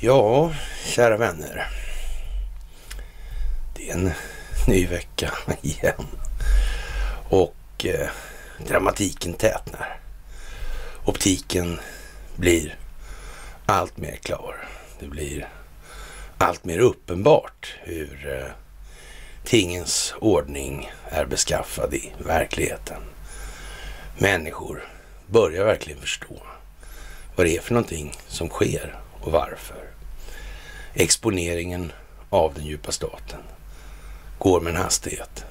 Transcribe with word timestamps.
Ja, 0.00 0.52
kära 0.84 1.16
vänner. 1.16 1.66
Det 3.74 3.90
är 3.90 3.94
en 3.94 4.10
ny 4.66 4.86
vecka 4.86 5.32
igen. 5.62 6.06
Och 7.28 7.84
eh, 7.84 8.08
dramatiken 8.66 9.32
tätnar. 9.32 10.00
Optiken 11.04 11.80
blir 12.36 12.78
allt 13.66 13.96
mer 13.96 14.16
klar. 14.16 14.68
Det 15.00 15.06
blir 15.06 15.48
allt 16.38 16.64
mer 16.64 16.78
uppenbart 16.78 17.74
hur 17.82 18.40
eh, 18.40 18.52
tingens 19.44 20.14
ordning 20.20 20.90
är 21.08 21.26
beskaffad 21.26 21.94
i 21.94 22.12
verkligheten. 22.18 23.02
Människor 24.18 24.84
börjar 25.26 25.64
verkligen 25.64 26.00
förstå 26.00 26.42
vad 27.36 27.46
det 27.46 27.56
är 27.56 27.60
för 27.60 27.74
någonting 27.74 28.12
som 28.28 28.48
sker 28.48 28.98
och 29.20 29.32
varför. 29.32 29.90
Exponeringen 30.94 31.92
av 32.30 32.54
den 32.54 32.64
djupa 32.64 32.92
staten 32.92 33.40
går 34.38 34.60
med 34.60 34.70
en 34.70 34.82
hastighet 34.82 35.44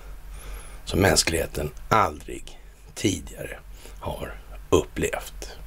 som 0.85 0.99
mänskligheten 0.99 1.71
aldrig 1.89 2.59
tidigare 2.95 3.57
har 3.99 4.35
upplevt. 4.69 5.57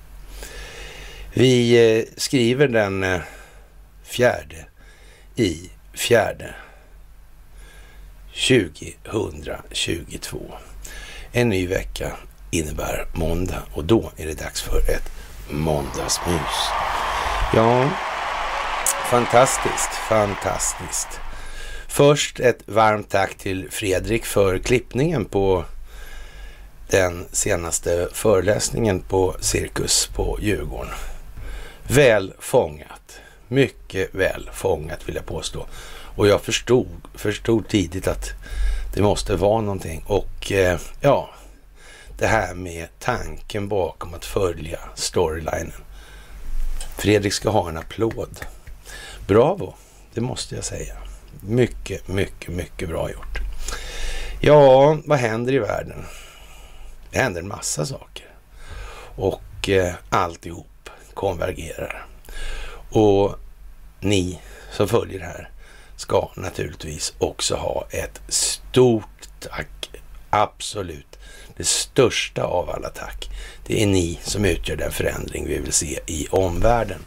Vi 1.35 1.73
eh, 1.99 2.05
skriver 2.17 2.69
den 2.69 3.05
eh, 3.05 3.21
fjärde 4.03 4.67
i 5.37 5.71
fjärde 5.93 6.55
2022. 8.33 10.41
En 11.33 11.49
ny 11.49 11.67
vecka 11.67 12.17
innebär 12.51 13.07
måndag 13.13 13.63
och 13.73 13.85
då 13.85 14.11
är 14.17 14.27
det 14.27 14.35
dags 14.35 14.63
för 14.63 14.79
ett 14.79 15.13
måndagsmys. 15.51 16.69
Ja, 17.55 17.91
fantastiskt, 19.11 19.91
fantastiskt. 20.09 21.09
Först 21.89 22.41
ett 22.41 22.63
varmt 22.67 23.11
tack 23.11 23.35
till 23.35 23.71
Fredrik 23.71 24.25
för 24.25 24.59
klippningen 24.59 25.25
på 25.25 25.65
den 26.91 27.27
senaste 27.33 28.09
föreläsningen 28.13 29.01
på 29.01 29.37
Cirkus 29.41 30.07
på 30.15 30.39
Djurgården. 30.41 30.95
Väl 31.83 32.33
fångat. 32.39 33.21
Mycket 33.49 34.15
väl 34.15 34.51
fångat 34.53 35.09
vill 35.09 35.15
jag 35.15 35.27
påstå. 35.27 35.67
Och 36.17 36.29
jag 36.29 36.41
förstod, 36.41 36.89
förstod 37.15 37.69
tidigt 37.69 38.09
att 38.09 38.29
det 38.95 39.03
måste 39.03 39.37
vara 39.37 39.61
någonting. 39.61 40.05
Och 40.07 40.53
eh, 40.53 40.79
ja, 41.01 41.31
det 42.19 42.27
här 42.27 42.55
med 42.55 42.89
tanken 42.99 43.69
bakom 43.69 44.15
att 44.15 44.25
följa 44.25 44.79
storylinen. 44.95 45.73
Fredrik 46.97 47.33
ska 47.33 47.51
ha 47.51 47.69
en 47.69 47.77
applåd. 47.77 48.41
Bravo, 49.27 49.75
det 50.15 50.21
måste 50.21 50.55
jag 50.55 50.65
säga. 50.65 50.95
Mycket, 51.41 52.09
mycket, 52.09 52.55
mycket 52.55 52.89
bra 52.89 53.11
gjort. 53.11 53.39
Ja, 54.41 54.99
vad 55.05 55.19
händer 55.19 55.53
i 55.53 55.59
världen? 55.59 56.05
Det 57.11 57.19
händer 57.19 57.41
en 57.41 57.49
massa 57.49 57.87
saker. 57.87 58.27
Och 59.17 59.69
eh, 59.69 59.95
alltihop 60.09 60.91
konvergerar. 61.15 62.07
Och 62.91 63.35
ni 64.01 64.41
som 64.73 64.89
följer 64.89 65.19
det 65.19 65.25
här 65.25 65.51
ska 65.97 66.29
naturligtvis 66.35 67.15
också 67.19 67.57
ha 67.57 67.87
ett 67.91 68.21
stort 68.29 69.29
tack. 69.41 69.91
Absolut. 70.31 71.08
Det 71.59 71.67
största 71.67 72.43
av 72.43 72.71
alla 72.71 72.89
tack. 72.89 73.31
Det 73.67 73.83
är 73.83 73.87
ni 73.87 74.19
som 74.23 74.45
utgör 74.45 74.77
den 74.77 74.93
förändring 74.93 75.47
vi 75.47 75.59
vill 75.59 75.73
se 75.73 75.99
i 76.07 76.27
omvärlden. 76.31 77.01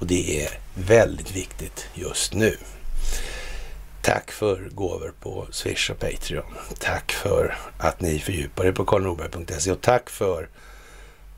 Och 0.00 0.06
det 0.06 0.44
är 0.44 0.50
väldigt 0.74 1.36
viktigt 1.36 1.86
just 1.94 2.34
nu. 2.34 2.56
Tack 4.02 4.30
för 4.30 4.68
gåvor 4.72 5.14
på 5.20 5.46
Swish 5.50 5.90
och 5.90 5.98
Patreon. 5.98 6.54
Tack 6.78 7.12
för 7.12 7.56
att 7.78 8.00
ni 8.00 8.18
fördjupar 8.18 8.64
er 8.64 8.72
på 8.72 8.84
karlnorberg.se 8.84 9.72
och 9.72 9.80
tack 9.80 10.10
för 10.10 10.48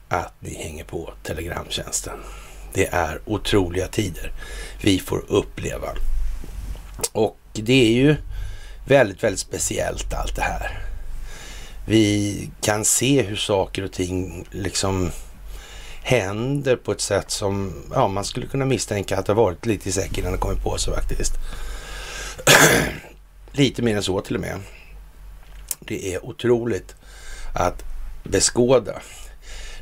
att 0.09 0.35
ni 0.41 0.55
hänger 0.55 0.85
på 0.85 1.13
Telegramtjänsten. 1.23 2.19
Det 2.75 2.87
är 2.87 3.21
otroliga 3.25 3.89
tider 3.89 4.33
vi 4.83 4.99
får 4.99 5.25
uppleva. 5.29 5.89
Och 7.13 7.39
det 7.53 7.87
är 7.89 7.93
ju 7.93 8.17
väldigt, 8.87 9.23
väldigt 9.23 9.41
speciellt 9.41 10.15
allt 10.15 10.37
det 10.37 10.43
här. 10.43 10.96
Vi 11.89 12.51
kan 12.61 12.85
se 12.85 13.23
hur 13.23 13.37
saker 13.37 13.85
och 13.85 13.93
ting 13.93 14.47
liksom 14.51 15.11
händer 16.03 16.77
på 16.77 16.93
ett 16.93 17.01
sätt 17.01 17.31
som 17.31 17.83
ja, 17.95 18.09
man 18.09 18.25
skulle 18.25 18.47
kunna 18.47 18.65
misstänka 18.65 19.19
att 19.19 19.27
det 19.27 19.33
har 19.33 19.43
varit 19.43 19.67
lite 19.67 19.89
i 19.89 19.93
säcken 19.93 20.19
innan 20.19 20.33
det 20.33 20.39
kommit 20.39 20.63
på 20.63 20.79
sig 20.79 20.95
faktiskt. 20.95 21.33
lite 23.53 23.83
mer 23.83 23.97
än 23.97 24.03
så 24.03 24.21
till 24.21 24.35
och 24.35 24.41
med. 24.41 24.61
Det 25.81 26.15
är 26.15 26.25
otroligt 26.25 26.95
att 27.55 27.83
beskåda. 28.25 28.95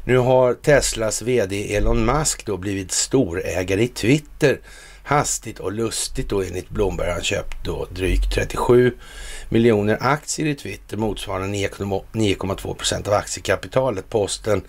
Nu 0.04 0.18
har 0.18 0.54
Teslas 0.54 1.22
VD 1.22 1.76
Elon 1.76 2.04
Musk 2.04 2.46
då 2.46 2.56
blivit 2.56 2.92
storägare 2.92 3.82
i 3.82 3.88
Twitter 3.88 4.60
hastigt 5.04 5.58
och 5.58 5.72
lustigt 5.72 6.28
då 6.28 6.42
enligt 6.42 6.68
Blomberg. 6.68 7.10
Han 7.10 7.22
köpt 7.22 7.64
då 7.64 7.86
drygt 7.90 8.34
37 8.34 8.92
miljoner 9.48 9.98
aktier 10.00 10.46
i 10.46 10.54
Twitter 10.54 10.96
motsvarande 10.96 11.58
9,2 11.58 12.74
procent 12.74 13.08
av 13.08 13.14
aktiekapitalet. 13.14 14.10
Posten 14.10 14.62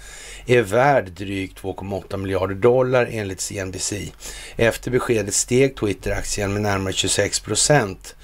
är 0.46 0.62
värd 0.62 1.12
drygt 1.12 1.62
2,8 1.62 2.18
miljarder 2.18 2.56
dollar 2.56 3.10
enligt 3.12 3.42
CNBC. 3.42 3.94
Efter 4.56 4.92
beskedet 4.92 5.34
steg 5.34 5.76
Twitter-aktien 5.76 6.54
med 6.54 6.62
närmare 6.62 6.94
26 6.94 7.40
procent 7.40 8.16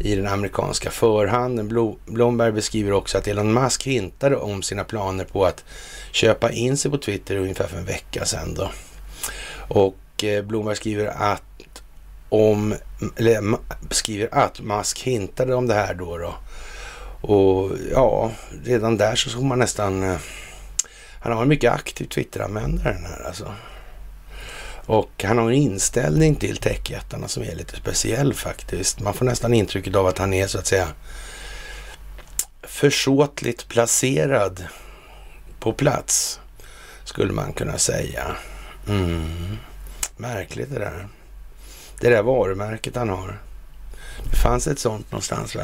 i 0.00 0.16
den 0.16 0.26
amerikanska 0.26 0.90
förhandeln. 0.90 1.96
Blomberg 2.06 2.52
beskriver 2.52 2.92
också 2.92 3.18
att 3.18 3.28
Elon 3.28 3.54
Musk 3.54 3.86
hintade 3.86 4.36
om 4.36 4.62
sina 4.62 4.84
planer 4.84 5.24
på 5.24 5.44
att 5.44 5.64
köpa 6.12 6.50
in 6.50 6.76
sig 6.76 6.90
på 6.90 6.98
Twitter 6.98 7.36
ungefär 7.36 7.66
för 7.66 7.78
en 7.78 7.84
vecka 7.84 8.24
sedan. 8.24 8.54
Då. 8.54 8.70
Och 9.68 10.24
eh, 10.24 10.44
Blomberg 10.44 10.76
skriver 10.76 11.06
att 11.06 11.53
om, 12.34 12.74
eller 13.16 13.56
skriver 13.90 14.34
att 14.34 14.60
Musk 14.60 15.02
hintade 15.02 15.54
om 15.54 15.66
det 15.66 15.74
här 15.74 15.94
då. 15.94 16.18
då. 16.18 16.34
Och 17.28 17.70
ja, 17.92 18.30
redan 18.64 18.96
där 18.96 19.14
så 19.14 19.30
såg 19.30 19.42
man 19.42 19.58
nästan... 19.58 20.02
Eh, 20.02 20.16
han 21.20 21.32
har 21.32 21.42
en 21.42 21.48
mycket 21.48 21.72
aktiv 21.72 22.04
Twitter-användare 22.04 22.92
den 22.92 23.04
här 23.04 23.26
alltså. 23.26 23.52
Och 24.86 25.24
han 25.24 25.38
har 25.38 25.44
en 25.44 25.54
inställning 25.56 26.34
till 26.34 26.56
techjättarna 26.56 27.28
som 27.28 27.42
är 27.42 27.54
lite 27.54 27.76
speciell 27.76 28.34
faktiskt. 28.34 29.00
Man 29.00 29.14
får 29.14 29.24
nästan 29.24 29.54
intrycket 29.54 29.96
av 29.96 30.06
att 30.06 30.18
han 30.18 30.34
är 30.34 30.46
så 30.46 30.58
att 30.58 30.66
säga 30.66 30.88
försåtligt 32.62 33.68
placerad 33.68 34.64
på 35.60 35.72
plats, 35.72 36.40
skulle 37.04 37.32
man 37.32 37.52
kunna 37.52 37.78
säga. 37.78 38.36
Mm. 38.88 39.58
Märkligt 40.16 40.70
det 40.70 40.78
där. 40.78 41.08
Det 42.04 42.10
där 42.10 42.22
varumärket 42.22 42.96
han 42.96 43.08
har. 43.08 43.38
Det 44.30 44.36
fanns 44.36 44.66
ett 44.66 44.78
sånt 44.78 45.12
någonstans 45.12 45.56
va? 45.56 45.62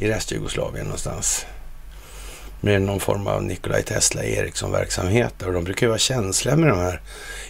I 0.00 0.08
Restjugoslavien 0.08 0.84
någonstans. 0.84 1.46
Med 2.60 2.82
någon 2.82 3.00
form 3.00 3.26
av 3.26 3.42
Nikolaj 3.42 3.82
Tesla 3.82 4.24
Ericsson-verksamhet. 4.24 5.42
Och 5.42 5.52
de 5.52 5.64
brukar 5.64 5.86
ju 5.86 5.88
vara 5.88 5.98
känsliga 5.98 6.56
med 6.56 6.68
de 6.68 6.78
här 6.78 7.00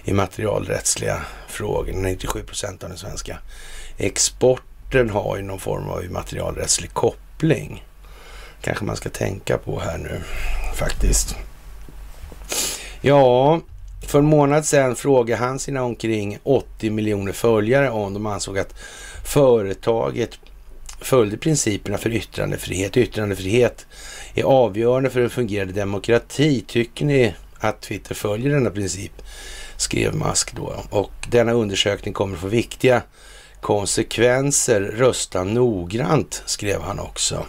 immaterialrättsliga 0.04 1.22
frågorna. 1.48 1.98
97 2.00 2.42
procent 2.42 2.82
av 2.82 2.88
den 2.88 2.98
svenska 2.98 3.38
exporten 3.96 5.10
har 5.10 5.36
ju 5.36 5.42
någon 5.42 5.60
form 5.60 5.88
av 5.88 6.04
immaterialrättslig 6.04 6.92
koppling. 6.92 7.84
Kanske 8.60 8.84
man 8.84 8.96
ska 8.96 9.08
tänka 9.08 9.58
på 9.58 9.80
här 9.80 9.98
nu 9.98 10.20
faktiskt. 10.74 11.36
Ja, 13.00 13.60
för 14.02 14.18
en 14.18 14.24
månad 14.24 14.66
sedan 14.66 14.96
frågade 14.96 15.40
han 15.40 15.58
sina 15.58 15.82
omkring 15.82 16.38
80 16.42 16.90
miljoner 16.90 17.32
följare 17.32 17.90
om 17.90 18.14
de 18.14 18.26
ansåg 18.26 18.58
att 18.58 18.74
företaget 19.24 20.30
följde 21.00 21.36
principerna 21.36 21.98
för 21.98 22.10
yttrandefrihet. 22.10 22.96
Yttrandefrihet 22.96 23.86
är 24.34 24.42
avgörande 24.42 25.10
för 25.10 25.20
en 25.20 25.30
fungerande 25.30 25.72
demokrati. 25.72 26.64
Tycker 26.68 27.04
ni 27.04 27.34
att 27.58 27.80
Twitter 27.80 28.14
följer 28.14 28.52
denna 28.52 28.70
princip? 28.70 29.12
Skrev 29.76 30.14
Musk 30.14 30.56
då. 30.56 30.74
Och 30.90 31.12
denna 31.30 31.52
undersökning 31.52 32.14
kommer 32.14 32.36
få 32.36 32.46
viktiga 32.46 33.02
konsekvenser. 33.66 34.80
Rösta 34.80 35.44
noggrant, 35.44 36.42
skrev 36.46 36.80
han 36.80 36.98
också. 36.98 37.46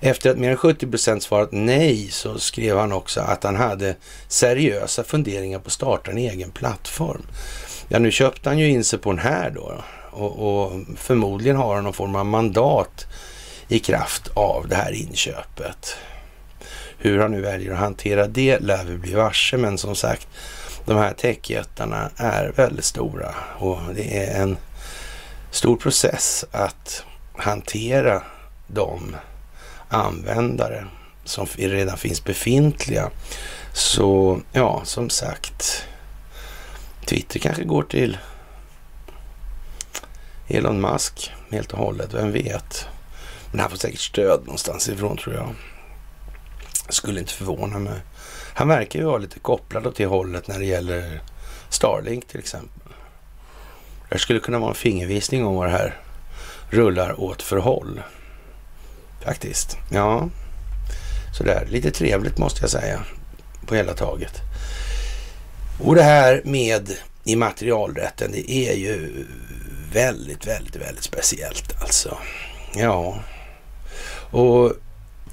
Efter 0.00 0.30
att 0.30 0.38
mer 0.38 0.50
än 0.50 0.56
70 0.56 0.86
procent 0.86 1.22
svarat 1.22 1.48
nej 1.52 2.08
så 2.10 2.38
skrev 2.38 2.78
han 2.78 2.92
också 2.92 3.20
att 3.20 3.44
han 3.44 3.56
hade 3.56 3.96
seriösa 4.28 5.04
funderingar 5.04 5.58
på 5.58 5.66
att 5.66 5.72
starta 5.72 6.10
en 6.10 6.18
egen 6.18 6.50
plattform. 6.50 7.22
Ja, 7.88 7.98
nu 7.98 8.10
köpte 8.10 8.48
han 8.48 8.58
ju 8.58 8.68
in 8.68 8.84
sig 8.84 8.98
på 8.98 9.10
den 9.10 9.18
här 9.18 9.50
då 9.50 9.74
och, 10.10 10.62
och 10.62 10.72
förmodligen 10.96 11.56
har 11.56 11.74
han 11.74 11.84
någon 11.84 11.92
form 11.92 12.14
av 12.14 12.26
mandat 12.26 13.06
i 13.68 13.78
kraft 13.78 14.30
av 14.34 14.68
det 14.68 14.76
här 14.76 14.92
inköpet. 14.92 15.96
Hur 16.98 17.18
han 17.18 17.30
nu 17.30 17.40
väljer 17.40 17.72
att 17.72 17.78
hantera 17.78 18.26
det 18.26 18.58
lär 18.58 18.84
vi 18.84 18.96
bli 18.96 19.14
varse, 19.14 19.56
men 19.56 19.78
som 19.78 19.96
sagt, 19.96 20.28
de 20.86 20.96
här 20.96 21.12
techjättarna 21.12 22.10
är 22.16 22.52
väldigt 22.56 22.84
stora 22.84 23.34
och 23.58 23.78
det 23.94 24.16
är 24.16 24.42
en 24.42 24.56
stor 25.50 25.76
process 25.76 26.44
att 26.50 27.04
hantera 27.32 28.22
de 28.66 29.16
användare 29.88 30.86
som 31.24 31.46
redan 31.56 31.96
finns 31.96 32.24
befintliga. 32.24 33.10
Så 33.72 34.40
ja, 34.52 34.82
som 34.84 35.10
sagt, 35.10 35.84
Twitter 37.06 37.40
kanske 37.40 37.64
går 37.64 37.82
till 37.82 38.18
Elon 40.48 40.80
Musk 40.80 41.32
helt 41.50 41.72
och 41.72 41.78
hållet, 41.78 42.14
vem 42.14 42.32
vet? 42.32 42.86
Men 43.50 43.60
han 43.60 43.70
får 43.70 43.76
säkert 43.76 44.00
stöd 44.00 44.40
någonstans 44.44 44.88
ifrån 44.88 45.16
tror 45.16 45.34
jag. 45.34 45.54
Skulle 46.88 47.20
inte 47.20 47.32
förvåna 47.32 47.78
mig. 47.78 48.00
Han 48.54 48.68
verkar 48.68 48.98
ju 48.98 49.04
vara 49.04 49.18
lite 49.18 49.38
kopplad 49.38 49.86
åt 49.86 49.96
det 49.96 50.06
hållet 50.06 50.48
när 50.48 50.58
det 50.58 50.64
gäller 50.64 51.22
Starlink 51.68 52.28
till 52.28 52.40
exempel. 52.40 52.85
Det 54.16 54.20
skulle 54.20 54.40
kunna 54.40 54.58
vara 54.58 54.68
en 54.68 54.74
fingervisning 54.74 55.46
om 55.46 55.54
vad 55.54 55.66
det 55.66 55.70
här 55.70 56.00
rullar 56.70 57.20
åt 57.20 57.42
för 57.42 57.56
håll. 57.56 58.02
Faktiskt. 59.24 59.76
Ja, 59.90 60.28
sådär. 61.38 61.66
Lite 61.70 61.90
trevligt 61.90 62.38
måste 62.38 62.60
jag 62.60 62.70
säga 62.70 63.02
på 63.66 63.74
hela 63.74 63.94
taget. 63.94 64.32
Och 65.82 65.94
det 65.94 66.02
här 66.02 66.42
med 66.44 66.90
immaterialrätten, 67.24 68.32
det 68.32 68.50
är 68.50 68.74
ju 68.74 69.26
väldigt, 69.92 70.46
väldigt, 70.46 70.76
väldigt 70.76 71.04
speciellt 71.04 71.82
alltså. 71.82 72.18
Ja, 72.74 73.18
och 74.30 74.72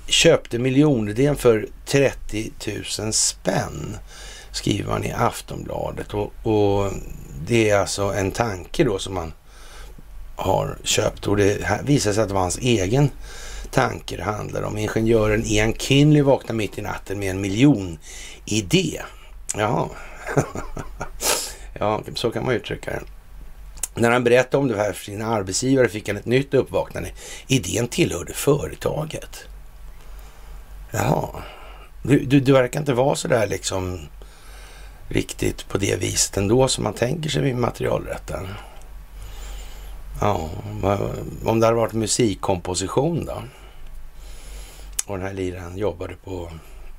köpte 0.08 0.60
miljonidén 0.60 1.36
för 1.36 1.68
30 1.86 2.52
000 3.00 3.14
spänn, 3.14 3.98
skriver 4.52 4.90
man 4.90 5.04
i 5.04 5.12
Aftonbladet. 5.12 6.14
Och, 6.14 6.34
och, 6.44 6.92
det 7.48 7.70
är 7.70 7.80
alltså 7.80 8.04
en 8.04 8.32
tanke 8.32 8.84
då 8.84 9.00
som 9.00 9.14
man 9.14 9.34
har 10.36 10.78
köpt 10.84 11.28
och 11.28 11.38
det 11.38 11.82
visar 11.84 12.14
sig 12.14 12.24
att 12.24 12.28
det 12.30 12.34
var 12.34 12.42
hans 12.42 12.58
egen 12.58 13.10
tanke 13.72 14.18
det 14.18 14.24
handlar 14.24 14.62
om. 14.62 14.78
Ingenjören 14.78 15.46
Ian 15.46 15.74
Kinley 15.74 16.22
vaknar 16.22 16.56
mitt 16.56 16.78
i 16.78 16.82
natten 16.82 17.20
med 17.20 17.30
en 17.30 17.42
miljonidé. 17.42 19.02
Jaha, 19.56 19.90
ja, 21.80 22.02
så 22.16 22.32
kan 22.32 22.46
man 22.46 22.56
uttrycka 22.56 22.92
det. 22.92 23.02
När 23.96 24.12
han 24.12 24.24
berättade 24.24 24.58
om 24.58 24.68
det 24.68 24.78
här 24.78 24.94
för 24.94 25.06
sina 25.06 25.26
arbetsgivare 25.26 25.90
fick 25.90 26.08
han 26.08 26.18
ett 26.18 26.26
nytt 26.26 26.54
uppvaknande. 26.54 27.10
Idén 27.48 27.88
tillhörde 27.88 28.34
företaget. 28.34 29.40
Jaha. 30.92 31.30
Du, 32.04 32.20
du, 32.20 32.40
du 32.40 32.52
verkar 32.52 32.80
inte 32.80 32.94
vara 32.94 33.16
så 33.16 33.28
där 33.28 33.48
liksom 33.48 34.00
riktigt 35.08 35.68
på 35.68 35.78
det 35.78 35.96
viset 35.96 36.38
ändå 36.38 36.68
som 36.68 36.84
man 36.84 36.94
tänker 36.94 37.30
sig 37.30 37.42
vid 37.42 37.56
materialrätten. 37.56 38.48
Ja, 40.22 40.50
om 41.46 41.60
det 41.60 41.66
hade 41.66 41.78
varit 41.78 41.94
musikkomposition 41.94 43.26
då? 43.26 43.44
Och 45.06 45.18
den 45.18 45.28
här 45.28 45.34
liraren 45.34 45.78
jobbade 45.78 46.16
på 46.24 46.52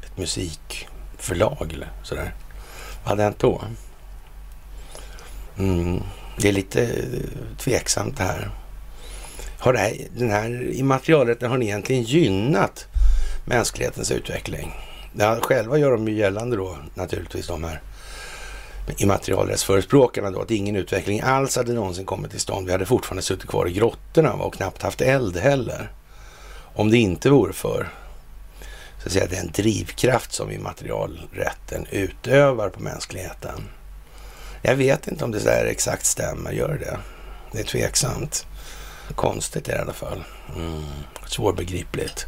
ett 0.02 0.18
musikförlag 0.18 1.72
eller 1.72 1.88
sådär. 2.02 2.34
Vad 3.02 3.10
hade 3.10 3.22
hänt 3.22 3.38
då? 3.38 3.62
Mm. 5.58 6.02
Det 6.38 6.48
är 6.48 6.52
lite 6.52 6.82
eh, 6.82 7.56
tveksamt 7.58 8.16
det 8.16 8.24
här. 8.24 8.50
Har 9.58 9.72
det 9.72 9.78
här, 9.78 9.96
den 10.16 10.30
här 10.30 10.70
immaterialrätten 10.72 11.50
har 11.50 11.58
ni 11.58 11.66
egentligen 11.66 12.02
gynnat 12.02 12.86
mänsklighetens 13.44 14.10
utveckling? 14.10 14.74
Ja, 15.18 15.38
själva 15.42 15.78
gör 15.78 15.90
de 15.90 16.08
ju 16.08 16.14
gällande 16.14 16.56
då 16.56 16.76
naturligtvis 16.94 17.46
de 17.46 17.64
här 17.64 17.80
immaterialrättsförespråkarna 18.96 20.30
då 20.30 20.40
att 20.40 20.50
ingen 20.50 20.76
utveckling 20.76 21.20
alls 21.20 21.56
hade 21.56 21.72
någonsin 21.72 22.04
kommit 22.04 22.30
till 22.30 22.40
stånd. 22.40 22.66
Vi 22.66 22.72
hade 22.72 22.86
fortfarande 22.86 23.22
suttit 23.22 23.48
kvar 23.50 23.68
i 23.68 23.72
grottorna 23.72 24.32
och 24.32 24.54
knappt 24.54 24.82
haft 24.82 25.00
eld 25.00 25.36
heller. 25.36 25.92
Om 26.74 26.90
det 26.90 26.98
inte 26.98 27.30
vore 27.30 27.52
för 27.52 27.88
så 29.04 29.08
att 29.08 29.12
säga, 29.12 29.26
den 29.26 29.50
drivkraft 29.52 30.32
som 30.32 30.50
immaterialrätten 30.50 31.86
utövar 31.90 32.68
på 32.68 32.80
mänskligheten. 32.80 33.68
Jag 34.62 34.76
vet 34.76 35.08
inte 35.08 35.24
om 35.24 35.30
det 35.30 35.44
där 35.44 35.64
exakt 35.64 36.06
stämmer, 36.06 36.52
gör 36.52 36.78
det? 36.78 36.98
Det 37.52 37.60
är 37.60 37.64
tveksamt. 37.64 38.46
Konstigt 39.14 39.68
i 39.68 39.72
alla 39.72 39.92
fall. 39.92 40.24
Mm. 40.56 40.82
Svårbegripligt. 41.26 42.26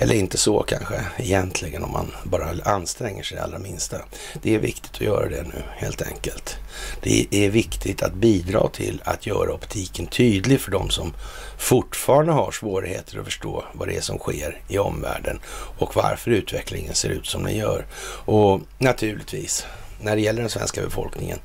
Eller 0.00 0.14
inte 0.14 0.38
så 0.38 0.62
kanske 0.62 1.04
egentligen 1.16 1.84
om 1.84 1.92
man 1.92 2.12
bara 2.24 2.62
anstränger 2.64 3.22
sig 3.22 3.36
det 3.36 3.42
allra 3.42 3.58
minsta. 3.58 3.96
Det 4.42 4.54
är 4.54 4.58
viktigt 4.58 4.94
att 4.94 5.00
göra 5.00 5.28
det 5.28 5.42
nu 5.42 5.62
helt 5.76 6.02
enkelt. 6.02 6.56
Det 7.02 7.26
är 7.30 7.50
viktigt 7.50 8.02
att 8.02 8.14
bidra 8.14 8.68
till 8.68 9.02
att 9.04 9.26
göra 9.26 9.52
optiken 9.52 10.06
tydlig 10.06 10.60
för 10.60 10.70
de 10.70 10.90
som 10.90 11.14
fortfarande 11.58 12.32
har 12.32 12.50
svårigheter 12.50 13.18
att 13.18 13.24
förstå 13.24 13.64
vad 13.72 13.88
det 13.88 13.96
är 13.96 14.00
som 14.00 14.18
sker 14.18 14.60
i 14.68 14.78
omvärlden 14.78 15.40
och 15.78 15.96
varför 15.96 16.30
utvecklingen 16.30 16.94
ser 16.94 17.08
ut 17.08 17.26
som 17.26 17.42
den 17.42 17.56
gör. 17.56 17.86
Och 18.24 18.60
naturligtvis, 18.78 19.66
när 20.00 20.16
det 20.16 20.22
gäller 20.22 20.40
den 20.40 20.50
svenska 20.50 20.82
befolkningen, 20.82 21.38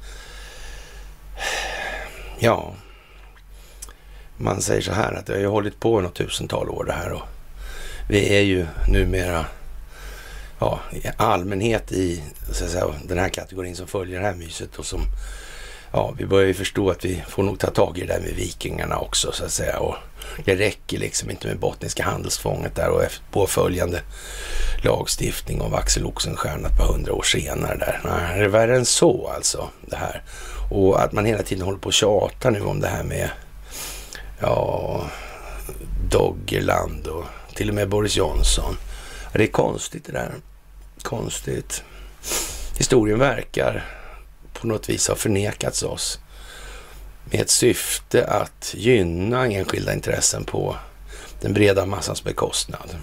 ja, 2.40 2.74
man 4.38 4.62
säger 4.62 4.82
så 4.82 4.92
här 4.94 5.14
att 5.14 5.26
det 5.26 5.34
har 5.34 5.40
ju 5.40 5.48
hållit 5.48 5.80
på 5.80 6.00
i 6.00 6.04
något 6.04 6.16
tusental 6.16 6.70
år 6.70 6.84
det 6.84 6.94
här 6.94 7.12
och 7.12 7.22
vi 8.10 8.38
är 8.38 8.42
ju 8.42 8.66
numera 8.88 9.46
ja, 10.60 10.80
i 10.92 11.02
allmänhet 11.18 11.92
i 11.92 12.24
så 12.52 12.66
att 12.66 12.72
säga, 12.72 12.86
den 13.06 13.20
här 13.20 13.30
kategorin 13.30 13.76
som 13.76 13.88
följer 13.88 14.20
det 14.20 14.26
här 14.26 14.36
myset 14.36 14.76
och 14.76 14.86
som 14.86 15.02
ja, 15.94 16.14
vi 16.18 16.26
börjar 16.26 16.48
ju 16.48 16.54
förstå 16.54 16.90
att 16.90 17.06
vi 17.06 17.24
får 17.28 17.44
nog 17.44 17.60
ta 17.60 17.70
tag 17.70 17.98
i 17.98 18.02
det 18.02 18.14
där 18.14 18.20
med 18.20 18.34
vikingarna 18.36 18.98
också 18.98 19.32
så 19.32 19.46
att 19.46 19.52
säga. 19.52 19.80
Och 19.80 19.96
det 20.46 20.56
räcker 20.56 20.98
liksom 20.98 21.30
inte 21.30 21.48
med 21.48 21.60
bottniska 21.60 22.04
handelsfånget 22.04 22.76
där 22.76 22.90
och 22.90 23.04
påföljande 23.32 24.02
lagstiftning 24.84 25.62
om 25.62 25.74
Axel 25.74 26.06
Oxenstierna 26.06 26.68
ett 26.68 26.78
par 26.78 26.94
hundra 26.94 27.14
år 27.14 27.24
senare 27.24 27.78
där. 27.78 28.02
Nej, 28.04 28.40
det 28.40 28.46
är 28.46 28.50
värre 28.50 28.76
än 28.76 28.86
så 28.86 29.32
alltså 29.36 29.70
det 29.82 29.96
här. 29.96 30.24
Och 30.72 31.04
att 31.04 31.12
man 31.12 31.26
hela 31.26 31.44
tiden 31.44 31.66
håller 31.66 31.80
på 31.80 31.88
och 31.88 31.94
tjatar 31.94 32.52
nu 32.52 32.62
om 32.62 32.80
det 32.80 32.88
här 32.88 33.04
med 33.04 33.30
ja, 34.40 35.02
Doggerland 36.10 37.08
och 37.08 37.26
till 37.56 37.70
och 37.70 37.76
med 37.76 37.90
Boris 37.90 38.16
Johnson. 38.16 38.78
Det 39.34 39.44
är 39.44 39.48
konstigt 39.48 40.06
det 40.06 40.12
där. 40.12 40.34
Konstigt. 41.02 41.84
Historien 42.78 43.20
verkar 43.20 43.86
på 44.54 44.68
något 44.68 44.90
vis 44.90 45.08
ha 45.08 45.16
förnekats 45.16 45.84
oss 45.84 46.20
med 47.26 47.42
ett 47.42 47.50
syfte 47.50 48.26
att 48.26 48.74
gynna 48.78 49.46
enskilda 49.46 49.94
intressen 49.94 50.44
på 50.44 50.76
den 51.42 51.54
breda 51.54 51.86
massans 51.86 52.24
bekostnad. 52.24 52.96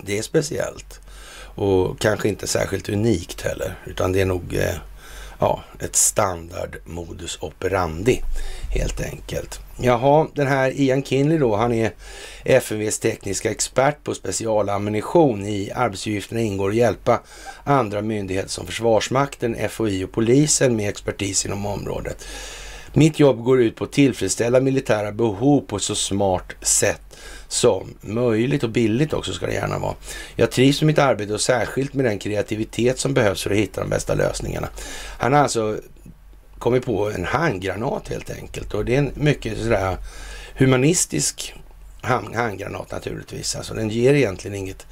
Det 0.00 0.18
är 0.18 0.22
speciellt 0.22 1.00
och 1.54 1.98
kanske 1.98 2.28
inte 2.28 2.46
särskilt 2.46 2.88
unikt 2.88 3.40
heller, 3.40 3.78
utan 3.86 4.12
det 4.12 4.20
är 4.20 4.26
nog 4.26 4.54
eh, 4.54 4.74
ja, 5.38 5.64
ett 5.80 5.96
standard 5.96 6.76
modus 6.84 7.38
operandi 7.40 8.22
helt 8.70 9.00
enkelt. 9.00 9.60
Jaha, 9.80 10.26
den 10.34 10.46
här 10.46 10.80
Ian 10.80 11.02
Kinley 11.02 11.38
då, 11.38 11.56
han 11.56 11.72
är 11.72 11.92
FMVs 12.44 12.98
tekniska 12.98 13.50
expert 13.50 14.04
på 14.04 14.14
specialammunition. 14.14 15.46
I 15.46 15.70
arbetsuppgifterna 15.74 16.40
ingår 16.40 16.68
att 16.68 16.76
hjälpa 16.76 17.20
andra 17.64 18.02
myndigheter 18.02 18.48
som 18.48 18.66
Försvarsmakten, 18.66 19.56
FOI 19.70 20.04
och 20.04 20.12
polisen 20.12 20.76
med 20.76 20.88
expertis 20.88 21.46
inom 21.46 21.66
området. 21.66 22.26
Mitt 22.92 23.18
jobb 23.18 23.44
går 23.44 23.62
ut 23.62 23.76
på 23.76 23.84
att 23.84 23.92
tillfredsställa 23.92 24.60
militära 24.60 25.12
behov 25.12 25.60
på 25.60 25.76
ett 25.76 25.82
så 25.82 25.94
smart 25.94 26.52
sätt 26.62 27.05
som 27.48 27.94
möjligt 28.00 28.62
och 28.62 28.70
billigt 28.70 29.12
också 29.12 29.32
ska 29.32 29.46
det 29.46 29.52
gärna 29.52 29.78
vara. 29.78 29.94
Jag 30.36 30.50
trivs 30.50 30.80
med 30.80 30.86
mitt 30.86 30.98
arbete 30.98 31.34
och 31.34 31.40
särskilt 31.40 31.94
med 31.94 32.04
den 32.04 32.18
kreativitet 32.18 32.98
som 32.98 33.14
behövs 33.14 33.42
för 33.42 33.50
att 33.50 33.56
hitta 33.56 33.80
de 33.80 33.90
bästa 33.90 34.14
lösningarna. 34.14 34.68
Han 35.18 35.32
har 35.32 35.40
alltså 35.40 35.78
kommit 36.58 36.84
på 36.84 37.10
en 37.10 37.24
handgranat 37.24 38.08
helt 38.08 38.30
enkelt 38.30 38.74
och 38.74 38.84
det 38.84 38.94
är 38.94 38.98
en 38.98 39.12
mycket 39.14 39.58
sådär 39.58 39.96
humanistisk 40.54 41.54
handgranat 42.00 42.90
naturligtvis. 42.90 43.56
Alltså 43.56 43.74
den 43.74 43.90
ger 43.90 44.14
egentligen 44.14 44.56
inget 44.56 44.86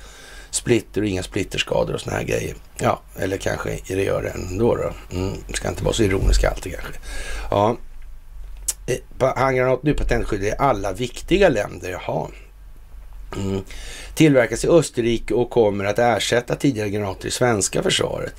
splitter 0.51 1.01
och 1.01 1.07
inga 1.07 1.23
splitterskador 1.23 1.95
och 1.95 2.01
såna 2.01 2.17
här 2.17 2.25
grejer. 2.25 2.55
Ja, 2.79 3.01
eller 3.17 3.37
kanske 3.37 3.79
det 3.89 4.05
gör 4.05 4.23
det 4.23 4.29
ändå 4.29 4.77
då. 4.77 5.17
Mm, 5.17 5.35
ska 5.55 5.69
inte 5.69 5.85
vara 5.85 5.95
så 5.95 6.03
ironisk 6.03 6.45
alltid 6.45 6.75
kanske. 6.75 6.95
Ja, 7.51 7.77
eh, 8.87 9.35
handgranat 9.37 9.83
nu 9.83 9.95
patentskydd 9.95 10.43
i 10.43 10.53
alla 10.59 10.93
viktiga 10.93 11.49
länder. 11.49 11.91
Jaha. 11.91 12.29
Mm. 13.37 13.63
Tillverkas 14.15 14.65
i 14.65 14.69
Österrike 14.69 15.35
och 15.35 15.51
kommer 15.51 15.85
att 15.85 15.99
ersätta 15.99 16.55
tidigare 16.55 16.91
granater 16.91 17.29
i 17.29 17.31
svenska 17.31 17.83
försvaret. 17.83 18.35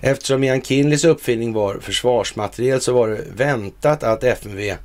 Eftersom 0.00 0.44
Ian 0.44 0.62
Kinleys 0.62 1.04
uppfinning 1.04 1.52
var 1.52 1.78
försvarsmateriel 1.80 2.80
så 2.80 2.92
var 2.92 3.08
det 3.08 3.24
väntat 3.36 4.02
att 4.02 4.24
FMV 4.24 4.76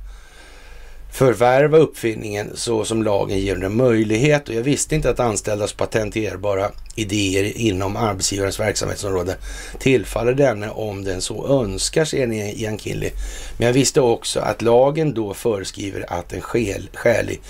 förvärva 1.16 1.78
uppfinningen 1.78 2.50
så 2.54 2.84
som 2.84 3.02
lagen 3.02 3.38
ger 3.38 3.64
en 3.64 3.76
möjlighet. 3.76 4.48
Och 4.48 4.54
jag 4.54 4.62
visste 4.62 4.94
inte 4.94 5.10
att 5.10 5.20
anställdas 5.20 5.72
patenterbara 5.72 6.70
idéer 6.94 7.56
inom 7.56 7.96
arbetsgivarens 7.96 8.60
verksamhetsområde 8.60 9.36
tillfaller 9.78 10.34
denne 10.34 10.70
om 10.70 11.04
den 11.04 11.20
så 11.20 11.62
önskar, 11.62 12.04
säger 12.04 12.32
Ian 12.32 12.78
Kinley. 12.78 13.10
Men 13.58 13.66
jag 13.66 13.74
visste 13.74 14.00
också 14.00 14.40
att 14.40 14.62
lagen 14.62 15.14
då 15.14 15.34
föreskriver 15.34 16.12
att 16.12 16.32
en 16.32 16.40
skäl, 16.40 16.88
skälig 16.94 17.40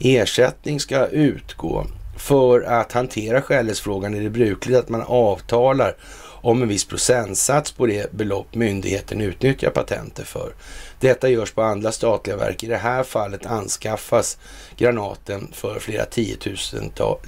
ersättning 0.00 0.80
ska 0.80 1.06
utgå. 1.06 1.86
För 2.16 2.60
att 2.60 2.92
hantera 2.92 3.42
skälighetsfrågan 3.42 4.14
är 4.14 4.20
det 4.20 4.30
brukligt 4.30 4.78
att 4.78 4.88
man 4.88 5.02
avtalar 5.02 5.96
om 6.40 6.62
en 6.62 6.68
viss 6.68 6.84
procentsats 6.84 7.72
på 7.72 7.86
det 7.86 8.12
belopp 8.12 8.54
myndigheten 8.54 9.20
utnyttjar 9.20 9.70
patenter 9.70 10.24
för. 10.24 10.52
Detta 11.00 11.28
görs 11.28 11.52
på 11.52 11.62
andra 11.62 11.92
statliga 11.92 12.36
verk. 12.36 12.62
I 12.62 12.66
det 12.66 12.76
här 12.76 13.02
fallet 13.02 13.46
anskaffas 13.46 14.38
granaten 14.76 15.48
för 15.52 15.78
flera 15.78 16.04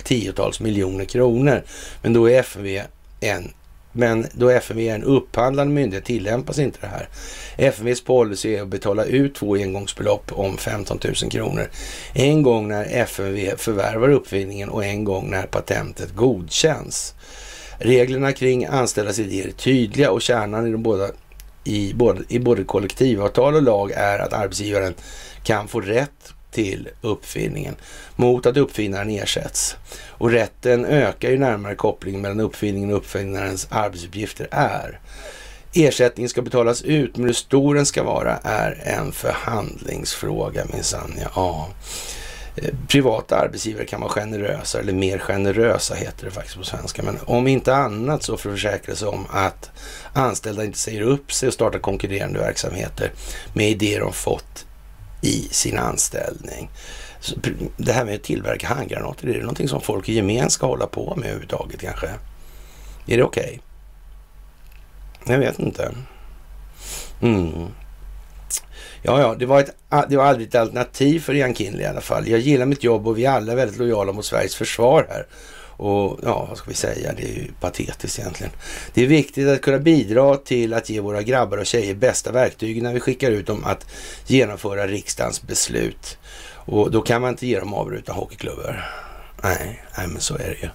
tiotals 0.04 0.60
miljoner 0.60 1.04
kronor. 1.04 1.62
Men 2.02 2.12
då 2.12 2.30
är 2.30 2.38
FMV 2.38 2.82
en 3.20 3.52
men 3.92 4.26
då 4.32 4.50
FMV 4.50 4.88
är 4.88 4.94
en 4.94 5.04
upphandlande 5.04 5.74
myndighet 5.74 6.04
tillämpas 6.04 6.58
inte 6.58 6.78
det 6.80 6.86
här. 6.86 7.08
FMVs 7.56 8.04
policy 8.04 8.54
är 8.54 8.62
att 8.62 8.68
betala 8.68 9.04
ut 9.04 9.34
två 9.34 9.54
engångsbelopp 9.54 10.32
om 10.32 10.56
15 10.56 10.98
000 11.04 11.30
kronor. 11.30 11.70
En 12.12 12.42
gång 12.42 12.68
när 12.68 12.84
FMV 12.84 13.56
förvärvar 13.56 14.08
uppfinningen 14.08 14.68
och 14.68 14.84
en 14.84 15.04
gång 15.04 15.30
när 15.30 15.46
patentet 15.46 16.14
godkänns. 16.14 17.14
Reglerna 17.78 18.32
kring 18.32 18.66
anställdas 18.66 19.18
idéer 19.18 19.48
är 19.48 19.52
tydliga 19.52 20.10
och 20.10 20.22
kärnan 20.22 20.66
i 20.66 20.72
de 20.72 20.82
båda 20.82 21.08
i 21.64 21.94
både, 21.94 22.22
i 22.28 22.38
både 22.38 22.64
kollektivavtal 22.64 23.54
och 23.54 23.62
lag 23.62 23.90
är 23.90 24.18
att 24.18 24.32
arbetsgivaren 24.32 24.94
kan 25.42 25.68
få 25.68 25.80
rätt 25.80 26.34
till 26.50 26.88
uppfinningen 27.00 27.76
mot 28.16 28.46
att 28.46 28.56
uppfinnaren 28.56 29.10
ersätts. 29.10 29.76
Och 30.08 30.30
rätten 30.30 30.84
ökar 30.84 31.30
ju 31.30 31.38
närmare 31.38 31.74
kopplingen 31.74 32.20
mellan 32.20 32.40
uppfinningen 32.40 32.90
och 32.90 32.96
uppfinnarens 32.96 33.66
arbetsuppgifter 33.70 34.48
är. 34.50 35.00
Ersättningen 35.74 36.28
ska 36.28 36.42
betalas 36.42 36.82
ut, 36.82 37.16
men 37.16 37.26
hur 37.26 37.32
stor 37.32 37.74
den 37.74 37.86
ska 37.86 38.02
vara 38.02 38.36
är 38.36 38.82
en 38.84 39.12
förhandlingsfråga 39.12 40.64
minsann. 40.72 41.18
Ja. 41.34 41.68
Eh, 42.56 42.74
privata 42.88 43.36
arbetsgivare 43.36 43.84
kan 43.84 44.00
vara 44.00 44.10
generösa, 44.10 44.80
eller 44.80 44.92
mer 44.92 45.18
generösa 45.18 45.94
heter 45.94 46.24
det 46.24 46.30
faktiskt 46.30 46.56
på 46.56 46.64
svenska. 46.64 47.02
Men 47.02 47.18
om 47.24 47.46
inte 47.46 47.74
annat 47.74 48.22
så 48.22 48.36
för 48.36 48.48
att 48.48 48.54
försäkra 48.54 48.94
sig 48.94 49.08
om 49.08 49.26
att 49.30 49.70
anställda 50.12 50.64
inte 50.64 50.78
säger 50.78 51.02
upp 51.02 51.32
sig 51.32 51.46
och 51.46 51.54
startar 51.54 51.78
konkurrerande 51.78 52.38
verksamheter 52.38 53.12
med 53.52 53.70
idéer 53.70 54.00
de 54.00 54.12
fått 54.12 54.66
i 55.20 55.48
sin 55.50 55.78
anställning. 55.78 56.70
Så 57.20 57.34
det 57.76 57.92
här 57.92 58.04
med 58.04 58.14
att 58.14 58.22
tillverka 58.22 58.66
handgranater, 58.66 59.28
är 59.28 59.32
det 59.32 59.40
någonting 59.40 59.68
som 59.68 59.80
folk 59.80 60.08
i 60.08 60.14
gemen 60.14 60.50
ska 60.50 60.66
hålla 60.66 60.86
på 60.86 61.16
med 61.16 61.24
överhuvudtaget 61.24 61.80
kanske? 61.80 62.06
Är 63.06 63.16
det 63.16 63.22
okej? 63.22 63.60
Okay? 65.22 65.34
Jag 65.34 65.38
vet 65.38 65.58
inte. 65.58 65.92
Mm. 67.22 67.66
Ja, 69.02 69.20
ja, 69.20 69.34
det 69.38 69.46
var, 69.46 69.60
ett, 69.60 69.76
det 70.08 70.16
var 70.16 70.24
aldrig 70.24 70.48
ett 70.48 70.54
alternativ 70.54 71.20
för 71.20 71.34
Ian 71.34 71.54
Kinley 71.54 71.82
i 71.82 71.86
alla 71.86 72.00
fall. 72.00 72.28
Jag 72.28 72.40
gillar 72.40 72.66
mitt 72.66 72.84
jobb 72.84 73.08
och 73.08 73.18
vi 73.18 73.24
är 73.24 73.30
alla 73.30 73.54
väldigt 73.54 73.78
lojala 73.78 74.12
mot 74.12 74.24
Sveriges 74.24 74.54
försvar 74.54 75.06
här. 75.10 75.26
Och 75.80 76.18
ja, 76.22 76.46
vad 76.48 76.58
ska 76.58 76.68
vi 76.68 76.76
säga? 76.76 77.12
Det 77.16 77.22
är 77.22 77.34
ju 77.34 77.52
patetiskt 77.60 78.18
egentligen. 78.18 78.52
Det 78.94 79.02
är 79.02 79.06
viktigt 79.06 79.48
att 79.48 79.60
kunna 79.60 79.78
bidra 79.78 80.36
till 80.36 80.74
att 80.74 80.90
ge 80.90 81.00
våra 81.00 81.22
grabbar 81.22 81.58
och 81.58 81.66
tjejer 81.66 81.94
bästa 81.94 82.32
verktyg 82.32 82.82
när 82.82 82.92
vi 82.94 83.00
skickar 83.00 83.30
ut 83.30 83.46
dem 83.46 83.64
att 83.64 83.86
genomföra 84.26 84.86
riksdagens 84.86 85.42
beslut. 85.42 86.18
Och 86.54 86.90
då 86.90 87.02
kan 87.02 87.20
man 87.20 87.30
inte 87.30 87.46
ge 87.46 87.60
dem 87.60 87.74
avbrutna 87.74 88.14
hockeyklubbor. 88.14 88.84
Nej, 89.42 89.84
nej, 89.98 90.06
men 90.06 90.20
så 90.20 90.34
är 90.34 90.48
det 90.48 90.56
ju. 90.62 90.68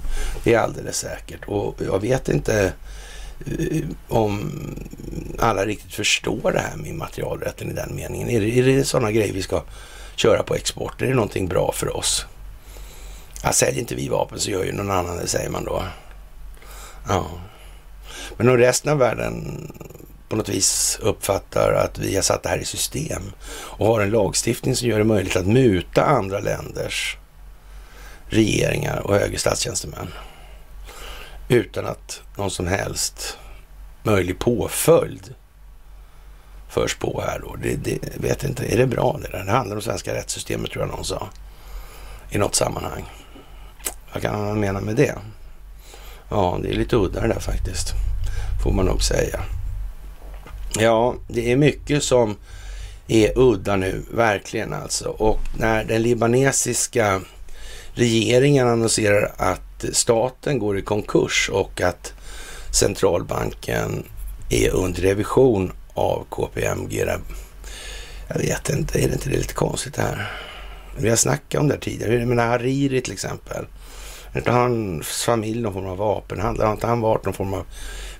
Det 0.44 0.54
är 0.54 0.60
alldeles 0.60 0.98
säkert. 0.98 1.46
Och 1.48 1.76
jag 1.86 2.02
vet 2.02 2.30
inte 2.30 2.74
eh, 3.46 3.84
om 4.08 4.52
alla 5.40 5.66
riktigt 5.66 5.94
förstår 5.94 6.52
det 6.52 6.60
här 6.60 6.78
med 6.78 6.90
immaterialrätten 6.90 7.72
i 7.72 7.74
den 7.74 7.96
meningen. 7.96 8.30
Är 8.30 8.42
det, 8.42 8.60
är 8.60 8.64
det 8.64 8.84
sådana 8.84 9.12
grejer 9.12 9.34
vi 9.34 9.42
ska 9.42 9.64
köra 10.16 10.44
på 10.44 10.56
export? 10.56 11.02
Är 11.02 11.06
det 11.06 11.14
någonting 11.14 11.48
bra 11.48 11.72
för 11.72 11.98
oss? 11.98 12.26
Ja, 13.46 13.52
säljer 13.52 13.80
inte 13.80 13.96
vi 13.96 14.08
vapen 14.08 14.40
så 14.40 14.50
gör 14.52 14.64
ju 14.64 14.72
någon 14.72 14.92
annan 14.92 15.18
det, 15.18 15.28
säger 15.28 15.50
man 15.50 15.66
då. 15.66 15.84
Ja. 17.08 17.25
Men 18.38 18.50
om 18.50 18.58
resten 18.58 18.92
av 18.92 18.98
världen 18.98 19.68
på 20.30 20.36
något 20.36 20.50
vis 20.50 21.00
uppfattar 21.02 21.74
att 21.74 22.00
vi 22.00 22.16
har 22.16 22.22
satt 22.22 22.44
det 22.44 22.50
här 22.50 22.58
i 22.58 22.66
system 22.66 23.22
och 23.50 23.88
har 23.88 24.02
en 24.02 24.10
lagstiftning 24.10 24.75
som 24.75 24.88
gör 24.88 24.98
det 24.98 25.04
möjligt 25.04 25.36
att 25.36 25.48
muta 25.48 26.06
andra 26.06 26.40
länders 26.40 27.18
regeringar 28.28 29.00
och 29.00 29.16
högre 29.16 29.38
statstjänstemän 29.38 30.08
utan 31.48 31.86
att 31.86 32.22
någon 32.38 32.52
som 32.52 32.68
helst 32.68 33.38
möjlig 34.04 34.40
påföljd 34.40 35.34
förs 36.70 36.96
på 36.96 37.24
här 37.28 37.40
då. 37.40 37.56
Det, 37.56 37.75
det 37.75 38.00
vet 38.18 38.44
inte, 38.44 38.74
är 38.74 38.78
det 38.78 38.88
bra 38.88 39.20
det 39.22 39.38
där? 39.38 39.46
Det 39.46 39.52
handlar 39.52 39.75
om 39.75 39.82
svenska 39.82 40.14
rättssystemet 40.14 40.72
tror 40.72 40.86
jag 40.86 40.96
någon 40.96 41.06
sa 41.06 41.30
i 42.30 42.38
något 42.38 42.56
sammanhang. 42.56 43.06
Vad 44.16 44.22
kan 44.22 44.46
man 44.46 44.60
mena 44.60 44.82
med 44.82 44.96
det? 44.96 45.16
Ja, 46.30 46.60
det 46.64 46.70
är 46.70 46.74
lite 46.74 46.96
udda 46.96 47.22
det 47.22 47.28
där 47.28 47.40
faktiskt, 47.40 47.94
får 48.64 48.72
man 48.72 48.86
nog 48.86 49.04
säga. 49.04 49.40
Ja, 50.80 51.16
det 51.28 51.52
är 51.52 51.56
mycket 51.56 52.04
som 52.04 52.36
är 53.08 53.40
udda 53.40 53.76
nu, 53.76 54.04
verkligen 54.14 54.74
alltså. 54.74 55.10
Och 55.10 55.40
när 55.58 55.84
den 55.84 56.02
libanesiska 56.02 57.22
regeringen 57.94 58.68
annonserar 58.68 59.34
att 59.38 59.86
staten 59.94 60.60
går 60.60 60.78
i 60.78 60.82
konkurs 60.82 61.50
och 61.54 61.82
att 61.82 62.14
centralbanken 62.72 64.04
är 64.50 64.70
under 64.70 65.02
revision 65.02 65.72
av 65.94 66.26
KPMG. 66.30 67.06
Jag 68.28 68.38
vet 68.38 68.70
inte, 68.70 69.00
är 69.00 69.08
det 69.08 69.14
inte 69.14 69.30
det 69.30 69.38
lite 69.38 69.54
konstigt 69.54 69.94
det 69.94 70.02
här? 70.02 70.32
Vi 70.98 71.10
har 71.10 71.16
snackat 71.16 71.62
om 71.62 71.68
det 71.68 71.74
här 71.74 71.82
tidigare. 71.82 72.16
Jag 72.16 72.28
menar 72.28 72.48
Hariri 72.48 73.02
till 73.02 73.14
exempel. 73.14 73.66
Inte 74.36 74.51
hans 74.51 75.24
familj 75.24 75.62
någon 75.62 75.74
form 75.74 75.86
av 75.86 75.98
vapenhandlare? 75.98 76.68
Har 76.68 76.74
inte 76.74 76.88
han 76.88 77.01
varit 77.01 77.25
någon 77.25 77.34
form 77.34 77.54
av 77.54 77.65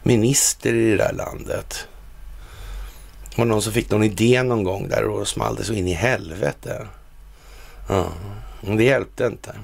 minister 0.04 0.74
i 0.74 0.90
det 0.90 0.98
där 0.98 1.14
landet? 1.14 1.88
Det 3.30 3.38
var 3.38 3.46
någon 3.46 3.62
som 3.62 3.74
fick 3.74 3.90
någon 3.90 4.04
idé 4.04 4.44
någon 4.44 4.64
gång 4.64 4.88
där 4.88 5.04
och 5.04 5.28
small 5.28 5.56
det 5.56 5.64
så 5.64 5.74
in 5.74 5.88
i 5.88 5.94
helvete. 5.94 6.88
Ja, 7.90 8.06
men 8.62 8.78
det 8.78 8.84
hjälpte 8.84 9.26
inte. 9.26 9.56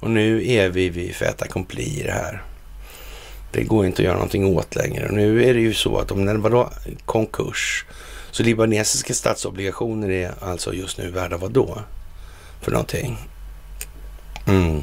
Och 0.00 0.10
nu 0.10 0.50
är 0.50 0.68
vi 0.68 0.88
vid 0.88 1.14
fait 1.14 1.42
accompli 1.42 2.00
i 2.00 2.02
det 2.02 2.12
här. 2.12 2.42
Det 3.52 3.64
går 3.64 3.86
inte 3.86 4.02
att 4.02 4.06
göra 4.06 4.14
någonting 4.14 4.56
åt 4.56 4.76
längre. 4.76 5.08
Och 5.08 5.14
nu 5.14 5.44
är 5.44 5.54
det 5.54 5.60
ju 5.60 5.74
så 5.74 5.98
att 5.98 6.10
om 6.10 6.24
det 6.24 6.38
var 6.38 6.50
då 6.50 6.70
konkurs, 7.04 7.84
så 8.30 8.42
libanesiska 8.42 9.14
statsobligationer 9.14 10.10
är 10.10 10.32
alltså 10.40 10.74
just 10.74 10.98
nu 10.98 11.10
värda 11.10 11.36
vad 11.36 11.50
då? 11.50 11.78
För 12.60 12.70
någonting. 12.70 13.18
Mm. 14.46 14.80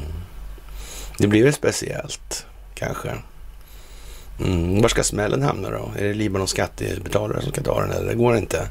Det 1.17 1.27
blir 1.27 1.43
väl 1.43 1.53
speciellt, 1.53 2.45
kanske. 2.75 3.11
Mm. 4.39 4.81
Var 4.81 4.89
ska 4.89 5.03
smällen 5.03 5.41
hamna 5.41 5.69
då? 5.69 5.91
Är 5.97 6.03
det 6.03 6.13
Libanons 6.13 6.49
skattebetalare 6.49 7.41
som 7.41 7.51
ska 7.51 7.61
ta 7.61 7.81
den 7.81 7.91
eller 7.91 8.07
det 8.07 8.15
går 8.15 8.37
inte? 8.37 8.67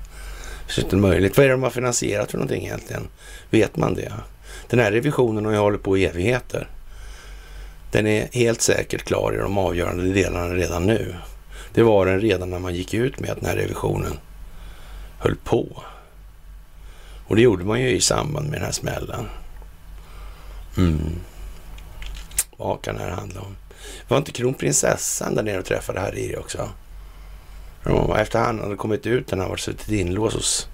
Det 0.66 0.80
är 0.80 0.84
inte 0.84 0.96
möjligt. 0.96 1.36
Vad 1.36 1.44
är 1.44 1.48
det 1.48 1.54
de 1.54 1.62
har 1.62 1.70
finansierat 1.70 2.30
för 2.30 2.38
någonting 2.38 2.64
egentligen? 2.64 3.08
Vet 3.50 3.76
man 3.76 3.94
det? 3.94 4.12
Den 4.68 4.78
här 4.78 4.92
revisionen 4.92 5.44
har 5.44 5.52
ju 5.52 5.58
hållit 5.58 5.82
på 5.82 5.98
i 5.98 6.04
evigheter. 6.04 6.68
Den 7.92 8.06
är 8.06 8.28
helt 8.32 8.60
säkert 8.60 9.02
klar 9.02 9.34
i 9.34 9.38
de 9.38 9.58
avgörande 9.58 10.04
delarna 10.04 10.54
redan 10.54 10.86
nu. 10.86 11.14
Det 11.74 11.82
var 11.82 12.06
den 12.06 12.20
redan 12.20 12.50
när 12.50 12.58
man 12.58 12.74
gick 12.74 12.94
ut 12.94 13.20
med 13.20 13.30
att 13.30 13.40
den 13.40 13.48
här 13.48 13.56
revisionen 13.56 14.18
höll 15.18 15.36
på. 15.44 15.82
Och 17.26 17.36
det 17.36 17.42
gjorde 17.42 17.64
man 17.64 17.80
ju 17.80 17.90
i 17.90 18.00
samband 18.00 18.50
med 18.50 18.58
den 18.58 18.64
här 18.64 18.72
smällen. 18.72 19.28
Mm. 20.76 21.20
Vad 22.56 22.82
kan 22.82 22.94
det 22.94 23.02
här 23.02 23.10
handla 23.10 23.40
om? 23.40 23.56
Var 24.08 24.18
inte 24.18 24.32
kronprinsessan 24.32 25.34
där 25.34 25.42
nere 25.42 25.58
och 25.58 25.64
träffade 25.64 26.00
Hariri 26.00 26.36
också? 26.36 26.68
Efter 28.18 28.38
han 28.38 28.60
hade 28.60 28.76
kommit 28.76 29.06
ut, 29.06 29.30
han 29.30 29.40
hade 29.40 29.58
suttit 29.58 29.90
inlåst 29.90 30.36
hos 30.36 30.68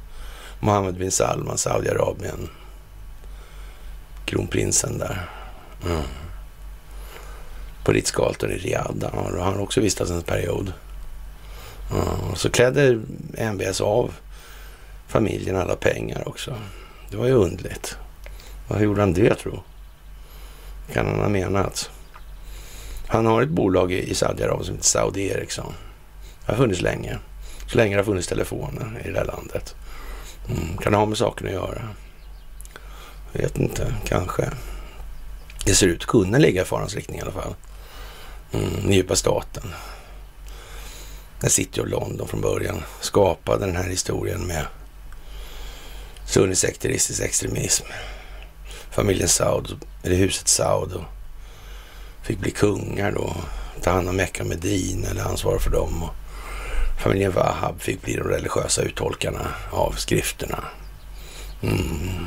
Mohammed 0.61 0.95
bin 0.95 1.11
Salman, 1.11 1.59
Saudiarabien. 1.59 2.49
Kronprinsen 4.25 4.99
där. 4.99 5.31
Mm. 5.87 6.03
På 7.85 7.93
Ritzgalton 7.93 8.51
i 8.51 8.57
Riyadh. 8.57 9.07
har 9.15 9.39
han 9.39 9.61
också 9.61 9.81
vistats 9.81 10.11
en 10.11 10.23
period. 10.23 10.73
Mm. 11.93 12.37
Så 12.37 12.51
klädde 12.51 13.01
MBS 13.39 13.81
av 13.81 14.15
familjen 15.09 15.57
alla 15.57 15.77
pengar 15.77 16.29
också. 16.29 16.55
Det 17.11 17.17
var 17.17 17.27
ju 17.27 17.33
undligt. 17.33 17.97
Vad 18.69 18.83
gjorde 18.83 19.01
han 19.01 19.13
det 19.13 19.35
tro? 19.35 19.63
Kan 20.93 21.07
han 21.07 21.21
ha 21.21 21.29
menat? 21.29 21.91
Han 23.07 23.27
har 23.27 23.43
ett 23.43 23.49
bolag 23.49 23.93
i 23.93 24.15
Saudiarabien 24.15 24.65
som 24.65 24.75
heter 24.75 24.87
Saudi 24.87 25.29
Ericsson. 25.29 25.75
Det 26.47 26.53
har 26.53 26.57
funnits 26.57 26.81
länge. 26.81 27.19
Så 27.67 27.77
länge 27.77 27.97
det 27.97 28.01
har 28.01 28.05
funnits 28.05 28.29
telefoner 28.29 29.03
i 29.05 29.11
det 29.11 29.19
här 29.19 29.25
landet. 29.25 29.75
Mm, 30.49 30.77
kan 30.77 30.93
det 30.93 30.99
ha 30.99 31.07
med 31.07 31.19
saken 31.19 31.47
att 31.47 31.53
göra? 31.53 31.89
Jag 33.33 33.43
vet 33.43 33.59
inte, 33.59 33.95
kanske. 34.05 34.51
Det 35.65 35.75
ser 35.75 35.87
ut 35.87 36.01
att 36.01 36.07
kunna 36.07 36.39
ligga 36.39 36.63
i 36.63 36.65
farans 36.65 36.95
riktning 36.95 37.19
i 37.19 37.23
alla 37.23 37.33
fall. 37.33 37.55
Mm, 38.53 38.93
djupa 38.93 39.17
staten. 39.17 39.75
Den 41.41 41.51
City 41.51 41.81
of 41.81 41.89
London 41.89 42.29
från 42.29 42.41
början 42.41 42.83
skapade 43.01 43.67
den 43.67 43.77
här 43.77 43.89
historien 43.89 44.47
med 44.47 44.67
sunnisekteristisk 46.27 47.23
extremism. 47.23 47.87
Familjen 48.91 49.29
Saud, 49.29 49.81
eller 50.03 50.17
huset 50.17 50.49
Saud, 50.49 51.05
fick 52.23 52.39
bli 52.39 52.51
kungar 52.51 53.13
då. 53.13 53.37
Ta 53.83 53.91
hand 53.91 54.09
om 54.09 54.17
Mecka 54.17 54.45
Medin 54.45 55.05
eller 55.05 55.23
ansvara 55.23 55.59
för 55.59 55.71
dem. 55.71 56.03
Och 56.03 56.15
familjen 57.03 57.33
Wahab 57.33 57.81
fick 57.81 58.03
bli 58.03 58.17
de 58.17 58.23
religiösa 58.23 58.83
uttolkarna 58.83 59.47
av 59.71 59.93
skrifterna. 59.93 60.65
Mm. 61.63 62.27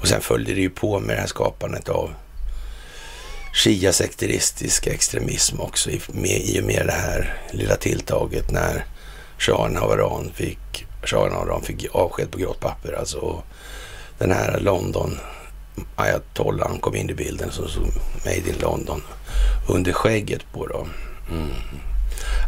Och 0.00 0.08
sen 0.08 0.20
följde 0.20 0.54
det 0.54 0.60
ju 0.60 0.70
på 0.70 1.00
med 1.00 1.16
det 1.16 1.20
här 1.20 1.26
skapandet 1.26 1.88
av 1.88 2.14
shia-sekteristisk 3.52 4.86
extremism 4.86 5.60
också 5.60 5.90
i, 5.90 6.00
med, 6.08 6.40
i 6.40 6.60
och 6.60 6.64
med 6.64 6.86
det 6.86 6.92
här 6.92 7.40
lilla 7.52 7.76
tilltaget 7.76 8.50
när 8.50 8.84
shahen 9.38 9.76
av 9.76 9.92
Iran 9.92 10.30
fick, 10.34 10.86
shahen 11.02 11.32
av 11.32 11.46
Iran 11.46 11.62
fick 11.62 11.86
avsked 11.92 12.30
på 12.30 12.38
grått 12.38 12.60
papper. 12.60 12.92
Alltså 12.92 13.42
den 14.18 14.32
här 14.32 14.60
London 14.60 15.18
ayatollan 15.96 16.78
kom 16.78 16.96
in 16.96 17.10
i 17.10 17.14
bilden 17.14 17.50
som 17.50 17.68
såg 17.68 17.86
Made 18.24 18.48
in 18.48 18.58
London 18.60 19.02
under 19.68 19.92
skägget 19.92 20.52
på 20.52 20.66
då. 20.66 20.86
Mm. 21.30 21.50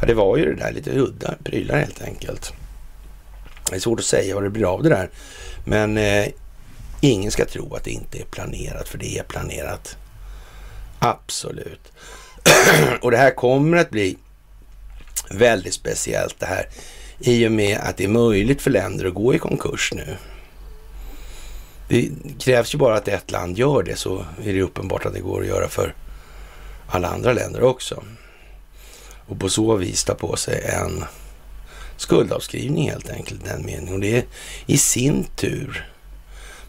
Ja, 0.00 0.07
det 0.07 0.14
var 0.14 0.37
ju 0.37 0.45
det 0.45 0.61
där 0.64 0.73
lite 0.73 0.90
udda 0.90 1.35
prylar 1.45 1.78
helt 1.78 2.02
enkelt. 2.02 2.52
Det 3.71 3.76
är 3.76 3.81
svårt 3.81 3.99
att 3.99 4.04
säga 4.04 4.35
vad 4.35 4.45
det 4.45 4.50
blir 4.50 4.75
av 4.75 4.83
det 4.83 4.88
där. 4.88 5.11
Men 5.64 5.99
eh, 5.99 6.26
ingen 7.00 7.31
ska 7.31 7.45
tro 7.45 7.75
att 7.75 7.85
det 7.85 7.90
inte 7.90 8.19
är 8.19 8.25
planerat, 8.25 8.88
för 8.88 8.99
det 8.99 9.19
är 9.19 9.23
planerat. 9.23 9.97
Absolut. 10.99 11.93
och 13.00 13.11
det 13.11 13.16
här 13.16 13.31
kommer 13.31 13.76
att 13.76 13.90
bli 13.90 14.16
väldigt 15.31 15.75
speciellt 15.75 16.40
det 16.40 16.47
här 16.47 16.69
i 17.19 17.47
och 17.49 17.52
med 17.52 17.78
att 17.78 17.97
det 17.97 18.04
är 18.04 18.09
möjligt 18.09 18.62
för 18.62 18.71
länder 18.71 19.04
att 19.04 19.14
gå 19.14 19.35
i 19.35 19.38
konkurs 19.38 19.93
nu. 19.95 20.16
Det 21.88 22.11
krävs 22.41 22.75
ju 22.75 22.79
bara 22.79 22.97
att 22.97 23.09
ett 23.09 23.31
land 23.31 23.59
gör 23.59 23.83
det 23.83 23.97
så 23.97 24.25
är 24.45 24.53
det 24.53 24.62
uppenbart 24.62 25.07
att 25.07 25.14
det 25.14 25.21
går 25.21 25.41
att 25.41 25.47
göra 25.47 25.69
för 25.69 25.95
alla 26.87 27.09
andra 27.09 27.33
länder 27.33 27.62
också. 27.62 28.03
Och 29.26 29.41
på 29.41 29.49
så 29.49 29.76
vis 29.76 30.05
ta 30.05 30.14
på 30.14 30.37
sig 30.37 30.64
en 30.64 31.05
skuldavskrivning 31.97 32.91
helt 32.91 33.11
enkelt, 33.11 33.45
den 33.45 33.67
meningen. 33.67 33.95
Och 33.95 34.00
det 34.00 34.17
är 34.17 34.25
i 34.67 34.79
sin 34.79 35.25
tur 35.37 35.91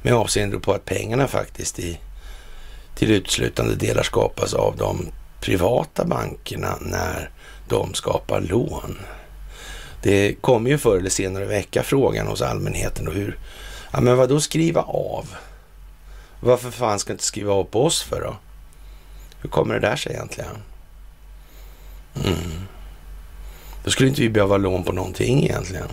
med 0.02 0.14
avseende 0.14 0.60
på 0.60 0.74
att 0.74 0.86
pengarna 0.86 1.28
faktiskt 1.28 1.80
i 1.80 2.00
till 2.96 3.12
utslutande 3.12 3.76
delar 3.76 4.04
skapas 4.04 4.54
av 4.54 4.78
de 4.78 5.08
privata 5.42 6.06
bankerna 6.06 6.78
när 6.82 7.30
de 7.70 7.94
skapar 7.94 8.42
lån. 8.42 8.98
Det 10.04 10.34
kommer 10.42 10.70
ju 10.70 10.78
förr 10.78 10.98
eller 10.98 11.10
senare 11.10 11.46
väcka 11.46 11.84
frågan 11.84 12.28
hos 12.28 12.42
allmänheten 12.42 13.08
och 13.08 13.14
hur, 13.14 13.38
ja 13.96 14.02
men 14.02 14.18
vad 14.18 14.30
då 14.30 14.40
skriva 14.40 14.82
av? 14.82 15.36
Varför 16.40 16.72
fan 16.72 17.00
ska 17.00 17.12
inte 17.12 17.24
skriva 17.24 17.54
av 17.54 17.64
på 17.64 17.86
oss 17.86 18.04
för 18.04 18.22
då? 18.22 18.36
Hur 19.42 19.50
kommer 19.50 19.74
det 19.74 19.80
där 19.80 19.96
sig 19.96 20.12
egentligen? 20.12 20.56
Mm. 22.26 22.68
Då 23.84 23.92
skulle 23.92 24.10
inte 24.10 24.22
vi 24.22 24.30
behöva 24.30 24.58
lån 24.58 24.84
på 24.84 24.92
någonting 24.92 25.44
egentligen. 25.44 25.88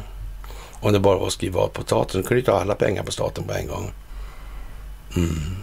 Om 0.80 0.92
det 0.92 1.00
bara 1.00 1.18
var 1.18 1.26
att 1.26 1.32
skriva 1.32 1.60
av 1.60 1.68
på 1.68 1.82
staten, 1.82 2.22
då 2.22 2.28
kunde 2.28 2.40
du 2.40 2.44
ta 2.44 2.60
alla 2.60 2.74
pengar 2.74 3.02
på 3.02 3.12
staten 3.12 3.44
på 3.44 3.52
en 3.52 3.66
gång. 3.66 3.92
Mm. 5.16 5.56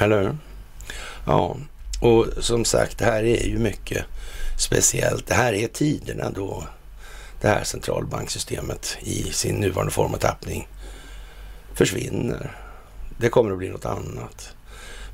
Eller 0.00 0.22
hur? 0.22 0.36
Ja, 1.26 1.56
och 2.00 2.26
som 2.40 2.64
sagt, 2.64 2.98
det 2.98 3.04
här 3.04 3.24
är 3.24 3.46
ju 3.46 3.58
mycket 3.58 4.04
speciellt. 4.58 5.26
Det 5.26 5.34
här 5.34 5.52
är 5.52 5.68
tiderna 5.68 6.30
då 6.30 6.64
det 7.40 7.48
här 7.48 7.64
centralbanksystemet 7.64 8.96
i 9.00 9.22
sin 9.32 9.54
nuvarande 9.54 9.92
form 9.92 10.14
och 10.14 10.20
tappning 10.20 10.68
försvinner. 11.74 12.56
Det 13.18 13.28
kommer 13.28 13.52
att 13.52 13.58
bli 13.58 13.68
något 13.68 13.86
annat. 13.86 14.54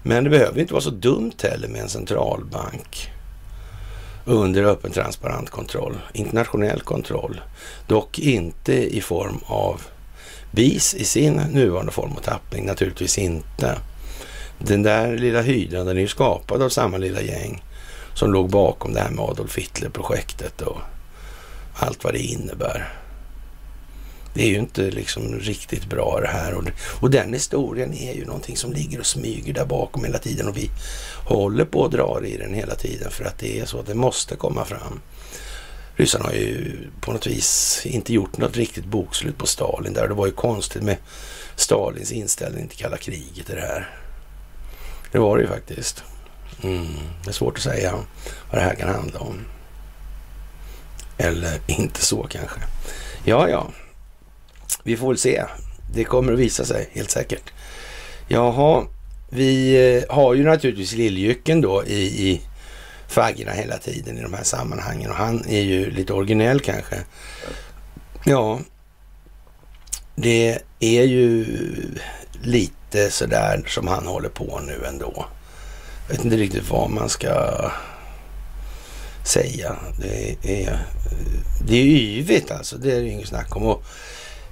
Men 0.02 0.24
det 0.24 0.30
behöver 0.30 0.60
inte 0.60 0.72
vara 0.72 0.82
så 0.82 0.90
dumt 0.90 1.32
heller 1.42 1.68
med 1.68 1.80
en 1.80 1.88
centralbank 1.88 3.10
under 4.24 4.64
öppen 4.64 4.90
transparent 4.90 5.50
kontroll, 5.50 5.98
internationell 6.12 6.80
kontroll. 6.80 7.40
Dock 7.86 8.18
inte 8.18 8.96
i 8.96 9.00
form 9.00 9.40
av 9.46 9.82
BIS 10.50 10.94
i 10.94 11.04
sin 11.04 11.32
nuvarande 11.32 11.92
form 11.92 12.12
och 12.12 12.22
tappning, 12.22 12.66
naturligtvis 12.66 13.18
inte. 13.18 13.78
Den 14.58 14.82
där 14.82 15.16
lilla 15.16 15.42
hydran, 15.42 15.86
den 15.86 15.96
är 15.96 16.00
ju 16.00 16.08
skapad 16.08 16.62
av 16.62 16.68
samma 16.68 16.96
lilla 16.96 17.20
gäng 17.20 17.62
som 18.14 18.32
låg 18.32 18.50
bakom 18.50 18.94
det 18.94 19.00
här 19.00 19.10
med 19.10 19.24
Adolf 19.24 19.58
Hitler-projektet 19.58 20.62
och 20.62 20.78
allt 21.74 22.04
vad 22.04 22.12
det 22.12 22.22
innebär. 22.22 22.97
Det 24.38 24.44
är 24.44 24.48
ju 24.48 24.58
inte 24.58 24.82
liksom 24.82 25.38
riktigt 25.38 25.86
bra 25.86 26.20
det 26.20 26.28
här. 26.28 26.54
Och, 26.54 26.64
och 27.00 27.10
den 27.10 27.32
historien 27.32 27.94
är 27.94 28.12
ju 28.12 28.24
någonting 28.24 28.56
som 28.56 28.72
ligger 28.72 29.00
och 29.00 29.06
smyger 29.06 29.54
där 29.54 29.64
bakom 29.64 30.04
hela 30.04 30.18
tiden 30.18 30.48
och 30.48 30.56
vi 30.56 30.70
håller 31.24 31.64
på 31.64 31.84
att 31.84 31.92
dra 31.92 32.20
i 32.24 32.36
den 32.36 32.54
hela 32.54 32.74
tiden 32.74 33.10
för 33.10 33.24
att 33.24 33.38
det 33.38 33.60
är 33.60 33.64
så 33.66 33.80
att 33.80 33.86
det 33.86 33.94
måste 33.94 34.36
komma 34.36 34.64
fram. 34.64 35.00
Ryssarna 35.96 36.24
har 36.24 36.32
ju 36.32 36.78
på 37.00 37.12
något 37.12 37.26
vis 37.26 37.80
inte 37.86 38.12
gjort 38.12 38.38
något 38.38 38.56
riktigt 38.56 38.84
bokslut 38.84 39.38
på 39.38 39.46
Stalin 39.46 39.92
där. 39.92 40.08
Det 40.08 40.14
var 40.14 40.26
ju 40.26 40.32
konstigt 40.32 40.82
med 40.82 40.96
Stalins 41.56 42.12
inställning 42.12 42.68
till 42.68 42.78
kalla 42.78 42.96
kriget 42.96 43.50
i 43.50 43.54
det 43.54 43.60
här. 43.60 43.90
Det 45.12 45.18
var 45.18 45.36
det 45.36 45.42
ju 45.42 45.48
faktiskt. 45.48 46.04
Mm. 46.62 46.86
Det 47.24 47.30
är 47.30 47.32
svårt 47.32 47.56
att 47.56 47.62
säga 47.62 47.92
vad 48.50 48.60
det 48.60 48.64
här 48.64 48.74
kan 48.74 48.88
handla 48.88 49.20
om. 49.20 49.44
Eller 51.16 51.60
inte 51.66 52.00
så 52.04 52.26
kanske. 52.30 52.60
Ja, 53.24 53.48
ja. 53.48 53.66
Vi 54.82 54.96
får 54.96 55.08
väl 55.08 55.18
se. 55.18 55.44
Det 55.94 56.04
kommer 56.04 56.32
att 56.32 56.38
visa 56.38 56.64
sig 56.64 56.88
helt 56.92 57.10
säkert. 57.10 57.52
Jaha, 58.28 58.86
vi 59.28 59.74
eh, 59.96 60.14
har 60.14 60.34
ju 60.34 60.44
naturligtvis 60.44 60.92
Lilljycken 60.92 61.60
då 61.60 61.84
i, 61.84 62.28
i 62.28 62.40
faggorna 63.08 63.52
hela 63.52 63.78
tiden 63.78 64.18
i 64.18 64.22
de 64.22 64.34
här 64.34 64.42
sammanhangen 64.42 65.10
och 65.10 65.16
han 65.16 65.44
är 65.48 65.60
ju 65.60 65.90
lite 65.90 66.12
originell 66.12 66.60
kanske. 66.60 66.96
Ja, 68.24 68.60
det 70.14 70.58
är 70.80 71.02
ju 71.02 71.46
lite 72.42 73.10
sådär 73.10 73.64
som 73.66 73.88
han 73.88 74.06
håller 74.06 74.28
på 74.28 74.60
nu 74.66 74.84
ändå. 74.86 75.26
Jag 76.06 76.16
vet 76.16 76.24
inte 76.24 76.36
riktigt 76.36 76.70
vad 76.70 76.90
man 76.90 77.08
ska 77.08 77.30
säga. 79.24 79.76
Det 80.00 80.36
är, 80.42 80.86
det 81.66 81.76
är 81.76 81.84
yvigt 81.84 82.50
alltså, 82.50 82.76
det 82.76 82.92
är 82.92 83.00
det 83.00 83.08
inget 83.08 83.28
snack 83.28 83.56
om. 83.56 83.62
Och 83.62 83.84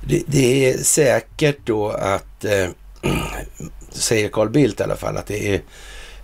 det, 0.01 0.23
det 0.27 0.71
är 0.71 0.79
säkert 0.79 1.59
då 1.65 1.89
att, 1.89 2.45
eh, 2.45 2.69
säger 3.91 4.29
Carl 4.29 4.51
Bildt 4.51 4.81
i 4.81 4.83
alla 4.83 4.97
fall, 4.97 5.17
att 5.17 5.27
det 5.27 5.55
är 5.55 5.61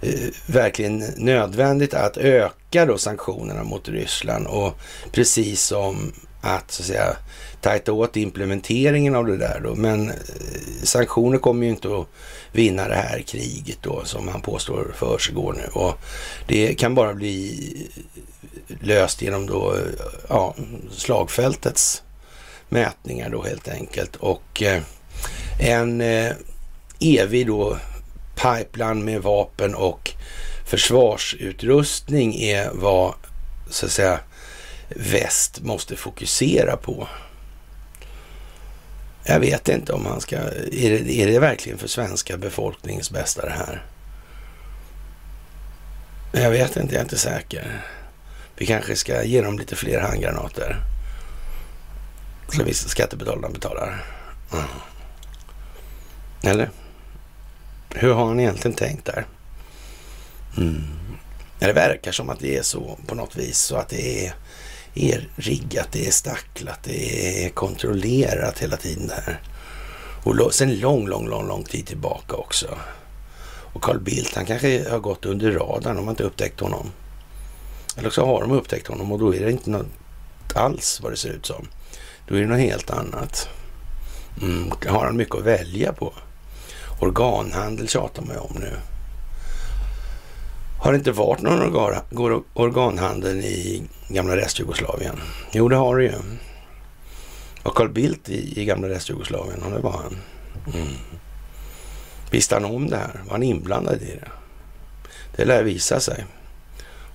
eh, 0.00 0.30
verkligen 0.46 1.04
nödvändigt 1.16 1.94
att 1.94 2.16
öka 2.16 2.86
då 2.86 2.98
sanktionerna 2.98 3.64
mot 3.64 3.88
Ryssland 3.88 4.46
och 4.46 4.78
precis 5.12 5.62
som 5.62 6.12
att 6.42 6.70
så 6.70 6.82
att 6.82 6.86
säga 6.86 7.16
tajta 7.60 7.92
åt 7.92 8.16
implementeringen 8.16 9.14
av 9.14 9.26
det 9.26 9.36
där 9.36 9.60
då. 9.64 9.74
Men 9.74 10.10
eh, 10.10 10.16
sanktioner 10.82 11.38
kommer 11.38 11.64
ju 11.64 11.70
inte 11.70 11.88
att 11.88 12.06
vinna 12.52 12.88
det 12.88 12.94
här 12.94 13.22
kriget 13.26 13.78
då 13.82 14.04
som 14.04 14.28
han 14.28 14.40
påstår 14.40 14.92
försiggår 14.94 15.52
nu. 15.52 15.66
Och 15.72 15.98
det 16.46 16.74
kan 16.74 16.94
bara 16.94 17.14
bli 17.14 17.90
eh, 18.68 18.76
löst 18.80 19.22
genom 19.22 19.46
då, 19.46 19.74
eh, 19.74 20.06
ja, 20.28 20.54
slagfältets 20.90 22.02
mätningar 22.72 23.30
då 23.30 23.42
helt 23.42 23.68
enkelt. 23.68 24.16
Och 24.16 24.62
eh, 24.62 24.82
en 25.60 26.00
eh, 26.00 26.32
evig 27.00 27.46
då 27.46 27.78
pipeline 28.34 29.04
med 29.04 29.22
vapen 29.22 29.74
och 29.74 30.10
försvarsutrustning 30.66 32.34
är 32.34 32.70
vad 32.72 33.14
så 33.70 33.86
att 33.86 33.92
säga 33.92 34.20
väst 34.88 35.60
måste 35.60 35.96
fokusera 35.96 36.76
på. 36.76 37.08
Jag 39.24 39.40
vet 39.40 39.68
inte 39.68 39.92
om 39.92 40.02
man 40.02 40.20
ska... 40.20 40.36
Är 40.36 40.90
det, 40.90 41.12
är 41.12 41.26
det 41.26 41.38
verkligen 41.38 41.78
för 41.78 41.88
svenska 41.88 42.36
befolkningens 42.36 43.10
bästa 43.10 43.42
det 43.42 43.52
här? 43.52 43.86
Jag 46.32 46.50
vet 46.50 46.76
inte, 46.76 46.94
jag 46.94 47.00
är 47.00 47.04
inte 47.04 47.18
säker. 47.18 47.82
Vi 48.56 48.66
kanske 48.66 48.96
ska 48.96 49.24
ge 49.24 49.42
dem 49.42 49.58
lite 49.58 49.76
fler 49.76 50.00
handgranater. 50.00 50.76
Så 52.52 52.64
vi 52.64 52.74
skattebetalarna 52.74 53.48
betalar. 53.48 54.04
Mm. 54.52 54.64
Eller? 56.42 56.70
Hur 57.94 58.14
har 58.14 58.26
han 58.26 58.40
egentligen 58.40 58.76
tänkt 58.76 59.04
där? 59.04 59.26
Mm. 60.56 60.82
Det 61.58 61.72
verkar 61.72 62.12
som 62.12 62.30
att 62.30 62.40
det 62.40 62.56
är 62.56 62.62
så 62.62 62.98
på 63.06 63.14
något 63.14 63.36
vis, 63.36 63.58
så 63.58 63.76
att 63.76 63.88
det 63.88 64.26
är 64.26 64.34
är 64.94 65.28
riggat, 65.36 65.88
det 65.92 66.06
är 66.06 66.10
stacklat, 66.10 66.78
det 66.82 67.44
är 67.44 67.48
kontrollerat 67.48 68.58
hela 68.58 68.76
tiden 68.76 69.06
där. 69.06 69.40
Och 70.24 70.54
sen 70.54 70.80
lång, 70.80 71.08
lång, 71.08 71.28
lång, 71.28 71.48
lång 71.48 71.64
tid 71.64 71.86
tillbaka 71.86 72.36
också. 72.36 72.78
Och 73.72 73.82
Carl 73.82 74.00
Bildt, 74.00 74.34
han 74.34 74.46
kanske 74.46 74.90
har 74.90 74.98
gått 74.98 75.26
under 75.26 75.52
radarn 75.52 75.98
om 75.98 76.04
man 76.04 76.12
inte 76.12 76.22
upptäckt 76.22 76.60
honom. 76.60 76.90
Eller 77.96 78.10
så 78.10 78.26
har 78.26 78.40
de 78.40 78.52
upptäckt 78.52 78.86
honom 78.86 79.12
och 79.12 79.18
då 79.18 79.34
är 79.34 79.40
det 79.40 79.50
inte 79.50 79.70
något 79.70 79.86
alls 80.54 81.00
vad 81.02 81.12
det 81.12 81.16
ser 81.16 81.30
ut 81.30 81.46
som. 81.46 81.68
Då 82.32 82.38
är 82.38 82.42
det 82.42 82.48
något 82.48 82.58
helt 82.58 82.90
annat. 82.90 83.48
Mm, 84.42 84.72
har 84.86 85.04
han 85.04 85.16
mycket 85.16 85.34
att 85.34 85.42
välja 85.42 85.92
på? 85.92 86.12
Organhandel 87.00 87.88
tjatar 87.88 88.22
man 88.22 88.34
ju 88.34 88.40
om 88.40 88.56
nu. 88.60 88.72
Har 90.80 90.92
det 90.92 90.98
inte 90.98 91.12
varit 91.12 91.42
någon 91.42 91.62
organ, 91.62 92.44
organhandel 92.54 93.38
i 93.38 93.82
gamla 94.08 94.36
Restjugoslavien? 94.36 95.20
Jo, 95.52 95.68
det 95.68 95.76
har 95.76 95.96
det 95.96 96.04
ju. 96.04 96.12
Och 97.62 97.74
Carl 97.74 97.88
Bildt 97.88 98.28
i, 98.28 98.60
i 98.60 98.64
gamla 98.64 98.88
Restjugoslavien, 98.88 99.72
det 99.74 99.78
var 99.78 99.92
han. 99.92 100.16
Mm. 100.74 100.94
Visste 102.30 102.54
han 102.54 102.64
om 102.64 102.90
det 102.90 102.96
här? 102.96 103.20
Var 103.24 103.32
han 103.32 103.42
inblandad 103.42 104.02
i 104.02 104.18
det? 104.20 104.28
Det 105.36 105.44
lär 105.44 105.62
visa 105.62 106.00
sig 106.00 106.24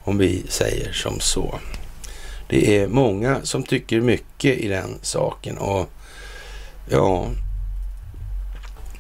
om 0.04 0.18
vi 0.18 0.46
säger 0.48 0.92
som 0.92 1.20
så. 1.20 1.60
Det 2.50 2.78
är 2.78 2.88
många 2.88 3.42
som 3.44 3.64
tycker 3.64 4.02
mycket 4.02 4.58
i 4.58 4.68
den 4.68 5.00
saken 5.02 5.58
och 5.58 5.90
ja, 6.90 7.28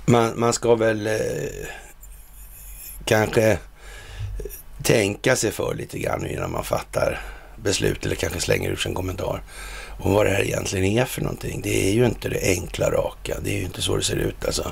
man, 0.05 0.39
man 0.39 0.53
ska 0.53 0.75
väl 0.75 1.07
eh, 1.07 1.13
kanske 3.05 3.57
tänka 4.83 5.36
sig 5.36 5.51
för 5.51 5.73
lite 5.73 5.99
grann 5.99 6.27
innan 6.27 6.51
man 6.51 6.63
fattar 6.63 7.21
beslut 7.55 8.05
eller 8.05 8.15
kanske 8.15 8.39
slänger 8.39 8.69
ur 8.69 8.75
sig 8.75 8.89
en 8.89 8.95
kommentar 8.95 9.41
om 9.99 10.13
vad 10.13 10.25
det 10.25 10.31
här 10.31 10.43
egentligen 10.43 10.86
är 10.86 11.05
för 11.05 11.21
någonting. 11.21 11.62
Det 11.62 11.89
är 11.89 11.93
ju 11.93 12.05
inte 12.05 12.29
det 12.29 12.41
enkla 12.43 12.91
raka. 12.91 13.38
Det 13.43 13.49
är 13.49 13.57
ju 13.57 13.63
inte 13.63 13.81
så 13.81 13.95
det 13.95 14.03
ser 14.03 14.15
ut 14.15 14.45
alltså. 14.45 14.71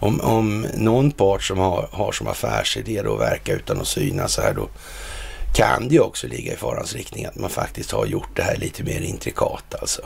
Om, 0.00 0.20
om 0.20 0.66
någon 0.76 1.10
part 1.10 1.42
som 1.42 1.58
har, 1.58 1.88
har 1.92 2.12
som 2.12 2.26
affärsidé 2.26 3.02
då 3.02 3.16
verka 3.16 3.52
utan 3.52 3.80
att 3.80 3.86
synas 3.86 4.32
så 4.32 4.42
här 4.42 4.54
då 4.54 4.68
kan 5.54 5.88
det 5.88 5.94
ju 5.94 6.00
också 6.00 6.26
ligga 6.26 6.52
i 6.52 6.56
farans 6.56 6.94
riktning 6.94 7.24
att 7.24 7.36
man 7.36 7.50
faktiskt 7.50 7.90
har 7.90 8.06
gjort 8.06 8.36
det 8.36 8.42
här 8.42 8.56
lite 8.56 8.82
mer 8.82 9.00
intrikat 9.00 9.74
alltså. 9.80 10.02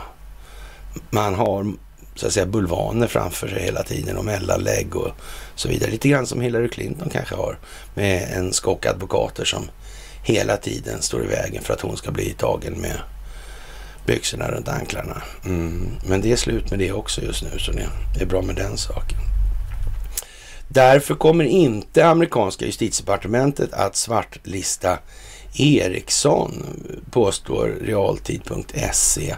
Man 1.11 1.35
har 1.35 1.73
så 2.15 2.27
att 2.27 2.33
säga 2.33 2.47
bulvaner 2.47 3.07
framför 3.07 3.49
sig 3.49 3.63
hela 3.63 3.83
tiden 3.83 4.17
och 4.17 4.25
mellanlägg 4.25 4.97
och 4.97 5.13
så 5.55 5.69
vidare. 5.69 5.91
Lite 5.91 6.09
grann 6.09 6.27
som 6.27 6.41
Hillary 6.41 6.69
Clinton 6.69 7.11
kanske 7.11 7.35
har 7.35 7.59
med 7.95 8.29
en 8.33 8.53
skock 8.53 8.87
advokater 8.87 9.45
som 9.45 9.71
hela 10.25 10.57
tiden 10.57 11.03
står 11.03 11.25
i 11.25 11.27
vägen 11.27 11.63
för 11.63 11.75
att 11.75 11.81
hon 11.81 11.97
ska 11.97 12.11
bli 12.11 12.35
tagen 12.39 12.81
med 12.81 13.01
byxorna 14.07 14.51
runt 14.51 14.69
anklarna. 14.69 15.23
Mm. 15.45 15.91
Men 16.07 16.21
det 16.21 16.33
är 16.33 16.37
slut 16.37 16.71
med 16.71 16.79
det 16.79 16.93
också 16.93 17.23
just 17.23 17.43
nu, 17.43 17.59
så 17.59 17.73
det 17.73 18.23
är 18.23 18.27
bra 18.27 18.43
med 18.43 18.57
den 18.57 18.77
saken. 18.77 19.19
Därför 20.69 21.15
kommer 21.15 21.45
inte 21.45 22.07
amerikanska 22.07 22.67
justitiedepartementet 22.67 23.73
att 23.73 23.97
svartlista 23.97 24.99
Ericsson, 25.61 26.63
påstår 27.11 27.77
realtid.se. 27.81 29.37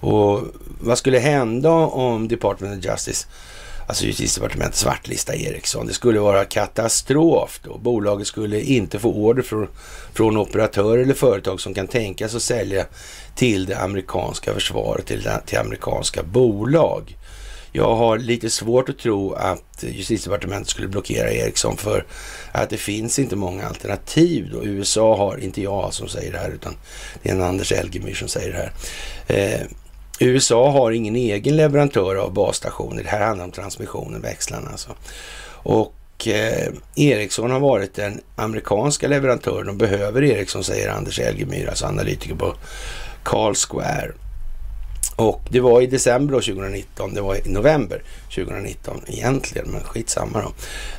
Och 0.00 0.42
vad 0.80 0.98
skulle 0.98 1.18
hända 1.18 1.70
om 1.70 2.28
Department 2.28 2.78
of 2.78 2.84
Justice, 2.90 3.26
alltså 3.86 4.04
justitiedepartementet, 4.04 4.76
svartlista 4.76 5.34
Ericsson? 5.34 5.86
Det 5.86 5.92
skulle 5.92 6.20
vara 6.20 6.44
katastrof 6.44 7.60
då. 7.64 7.78
Bolaget 7.78 8.26
skulle 8.26 8.60
inte 8.60 8.98
få 8.98 9.12
order 9.12 9.42
från, 9.42 9.68
från 10.14 10.36
operatörer 10.36 11.02
eller 11.02 11.14
företag 11.14 11.60
som 11.60 11.74
kan 11.74 11.86
tänkas 11.86 12.34
att 12.34 12.42
sälja 12.42 12.86
till 13.36 13.66
det 13.66 13.78
amerikanska 13.78 14.54
försvaret, 14.54 15.06
till, 15.06 15.28
till 15.46 15.58
amerikanska 15.58 16.22
bolag. 16.22 17.16
Jag 17.74 17.96
har 17.96 18.18
lite 18.18 18.50
svårt 18.50 18.88
att 18.88 18.98
tro 18.98 19.32
att 19.32 19.84
justitiedepartementet 19.88 20.68
skulle 20.68 20.88
blockera 20.88 21.32
Ericsson 21.32 21.76
för 21.76 22.04
att 22.52 22.70
det 22.70 22.76
finns 22.76 23.18
inte 23.18 23.36
många 23.36 23.66
alternativ 23.66 24.50
då. 24.52 24.64
USA 24.64 25.16
har, 25.16 25.36
inte 25.36 25.62
jag 25.62 25.94
som 25.94 26.08
säger 26.08 26.32
det 26.32 26.38
här, 26.38 26.50
utan 26.50 26.76
det 27.22 27.28
är 27.30 27.34
en 27.34 27.42
Anders 27.42 27.72
Elgemyr 27.72 28.14
som 28.14 28.28
säger 28.28 28.52
det 28.52 28.58
här. 28.58 28.72
Eh, 29.26 29.66
USA 30.18 30.70
har 30.70 30.90
ingen 30.90 31.16
egen 31.16 31.56
leverantör 31.56 32.16
av 32.16 32.32
basstationer. 32.32 33.02
Det 33.02 33.08
här 33.08 33.26
handlar 33.26 33.44
om 33.44 33.50
transmissionen, 33.50 34.20
växlarna 34.20 34.70
alltså. 34.70 34.90
Och 35.64 36.28
eh, 36.28 36.72
Ericsson 36.96 37.50
har 37.50 37.60
varit 37.60 37.94
den 37.94 38.20
amerikanska 38.36 39.08
leverantören 39.08 39.68
och 39.68 39.76
behöver 39.76 40.22
Ericsson, 40.22 40.64
säger 40.64 40.90
Anders 40.90 41.18
Elgemyr, 41.18 41.68
alltså 41.68 41.86
analytiker 41.86 42.34
på 42.34 42.54
Carl 43.22 43.54
Square. 43.54 44.12
Och 45.22 45.42
det 45.50 45.60
var 45.60 45.80
i 45.80 45.86
december 45.86 46.34
2019, 46.34 47.14
det 47.14 47.20
var 47.20 47.34
i 47.34 47.50
november 47.50 48.02
2019 48.34 49.00
egentligen, 49.06 49.70
men 49.70 49.80
skitsamma 49.80 50.42
då. 50.42 50.52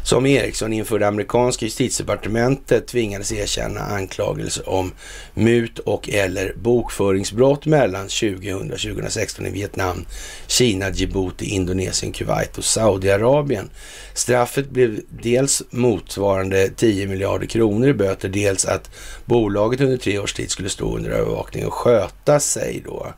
Som 0.03 0.25
Ericsson 0.25 0.73
inför 0.73 0.99
det 0.99 1.07
amerikanska 1.07 1.65
justitiedepartementet 1.65 2.87
tvingades 2.87 3.31
erkänna 3.31 3.79
anklagelser 3.79 4.69
om 4.69 4.91
mut 5.33 5.79
och 5.79 6.09
eller 6.09 6.53
bokföringsbrott 6.55 7.65
mellan 7.65 8.07
2000 8.07 8.71
och 8.71 8.79
2016 8.79 9.45
i 9.45 9.49
Vietnam, 9.49 10.05
Kina, 10.47 10.89
Djibouti, 10.89 11.45
Indonesien, 11.45 12.11
Kuwait 12.11 12.57
och 12.57 12.63
Saudiarabien. 12.63 13.69
Straffet 14.13 14.69
blev 14.69 14.99
dels 15.09 15.63
motsvarande 15.69 16.69
10 16.69 17.07
miljarder 17.07 17.47
kronor 17.47 17.87
i 17.87 17.93
böter, 17.93 18.29
dels 18.29 18.65
att 18.65 18.89
bolaget 19.25 19.81
under 19.81 19.97
tre 19.97 20.19
års 20.19 20.33
tid 20.33 20.51
skulle 20.51 20.69
stå 20.69 20.97
under 20.97 21.11
övervakning 21.11 21.65
och 21.65 21.73
sköta 21.73 22.39
sig 22.39 22.83
då. 22.85 23.13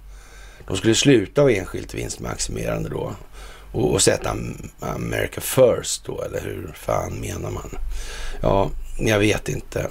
De 0.68 0.78
skulle 0.78 0.96
sluta 0.96 1.42
vara 1.42 1.54
enskilt 1.54 1.94
vinstmaximerande 1.94 2.90
då 2.90 3.16
och, 3.72 3.94
och 3.94 4.02
sätta 4.02 4.36
America 4.80 5.42
first 5.42 6.06
då, 6.06 6.22
eller 6.22 6.42
hur 6.42 6.74
fan 6.76 7.14
menar 7.14 7.52
man? 7.52 7.78
Ja, 8.42 8.70
jag 9.00 9.20
vet 9.20 9.50
inte. 9.50 9.88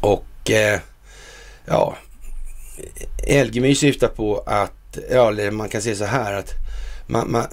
Och 0.00 0.50
eh, 0.50 0.80
ja, 1.64 1.96
Elgemyr 3.26 3.74
syftar 3.74 4.08
på 4.08 4.42
att, 4.46 4.98
ja, 5.10 5.28
eller 5.28 5.50
man 5.50 5.68
kan 5.68 5.82
säga 5.82 5.96
så 5.96 6.04
här 6.04 6.32
att 6.32 6.54
man, 7.06 7.30
man, 7.30 7.46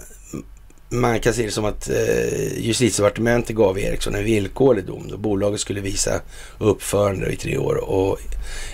man 0.93 1.19
kan 1.19 1.34
se 1.34 1.45
det 1.45 1.51
som 1.51 1.65
att 1.65 1.89
eh, 1.89 2.60
justitiedepartementet 2.60 3.56
gav 3.56 3.80
Ericsson 3.80 4.15
en 4.15 4.23
villkorlig 4.23 4.86
dom. 4.86 5.08
Då 5.10 5.17
bolaget 5.17 5.60
skulle 5.60 5.82
visa 5.82 6.21
uppförande 6.58 7.32
i 7.32 7.36
tre 7.36 7.58
år 7.58 7.75
och 7.75 8.19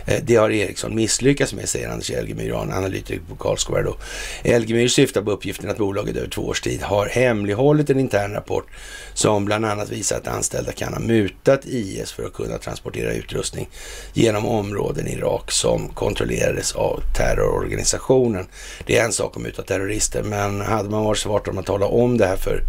eh, 0.06 0.24
det 0.24 0.36
har 0.36 0.50
Ericsson 0.50 0.96
misslyckats 0.96 1.54
med, 1.54 1.70
säger 1.70 1.90
Anders 1.90 2.12
Elgemyr, 2.12 2.52
analytiker 2.52 3.22
på 3.30 3.36
Karlskoga. 3.36 3.82
Då. 3.82 3.98
Elgemyr 4.44 4.88
syftar 4.88 5.22
på 5.22 5.32
uppgiften 5.32 5.70
att 5.70 5.78
bolaget 5.78 6.16
över 6.16 6.30
två 6.30 6.42
års 6.42 6.62
tid 6.62 6.82
har 6.82 7.06
hemlighållit 7.06 7.90
en 7.90 8.00
intern 8.00 8.34
rapport 8.34 8.68
som 9.14 9.46
bland 9.46 9.66
annat 9.66 9.90
visar 9.90 10.18
att 10.18 10.28
anställda 10.28 10.72
kan 10.72 10.94
ha 10.94 11.00
mutat 11.00 11.66
IS 11.66 12.12
för 12.12 12.24
att 12.24 12.34
kunna 12.34 12.58
transportera 12.58 13.14
utrustning 13.14 13.70
genom 14.14 14.46
områden 14.46 15.08
i 15.08 15.14
Irak 15.14 15.52
som 15.52 15.90
kontrollerades 15.90 16.76
av 16.76 17.02
terrororganisationen. 17.18 18.46
Det 18.86 18.98
är 18.98 19.06
en 19.06 19.14
sak 19.14 19.36
att 19.36 19.42
muta 19.42 19.62
terrorister, 19.62 20.24
men 20.24 20.62
hade 20.62 20.90
man 20.90 21.04
varit 21.04 21.18
svart 21.18 21.48
om 21.48 21.58
att 21.58 21.66
tala 21.66 21.86
om 21.86 22.07
om 22.08 22.18
det 22.18 22.28
här 22.28 22.38
för 22.38 22.64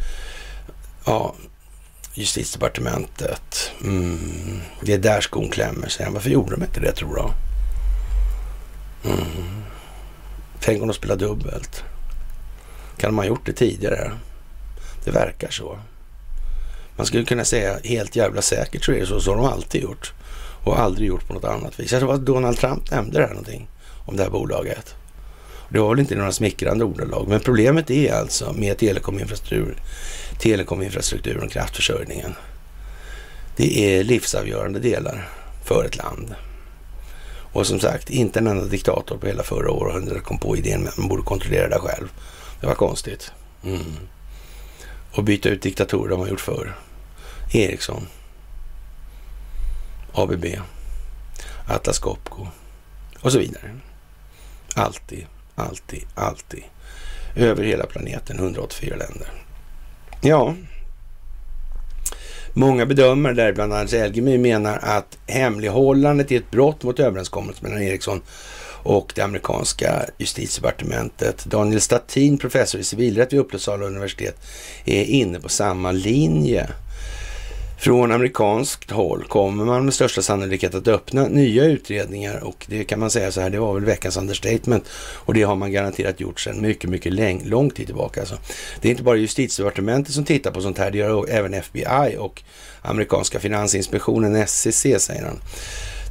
ja, 1.05 1.35
justitiedepartementet. 2.15 3.73
Mm, 3.83 4.61
det 4.83 4.93
är 4.93 4.99
där 4.99 5.21
skon 5.21 5.49
klämmer, 5.49 5.89
säger 5.89 6.05
han. 6.05 6.15
Varför 6.15 6.31
gjorde 6.31 6.57
de 6.57 6.63
inte 6.63 6.81
det 6.81 6.93
tror 6.93 7.15
du? 7.15 7.23
Mm. 9.11 9.63
Tänk 10.61 10.83
om 10.83 10.89
de 10.89 10.95
spelar 10.95 11.17
dubbelt. 11.17 11.85
Kan 12.97 13.11
de 13.11 13.19
ha 13.19 13.25
gjort 13.25 13.47
det 13.47 13.53
tidigare? 13.53 14.13
Det 15.05 15.11
verkar 15.11 15.51
så. 15.51 15.79
Man 16.97 17.07
skulle 17.07 17.25
kunna 17.25 17.45
säga 17.45 17.79
helt 17.85 18.17
jävla 18.17 18.43
säkert 18.43 18.85
så 18.85 18.93
är 18.93 19.01
det 19.01 19.07
så. 19.07 19.21
Så 19.21 19.31
har 19.31 19.37
de 19.37 19.47
alltid 19.47 19.83
gjort. 19.83 20.13
Och 20.65 20.79
aldrig 20.79 21.09
gjort 21.09 21.27
på 21.27 21.35
något 21.35 21.45
annat 21.45 21.81
vis. 21.81 21.93
Jag 21.93 22.01
tror 22.01 22.15
att 22.15 22.27
Donald 22.27 22.59
Trump 22.59 22.91
nämnde 22.91 23.19
det 23.19 23.27
här 23.27 23.35
någonting 23.35 23.69
om 24.07 24.17
det 24.17 24.23
här 24.23 24.31
bolaget. 24.31 24.95
Det 25.69 25.79
var 25.79 25.91
väl 25.91 26.01
inte 26.01 26.15
några 26.15 26.33
smickrande 26.33 26.85
ordalag, 26.85 27.29
men 27.29 27.41
problemet 27.41 27.91
är 27.91 28.13
alltså 28.13 28.53
med 28.53 28.79
telekominfrastruktur, 28.79 29.77
telekominfrastrukturen 30.39 31.43
och 31.43 31.51
kraftförsörjningen. 31.51 32.35
Det 33.57 33.79
är 33.79 34.05
livsavgörande 34.05 34.79
delar 34.79 35.29
för 35.65 35.85
ett 35.85 35.97
land. 35.97 36.35
Och 37.53 37.67
som 37.67 37.81
sagt, 37.81 38.11
inte 38.11 38.39
en 38.39 38.47
enda 38.47 38.65
diktator 38.65 39.19
på 39.19 39.27
hela 39.27 39.43
förra 39.43 39.71
århundradet 39.71 40.25
kom 40.25 40.39
på 40.39 40.57
idén 40.57 40.89
att 40.89 40.97
man 40.97 41.09
borde 41.09 41.23
kontrollera 41.23 41.69
det 41.69 41.79
själv. 41.79 42.09
Det 42.61 42.67
var 42.67 42.75
konstigt. 42.75 43.33
Mm. 43.65 43.97
Och 45.13 45.25
byta 45.25 45.49
ut 45.49 45.63
diktatorer 45.63 46.11
har 46.11 46.19
man 46.19 46.29
gjort 46.29 46.41
förr. 46.41 46.77
Ericsson, 47.53 48.07
ABB, 50.13 50.45
Atlas 51.67 51.99
Copco 51.99 52.47
och 53.21 53.33
så 53.33 53.39
vidare. 53.39 53.79
Alltid 54.75 55.27
alltid, 55.59 56.05
alltid. 56.15 56.63
Över 57.37 57.65
hela 57.65 57.87
planeten, 57.87 58.39
184 58.39 58.97
länder. 58.97 59.29
Ja, 60.21 60.55
Många 62.53 62.87
bedömare, 62.87 63.35
däribland 63.35 63.73
Anders 63.73 63.95
Elgemyr, 63.95 64.39
menar 64.39 64.79
att 64.83 65.19
hemlighållandet 65.27 66.33
är 66.33 66.37
ett 66.37 66.51
brott 66.51 66.83
mot 66.83 67.01
överenskommelsen 67.01 67.69
mellan 67.69 67.83
Ericsson 67.83 68.23
och 68.83 69.13
det 69.15 69.23
amerikanska 69.23 70.05
justitiedepartementet. 70.19 71.45
Daniel 71.45 71.81
Statin, 71.81 72.39
professor 72.39 72.81
i 72.81 72.85
civilrätt 72.85 73.33
vid 73.33 73.41
Uppsala 73.41 73.87
universitet, 73.87 74.37
är 74.85 75.05
inne 75.05 75.41
på 75.41 75.49
samma 75.49 75.93
linje. 75.93 76.71
Från 77.81 78.13
amerikanskt 78.13 78.91
håll 78.91 79.25
kommer 79.25 79.65
man 79.65 79.85
med 79.85 79.95
största 79.95 80.23
sannolikhet 80.23 80.75
att 80.75 80.89
öppna 80.89 81.29
nya 81.29 81.65
utredningar 81.65 82.45
och 82.45 82.67
det 82.69 82.85
kan 82.85 83.01
man 83.01 83.11
säga 83.11 83.33
så 83.33 83.41
här, 83.41 83.51
det 83.51 83.59
var 83.59 83.75
väl 83.75 83.85
veckans 83.85 84.17
understatement 84.17 84.89
och 84.95 85.35
det 85.35 85.43
har 85.43 85.57
man 85.57 85.73
garanterat 85.73 86.21
gjort 86.21 86.41
sedan 86.41 86.61
mycket, 86.61 86.91
mycket 86.91 87.13
läng 87.13 87.45
lång 87.45 87.71
tid 87.71 87.87
tillbaka. 87.87 88.21
Alltså. 88.21 88.39
Det 88.81 88.89
är 88.89 88.91
inte 88.91 89.03
bara 89.03 89.17
justitiedepartementet 89.17 90.15
som 90.15 90.25
tittar 90.25 90.51
på 90.51 90.61
sånt 90.61 90.79
här, 90.79 90.91
det 90.91 90.99
gör 90.99 91.31
även 91.31 91.55
FBI 91.55 92.17
och 92.19 92.43
amerikanska 92.83 93.41
finansinspektionen, 93.41 94.47
SCC 94.47 94.83
säger 94.99 95.25
han. 95.25 95.41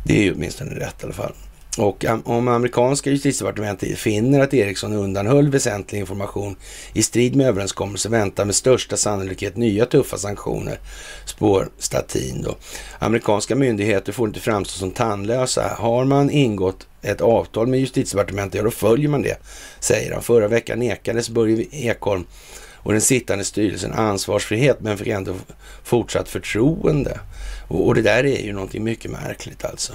Det 0.05 0.17
är 0.17 0.23
ju 0.23 0.33
åtminstone 0.33 0.71
rätt 0.71 0.95
i 1.01 1.05
alla 1.05 1.13
fall. 1.13 1.33
Och 1.77 2.05
om 2.23 2.47
amerikanska 2.47 3.09
justitiedepartementet 3.09 3.97
finner 3.97 4.39
att 4.39 4.53
Ericsson 4.53 4.93
undanhöll 4.93 5.49
väsentlig 5.49 5.99
information 5.99 6.55
i 6.93 7.03
strid 7.03 7.35
med 7.35 7.47
överenskommelsen 7.47 8.11
väntar 8.11 8.45
med 8.45 8.55
största 8.55 8.97
sannolikhet 8.97 9.57
nya 9.57 9.85
tuffa 9.85 10.17
sanktioner, 10.17 10.79
spår 11.25 11.69
Statin. 11.77 12.41
Då. 12.41 12.55
Amerikanska 12.99 13.55
myndigheter 13.55 14.11
får 14.11 14.27
inte 14.27 14.39
framstå 14.39 14.79
som 14.79 14.91
tandlösa. 14.91 15.75
Har 15.77 16.05
man 16.05 16.29
ingått 16.29 16.87
ett 17.01 17.21
avtal 17.21 17.67
med 17.67 17.79
justitiedepartementet, 17.79 18.57
ja 18.57 18.63
då 18.63 18.71
följer 18.71 19.09
man 19.09 19.21
det, 19.21 19.37
säger 19.79 20.13
han. 20.13 20.21
Förra 20.21 20.47
veckan 20.47 20.79
nekades 20.79 21.29
Börje 21.29 21.65
Ekholm 21.71 22.25
och 22.73 22.91
den 22.91 23.01
sittande 23.01 23.43
styrelsen 23.43 23.93
ansvarsfrihet 23.93 24.81
men 24.81 24.97
fick 24.97 25.07
ändå 25.07 25.35
fortsatt 25.83 26.29
förtroende. 26.29 27.19
Och, 27.67 27.87
och 27.87 27.95
det 27.95 28.01
där 28.01 28.25
är 28.25 28.41
ju 28.41 28.53
någonting 28.53 28.83
mycket 28.83 29.11
märkligt 29.11 29.65
alltså. 29.65 29.93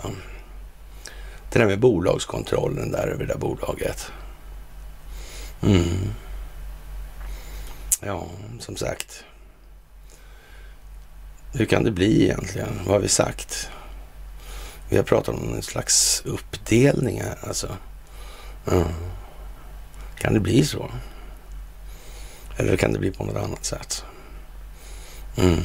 Det 1.52 1.58
där 1.58 1.66
med 1.66 1.80
bolagskontrollen 1.80 2.90
där 2.90 3.06
över 3.06 3.24
det 3.24 3.32
där 3.32 3.38
bolaget. 3.38 4.12
Mm. 5.62 6.14
Ja, 8.00 8.26
som 8.58 8.76
sagt. 8.76 9.24
Hur 11.52 11.64
kan 11.64 11.84
det 11.84 11.90
bli 11.90 12.22
egentligen? 12.22 12.80
Vad 12.84 12.94
har 12.94 13.00
vi 13.00 13.08
sagt? 13.08 13.70
Vi 14.88 14.96
har 14.96 15.04
pratat 15.04 15.34
om 15.34 15.54
en 15.54 15.62
slags 15.62 16.22
uppdelning 16.24 17.20
här 17.20 17.38
alltså. 17.42 17.76
Mm. 18.70 18.88
Kan 20.18 20.34
det 20.34 20.40
bli 20.40 20.64
så? 20.64 20.90
Eller 22.56 22.76
kan 22.76 22.92
det 22.92 22.98
bli 22.98 23.10
på 23.10 23.24
något 23.24 23.44
annat 23.44 23.64
sätt? 23.64 24.04
Mm. 25.36 25.60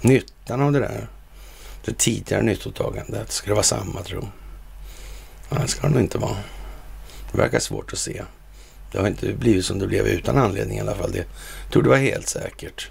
Nyttan 0.00 0.62
av 0.62 0.72
det 0.72 0.78
där, 0.78 1.08
det 1.84 1.98
tidigare 1.98 2.42
nyttotagandet, 2.42 3.32
ska 3.32 3.46
det 3.48 3.54
vara 3.54 3.62
samma 3.62 4.02
tro? 4.02 4.28
Nej, 5.50 5.60
det 5.62 5.68
ska 5.68 5.86
det 5.86 5.92
nog 5.92 6.02
inte 6.02 6.18
vara. 6.18 6.36
Det 7.32 7.38
verkar 7.38 7.58
svårt 7.58 7.92
att 7.92 7.98
se. 7.98 8.22
Det 8.92 8.98
har 8.98 9.08
inte 9.08 9.32
blivit 9.32 9.64
som 9.64 9.78
det 9.78 9.86
blev 9.86 10.06
utan 10.06 10.38
anledning 10.38 10.78
i 10.78 10.80
alla 10.80 10.94
fall. 10.94 11.12
Det 11.12 11.24
tror 11.72 11.82
det 11.82 11.88
vara 11.88 11.98
helt 11.98 12.28
säkert. 12.28 12.90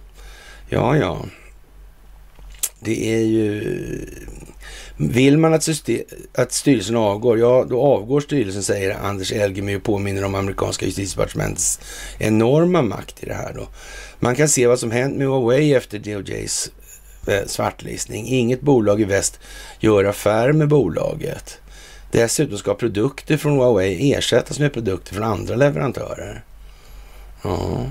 Ja, 0.69 0.97
ja. 0.97 1.25
Det 2.79 3.13
är 3.15 3.21
ju... 3.21 3.77
Vill 4.97 5.37
man 5.37 5.53
att, 5.53 5.63
system, 5.63 6.01
att 6.33 6.51
styrelsen 6.51 6.95
avgår, 6.95 7.39
ja 7.39 7.65
då 7.69 7.81
avgår 7.81 8.21
styrelsen, 8.21 8.63
säger 8.63 8.97
Anders 8.97 9.31
Elgemyr 9.31 9.77
och 9.77 9.83
påminner 9.83 10.23
om 10.23 10.35
amerikanska 10.35 10.85
justitiedepartementets 10.85 11.79
enorma 12.17 12.81
makt 12.81 13.23
i 13.23 13.25
det 13.25 13.33
här 13.33 13.53
då. 13.53 13.67
Man 14.19 14.35
kan 14.35 14.49
se 14.49 14.67
vad 14.67 14.79
som 14.79 14.91
hänt 14.91 15.17
med 15.17 15.27
Huawei 15.27 15.73
efter 15.73 15.99
DOJs 15.99 16.71
eh, 17.27 17.45
svartlistning. 17.45 18.27
Inget 18.27 18.61
bolag 18.61 19.01
i 19.01 19.03
väst 19.03 19.39
gör 19.79 20.03
affär 20.03 20.53
med 20.53 20.67
bolaget. 20.67 21.59
Dessutom 22.11 22.57
ska 22.57 22.75
produkter 22.75 23.37
från 23.37 23.53
Huawei 23.53 24.13
ersättas 24.13 24.59
med 24.59 24.73
produkter 24.73 25.13
från 25.13 25.23
andra 25.23 25.55
leverantörer. 25.55 26.43
Ja. 27.41 27.85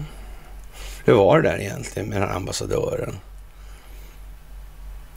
Hur 1.04 1.14
var 1.14 1.40
det 1.40 1.48
där 1.48 1.60
egentligen 1.60 2.08
med 2.08 2.20
den 2.20 2.28
här 2.28 2.36
ambassadören? 2.36 3.16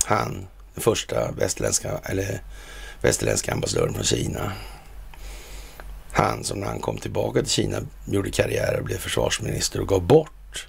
Han, 0.06 0.48
den 0.74 0.84
första 0.84 1.32
västerländska, 1.32 2.00
eller 2.04 2.42
västerländska 3.02 3.54
ambassadören 3.54 3.94
från 3.94 4.04
Kina. 4.04 4.52
Han 6.12 6.44
som 6.44 6.60
när 6.60 6.68
han 6.68 6.80
kom 6.80 6.98
tillbaka 6.98 7.40
till 7.40 7.52
Kina 7.52 7.78
gjorde 8.06 8.32
karriär 8.32 8.78
och 8.80 8.86
blev 8.86 8.98
försvarsminister 8.98 9.82
och 9.82 9.88
gav 9.88 10.02
bort 10.02 10.68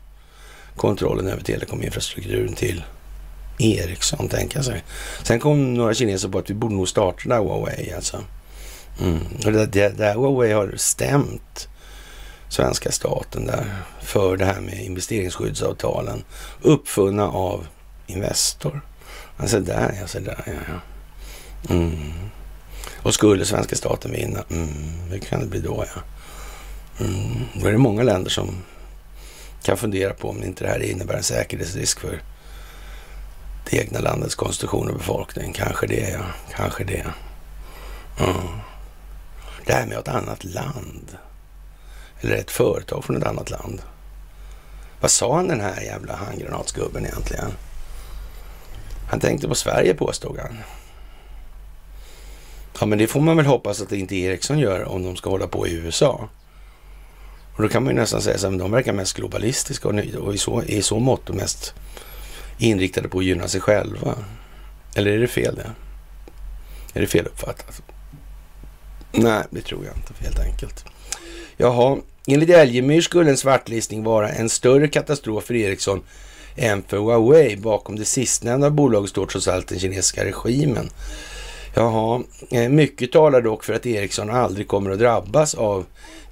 kontrollen 0.77 1.29
över 1.29 1.43
telekominfrastrukturen 1.43 2.55
till 2.55 2.85
Ericsson, 3.63 4.29
tänka 4.29 4.63
sig. 4.63 4.85
Sen 5.23 5.41
kom 5.41 5.75
några 5.75 5.95
kineser 5.95 6.29
på 6.29 6.39
att 6.39 6.51
vi 6.51 6.55
borde 6.55 6.75
nog 6.75 6.89
starta 6.89 7.29
där 7.29 7.39
Huawei 7.39 7.93
alltså. 7.93 8.25
Mm. 9.01 9.21
Och 9.45 9.53
det, 9.53 9.67
det, 9.67 9.89
där 9.89 10.15
Huawei 10.15 10.53
har 10.53 10.75
stämt 10.77 11.69
svenska 12.49 12.93
staten 12.93 13.47
där 13.47 13.75
för 14.03 14.37
det 14.37 14.45
här 14.45 14.61
med 14.61 14.85
investeringsskyddsavtalen 14.85 16.25
uppfunna 16.63 17.29
av 17.29 17.67
Investor. 18.07 18.81
Alltså 19.37 19.61
där, 19.61 19.99
alltså 20.01 20.21
där, 20.21 20.43
ja. 20.47 20.53
ja. 20.69 21.75
Mm. 21.75 22.13
Och 22.97 23.15
skulle 23.15 23.45
svenska 23.45 23.77
staten 23.77 24.13
vinna, 24.13 24.45
mm, 24.51 24.69
hur 25.11 25.19
kan 25.19 25.41
det 25.41 25.47
bli 25.47 25.61
då, 25.61 25.85
ja. 25.95 26.03
Mm. 27.05 27.45
Då 27.55 27.67
är 27.67 27.73
det 27.73 27.79
många 27.79 28.03
länder 28.03 28.31
som 28.31 28.57
kan 29.63 29.77
fundera 29.77 30.13
på 30.13 30.29
om 30.29 30.45
inte 30.45 30.65
det 30.65 30.71
här 30.71 30.83
innebär 30.83 31.15
en 31.15 31.23
säkerhetsrisk 31.23 32.01
för 32.01 32.21
det 33.71 33.77
egna 33.77 34.01
landets 34.01 34.35
konstitution 34.35 34.89
och 34.89 34.97
befolkning. 34.97 35.53
Kanske 35.53 35.87
det, 35.87 36.11
ja. 36.11 36.25
Kanske 36.57 36.85
det. 36.85 37.07
Mm. 38.19 38.37
Det 39.67 39.73
här 39.73 39.87
med 39.87 39.99
ett 39.99 40.09
annat 40.09 40.45
land. 40.45 41.17
Eller 42.21 42.37
ett 42.37 42.51
företag 42.51 43.05
från 43.05 43.17
ett 43.17 43.27
annat 43.27 43.51
land. 43.51 43.83
Vad 45.01 45.11
sa 45.11 45.37
han 45.37 45.49
den 45.49 45.61
här 45.61 45.81
jävla 45.81 46.17
handgranatsgubben 46.17 47.07
egentligen? 47.07 47.53
Han 49.11 49.21
tänkte 49.21 49.49
på 49.49 49.55
Sverige 49.55 49.95
påstod 49.95 50.39
han. 50.39 50.59
Ja, 52.81 52.87
men 52.87 52.99
det 52.99 53.07
får 53.07 53.21
man 53.21 53.37
väl 53.37 53.47
hoppas 53.47 53.81
att 53.81 53.89
det 53.89 53.99
inte 53.99 54.17
Ericsson 54.17 54.59
gör 54.59 54.85
om 54.85 55.03
de 55.03 55.17
ska 55.17 55.31
hålla 55.31 55.47
på 55.47 55.67
i 55.67 55.73
USA. 55.73 56.29
Och 57.57 57.63
då 57.63 57.69
kan 57.69 57.85
man 57.85 57.95
ju 57.95 58.01
nästan 58.01 58.23
säga 58.23 58.37
att 58.37 58.59
de 58.59 58.71
verkar 58.71 58.93
mest 58.93 59.17
globalistiska 59.17 59.89
och 59.89 60.35
i 60.35 60.39
så, 60.39 60.63
i 60.63 60.83
så 60.83 60.99
mått 60.99 61.29
mest 61.29 61.75
inriktade 62.63 63.09
på 63.09 63.19
att 63.19 63.25
gynna 63.25 63.49
sig 63.49 63.61
själva. 63.61 64.15
Eller 64.95 65.11
är 65.11 65.19
det 65.19 65.29
fel 65.29 65.55
det? 65.55 65.71
Är 66.95 67.01
det 67.01 67.07
fel 67.07 67.27
uppfattat? 67.27 67.83
Nej, 69.13 69.43
det 69.51 69.61
tror 69.61 69.85
jag 69.85 69.97
inte 69.97 70.25
helt 70.25 70.41
enkelt. 70.41 70.85
Jaha, 71.57 71.99
enligt 72.27 72.51
Elgemyr 72.51 73.01
skulle 73.01 73.31
en 73.31 73.37
svartlistning 73.37 74.05
vara 74.05 74.29
en 74.29 74.49
större 74.49 74.89
katastrof 74.89 75.45
för 75.45 75.55
Ericsson 75.55 76.03
än 76.57 76.83
för 76.83 76.97
Huawei. 76.97 77.57
Bakom 77.57 77.97
det 77.97 78.05
sistnämnda 78.05 78.71
bolaget 78.71 79.11
står 79.11 79.27
trots 79.27 79.49
allt 79.49 79.69
den 79.69 79.79
kinesiska 79.79 80.25
regimen. 80.25 80.91
Jaha, 81.75 82.23
eh, 82.51 82.69
mycket 82.69 83.13
talar 83.13 83.41
dock 83.41 83.65
för 83.65 83.73
att 83.73 83.87
Ericsson 83.87 84.31
aldrig 84.31 84.69
kommer 84.69 84.91
att 84.91 84.99
drabbas 84.99 85.55
av 85.55 85.85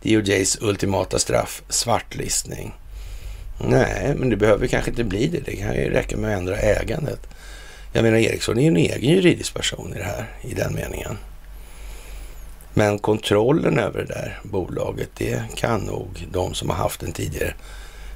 DOJs 0.03 0.59
ultimata 0.61 1.19
straff, 1.19 1.63
svartlistning. 1.69 2.75
Nej, 3.65 4.15
men 4.17 4.31
det 4.31 4.37
behöver 4.37 4.67
kanske 4.67 4.91
inte 4.91 5.05
bli 5.05 5.27
det. 5.27 5.41
Det 5.41 5.57
kan 5.57 5.75
ju 5.75 5.91
räcka 5.91 6.17
med 6.17 6.31
att 6.31 6.39
ändra 6.39 6.57
ägandet. 6.57 7.29
Jag 7.93 8.03
menar, 8.03 8.19
Ericsson 8.19 8.59
är 8.59 8.63
ju 8.63 8.69
en 8.69 8.77
egen 8.77 9.11
juridisk 9.11 9.55
person 9.55 9.93
i 9.95 9.99
det 9.99 10.05
här, 10.05 10.27
i 10.43 10.55
den 10.55 10.75
meningen. 10.75 11.19
Men 12.75 12.99
kontrollen 12.99 13.79
över 13.79 13.99
det 14.01 14.15
där 14.15 14.41
bolaget, 14.43 15.11
det 15.17 15.43
kan 15.57 15.81
nog 15.81 16.27
de 16.33 16.55
som 16.55 16.71
har 16.71 16.77
haft 16.77 17.01
den 17.01 17.13
tidigare 17.13 17.55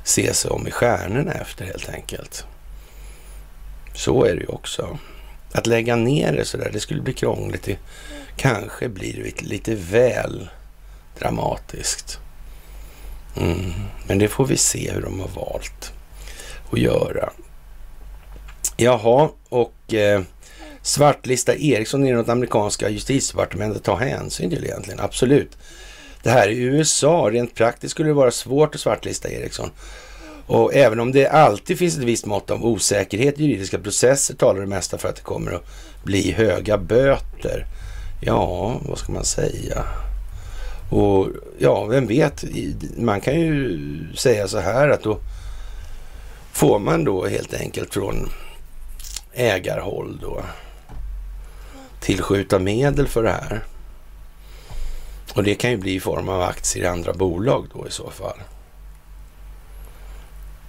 se 0.04 0.34
sig 0.34 0.50
om 0.50 0.66
i 0.66 0.70
stjärnorna 0.70 1.32
efter 1.32 1.64
helt 1.64 1.88
enkelt. 1.88 2.44
Så 3.94 4.24
är 4.24 4.34
det 4.34 4.40
ju 4.40 4.46
också. 4.46 4.98
Att 5.52 5.66
lägga 5.66 5.96
ner 5.96 6.32
det 6.32 6.44
sådär, 6.44 6.70
det 6.72 6.80
skulle 6.80 7.02
bli 7.02 7.12
krångligt. 7.12 7.64
Det 7.64 7.78
kanske 8.36 8.88
blir 8.88 9.12
lite, 9.12 9.44
lite 9.44 9.74
väl 9.74 10.48
dramatiskt. 11.18 12.18
Mm. 13.36 13.72
Men 14.06 14.18
det 14.18 14.28
får 14.28 14.46
vi 14.46 14.56
se 14.56 14.90
hur 14.92 15.02
de 15.02 15.20
har 15.20 15.28
valt 15.28 15.92
att 16.72 16.78
göra. 16.78 17.30
Jaha, 18.76 19.28
och 19.48 19.94
eh, 19.94 20.22
svartlista 20.82 21.54
Ericsson 21.54 22.06
i 22.06 22.12
något 22.12 22.28
amerikanska 22.28 22.88
justitiedepartementet 22.88 23.82
ta 23.82 23.96
hänsyn 23.96 24.50
till 24.50 24.64
egentligen. 24.64 25.00
Absolut. 25.00 25.58
Det 26.22 26.30
här 26.30 26.48
i 26.48 26.58
USA, 26.58 27.30
rent 27.32 27.54
praktiskt 27.54 27.90
skulle 27.90 28.08
det 28.08 28.14
vara 28.14 28.30
svårt 28.30 28.74
att 28.74 28.80
svartlista 28.80 29.30
Ericsson. 29.30 29.70
Och 30.46 30.74
även 30.74 31.00
om 31.00 31.12
det 31.12 31.28
alltid 31.28 31.78
finns 31.78 31.96
ett 31.96 32.04
visst 32.04 32.26
mått 32.26 32.50
av 32.50 32.64
osäkerhet 32.64 33.40
i 33.40 33.44
juridiska 33.44 33.78
processer 33.78 34.34
talar 34.34 34.60
det 34.60 34.66
mesta 34.66 34.98
för 34.98 35.08
att 35.08 35.16
det 35.16 35.22
kommer 35.22 35.52
att 35.52 35.64
bli 36.04 36.32
höga 36.32 36.78
böter. 36.78 37.66
Ja, 38.22 38.80
vad 38.88 38.98
ska 38.98 39.12
man 39.12 39.24
säga? 39.24 39.84
Och 40.90 41.28
ja, 41.58 41.84
vem 41.84 42.06
vet, 42.06 42.44
man 42.96 43.20
kan 43.20 43.40
ju 43.40 43.78
säga 44.16 44.48
så 44.48 44.58
här 44.58 44.88
att 44.88 45.02
då 45.02 45.18
får 46.52 46.78
man 46.78 47.04
då 47.04 47.26
helt 47.26 47.54
enkelt 47.54 47.94
från 47.94 48.30
ägarhåll 49.32 50.18
då 50.22 50.42
tillskjuta 52.00 52.58
medel 52.58 53.08
för 53.08 53.22
det 53.22 53.30
här. 53.30 53.64
Och 55.34 55.44
det 55.44 55.54
kan 55.54 55.70
ju 55.70 55.76
bli 55.76 55.94
i 55.94 56.00
form 56.00 56.28
av 56.28 56.42
aktier 56.42 56.84
i 56.84 56.86
andra 56.86 57.12
bolag 57.12 57.66
då 57.74 57.88
i 57.88 57.90
så 57.90 58.10
fall. 58.10 58.38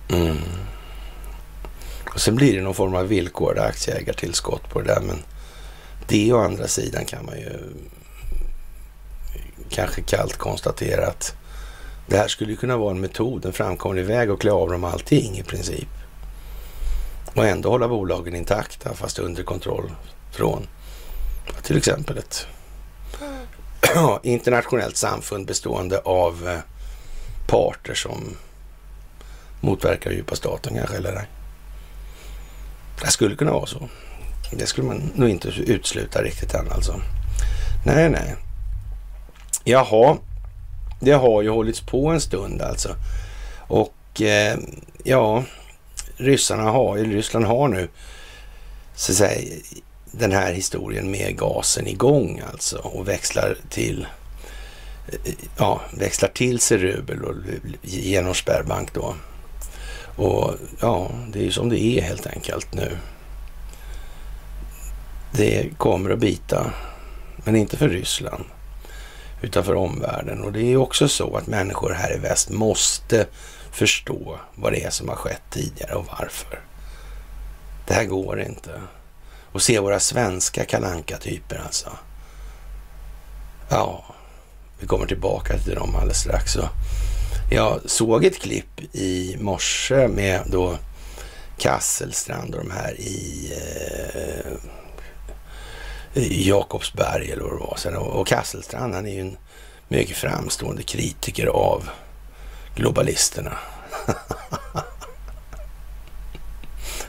Mm. 0.09 0.37
Och 2.13 2.21
sen 2.21 2.35
blir 2.35 2.55
det 2.55 2.61
någon 2.61 2.73
form 2.73 2.95
av 2.95 3.07
villkorade 3.07 3.63
aktieägartillskott 3.63 4.69
på 4.69 4.81
det 4.81 4.93
där. 4.93 5.01
Men 5.01 5.23
det 6.07 6.33
å 6.33 6.39
andra 6.39 6.67
sidan 6.67 7.05
kan 7.05 7.25
man 7.25 7.37
ju 7.37 7.59
kanske 9.69 10.01
kallt 10.01 10.37
konstatera 10.37 11.07
att 11.07 11.35
det 12.07 12.17
här 12.17 12.27
skulle 12.27 12.55
kunna 12.55 12.77
vara 12.77 12.91
en 12.91 13.01
metod, 13.01 13.45
en 13.45 13.53
framkomlig 13.53 14.05
väg 14.05 14.29
att 14.29 14.39
klä 14.39 14.51
av 14.51 14.69
dem 14.69 14.83
allting 14.83 15.37
i 15.37 15.43
princip. 15.43 15.89
Och 17.35 17.45
ändå 17.45 17.69
hålla 17.69 17.87
bolagen 17.87 18.35
intakta 18.35 18.93
fast 18.93 19.19
under 19.19 19.43
kontroll 19.43 19.91
från 20.31 20.67
till 21.63 21.77
exempel 21.77 22.17
ett 22.17 22.47
internationellt 24.23 24.97
samfund 24.97 25.47
bestående 25.47 25.99
av 25.99 26.47
eh, 26.47 26.59
parter 27.47 27.93
som 27.93 28.37
motverkar 29.61 30.11
djupa 30.11 30.35
staten 30.35 30.75
kanske, 30.75 30.97
eller? 30.97 31.27
Det 33.01 33.07
skulle 33.07 33.35
kunna 33.35 33.51
vara 33.51 33.65
så. 33.65 33.89
Det 34.51 34.65
skulle 34.65 34.87
man 34.87 35.11
nog 35.15 35.29
inte 35.29 35.47
utesluta 35.47 36.21
riktigt 36.21 36.53
än 36.53 36.71
alltså. 36.71 37.01
Nej, 37.85 38.09
nej. 38.09 38.35
Jaha, 39.67 40.17
det 40.99 41.11
har 41.11 41.41
ju 41.41 41.49
hållits 41.49 41.81
på 41.81 42.07
en 42.07 42.21
stund 42.21 42.61
alltså. 42.61 42.95
Och 43.67 44.21
eh, 44.21 44.57
ja, 45.03 45.43
ryssarna 46.17 46.63
har, 46.63 46.97
eller 46.97 47.09
Ryssland 47.09 47.45
har 47.45 47.67
nu 47.67 47.87
så 48.95 49.11
att 49.11 49.17
säga, 49.17 49.61
den 50.11 50.31
här 50.31 50.53
historien 50.53 51.11
med 51.11 51.37
gasen 51.37 51.87
igång 51.87 52.41
alltså 52.51 52.77
och 52.77 53.07
växlar 53.07 53.57
till 53.69 54.07
eh, 55.07 55.33
ja, 55.57 55.81
växlar 55.97 56.29
till 56.29 56.59
sig 56.59 56.77
rubel 56.77 57.23
och 57.23 57.35
genom 57.81 58.33
spärrbank 58.33 58.93
då. 58.93 59.15
Och 60.15 60.53
ja, 60.81 61.11
det 61.31 61.39
är 61.39 61.43
ju 61.43 61.51
som 61.51 61.69
det 61.69 61.79
är 61.79 62.01
helt 62.01 62.27
enkelt 62.27 62.73
nu. 62.73 62.97
Det 65.31 65.77
kommer 65.77 66.09
att 66.09 66.19
bita, 66.19 66.73
men 67.37 67.55
inte 67.55 67.77
för 67.77 67.89
Ryssland, 67.89 68.43
utanför 69.45 69.75
omvärlden. 69.75 70.43
Och 70.43 70.51
det 70.51 70.73
är 70.73 70.77
också 70.77 71.07
så 71.07 71.37
att 71.37 71.47
människor 71.47 71.91
här 71.91 72.15
i 72.15 72.19
väst 72.19 72.49
måste 72.49 73.27
förstå 73.71 74.39
vad 74.55 74.73
det 74.73 74.83
är 74.83 74.89
som 74.89 75.09
har 75.09 75.15
skett 75.15 75.41
tidigare 75.49 75.95
och 75.95 76.05
varför. 76.19 76.59
Det 77.87 77.93
här 77.93 78.05
går 78.05 78.41
inte. 78.41 78.81
Och 79.51 79.61
se 79.61 79.79
våra 79.79 79.99
svenska 79.99 80.65
kalanka 80.65 81.17
typer 81.17 81.61
alltså. 81.65 81.89
Ja, 83.69 84.05
vi 84.79 84.87
kommer 84.87 85.05
tillbaka 85.05 85.57
till 85.57 85.75
dem 85.75 85.95
alldeles 85.95 86.19
strax. 86.19 86.57
Jag 87.51 87.79
såg 87.85 88.25
ett 88.25 88.41
klipp 88.41 88.95
i 88.95 89.37
morse 89.39 90.07
med 90.07 90.41
då 90.45 90.77
Kasselstrand 91.57 92.55
och 92.55 92.63
de 92.63 92.71
här 92.71 92.99
i 92.99 93.51
eh, 93.53 94.51
Jakobsberg 96.23 97.31
eller 97.31 97.43
vad 97.43 97.79
det 97.83 97.91
var. 97.91 97.99
Och 97.99 98.27
Kasselstrand 98.27 98.93
han 98.93 99.05
är 99.05 99.13
ju 99.13 99.21
en 99.21 99.37
mycket 99.87 100.17
framstående 100.17 100.83
kritiker 100.83 101.47
av 101.47 101.89
globalisterna. 102.75 103.57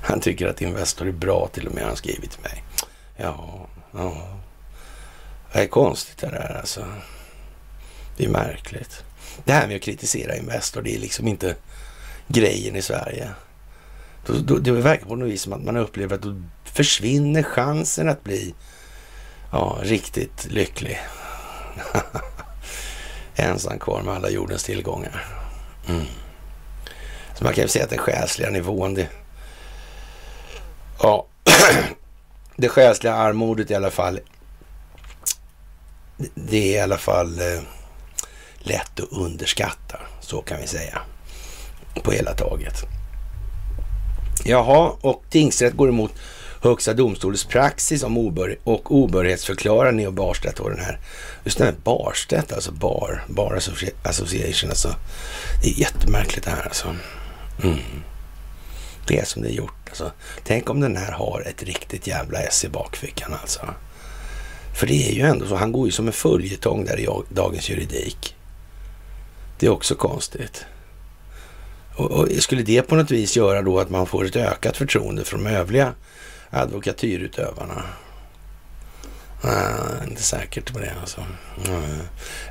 han 0.01 0.21
tycker 0.21 0.47
att 0.47 0.63
Investor 0.63 1.09
är 1.09 1.13
bra 1.13 1.49
till 1.53 1.67
och 1.67 1.75
med, 1.75 1.83
har 1.83 1.89
han 1.89 1.97
skrivit 1.97 2.31
till 2.31 2.43
mig. 2.43 2.65
Ja, 3.17 3.67
ja. 3.93 4.29
Det 5.53 5.63
är 5.63 5.67
konstigt 5.67 6.19
det 6.19 6.27
där 6.27 6.57
alltså. 6.61 6.87
Det 8.17 8.25
är 8.25 8.29
märkligt. 8.29 9.05
Det 9.45 9.53
här 9.53 9.67
med 9.67 9.77
att 9.77 9.83
kritisera 9.83 10.37
Investor, 10.37 10.83
det 10.83 10.95
är 10.95 10.99
liksom 10.99 11.29
inte 11.29 11.57
grejen 12.29 12.77
i 12.77 12.83
Sverige. 12.83 13.31
Då, 14.27 14.33
då, 14.33 14.59
det 14.59 14.73
verkar 14.73 15.07
på 15.07 15.17
något 15.17 15.29
vis 15.29 15.43
som 15.43 15.53
att 15.53 15.65
man 15.65 15.77
upplever 15.77 16.15
att 16.15 16.23
då 16.23 16.43
försvinner 16.65 17.43
chansen 17.43 18.09
att 18.09 18.25
bli 18.25 18.55
ja, 19.51 19.79
riktigt 19.83 20.47
lycklig. 20.51 21.01
Ensam 23.35 23.79
kvar 23.79 24.03
med 24.03 24.15
alla 24.15 24.31
jordens 24.31 24.65
tillgångar. 24.65 25.25
Mm. 25.89 26.05
Så 27.35 27.45
man 27.45 27.53
kan 27.53 27.63
ju 27.63 27.69
säga 27.69 27.85
att 27.85 27.91
den 27.91 27.99
själsliga 27.99 28.51
nivån, 28.51 28.95
det, 28.95 29.09
ja, 31.03 31.27
det 32.57 32.69
själsliga 32.69 33.15
armodet 33.15 33.71
i 33.71 33.75
alla 33.75 33.91
fall, 33.91 34.21
det 36.35 36.57
är 36.57 36.79
i 36.79 36.81
alla 36.81 36.99
fall 36.99 37.41
eh, 37.41 37.63
lätt 38.59 39.01
att 39.01 39.13
underskatta, 39.13 40.01
så 40.21 40.43
kan 40.43 40.61
vi 40.61 40.67
säga, 40.67 40.99
på 42.03 42.13
hela 42.13 42.35
taget. 42.35 42.85
Jaha, 44.45 44.93
och 45.01 45.23
tingsrätt 45.31 45.75
går 45.75 45.89
emot 45.89 46.13
Högsta 46.63 46.95
domstolens 46.95 47.45
praxis 47.45 48.03
om 48.03 48.19
obör 48.19 48.59
och 48.65 48.95
obörhetsförklarar 48.95 49.93
Neo 49.93 50.11
Barstedt 50.11 50.61
och 50.61 50.71
den 50.71 50.81
här, 50.81 50.99
just 51.45 51.59
den 51.59 51.67
här 51.67 51.75
Barstedt, 51.85 52.53
alltså 52.53 52.73
Bar, 52.73 53.25
Bar 53.29 53.61
Association, 54.03 54.71
alltså. 54.71 54.95
Det 55.63 55.71
är 55.71 55.81
jättemärkligt 55.81 56.45
det 56.45 56.51
här 56.51 56.63
alltså. 56.63 56.97
Mm. 57.63 57.79
Det 59.07 59.19
är 59.19 59.25
som 59.25 59.43
det 59.43 59.49
är 59.49 59.53
gjort 59.53 59.89
alltså. 59.89 60.13
Tänk 60.45 60.71
om 60.71 60.81
den 60.81 60.97
här 60.97 61.13
har 61.13 61.43
ett 61.47 61.63
riktigt 61.63 62.07
jävla 62.07 62.39
S 62.39 62.65
i 62.65 62.69
bakfickan 62.69 63.35
alltså. 63.41 63.67
För 64.75 64.87
det 64.87 65.09
är 65.09 65.13
ju 65.13 65.23
ändå 65.23 65.47
så, 65.47 65.57
han 65.57 65.73
går 65.73 65.87
ju 65.87 65.93
som 65.93 66.07
en 66.07 66.13
följetong 66.13 66.85
där 66.85 67.01
i 67.01 67.09
dagens 67.29 67.71
juridik. 67.71 68.37
Det 69.59 69.67
är 69.67 69.71
också 69.71 69.95
konstigt. 69.95 70.65
Och, 71.97 72.11
och, 72.11 72.29
skulle 72.39 72.63
det 72.63 72.83
på 72.83 72.97
något 72.97 73.11
vis 73.11 73.37
göra 73.37 73.63
då 73.63 73.81
att 73.81 73.91
man 73.91 74.07
får 74.07 74.25
ett 74.25 74.37
ökat 74.37 74.77
förtroende 74.77 75.25
från 75.25 75.45
de 75.45 75.51
övriga 75.51 75.95
advokatyrutövarna? 76.51 77.83
Nej, 79.45 80.09
inte 80.09 80.23
säkert 80.23 80.73
på 80.73 80.79
det 80.79 80.93
alltså. 81.01 81.21
Nej. 81.69 81.99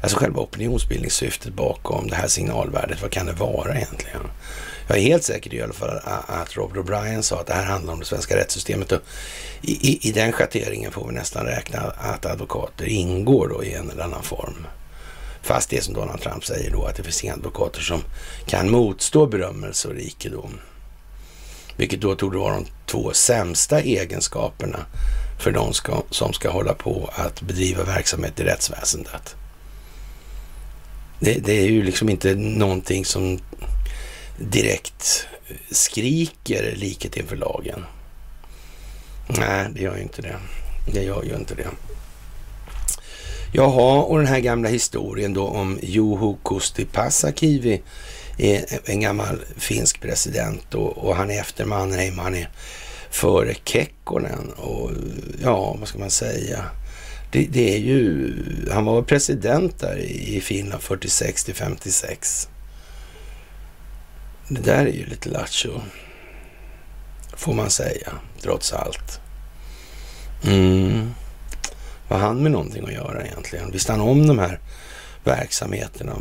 Alltså 0.02 0.18
själva 0.18 0.42
opinionsbildningssyftet 0.42 1.54
bakom 1.54 2.08
det 2.08 2.16
här 2.16 2.28
signalvärdet, 2.28 3.02
vad 3.02 3.12
kan 3.12 3.26
det 3.26 3.34
vara 3.34 3.76
egentligen? 3.76 4.22
Jag 4.88 4.98
är 4.98 5.02
helt 5.02 5.24
säker 5.24 5.54
i 5.54 5.62
alla 5.62 5.74
fall 5.74 6.00
att 6.28 6.58
Robert 6.58 6.78
O'Brien 6.78 7.22
sa 7.22 7.40
att 7.40 7.48
det 7.48 7.54
här 7.54 7.66
handlar 7.66 7.94
om 7.94 8.00
det 8.00 8.06
svenska 8.06 8.36
rättssystemet 8.36 8.92
och 8.92 9.02
i, 9.62 9.72
i, 9.72 10.10
i 10.10 10.12
den 10.12 10.32
schatteringen 10.32 10.92
får 10.92 11.08
vi 11.08 11.14
nästan 11.14 11.46
räkna 11.46 11.80
att 11.80 12.26
advokater 12.26 12.86
ingår 12.86 13.48
då 13.48 13.64
i 13.64 13.74
en 13.74 13.90
eller 13.90 14.04
annan 14.04 14.24
form. 14.24 14.68
Fast 15.42 15.70
det 15.70 15.84
som 15.84 15.94
Donald 15.94 16.22
Trump 16.22 16.46
säger 16.46 16.72
då 16.72 16.86
att 16.86 16.96
det 16.96 17.04
finns 17.04 17.24
inga 17.24 17.34
advokater 17.34 17.82
som 17.82 18.02
kan 18.46 18.72
motstå 18.72 19.26
berömmelse 19.26 19.88
och 19.88 19.94
rikedom. 19.94 20.60
Vilket 21.78 22.02
då 22.02 22.16
torde 22.16 22.38
vara 22.38 22.56
de 22.56 22.66
två 22.86 23.14
sämsta 23.14 23.82
egenskaperna 23.82 24.86
för 25.40 25.52
de 25.52 25.74
ska, 25.74 26.04
som 26.10 26.34
ska 26.34 26.50
hålla 26.50 26.74
på 26.74 27.10
att 27.16 27.42
bedriva 27.42 27.84
verksamhet 27.84 28.40
i 28.40 28.44
rättsväsendet. 28.44 29.36
Det, 31.20 31.34
det, 31.34 31.54
är 31.54 31.66
ju 31.66 31.84
liksom 31.84 32.10
inte 32.10 32.36
någonting 32.36 33.06
som 33.06 33.40
direkt 34.38 35.28
skriker 35.72 36.76
likhet 36.76 37.18
inför 37.18 37.36
lagen. 37.36 37.86
Nej, 39.28 39.68
det 39.76 39.82
gör 39.82 39.96
ju 39.96 40.02
inte 40.02 40.22
det. 40.22 40.36
Det 40.94 41.04
gör 41.04 41.24
ju 41.24 41.36
inte 41.36 41.56
det. 41.56 41.68
Jaha, 43.54 44.02
och 44.02 44.18
den 44.18 44.28
här 44.28 44.40
gamla 44.40 44.70
historien 44.70 45.34
då 45.34 45.48
om 45.48 45.80
Juho 45.84 46.38
Kusti 46.44 46.86
Pasakivi, 46.86 47.82
en 48.38 49.00
gammal 49.00 49.42
finsk 49.58 50.02
president 50.02 50.74
och, 50.74 50.98
och 50.98 51.16
han 51.16 51.32
är 51.32 51.40
efter 51.40 51.66
Mannerheim, 51.66 52.20
han 52.20 52.36
är 52.36 52.50
före 53.10 53.54
Kekkonen 53.64 54.50
och 54.56 54.92
ja, 55.42 55.76
vad 55.80 55.88
ska 55.88 56.00
man 56.00 56.10
säga? 56.10 56.66
Det, 57.32 57.48
det, 57.52 57.76
är 57.76 57.80
ju, 57.80 58.34
han 58.72 58.86
var 58.86 59.02
president 59.02 59.80
där 59.80 59.98
i 59.98 60.42
Finland 60.42 60.84
46 60.84 61.44
till 61.44 61.56
56. 61.56 62.50
Det 64.48 64.62
där 64.62 64.86
är 64.86 64.92
ju 64.92 65.06
lite 65.06 65.30
lattjo, 65.30 65.82
får 67.38 67.54
man 67.54 67.70
säga, 67.70 68.12
trots 68.42 68.74
allt. 68.74 69.20
Mm. 70.44 71.12
Vad 72.08 72.20
han 72.20 72.44
med 72.44 72.52
någonting 72.52 72.86
att 72.86 72.94
göra 72.94 73.26
egentligen? 73.26 73.72
Visste 73.72 73.92
han 73.92 74.02
om 74.02 74.28
de 74.28 74.40
här 74.40 74.60
verksamheterna? 75.28 76.14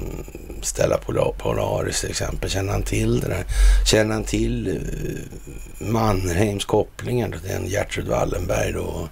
Stella 0.63 0.99
Polaris 1.39 2.01
till 2.01 2.11
exempel. 2.11 2.51
Känner 2.51 2.73
han 2.73 2.83
till 2.83 3.21
det 3.21 3.29
där? 3.29 3.45
Känner 3.87 4.15
han 4.15 4.25
till 4.25 4.81
Mannerheims 5.79 6.25
Mannheims 6.25 6.65
kopplingar 6.65 7.29
till 7.29 7.51
en 7.51 7.67
Gertrud 7.67 8.09
Wallenberg 8.09 8.73
då? 8.73 9.09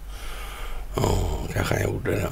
Ja, 0.97 1.29
kanske 1.53 1.75
han 1.75 1.83
gjorde 1.83 2.11
det. 2.11 2.29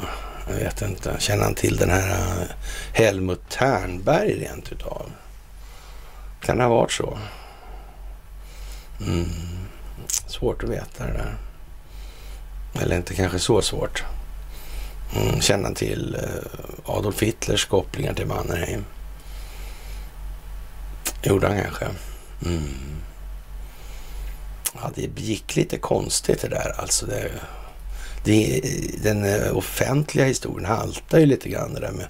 Jag 0.49 0.55
vet 0.55 0.83
inte. 0.83 1.17
Känner 1.19 1.45
han 1.45 1.55
till 1.55 1.77
den 1.77 1.91
här 1.91 2.41
eh, 2.41 2.47
Helmut 2.93 3.49
Ternberg 3.49 4.45
rent 4.45 4.73
utav? 4.73 5.11
Kan 6.41 6.59
det 6.59 6.65
ha 6.65 6.71
varit 6.71 6.93
så? 6.93 7.19
Mm. 9.01 9.29
Svårt 10.27 10.63
att 10.63 10.71
veta 10.71 11.07
det 11.07 11.13
där. 11.13 11.37
Eller 12.83 12.97
inte 12.97 13.15
kanske 13.15 13.39
så 13.39 13.63
svårt. 13.63 14.05
Mm, 15.17 15.41
känna 15.41 15.75
till 15.75 16.15
eh, 16.15 16.95
Adolf 16.97 17.23
Hitlers 17.23 17.65
kopplingar 17.65 18.15
till 18.15 18.27
Mannerheim. 18.27 18.85
Gjorde 21.23 21.49
han 21.49 21.63
kanske. 21.63 21.87
Mm. 22.47 23.01
Ja, 24.75 24.91
det 24.95 25.21
gick 25.21 25.57
lite 25.57 25.79
konstigt 25.79 26.43
det 26.43 26.49
där. 26.49 26.75
Alltså 26.79 27.07
det, 27.07 27.31
det, 28.25 28.61
den 29.03 29.25
eh, 29.25 29.57
offentliga 29.57 30.27
historien 30.27 30.67
haltar 30.67 31.19
ju 31.19 31.27
lite 31.27 31.49
grann 31.49 31.75
det 31.75 31.81
där 31.81 31.93
med 31.93 32.07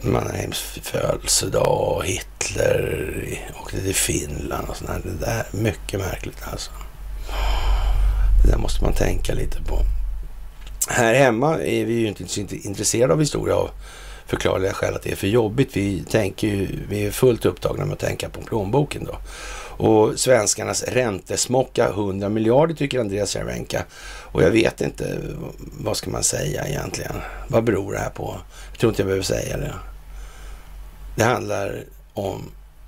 Mannerheims 0.00 0.58
födelsedag 0.82 1.96
och 1.96 2.04
Hitler 2.04 3.40
åkte 3.62 3.80
till 3.80 3.94
Finland 3.94 4.68
och 4.68 4.76
sådär. 4.76 5.00
Det 5.04 5.26
där 5.26 5.46
är 5.52 5.56
mycket 5.56 6.00
märkligt 6.00 6.42
alltså. 6.42 6.70
Det 8.42 8.50
där 8.50 8.58
måste 8.58 8.84
man 8.84 8.92
tänka 8.92 9.34
lite 9.34 9.62
på. 9.62 9.78
Här 10.92 11.14
hemma 11.14 11.54
är 11.54 11.84
vi 11.84 11.92
ju 11.92 12.08
inte 12.08 12.28
så 12.28 12.40
intresserade 12.40 13.12
av 13.12 13.20
historia 13.20 13.56
av 13.56 13.70
förklarliga 14.26 14.72
skäl 14.72 14.94
att 14.94 15.02
det 15.02 15.12
är 15.12 15.16
för 15.16 15.26
jobbigt. 15.26 15.76
Vi, 15.76 16.04
tänker 16.04 16.48
ju, 16.48 16.68
vi 16.88 17.06
är 17.06 17.10
fullt 17.10 17.44
upptagna 17.44 17.84
med 17.84 17.92
att 17.92 17.98
tänka 17.98 18.28
på 18.28 18.40
plånboken 18.40 19.04
då. 19.04 19.16
Och 19.84 20.20
svenskarnas 20.20 20.82
räntesmocka 20.82 21.88
100 21.88 22.28
miljarder 22.28 22.74
tycker 22.74 23.00
Andreas 23.00 23.30
Cervenka. 23.30 23.84
Och 24.32 24.42
jag 24.42 24.50
vet 24.50 24.80
inte, 24.80 25.18
vad 25.58 25.96
ska 25.96 26.10
man 26.10 26.22
säga 26.22 26.68
egentligen? 26.68 27.16
Vad 27.48 27.64
beror 27.64 27.92
det 27.92 27.98
här 27.98 28.10
på? 28.10 28.36
Jag 28.70 28.78
tror 28.78 28.90
inte 28.90 29.02
jag 29.02 29.06
behöver 29.06 29.24
säga 29.24 29.56
det. 29.56 29.74
Det 31.16 31.24
handlar 31.24 31.84
om 32.14 32.42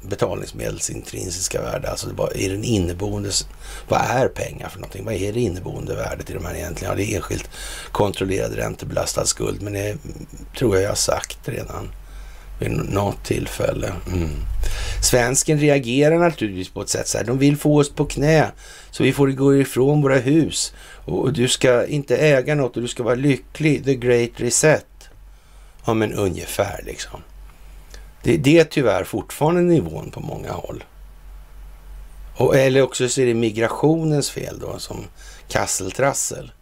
betalningsmedels 0.09 0.91
intrinsiska 0.91 1.63
värde, 1.63 1.91
alltså 1.91 2.09
vad 2.17 2.37
är 2.37 2.51
den 2.51 2.65
inneboende, 2.65 3.31
vad 3.89 4.01
är 4.01 4.29
pengar 4.29 4.69
för 4.69 4.79
någonting? 4.79 5.05
Vad 5.05 5.15
är 5.15 5.33
det 5.33 5.41
inneboende 5.41 5.95
värdet 5.95 6.31
i 6.31 6.33
de 6.33 6.45
här 6.45 6.55
egentligen? 6.55 6.91
Ja, 6.93 6.97
det 6.97 7.13
är 7.13 7.17
enskilt 7.17 7.51
kontrollerad 7.93 8.55
räntebelastad 8.55 9.25
skuld, 9.25 9.63
men 9.63 9.73
det 9.73 9.97
tror 10.59 10.75
jag 10.75 10.85
jag 10.85 10.89
har 10.89 10.97
sagt 10.97 11.39
redan 11.45 11.91
vid 12.59 12.71
något 12.71 13.25
tillfälle. 13.25 13.93
Mm. 14.13 14.31
Svensken 15.03 15.59
reagerar 15.59 16.19
naturligtvis 16.19 16.69
på 16.69 16.83
ett 16.83 16.89
sätt 16.89 17.09
så 17.09 17.19
här, 17.19 17.25
de 17.25 17.39
vill 17.39 17.57
få 17.57 17.79
oss 17.79 17.91
på 17.91 18.05
knä 18.05 18.53
så 18.91 19.03
vi 19.03 19.13
får 19.13 19.29
gå 19.29 19.57
ifrån 19.57 20.03
våra 20.03 20.17
hus 20.19 20.73
och 21.05 21.33
du 21.33 21.49
ska 21.49 21.87
inte 21.87 22.17
äga 22.17 22.55
något 22.55 22.77
och 22.77 22.83
du 22.83 22.89
ska 22.89 23.03
vara 23.03 23.15
lycklig, 23.15 23.85
the 23.85 23.95
great 23.95 24.31
reset. 24.37 24.87
Ja, 25.87 25.95
men 25.95 26.13
ungefär 26.13 26.83
liksom. 26.87 27.21
Det, 28.25 28.37
det 28.37 28.59
är 28.59 28.65
tyvärr 28.65 29.05
fortfarande 29.05 29.63
nivån 29.63 30.11
på 30.11 30.21
många 30.21 30.53
håll. 30.53 30.85
Och, 32.37 32.57
eller 32.57 32.83
också 32.83 33.09
så 33.09 33.21
är 33.21 33.27
det 33.27 33.35
migrationens 33.35 34.31
fel 34.31 34.59
då, 34.59 34.79
som 34.79 35.05
Kasseltrassel 35.49 36.53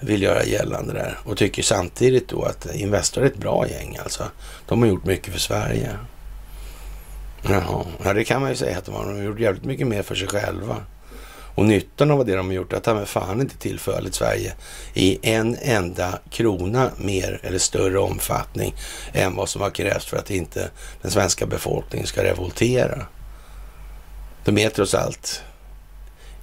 vill 0.00 0.22
göra 0.22 0.44
gällande 0.44 0.92
där 0.92 1.18
och 1.24 1.36
tycker 1.36 1.62
samtidigt 1.62 2.28
då 2.28 2.42
att 2.42 2.74
Investor 2.74 3.22
är 3.22 3.26
ett 3.26 3.36
bra 3.36 3.68
gäng 3.68 3.98
alltså. 4.02 4.24
De 4.66 4.82
har 4.82 4.88
gjort 4.88 5.04
mycket 5.04 5.32
för 5.32 5.40
Sverige. 5.40 5.90
Jaha, 7.42 7.84
ja 8.04 8.12
det 8.12 8.24
kan 8.24 8.40
man 8.40 8.50
ju 8.50 8.56
säga 8.56 8.78
att 8.78 8.84
de 8.84 8.94
har. 8.94 9.04
De 9.06 9.16
har 9.16 9.22
gjort 9.22 9.40
jävligt 9.40 9.64
mycket 9.64 9.86
mer 9.86 10.02
för 10.02 10.14
sig 10.14 10.28
själva. 10.28 10.76
Och 11.60 11.66
nyttan 11.66 12.10
av 12.10 12.26
det 12.26 12.36
de 12.36 12.46
har 12.46 12.52
gjort 12.52 12.72
är 12.72 12.76
att 12.76 12.84
de 12.84 13.06
fan 13.06 13.40
inte 13.40 13.56
tillförligt 13.56 14.14
Sverige 14.14 14.54
i 14.94 15.18
en 15.22 15.56
enda 15.62 16.18
krona 16.30 16.90
mer 16.96 17.40
eller 17.42 17.58
större 17.58 17.98
omfattning 17.98 18.74
än 19.12 19.36
vad 19.36 19.48
som 19.48 19.62
har 19.62 19.70
krävts 19.70 20.06
för 20.06 20.16
att 20.16 20.30
inte 20.30 20.70
den 21.02 21.10
svenska 21.10 21.46
befolkningen 21.46 22.06
ska 22.06 22.24
revoltera. 22.24 23.06
De 24.44 24.58
är 24.58 24.68
trots 24.68 24.94
allt 24.94 25.42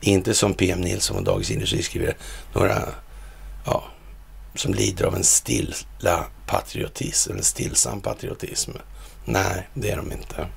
inte 0.01 0.33
som 0.33 0.53
PM 0.53 0.81
Nilsson 0.81 1.17
och 1.17 1.23
Dagens 1.23 1.51
Industri 1.51 1.83
skriver, 1.83 2.17
några 2.53 2.89
ja, 3.65 3.83
som 4.55 4.73
lider 4.73 5.05
av 5.05 5.15
en 5.15 5.23
stilla 5.23 6.25
patriotism, 6.47 7.31
en 7.31 7.43
stillsam 7.43 8.01
patriotism. 8.01 8.71
Nej, 9.25 9.67
det 9.73 9.91
är 9.91 9.97
de 9.97 10.11
inte. 10.11 10.47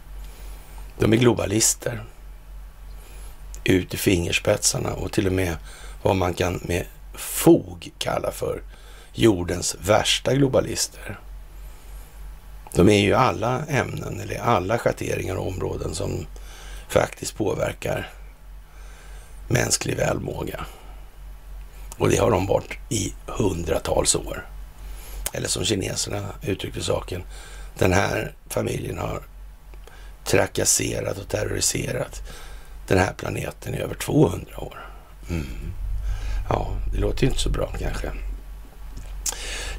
De 0.98 1.12
är 1.12 1.16
globalister 1.16 2.04
ut 3.64 3.94
i 3.94 3.96
fingerspetsarna 3.96 4.92
och 4.92 5.12
till 5.12 5.26
och 5.26 5.32
med 5.32 5.56
vad 6.02 6.16
man 6.16 6.34
kan 6.34 6.60
med 6.62 6.86
fog 7.14 7.90
kalla 7.98 8.30
för 8.30 8.62
jordens 9.12 9.76
värsta 9.80 10.34
globalister. 10.34 11.18
De 12.74 12.88
är 12.88 13.00
ju 13.00 13.14
alla 13.14 13.64
ämnen 13.68 14.20
eller 14.20 14.38
alla 14.38 14.78
schatteringar 14.78 15.34
och 15.34 15.46
områden 15.46 15.94
som 15.94 16.26
faktiskt 16.88 17.36
påverkar 17.36 18.10
mänsklig 19.48 19.96
välmåga. 19.96 20.66
Och 21.98 22.08
det 22.08 22.16
har 22.16 22.30
de 22.30 22.46
varit 22.46 22.78
i 22.88 23.14
hundratals 23.26 24.14
år. 24.14 24.46
Eller 25.32 25.48
som 25.48 25.64
kineserna 25.64 26.26
uttryckte 26.42 26.82
saken, 26.82 27.22
den 27.78 27.92
här 27.92 28.34
familjen 28.48 28.98
har 28.98 29.22
trakasserat 30.24 31.18
och 31.18 31.28
terroriserat 31.28 32.22
den 32.90 32.98
här 32.98 33.12
planeten 33.12 33.74
i 33.74 33.78
över 33.78 33.94
200 33.94 34.58
år. 34.58 34.86
Mm. 35.30 35.46
Ja, 36.48 36.70
det 36.92 36.98
låter 36.98 37.22
ju 37.22 37.28
inte 37.28 37.40
så 37.40 37.50
bra 37.50 37.72
kanske. 37.78 38.10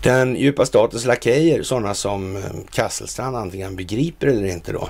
Den 0.03 0.35
djupa 0.35 0.65
statens 0.65 1.05
lakejer, 1.05 1.63
sådana 1.63 1.93
som 1.93 2.35
eh, 2.35 2.43
Kasselstrand 2.71 3.35
antingen 3.35 3.75
begriper 3.75 4.27
eller 4.27 4.45
inte 4.45 4.71
då, 4.71 4.89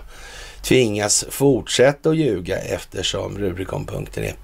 tvingas 0.64 1.26
fortsätta 1.30 2.10
att 2.10 2.18
ljuga 2.18 2.60
eftersom 2.60 3.38
Rubrikonpunkten 3.38 4.24
är 4.24 4.36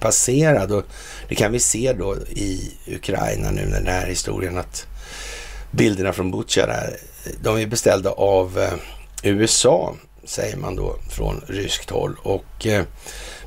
passerad. 0.00 0.72
Och 0.72 0.84
det 1.28 1.34
kan 1.34 1.52
vi 1.52 1.60
se 1.60 1.92
då 1.92 2.16
i 2.16 2.72
Ukraina 2.86 3.50
nu 3.50 3.66
när 3.66 3.78
den 3.78 3.86
här 3.86 4.06
historien 4.06 4.58
att 4.58 4.86
bilderna 5.70 6.12
från 6.12 6.30
Butja 6.30 6.66
där, 6.66 6.96
de 7.42 7.58
är 7.58 7.66
beställda 7.66 8.10
av 8.10 8.58
eh, 8.58 8.72
USA 9.22 9.94
säger 10.28 10.56
man 10.56 10.76
då 10.76 10.96
från 11.10 11.44
ryskt 11.46 11.90
håll. 11.90 12.16
Och 12.22 12.66
eh, 12.66 12.84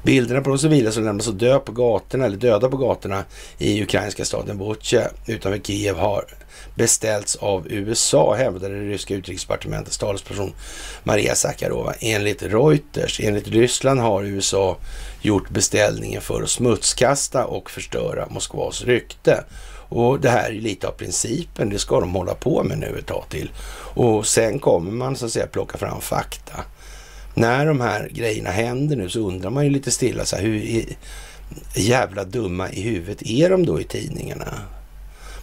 bilderna 0.03 0.41
på 0.41 0.49
de 0.49 0.57
civila 0.57 0.91
som 0.91 1.03
lämnas 1.03 1.27
dö 1.27 1.59
på 1.59 1.71
gatorna, 1.71 2.25
eller 2.25 2.37
döda 2.37 2.69
på 2.69 2.77
gatorna 2.77 3.23
i 3.57 3.83
ukrainska 3.83 4.25
staden 4.25 4.57
Butja 4.57 5.09
utanför 5.27 5.59
Kiev 5.59 5.95
har 5.95 6.25
beställts 6.75 7.35
av 7.35 7.67
USA, 7.69 8.35
hävdade 8.35 8.79
det 8.79 8.89
ryska 8.89 9.15
utrikesdepartementets 9.15 9.97
talesperson 9.97 10.53
Maria 11.03 11.35
Sakarova. 11.35 11.93
Enligt 11.99 12.43
Reuters, 12.43 13.19
enligt 13.19 13.47
Ryssland 13.47 13.99
har 13.99 14.23
USA 14.23 14.77
gjort 15.21 15.49
beställningen 15.49 16.21
för 16.21 16.41
att 16.41 16.49
smutskasta 16.49 17.45
och 17.45 17.71
förstöra 17.71 18.27
Moskvas 18.29 18.83
rykte. 18.83 19.43
Och 19.89 20.19
det 20.19 20.29
här 20.29 20.49
är 20.49 20.61
lite 20.61 20.87
av 20.87 20.91
principen, 20.91 21.69
det 21.69 21.79
ska 21.79 21.99
de 21.99 22.15
hålla 22.15 22.33
på 22.33 22.63
med 22.63 22.77
nu 22.77 22.97
ett 22.99 23.05
tag 23.05 23.23
till. 23.29 23.51
Och 23.93 24.27
sen 24.27 24.59
kommer 24.59 24.91
man 24.91 25.15
så 25.15 25.25
att 25.25 25.31
säga 25.31 25.47
plocka 25.47 25.77
fram 25.77 26.01
fakta. 26.01 26.63
När 27.33 27.65
de 27.65 27.81
här 27.81 28.09
grejerna 28.13 28.49
händer 28.49 28.95
nu 28.95 29.09
så 29.09 29.19
undrar 29.19 29.49
man 29.49 29.63
ju 29.63 29.69
lite 29.69 29.91
stilla 29.91 30.25
så 30.25 30.35
här, 30.35 30.43
hur 30.43 30.85
jävla 31.75 32.23
dumma 32.23 32.69
i 32.69 32.81
huvudet 32.81 33.21
är 33.21 33.49
de 33.49 33.65
då 33.65 33.81
i 33.81 33.83
tidningarna? 33.83 34.53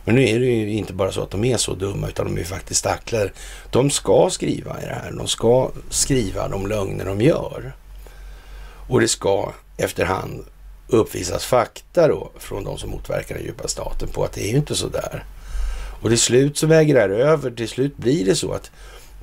Men 0.04 0.14
nu 0.14 0.28
är 0.28 0.40
det 0.40 0.46
ju 0.46 0.72
inte 0.72 0.92
bara 0.92 1.12
så 1.12 1.22
att 1.22 1.30
de 1.30 1.44
är 1.44 1.56
så 1.56 1.74
dumma 1.74 2.08
utan 2.08 2.26
de 2.26 2.34
är 2.34 2.38
ju 2.38 2.44
faktiskt 2.44 2.80
stacklare. 2.80 3.30
De 3.70 3.90
ska 3.90 4.28
skriva 4.30 4.82
i 4.82 4.84
det 4.84 4.94
här. 5.02 5.12
De 5.12 5.28
ska 5.28 5.70
skriva 5.90 6.48
de 6.48 6.66
lögner 6.66 7.04
de 7.04 7.20
gör. 7.20 7.72
Och 8.88 9.00
det 9.00 9.08
ska 9.08 9.52
efterhand 9.76 10.44
uppvisas 10.88 11.44
fakta 11.44 12.08
då 12.08 12.30
från 12.38 12.64
de 12.64 12.78
som 12.78 12.90
motverkar 12.90 13.34
den 13.34 13.44
djupa 13.44 13.68
staten 13.68 14.08
på 14.08 14.24
att 14.24 14.32
det 14.32 14.48
är 14.48 14.50
ju 14.50 14.56
inte 14.56 14.74
så 14.74 14.88
där. 14.88 15.24
Och 16.02 16.08
till 16.08 16.18
slut 16.18 16.58
så 16.58 16.66
väger 16.66 16.94
det 16.94 17.00
här 17.00 17.08
över. 17.08 17.50
Till 17.50 17.68
slut 17.68 17.96
blir 17.96 18.24
det 18.24 18.34
så 18.34 18.52
att 18.52 18.70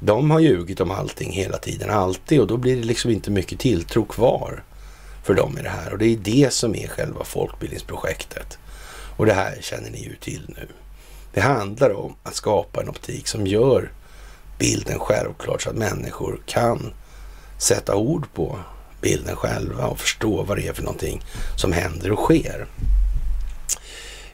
de 0.05 0.31
har 0.31 0.39
ljugit 0.39 0.81
om 0.81 0.91
allting 0.91 1.31
hela 1.31 1.57
tiden, 1.57 1.89
alltid. 1.89 2.39
Och 2.39 2.47
då 2.47 2.57
blir 2.57 2.75
det 2.75 2.83
liksom 2.83 3.11
inte 3.11 3.31
mycket 3.31 3.59
tilltro 3.59 4.05
kvar 4.05 4.63
för 5.23 5.33
dem 5.33 5.57
i 5.57 5.61
det 5.61 5.69
här. 5.69 5.91
Och 5.91 5.97
det 5.97 6.05
är 6.05 6.17
det 6.17 6.53
som 6.53 6.75
är 6.75 6.87
själva 6.87 7.23
folkbildningsprojektet. 7.23 8.57
Och 9.17 9.25
det 9.25 9.33
här 9.33 9.57
känner 9.61 9.89
ni 9.89 10.03
ju 10.03 10.15
till 10.15 10.45
nu. 10.47 10.67
Det 11.33 11.41
handlar 11.41 11.93
om 11.93 12.15
att 12.23 12.35
skapa 12.35 12.81
en 12.81 12.89
optik 12.89 13.27
som 13.27 13.47
gör 13.47 13.91
bilden 14.59 14.99
självklart 14.99 15.61
så 15.61 15.69
att 15.69 15.75
människor 15.75 16.39
kan 16.45 16.93
sätta 17.57 17.95
ord 17.95 18.27
på 18.33 18.59
bilden 19.01 19.35
själva 19.35 19.87
och 19.87 19.99
förstå 19.99 20.43
vad 20.43 20.57
det 20.57 20.67
är 20.67 20.73
för 20.73 20.83
någonting 20.83 21.21
som 21.57 21.73
händer 21.73 22.11
och 22.11 22.19
sker. 22.19 22.65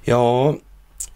Ja, 0.01 0.55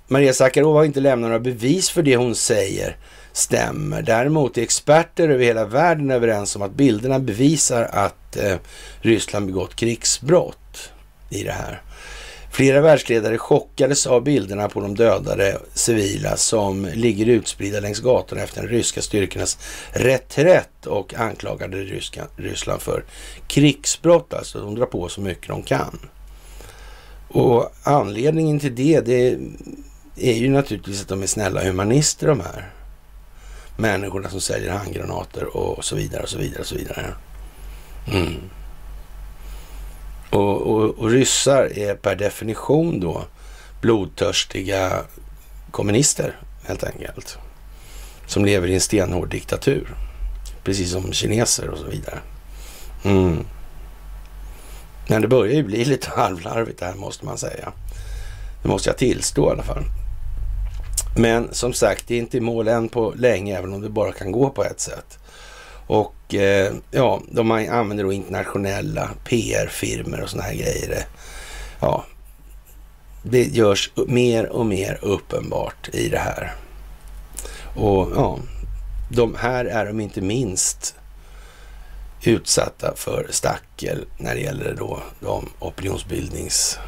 Maria 0.08 0.34
Sakarova 0.34 0.80
har 0.80 0.86
inte 0.86 1.00
lämnat 1.00 1.28
några 1.28 1.40
bevis 1.40 1.90
för 1.90 2.04
det 2.04 2.16
hon 2.16 2.36
säger 2.36 2.98
stämmer. 3.36 4.02
Däremot 4.02 4.58
är 4.58 4.62
experter 4.62 5.30
över 5.30 5.44
hela 5.44 5.66
världen 5.66 6.12
överens 6.12 6.56
om 6.56 6.62
att 6.62 6.74
bilderna 6.74 7.20
bevisar 7.20 7.84
att 7.84 8.38
eh, 8.38 8.56
Ryssland 9.02 9.46
begått 9.46 9.76
krigsbrott 9.76 10.92
i 11.30 11.44
det 11.44 11.52
här. 11.52 11.82
Flera 12.52 12.82
världsledare 12.82 13.38
chockades 13.38 14.08
av 14.08 14.24
bilderna 14.24 14.70
på 14.70 14.82
de 14.82 14.96
dödade 14.96 15.60
civila 15.74 16.38
som 16.38 16.86
ligger 16.94 17.26
utspridda 17.26 17.80
längs 17.80 18.00
gatorna 18.00 18.42
efter 18.42 18.62
den 18.62 18.72
ryska 18.72 19.02
styrkornas 19.02 19.58
reträtt 19.92 20.86
och 20.86 21.14
anklagade 21.14 21.78
Ryska, 21.78 22.24
Ryssland 22.38 22.82
för 22.82 23.04
krigsbrott. 23.48 24.34
Alltså 24.34 24.60
de 24.60 24.76
drar 24.76 24.86
på 24.86 25.10
så 25.10 25.22
mycket 25.22 25.48
de 25.48 25.64
kan. 25.64 26.00
Och 27.28 27.72
anledningen 27.84 28.60
till 28.60 28.76
det, 28.76 29.02
det 29.02 29.38
är 30.18 30.34
ju 30.34 30.50
naturligtvis 30.50 31.02
att 31.02 31.08
de 31.08 31.24
är 31.24 31.28
snälla 31.28 31.64
humanister 31.64 32.28
de 32.28 32.40
här. 32.40 32.75
Människorna 33.78 34.30
som 34.30 34.42
säljer 34.42 34.72
handgranater 34.72 35.58
och 35.58 35.86
så 35.86 35.96
vidare 35.96 36.24
och 36.24 36.30
så 36.30 36.38
vidare 36.38 36.60
och 36.60 36.68
så 36.68 36.76
vidare. 36.76 37.14
Mm. 38.08 38.42
Och, 40.30 40.62
och, 40.62 40.90
och 41.00 41.10
ryssar 41.10 41.78
är 41.78 41.96
per 41.96 42.16
definition 42.16 43.00
då 43.00 43.26
blodtörstiga 43.82 45.04
kommunister 45.72 46.36
helt 46.64 46.84
enkelt. 46.84 47.38
Som 48.28 48.46
lever 48.46 48.68
i 48.68 48.74
en 48.74 48.82
stenhård 48.82 49.30
diktatur. 49.30 49.96
Precis 50.64 50.92
som 50.92 51.14
kineser 51.14 51.70
och 51.70 51.78
så 51.78 51.86
vidare. 51.86 52.20
Mm. 53.04 53.46
Men 55.08 55.22
det 55.22 55.28
börjar 55.28 55.54
ju 55.54 55.64
bli 55.64 55.86
lite 55.86 56.10
halvlarvigt 56.10 56.80
det 56.80 56.86
här 56.86 56.96
måste 56.96 57.26
man 57.26 57.38
säga. 57.38 57.72
Det 58.62 58.68
måste 58.68 58.90
jag 58.90 58.98
tillstå 58.98 59.50
i 59.50 59.52
alla 59.52 59.64
fall. 59.64 59.84
Men 61.16 61.54
som 61.54 61.74
sagt, 61.74 62.08
det 62.08 62.16
är 62.16 62.20
inte 62.20 62.38
i 62.38 62.42
mål 62.42 62.68
än 62.68 62.90
på 62.90 63.14
länge, 63.18 63.58
även 63.58 63.74
om 63.74 63.82
det 63.82 63.90
bara 63.90 64.12
kan 64.12 64.32
gå 64.32 64.50
på 64.50 64.64
ett 64.64 64.80
sätt. 64.80 65.20
Och 65.88 66.36
eh, 66.36 66.74
ja, 66.92 67.22
de 67.32 67.52
använder 67.52 68.04
då 68.04 68.14
internationella 68.14 69.10
PR-firmor 69.24 70.22
och 70.22 70.30
sådana 70.30 70.48
här 70.48 70.56
grejer. 70.56 71.06
Ja, 71.80 72.06
det 73.24 73.44
görs 73.44 73.92
mer 74.08 74.50
och 74.50 74.66
mer 74.66 75.00
uppenbart 75.02 75.90
i 75.94 76.10
det 76.10 76.20
här. 76.20 76.54
Och 77.76 78.12
ja, 78.16 78.40
de 79.10 79.36
här 79.36 79.66
är 79.66 79.86
de 79.86 80.00
inte 80.00 80.22
minst 80.22 80.96
utsatta 82.24 82.94
för 82.96 83.28
stackel 83.30 84.06
när 84.18 84.36
det 84.36 84.42
gäller 84.42 84.76
då 84.78 85.00
de 85.20 85.50
opinionsbildnings 85.60 86.80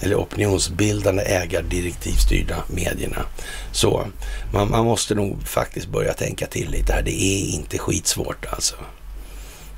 eller 0.00 0.16
opinionsbildande 0.16 1.22
ägardirektivstyrda 1.22 2.64
medierna. 2.68 3.24
Så 3.72 4.06
man, 4.52 4.70
man, 4.70 4.84
måste 4.84 5.14
nog 5.14 5.42
faktiskt 5.42 5.88
börja 5.88 6.14
tänka 6.14 6.46
till 6.46 6.70
lite 6.70 6.92
här. 6.92 7.02
Det 7.02 7.22
är 7.22 7.54
inte 7.54 7.78
skitsvårt 7.78 8.46
alltså. 8.50 8.74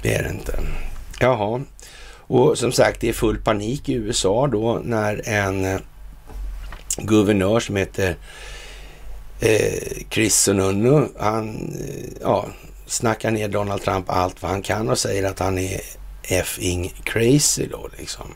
Det 0.03 0.15
är 0.15 0.23
det 0.23 0.31
inte. 0.31 0.59
Jaha, 1.21 1.61
och 2.31 2.59
som 2.59 2.73
sagt 2.73 3.01
det 3.01 3.09
är 3.09 3.13
full 3.13 3.41
panik 3.41 3.89
i 3.89 3.93
USA 3.93 4.47
då 4.47 4.81
när 4.85 5.29
en 5.29 5.65
eh, 5.65 5.81
guvernör 6.97 7.61
som 7.61 7.77
heter 7.77 8.17
eh, 9.41 10.05
Chris 10.11 10.41
Sununu, 10.41 11.09
han 11.19 11.75
eh, 11.81 12.13
ja, 12.21 12.47
snackar 12.87 13.31
ner 13.31 13.49
Donald 13.49 13.83
Trump 13.83 14.11
allt 14.11 14.43
vad 14.43 14.51
han 14.51 14.63
kan 14.63 14.89
och 14.89 14.99
säger 14.99 15.25
att 15.25 15.39
han 15.39 15.59
är 15.59 15.81
effing 16.23 16.95
crazy 17.05 17.67
då 17.67 17.89
liksom. 17.99 18.35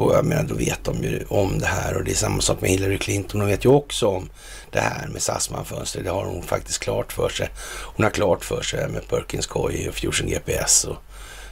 Och 0.00 0.14
jag 0.14 0.24
menar, 0.24 0.42
då 0.42 0.54
vet 0.54 0.84
de 0.84 1.02
ju 1.02 1.24
om 1.28 1.58
det 1.58 1.66
här 1.66 1.96
och 1.96 2.04
det 2.04 2.10
är 2.10 2.14
samma 2.14 2.40
sak 2.40 2.60
med 2.60 2.70
Hillary 2.70 2.98
Clinton. 2.98 3.40
Hon 3.40 3.50
vet 3.50 3.64
ju 3.64 3.68
också 3.68 4.06
om 4.06 4.30
det 4.70 4.80
här 4.80 5.08
med 5.08 5.22
Sassman-fönster. 5.22 6.02
Det 6.02 6.10
har 6.10 6.24
hon 6.24 6.42
faktiskt 6.42 6.78
klart 6.78 7.12
för 7.12 7.28
sig. 7.28 7.50
Hon 7.96 8.04
har 8.04 8.10
klart 8.10 8.44
för 8.44 8.62
sig 8.62 8.88
med 8.88 9.08
Perkins 9.08 9.46
Coy 9.46 9.88
och 9.88 9.94
Fusion 9.94 10.28
GPS 10.28 10.84
och 10.84 10.96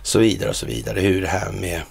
så 0.03 0.19
vidare 0.19 0.49
och 0.51 0.57
så 0.57 0.67
vidare. 0.67 1.01
Hur 1.01 1.23
det 1.23 1.29
här 1.29 1.53
med 1.53 1.83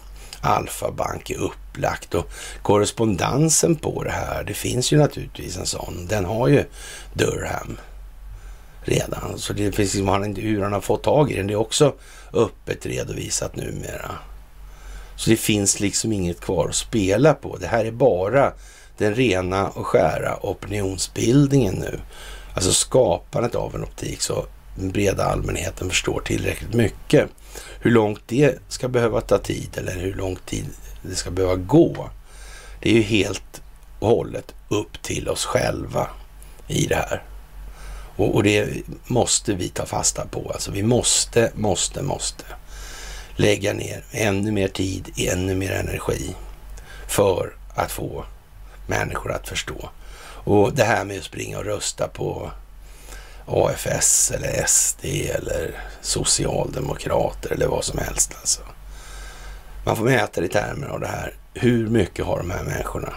Alfa 0.41 0.91
Bank 0.91 1.29
är 1.29 1.37
upplagt 1.37 2.13
och 2.13 2.29
korrespondensen 2.61 3.75
på 3.75 4.03
det 4.03 4.11
här. 4.11 4.43
Det 4.43 4.53
finns 4.53 4.91
ju 4.91 4.97
naturligtvis 4.97 5.57
en 5.57 5.65
sån. 5.65 6.07
Den 6.09 6.25
har 6.25 6.47
ju 6.47 6.63
Durham 7.13 7.77
redan. 8.83 9.37
Så 9.37 9.53
det 9.53 9.71
finns 9.71 9.93
liksom, 9.93 10.35
hur 10.35 10.61
han 10.61 10.73
har 10.73 10.81
fått 10.81 11.03
tag 11.03 11.31
i 11.31 11.35
den. 11.35 11.47
Det 11.47 11.53
är 11.53 11.57
också 11.57 11.93
öppet 12.33 12.85
redovisat 12.85 13.55
numera. 13.55 14.11
Så 15.17 15.29
det 15.29 15.37
finns 15.37 15.79
liksom 15.79 16.13
inget 16.13 16.41
kvar 16.41 16.69
att 16.69 16.75
spela 16.75 17.33
på. 17.33 17.57
Det 17.57 17.67
här 17.67 17.85
är 17.85 17.91
bara 17.91 18.53
den 18.97 19.15
rena 19.15 19.67
och 19.67 19.87
skära 19.87 20.37
opinionsbildningen 20.41 21.75
nu. 21.75 21.99
Alltså 22.53 22.71
skapandet 22.71 23.55
av 23.55 23.75
en 23.75 23.83
optik 23.83 24.21
så 24.21 24.45
den 24.75 24.91
breda 24.91 25.25
allmänheten 25.25 25.89
förstår 25.89 26.21
tillräckligt 26.25 26.73
mycket. 26.73 27.29
Hur 27.79 27.91
långt 27.91 28.21
det 28.27 28.59
ska 28.67 28.87
behöva 28.87 29.21
ta 29.21 29.37
tid 29.37 29.77
eller 29.77 29.95
hur 29.95 30.13
lång 30.13 30.37
tid 30.45 30.65
det 31.01 31.15
ska 31.15 31.31
behöva 31.31 31.55
gå. 31.55 32.09
Det 32.81 32.89
är 32.89 32.93
ju 32.93 33.01
helt 33.01 33.61
och 33.99 34.07
hållet 34.07 34.53
upp 34.69 35.01
till 35.01 35.29
oss 35.29 35.45
själva 35.45 36.07
i 36.67 36.85
det 36.85 36.95
här. 36.95 37.23
Och, 38.15 38.35
och 38.35 38.43
det 38.43 38.69
måste 39.07 39.53
vi 39.53 39.69
ta 39.69 39.85
fasta 39.85 40.25
på. 40.25 40.51
Alltså 40.53 40.71
vi 40.71 40.83
måste, 40.83 41.51
måste, 41.55 42.01
måste 42.01 42.45
lägga 43.37 43.73
ner 43.73 44.03
ännu 44.11 44.51
mer 44.51 44.67
tid, 44.67 45.11
ännu 45.17 45.55
mer 45.55 45.71
energi 45.71 46.35
för 47.07 47.53
att 47.75 47.91
få 47.91 48.25
människor 48.87 49.31
att 49.31 49.47
förstå. 49.47 49.89
Och 50.43 50.73
det 50.73 50.83
här 50.83 51.05
med 51.05 51.17
att 51.17 51.23
springa 51.23 51.57
och 51.57 51.65
rösta 51.65 52.07
på 52.07 52.51
AFS 53.45 54.31
eller 54.31 54.65
SD 54.67 55.05
eller 55.05 55.81
Socialdemokrater 56.01 57.51
eller 57.51 57.67
vad 57.67 57.83
som 57.83 57.99
helst 57.99 58.35
alltså. 58.39 58.61
Man 59.85 59.95
får 59.95 60.03
mäta 60.03 60.41
det 60.41 60.47
i 60.47 60.49
termer 60.49 60.87
av 60.87 60.99
det 60.99 61.07
här. 61.07 61.33
Hur 61.53 61.87
mycket 61.87 62.25
har 62.25 62.37
de 62.37 62.51
här 62.51 62.63
människorna 62.63 63.13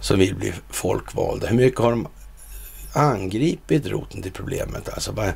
som 0.00 0.18
vill 0.18 0.34
bli 0.34 0.52
folkvalda? 0.70 1.46
Hur 1.46 1.56
mycket 1.56 1.80
har 1.80 1.90
de 1.90 2.08
angripit 2.96 3.86
roten 3.86 4.22
till 4.22 4.32
problemet. 4.32 4.88
Alltså 4.88 5.12
vad, 5.12 5.32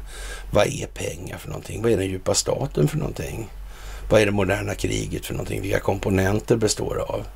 vad 0.50 0.66
är 0.66 0.86
pengar 0.86 1.38
för 1.38 1.48
någonting? 1.48 1.82
Vad 1.82 1.92
är 1.92 1.96
den 1.96 2.06
djupa 2.06 2.34
staten 2.34 2.88
för 2.88 2.96
någonting? 2.98 3.50
Vad 4.10 4.20
är 4.20 4.26
det 4.26 4.32
moderna 4.32 4.74
kriget 4.74 5.26
för 5.26 5.34
någonting? 5.34 5.62
Vilka 5.62 5.80
komponenter 5.80 6.56
består 6.56 6.94
det 6.94 7.02
av? 7.02 7.26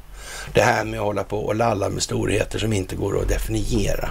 Det 0.54 0.62
här 0.62 0.84
med 0.84 1.00
att 1.00 1.06
hålla 1.06 1.24
på 1.24 1.38
och 1.38 1.54
lalla 1.54 1.88
med 1.88 2.02
storheter 2.02 2.58
som 2.58 2.72
inte 2.72 2.96
går 2.96 3.20
att 3.20 3.28
definiera. 3.28 4.10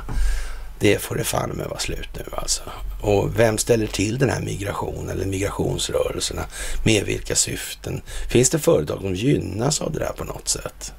Det 0.80 1.01
får 1.01 1.16
det 1.16 1.24
fan 1.24 1.49
med 1.49 1.68
vara 1.68 1.80
slut 1.80 2.09
nu 2.16 2.24
alltså. 2.32 2.61
Och 3.01 3.39
vem 3.39 3.57
ställer 3.57 3.88
till 3.88 4.18
den 4.18 4.30
här 4.30 4.41
migrationen 4.41 5.09
eller 5.09 5.26
migrationsrörelserna? 5.26 6.45
Med 6.86 7.05
vilka 7.05 7.36
syften? 7.36 8.01
Finns 8.30 8.49
det 8.49 8.59
företag 8.59 9.01
som 9.01 9.16
gynnas 9.16 9.82
av 9.82 9.91
det 9.91 9.99
där 9.99 10.14
på 10.18 10.24
något 10.24 10.47
sätt? 10.47 10.93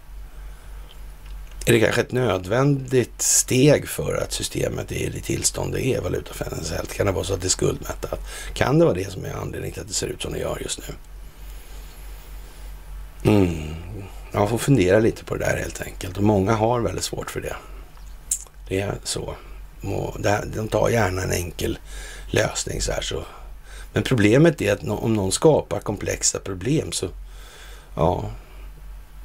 Är 1.67 1.73
det 1.73 1.81
kanske 1.81 2.01
ett 2.01 2.12
nödvändigt 2.12 3.23
steg 3.23 3.89
för 3.89 4.15
att 4.23 4.33
systemet 4.33 4.93
är 4.93 4.97
i 4.97 5.09
det 5.09 5.21
tillstånd 5.21 5.73
det 5.73 5.87
är 5.87 6.01
valutafinansiellt? 6.01 6.93
Kan 6.93 7.07
det 7.07 7.12
vara 7.12 7.25
så 7.25 7.35
att 7.35 7.41
det 7.41 7.47
är 7.47 7.49
skuldmättat? 7.49 8.21
Kan 8.55 8.79
det 8.79 8.85
vara 8.85 8.95
det 8.95 9.12
som 9.12 9.25
är 9.25 9.33
anledningen 9.33 9.73
till 9.73 9.83
att 9.83 9.89
det 9.89 9.95
ser 9.95 10.07
ut 10.07 10.23
som 10.23 10.33
det 10.33 10.39
gör 10.39 10.59
just 10.62 10.81
nu? 10.89 10.95
Mm. 13.31 13.75
Jag 14.33 14.51
får 14.51 14.59
fundera 14.59 14.99
lite 14.99 15.25
på 15.25 15.35
det 15.35 15.45
där 15.45 15.57
helt 15.57 15.83
enkelt. 15.83 16.17
Och 16.17 16.23
många 16.23 16.53
har 16.53 16.81
väldigt 16.81 17.05
svårt 17.05 17.31
för 17.31 17.41
det. 17.41 17.57
Det 18.69 18.81
är 18.81 18.95
så. 19.05 19.35
De 20.45 20.69
tar 20.69 20.89
gärna 20.89 21.23
en 21.23 21.33
enkel 21.33 21.79
lösning 22.31 22.81
så 22.81 22.93
här 22.93 23.03
så. 23.03 23.25
Men 23.93 24.03
problemet 24.03 24.62
är 24.62 24.73
att 24.73 24.89
om 24.89 25.15
någon 25.15 25.33
skapar 25.33 25.81
komplexa 25.81 26.39
problem 26.39 26.93
så 26.93 27.09
ja, 27.97 28.31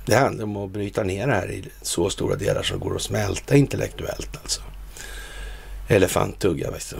det 0.05 0.15
handlar 0.15 0.43
om 0.43 0.57
att 0.57 0.69
bryta 0.69 1.03
ner 1.03 1.27
det 1.27 1.33
här 1.33 1.51
i 1.51 1.65
så 1.81 2.09
stora 2.09 2.35
delar 2.35 2.63
som 2.63 2.79
går 2.79 2.95
att 2.95 3.01
smälta 3.01 3.55
intellektuellt 3.55 4.37
alltså. 4.41 4.61
Elefanttugga, 5.87 6.71
visst. 6.71 6.93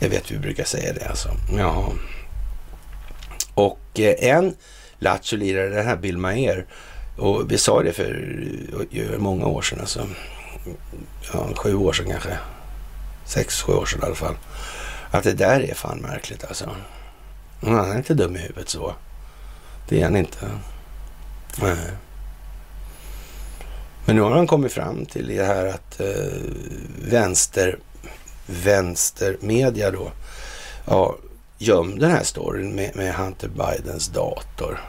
Jag 0.00 0.08
vet 0.08 0.30
vi 0.30 0.38
brukar 0.38 0.64
säga 0.64 0.92
det 0.92 1.08
alltså. 1.08 1.28
Ja. 1.56 1.92
Och 3.54 4.00
eh, 4.00 4.14
en 4.18 4.54
Lattjo-lirare, 4.98 5.68
den 5.68 5.86
här 5.86 5.96
Bill 5.96 6.18
Maher, 6.18 6.66
och 7.18 7.52
vi 7.52 7.58
sa 7.58 7.82
det 7.82 7.92
för 7.92 8.42
eh, 8.92 9.18
många 9.18 9.46
år 9.46 9.62
sedan 9.62 9.80
alltså. 9.80 10.08
Ja, 11.32 11.48
sju 11.56 11.74
år 11.74 11.92
sedan 11.92 12.10
kanske. 12.10 12.38
Sex, 13.24 13.62
sju 13.62 13.72
år 13.72 13.86
sedan 13.86 14.00
i 14.02 14.06
alla 14.06 14.14
fall. 14.14 14.36
Att 15.10 15.24
det 15.24 15.32
där 15.32 15.60
är 15.60 15.74
fan 15.74 15.98
märkligt 15.98 16.44
alltså. 16.44 16.70
Han 17.60 17.90
är 17.90 17.96
inte 17.96 18.14
dum 18.14 18.36
i 18.36 18.38
huvudet 18.38 18.68
så. 18.68 18.94
Det 19.88 20.00
är 20.00 20.04
han 20.04 20.16
inte. 20.16 20.50
Nej. 21.62 21.90
Men 24.04 24.16
nu 24.16 24.22
har 24.22 24.30
han 24.30 24.46
kommit 24.46 24.72
fram 24.72 25.06
till 25.06 25.26
det 25.26 25.44
här 25.44 25.66
att 25.66 26.00
eh, 26.00 26.40
vänster, 27.10 27.78
vänstermedia 28.46 29.90
då 29.90 30.10
ja, 30.86 31.16
gömde 31.58 32.00
den 32.00 32.10
här 32.10 32.24
storyn 32.24 32.74
med, 32.74 32.96
med 32.96 33.14
Hunter 33.14 33.48
Bidens 33.48 34.08
dator. 34.08 34.80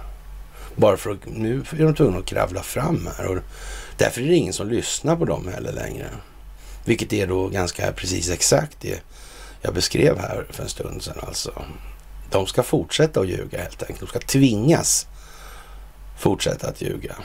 Bara 0.76 0.97
för 0.97 1.11
att 1.11 1.26
nu 1.26 1.63
är 1.72 1.84
de 1.84 1.95
tvungna 1.95 2.18
att 2.18 2.26
kravla 2.26 2.63
fram 2.63 3.09
här 3.18 3.28
och 3.28 3.38
därför 3.97 4.22
är 4.22 4.26
det 4.26 4.36
ingen 4.36 4.53
som 4.53 4.70
lyssnar 4.70 5.15
på 5.15 5.26
dem 5.26 5.47
heller 5.47 5.72
längre. 5.72 6.09
Vilket 6.86 7.13
är 7.13 7.28
då 7.28 7.47
ganska 7.47 7.91
precis 7.91 8.30
exakt 8.30 8.78
det 8.82 9.01
jag 9.61 9.74
beskrev 9.74 10.20
här 10.20 10.45
för 10.49 10.63
en 10.63 10.70
stund 10.70 11.03
sedan 11.03 11.18
alltså. 11.28 11.51
De 12.32 12.47
ska 12.47 12.63
fortsätta 12.63 13.20
att 13.20 13.28
ljuga 13.28 13.61
helt 13.61 13.82
enkelt. 13.82 13.99
De 13.99 14.07
ska 14.07 14.20
tvingas 14.20 15.07
fortsätta 16.18 16.68
att 16.68 16.82
ljuga. 16.82 17.15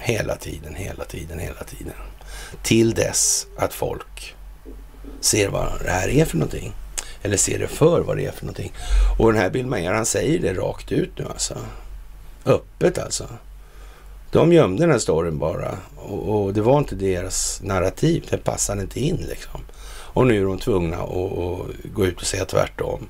Hela 0.00 0.36
tiden, 0.36 0.74
hela 0.74 1.04
tiden, 1.04 1.38
hela 1.38 1.64
tiden. 1.64 1.94
Till 2.62 2.94
dess 2.94 3.46
att 3.56 3.74
folk 3.74 4.34
ser 5.20 5.48
vad 5.48 5.82
det 5.84 5.90
här 5.90 6.08
är 6.08 6.24
för 6.24 6.36
någonting. 6.36 6.72
Eller 7.22 7.36
ser 7.36 7.58
det 7.58 7.68
för 7.68 8.00
vad 8.00 8.16
det 8.16 8.26
är 8.26 8.32
för 8.32 8.44
någonting. 8.44 8.72
Och 9.18 9.32
den 9.32 9.42
här 9.42 9.50
Bill 9.50 9.66
Mayer, 9.66 9.92
han 9.92 10.06
säger 10.06 10.38
det 10.38 10.54
rakt 10.54 10.92
ut 10.92 11.18
nu 11.18 11.24
alltså. 11.24 11.58
Öppet 12.44 12.98
alltså. 12.98 13.28
De 14.32 14.52
gömde 14.52 14.82
den 14.82 14.90
här 14.90 14.98
storyn 14.98 15.38
bara 15.38 15.78
och, 15.96 16.44
och, 16.44 16.54
det 16.54 16.60
var 16.60 16.78
inte 16.78 16.94
deras 16.94 17.60
narrativ. 17.62 18.26
Det 18.30 18.36
passade 18.36 18.82
inte 18.82 19.00
in 19.00 19.26
liksom. 19.28 19.60
Och 20.12 20.26
nu 20.26 20.40
är 20.40 20.44
de 20.44 20.58
tvungna 20.58 20.96
att, 20.96 21.38
att 21.38 21.92
gå 21.94 22.06
ut 22.06 22.20
och 22.20 22.26
säga 22.26 22.44
tvärtom. 22.44 23.08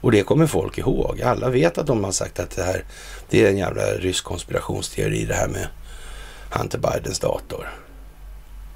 Och 0.00 0.12
det 0.12 0.22
kommer 0.22 0.46
folk 0.46 0.78
ihåg. 0.78 1.22
Alla 1.22 1.50
vet 1.50 1.78
att 1.78 1.86
de 1.86 2.04
har 2.04 2.12
sagt 2.12 2.40
att 2.40 2.50
det 2.50 2.62
här 2.62 2.84
det 3.30 3.44
är 3.44 3.50
en 3.50 3.58
jävla 3.58 3.82
rysk 3.82 4.24
konspirationsteori 4.24 5.24
det 5.24 5.34
här 5.34 5.48
med 5.48 5.68
Hunter 6.50 6.78
Bidens 6.78 7.18
dator. 7.18 7.68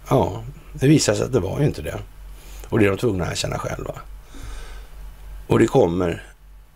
Ja, 0.08 0.44
det 0.72 0.88
visar 0.88 1.14
sig 1.14 1.24
att 1.24 1.32
det 1.32 1.40
var 1.40 1.60
ju 1.60 1.66
inte 1.66 1.82
det. 1.82 1.98
Och 2.68 2.78
det 2.78 2.84
är 2.84 2.88
de 2.88 2.98
tvungna 2.98 3.24
att 3.24 3.30
erkänna 3.30 3.58
själva. 3.58 3.94
Och 5.46 5.58
det 5.58 5.66
kommer 5.66 6.22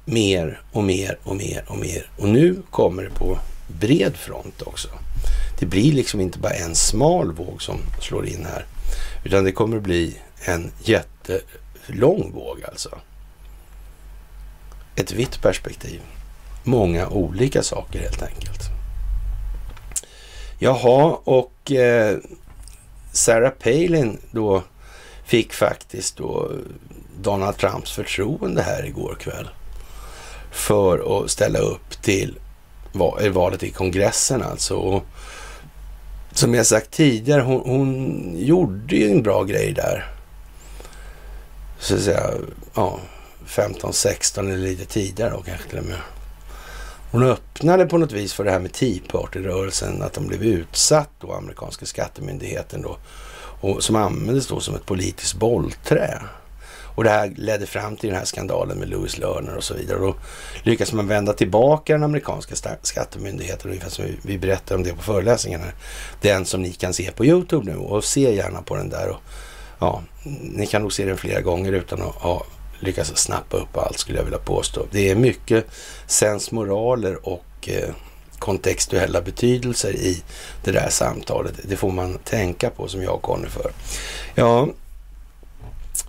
mer 0.04 0.60
och 0.72 0.84
mer 0.84 1.18
och 1.22 1.36
mer 1.36 1.64
och 1.68 1.78
mer. 1.78 2.10
Och 2.16 2.28
nu 2.28 2.62
kommer 2.70 3.02
det 3.02 3.10
på 3.10 3.38
bred 3.80 4.16
front 4.16 4.62
också. 4.62 4.88
Det 5.58 5.66
blir 5.66 5.92
liksom 5.92 6.20
inte 6.20 6.38
bara 6.38 6.52
en 6.52 6.74
smal 6.74 7.32
våg 7.32 7.62
som 7.62 7.78
slår 8.00 8.26
in 8.26 8.44
här, 8.44 8.64
utan 9.24 9.44
det 9.44 9.52
kommer 9.52 9.80
bli 9.80 10.18
en 10.44 10.70
jättelång 10.82 12.32
våg 12.34 12.64
alltså. 12.68 12.98
Ett 14.96 15.12
vitt 15.12 15.42
perspektiv. 15.42 16.00
Många 16.62 17.08
olika 17.08 17.62
saker 17.62 17.98
helt 17.98 18.22
enkelt. 18.22 18.60
Jaha, 20.58 21.18
och 21.24 21.72
eh, 21.72 22.18
Sarah 23.12 23.50
Palin 23.50 24.18
då 24.30 24.62
fick 25.24 25.52
faktiskt 25.52 26.16
då 26.16 26.50
Donald 27.20 27.56
Trumps 27.56 27.92
förtroende 27.92 28.62
här 28.62 28.86
igår 28.86 29.16
kväll 29.20 29.48
för 30.50 31.24
att 31.24 31.30
ställa 31.30 31.58
upp 31.58 32.02
till 32.02 32.38
eh, 33.20 33.30
valet 33.30 33.62
i 33.62 33.70
kongressen 33.70 34.42
alltså. 34.42 34.74
Och 34.76 35.04
som 36.32 36.54
jag 36.54 36.66
sagt 36.66 36.90
tidigare, 36.90 37.42
hon, 37.42 37.60
hon 37.64 38.32
gjorde 38.38 38.96
ju 38.96 39.10
en 39.10 39.22
bra 39.22 39.44
grej 39.44 39.72
där. 39.72 40.10
Så 41.78 41.94
att 41.94 42.00
säga, 42.00 42.30
ja, 42.74 42.98
15, 43.46 43.92
16 43.92 44.48
eller 44.48 44.58
lite 44.58 44.84
tidigare 44.84 45.30
då 45.30 45.42
kanske 45.42 45.68
till 45.68 45.78
och 45.78 45.84
med. 45.84 45.98
Hon 47.10 47.22
öppnade 47.22 47.86
på 47.86 47.98
något 47.98 48.12
vis 48.12 48.32
för 48.32 48.44
det 48.44 48.50
här 48.50 48.58
med 48.58 48.72
Tea 48.72 48.98
Party-rörelsen, 49.08 50.02
att 50.02 50.12
de 50.12 50.26
blev 50.26 50.42
utsatt 50.42 51.10
då, 51.20 51.32
amerikanska 51.32 51.86
skattemyndigheten 51.86 52.82
då, 52.82 52.96
och 53.60 53.84
som 53.84 53.96
användes 53.96 54.46
då 54.46 54.60
som 54.60 54.74
ett 54.74 54.86
politiskt 54.86 55.34
bollträ. 55.34 56.22
Och 56.96 57.04
det 57.04 57.10
här 57.10 57.32
ledde 57.36 57.66
fram 57.66 57.96
till 57.96 58.08
den 58.08 58.18
här 58.18 58.24
skandalen 58.24 58.78
med 58.78 58.88
Louis 58.88 59.18
Lerner 59.18 59.56
och 59.56 59.64
så 59.64 59.74
vidare. 59.74 59.98
Och 59.98 60.06
då 60.06 60.16
lyckas 60.62 60.92
man 60.92 61.08
vända 61.08 61.32
tillbaka 61.32 61.92
den 61.92 62.02
amerikanska 62.02 62.54
skattemyndigheten, 62.82 63.70
ungefär 63.70 63.90
som 63.90 64.04
vi 64.22 64.38
berättade 64.38 64.74
om 64.74 64.82
det 64.82 64.94
på 64.94 65.02
föreläsningarna. 65.02 65.64
Den 66.20 66.44
som 66.44 66.62
ni 66.62 66.72
kan 66.72 66.94
se 66.94 67.10
på 67.10 67.24
Youtube 67.24 67.72
nu 67.72 67.76
och 67.76 68.04
se 68.04 68.34
gärna 68.34 68.62
på 68.62 68.76
den 68.76 68.88
där. 68.88 69.08
Och, 69.08 69.20
ja, 69.78 70.02
ni 70.42 70.66
kan 70.66 70.82
nog 70.82 70.92
se 70.92 71.04
den 71.04 71.16
flera 71.16 71.40
gånger 71.40 71.72
utan 71.72 72.02
att 72.02 72.14
ha 72.14 72.46
lyckas 72.80 73.16
snappa 73.16 73.56
upp 73.56 73.76
allt 73.76 73.98
skulle 73.98 74.18
jag 74.18 74.24
vilja 74.24 74.38
påstå. 74.38 74.86
Det 74.90 75.10
är 75.10 75.14
mycket 75.14 75.66
sensmoraler 76.06 77.28
och 77.28 77.68
eh, 77.68 77.94
kontextuella 78.38 79.22
betydelser 79.22 79.92
i 79.92 80.22
det 80.64 80.72
där 80.72 80.88
samtalet. 80.90 81.54
Det 81.62 81.76
får 81.76 81.90
man 81.90 82.18
tänka 82.18 82.70
på 82.70 82.88
som 82.88 83.02
jag 83.02 83.14
och 83.14 83.22
Conny 83.22 83.48
för. 83.48 83.70
Ja, 84.34 84.68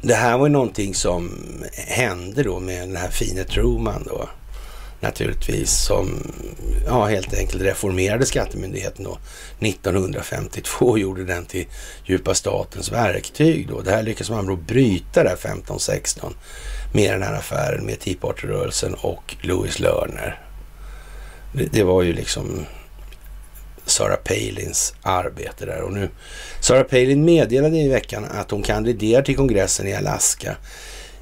det 0.01 0.13
här 0.13 0.37
var 0.37 0.47
ju 0.47 0.51
någonting 0.51 0.95
som 0.95 1.31
hände 1.73 2.43
då 2.43 2.59
med 2.59 2.81
den 2.81 2.95
här 2.95 3.09
fine 3.09 3.45
Truman 3.45 4.03
då 4.05 4.29
naturligtvis 4.99 5.71
som 5.71 6.31
ja, 6.85 7.05
helt 7.05 7.33
enkelt 7.33 7.63
reformerade 7.63 8.25
skattemyndigheten 8.25 9.03
då 9.03 9.17
1952 9.59 10.85
och 10.85 10.99
gjorde 10.99 11.23
den 11.23 11.45
till 11.45 11.65
djupa 12.05 12.33
statens 12.33 12.91
verktyg 12.91 13.67
då. 13.67 13.81
Det 13.81 13.91
här 13.91 14.03
lyckades 14.03 14.29
man 14.29 14.45
då 14.45 14.55
bryta 14.55 15.23
där 15.23 15.35
15-16 15.35 16.33
med 16.93 17.13
den 17.13 17.23
här 17.23 17.33
affären 17.33 17.85
med 17.85 17.99
Tea 17.99 18.15
Party-rörelsen 18.21 18.93
och 18.93 19.35
Louis 19.41 19.79
Lerner. 19.79 20.41
Det, 21.53 21.65
det, 21.65 21.83
var 21.83 22.01
ju 22.01 22.13
liksom 22.13 22.65
Sarah 23.85 24.17
Palins 24.17 24.93
arbete 25.01 25.65
där 25.65 25.81
och 25.81 25.93
nu 25.93 26.09
Sarah 26.61 26.83
Palin 26.83 27.25
meddelade 27.25 27.77
i 27.77 27.89
veckan 27.89 28.25
att 28.25 28.51
hon 28.51 28.63
kandiderar 28.63 29.21
till 29.21 29.35
kongressen 29.35 29.87
i 29.87 29.95
Alaska 29.95 30.57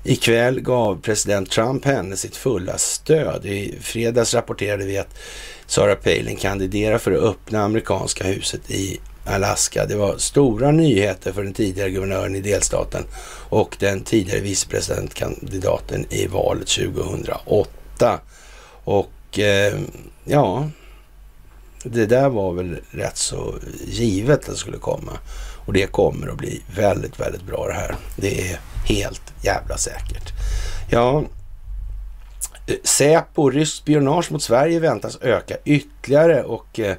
Ikväll 0.07 0.61
gav 0.61 1.01
president 1.01 1.51
Trump 1.51 1.85
henne 1.85 2.17
sitt 2.17 2.35
fulla 2.35 2.77
stöd. 2.77 3.45
I 3.45 3.79
fredags 3.81 4.33
rapporterade 4.33 4.85
vi 4.85 4.97
att 4.97 5.17
Sarah 5.65 5.95
Palin 5.95 6.35
kandiderar 6.35 6.97
för 6.97 7.11
att 7.11 7.23
öppna 7.23 7.63
amerikanska 7.63 8.23
huset 8.23 8.71
i 8.71 8.99
Alaska. 9.25 9.85
Det 9.85 9.95
var 9.95 10.17
stora 10.17 10.71
nyheter 10.71 11.31
för 11.31 11.43
den 11.43 11.53
tidigare 11.53 11.89
guvernören 11.89 12.35
i 12.35 12.41
delstaten 12.41 13.03
och 13.49 13.75
den 13.79 14.01
tidigare 14.01 14.39
vicepresidentkandidaten 14.39 16.05
i 16.09 16.27
valet 16.27 16.67
2008. 16.67 18.19
Och 18.83 19.39
eh, 19.39 19.79
ja, 20.23 20.69
det 21.83 22.05
där 22.05 22.29
var 22.29 22.53
väl 22.53 22.77
rätt 22.91 23.17
så 23.17 23.55
givet 23.85 24.39
att 24.39 24.45
det 24.45 24.55
skulle 24.55 24.77
komma. 24.77 25.19
Och 25.65 25.73
det 25.73 25.91
kommer 25.91 26.27
att 26.27 26.37
bli 26.37 26.61
väldigt, 26.75 27.19
väldigt 27.19 27.43
bra 27.43 27.67
det 27.67 27.73
här. 27.73 27.95
Det 28.15 28.51
är 28.51 28.59
helt 28.85 29.33
jävla 29.41 29.77
säkert. 29.77 30.33
Ja, 30.89 31.23
eh, 32.67 32.75
Säpo, 32.83 33.49
ryskt 33.49 33.77
spionage 33.77 34.31
mot 34.31 34.43
Sverige 34.43 34.79
väntas 34.79 35.17
öka 35.21 35.57
ytterligare 35.65 36.43
och 36.43 36.79
eh, 36.79 36.95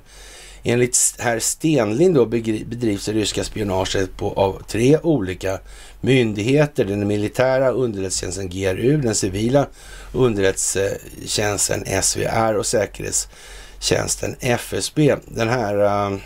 enligt 0.62 1.14
herr 1.18 1.38
Stenlind 1.38 2.14
då 2.14 2.26
bedrivs 2.26 3.06
det 3.06 3.12
ryska 3.12 3.44
spionaget 3.44 4.16
på, 4.16 4.32
av 4.32 4.62
tre 4.66 4.98
olika 4.98 5.58
myndigheter. 6.00 6.84
Den 6.84 7.06
militära 7.06 7.70
underrättelsetjänsten 7.70 8.48
GRU, 8.48 8.96
den 8.96 9.14
civila 9.14 9.66
underrättelsetjänsten 10.12 12.02
SVR 12.02 12.54
och 12.54 12.66
säkerhetstjänsten 12.66 14.36
FSB. 14.40 15.16
Den 15.26 15.48
här 15.48 15.78
eh, 15.84 16.18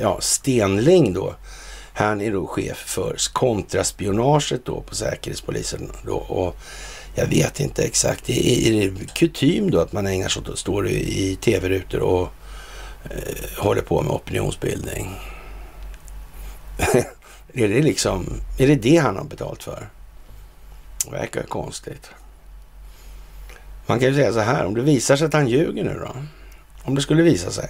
ja, 0.00 0.18
Stenling 0.20 1.12
då, 1.12 1.34
han 1.94 2.20
är 2.20 2.32
då 2.32 2.46
chef 2.46 2.76
för 2.76 3.16
kontraspionaget 3.32 4.64
då 4.64 4.80
på 4.80 4.94
Säkerhetspolisen. 4.94 5.90
Då, 6.06 6.14
och 6.14 6.56
jag 7.14 7.26
vet 7.26 7.60
inte 7.60 7.84
exakt, 7.84 8.30
är, 8.30 8.68
är 8.68 8.90
det 8.90 9.14
kutym 9.14 9.70
då 9.70 9.80
att 9.80 9.92
man 9.92 10.06
ägnar 10.06 10.28
sig 10.28 10.42
åt, 10.42 10.48
att 10.48 10.58
stå 10.58 10.86
i 10.86 11.38
tv-rutor 11.40 12.00
och 12.00 12.28
eh, 13.04 13.58
håller 13.58 13.82
på 13.82 14.02
med 14.02 14.12
opinionsbildning? 14.12 15.20
är 17.52 17.68
det 17.68 17.82
liksom, 17.82 18.40
är 18.58 18.66
det 18.66 18.74
det 18.74 18.96
han 18.96 19.16
har 19.16 19.24
betalt 19.24 19.62
för? 19.62 19.88
Det 21.04 21.10
verkar 21.10 21.42
konstigt. 21.42 22.10
Man 23.86 23.98
kan 23.98 24.08
ju 24.08 24.14
säga 24.14 24.32
så 24.32 24.40
här, 24.40 24.64
om 24.64 24.74
det 24.74 24.82
visar 24.82 25.16
sig 25.16 25.26
att 25.26 25.32
han 25.32 25.48
ljuger 25.48 25.84
nu 25.84 25.98
då? 25.98 26.16
Om 26.82 26.94
det 26.94 27.02
skulle 27.02 27.22
visa 27.22 27.50
sig. 27.50 27.68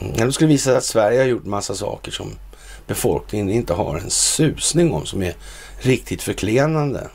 Om 0.00 0.26
det 0.26 0.32
skulle 0.32 0.48
visa 0.48 0.70
sig 0.70 0.76
att 0.76 0.84
Sverige 0.84 1.18
har 1.18 1.26
gjort 1.26 1.44
massa 1.44 1.74
saker 1.74 2.12
som 2.12 2.30
befolkningen 2.86 3.50
inte 3.50 3.72
har 3.72 3.96
en 3.96 4.10
susning 4.10 4.92
om 4.92 5.06
som 5.06 5.22
är 5.22 5.34
riktigt 5.78 6.22
förklenande. 6.22 7.08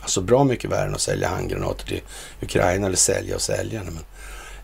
Alltså 0.00 0.20
bra 0.20 0.44
mycket 0.44 0.70
värre 0.70 0.86
än 0.86 0.94
att 0.94 1.00
sälja 1.00 1.28
handgranater 1.28 1.86
till 1.86 2.00
Ukraina 2.40 2.86
eller 2.86 2.96
sälja 2.96 3.34
och 3.34 3.42
sälja. 3.42 3.82
Men 3.84 3.98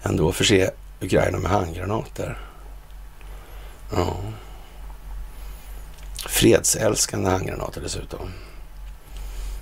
ändå 0.02 0.32
förse 0.32 0.70
Ukraina 1.00 1.38
med 1.38 1.50
handgranater. 1.50 2.38
Ja. 3.92 4.16
Fredsälskande 6.26 7.30
handgranater 7.30 7.80
dessutom. 7.80 8.32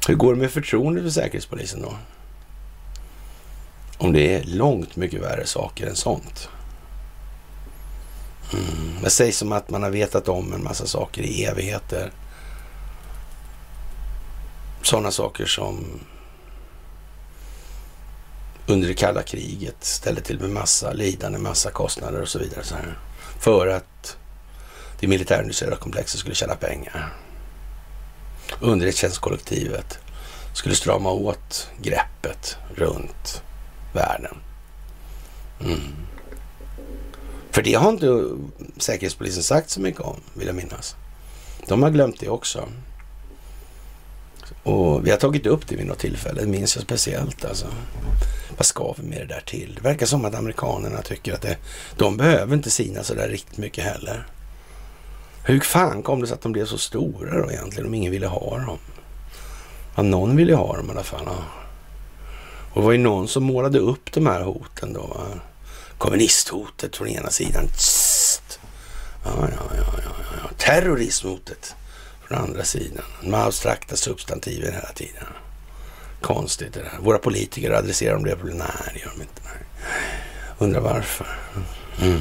Hur 0.09 0.15
går 0.15 0.35
det 0.35 0.41
med 0.41 0.51
förtroendet 0.51 1.05
för 1.05 1.11
Säkerhetspolisen 1.11 1.83
då? 1.83 1.97
Om 3.99 4.13
det 4.13 4.35
är 4.35 4.45
långt 4.45 4.97
mycket 4.97 5.23
värre 5.23 5.47
saker 5.47 5.87
än 5.87 5.97
sånt. 5.97 6.49
Mm. 8.53 9.03
Det 9.03 9.11
sägs 9.11 9.39
som 9.39 9.53
att 9.53 9.71
man 9.71 9.83
har 9.83 9.91
vetat 9.91 10.29
om 10.29 10.53
en 10.53 10.65
massa 10.65 10.87
saker 10.87 11.23
i 11.23 11.45
evigheter. 11.45 12.13
Sådana 14.83 15.11
saker 15.11 15.47
som 15.47 16.01
under 18.67 18.89
det 18.89 18.95
kalla 18.95 19.23
kriget 19.23 19.85
ställde 19.85 20.21
till 20.21 20.41
med 20.41 20.51
massa 20.51 20.93
lidande, 20.93 21.39
massa 21.39 21.71
kostnader 21.71 22.23
och 22.23 22.29
så 22.29 22.39
vidare. 22.39 22.65
Så 22.65 22.75
här, 22.75 22.99
för 23.41 23.67
att 23.67 24.17
det 25.01 25.07
militärindustriella 25.07 25.77
komplexet 25.77 26.21
skulle 26.21 26.35
tjäna 26.35 26.55
pengar. 26.55 27.15
Underrättelsetjänstkollektivet 28.61 29.99
skulle 30.53 30.75
strama 30.75 31.11
åt 31.11 31.69
greppet 31.83 32.57
runt 32.75 33.43
världen. 33.93 34.37
Mm. 35.61 35.81
För 37.57 37.63
det 37.63 37.75
har 37.75 37.91
inte 37.91 38.25
Säkerhetspolisen 38.77 39.43
sagt 39.43 39.71
så 39.71 39.81
mycket 39.81 40.01
om, 40.01 40.17
vill 40.35 40.47
jag 40.47 40.57
minnas. 40.57 40.97
De 41.67 41.83
har 41.83 41.91
glömt 41.91 42.21
det 42.21 42.29
också. 42.29 42.69
Och 44.63 45.07
vi 45.07 45.11
har 45.11 45.19
tagit 45.19 45.47
upp 45.47 45.69
det 45.69 45.77
vid 45.77 45.87
något 45.87 45.99
tillfälle, 45.99 46.41
det 46.41 46.47
minns 46.47 46.77
jag 46.77 46.85
speciellt 46.85 47.45
alltså. 47.45 47.67
Vad 48.57 48.67
ska 48.67 48.95
vi 48.99 49.09
med 49.09 49.19
det 49.19 49.35
där 49.35 49.43
till? 49.47 49.75
Det 49.75 49.81
verkar 49.81 50.07
som 50.07 50.25
att 50.25 50.35
amerikanerna 50.35 51.03
tycker 51.03 51.35
att 51.35 51.43
det, 51.43 51.57
de 51.97 52.17
behöver 52.17 52.55
inte 52.55 52.71
sina 52.71 53.03
så 53.03 53.15
där 53.15 53.29
riktigt 53.29 53.59
mycket 53.59 53.85
heller. 53.85 54.27
Hur 55.45 55.61
fan 55.61 56.03
kom 56.03 56.21
det 56.21 56.27
sig 56.27 56.35
att 56.35 56.43
de 56.43 56.53
blev 56.53 56.67
så 56.67 56.79
stora 56.79 57.43
då 57.43 57.51
egentligen 57.51 57.87
om 57.87 57.95
ingen 57.95 58.13
ville 58.13 58.27
ha 58.27 58.59
dem? 58.59 58.79
Ja, 59.95 60.03
någon 60.03 60.37
ville 60.37 60.55
ha 60.55 60.77
dem 60.77 60.89
i 60.89 60.91
alla 60.91 61.03
fall. 61.03 61.23
Ja. 61.27 61.45
Och 62.73 62.81
det 62.81 62.87
var 62.87 62.93
ju 62.93 62.99
någon 62.99 63.29
som 63.29 63.45
målade 63.45 63.79
upp 63.79 64.13
de 64.13 64.27
här 64.27 64.41
hoten 64.41 64.93
då. 64.93 65.17
Kommunisthotet 65.99 66.97
från 66.97 67.09
ena 67.09 67.31
sidan. 67.31 67.69
Ja, 69.25 69.31
ja, 69.41 69.77
ja, 69.77 69.95
ja, 70.05 70.11
ja. 70.43 70.51
Terrorismhotet 70.59 71.75
från 72.29 72.39
andra 72.39 72.65
sidan. 72.65 73.05
De 73.23 73.35
abstrakta 73.35 73.97
substantiven 73.97 74.73
hela 74.73 74.93
tiden. 74.93 75.25
Konstigt 76.21 76.75
det 76.75 76.81
där. 76.81 76.99
Våra 77.01 77.19
politiker 77.19 77.71
adresserar 77.71 78.15
de 78.15 78.25
det 78.25 78.37
problemet? 78.37 78.67
Nej, 78.69 78.93
det 78.95 79.01
gör 79.01 79.11
de 79.17 79.23
inte. 79.23 79.41
Nej. 79.45 79.67
Undrar 80.59 80.81
varför. 80.81 81.27
Mm. 82.01 82.21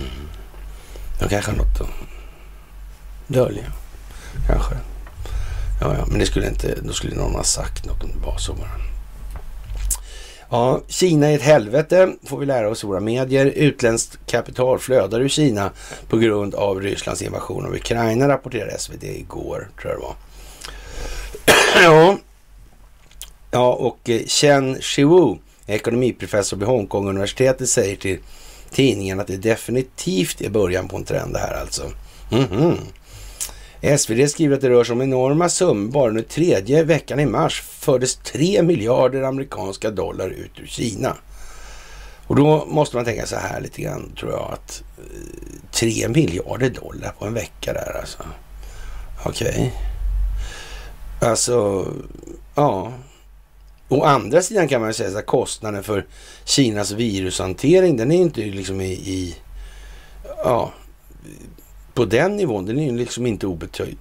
De 1.20 1.30
kanske 1.30 1.52
har 1.52 1.58
något 1.58 1.82
att 1.82 1.90
dölja. 3.28 3.72
Kanske. 4.48 4.76
Ja, 5.82 5.96
ja, 5.98 6.06
men 6.08 6.20
det 6.20 6.26
skulle 6.26 6.48
inte, 6.48 6.76
då 6.82 6.94
skulle 6.94 7.16
någon 7.16 7.36
ha 7.36 7.44
sagt 7.44 7.86
något 7.86 8.04
om 8.04 8.12
det 8.12 8.26
var 8.26 8.38
så 8.38 8.54
bara. 8.54 8.95
Ja, 10.50 10.82
Kina 10.88 11.28
är 11.28 11.36
ett 11.36 11.42
helvete, 11.42 12.14
får 12.24 12.38
vi 12.38 12.46
lära 12.46 12.70
oss 12.70 12.84
i 12.84 12.88
våra 12.88 13.00
medier. 13.00 13.46
Utländskt 13.46 14.20
kapital 14.26 14.80
flödar 14.80 15.22
ur 15.22 15.30
Kina 15.30 15.72
på 16.10 16.18
grund 16.18 16.56
av 16.56 16.82
Rysslands 16.82 17.22
invasion 17.22 17.66
av 17.66 17.76
Ukraina, 17.76 18.28
rapporterade 18.28 18.80
SVT 18.80 19.04
igår, 19.04 19.70
tror 19.82 19.94
jag 19.94 20.02
det 20.02 20.06
var. 20.06 20.16
ja. 21.84 22.18
ja, 23.52 23.74
och 23.74 24.10
eh, 24.10 24.22
Chen 24.26 24.82
Shiwu, 24.82 25.36
ekonomiprofessor 25.68 26.58
vid 26.58 26.68
Hongkong-universitetet, 26.68 27.70
säger 27.70 27.96
till 27.96 28.20
tidningen 28.72 29.20
att 29.20 29.28
det 29.28 29.38
definitivt 29.38 30.42
är 30.42 30.50
början 30.50 30.88
på 30.88 30.98
en 30.98 31.04
trend 31.04 31.34
det 31.34 31.40
här 31.40 31.62
alltså. 31.62 31.92
Mm 32.32 32.46
-hmm. 32.46 32.78
SvD 33.86 34.30
skriver 34.30 34.56
att 34.56 34.62
det 34.62 34.70
rör 34.70 34.84
sig 34.84 34.94
om 34.94 35.02
enorma 35.02 35.50
summor. 35.50 35.92
Bara 35.92 36.12
nu 36.12 36.22
tredje 36.22 36.84
veckan 36.84 37.20
i 37.20 37.26
mars 37.26 37.62
fördes 37.62 38.16
3 38.16 38.62
miljarder 38.64 39.24
amerikanska 39.24 39.92
dollar 39.92 40.30
ut 40.30 40.60
ur 40.60 40.68
Kina. 40.68 41.18
Och 42.28 42.36
då 42.36 42.66
måste 42.66 42.96
man 42.96 43.06
tänka 43.06 43.26
så 43.26 43.36
här 43.36 43.62
lite 43.62 43.82
grann, 43.82 44.12
tror 44.20 44.32
jag, 44.32 44.50
att 44.54 44.84
eh, 44.98 45.70
3 45.72 46.08
miljarder 46.08 46.70
dollar 46.70 47.14
på 47.20 47.26
en 47.26 47.34
vecka 47.34 47.74
där 47.74 47.98
alltså. 48.00 48.24
Okej. 49.26 49.50
Okay. 49.50 49.70
Alltså, 51.30 51.88
ja. 52.56 52.94
Å 53.90 54.04
andra 54.04 54.42
sidan 54.42 54.68
kan 54.68 54.82
man 54.82 54.90
ju 54.90 54.94
säga 54.94 55.20
att 55.20 55.26
kostnaden 55.26 55.84
för 55.84 56.06
Kinas 56.46 56.92
virushantering, 56.92 57.98
den 57.98 58.12
är 58.12 58.16
inte 58.16 58.42
liksom 58.42 58.82
i, 58.82 58.92
i 58.92 59.36
ja, 60.44 60.74
på 61.96 62.06
den 62.06 62.36
nivån, 62.36 62.66
den 62.66 62.80
är 62.80 62.92
ju 62.92 62.98
liksom 62.98 63.26
inte 63.26 63.48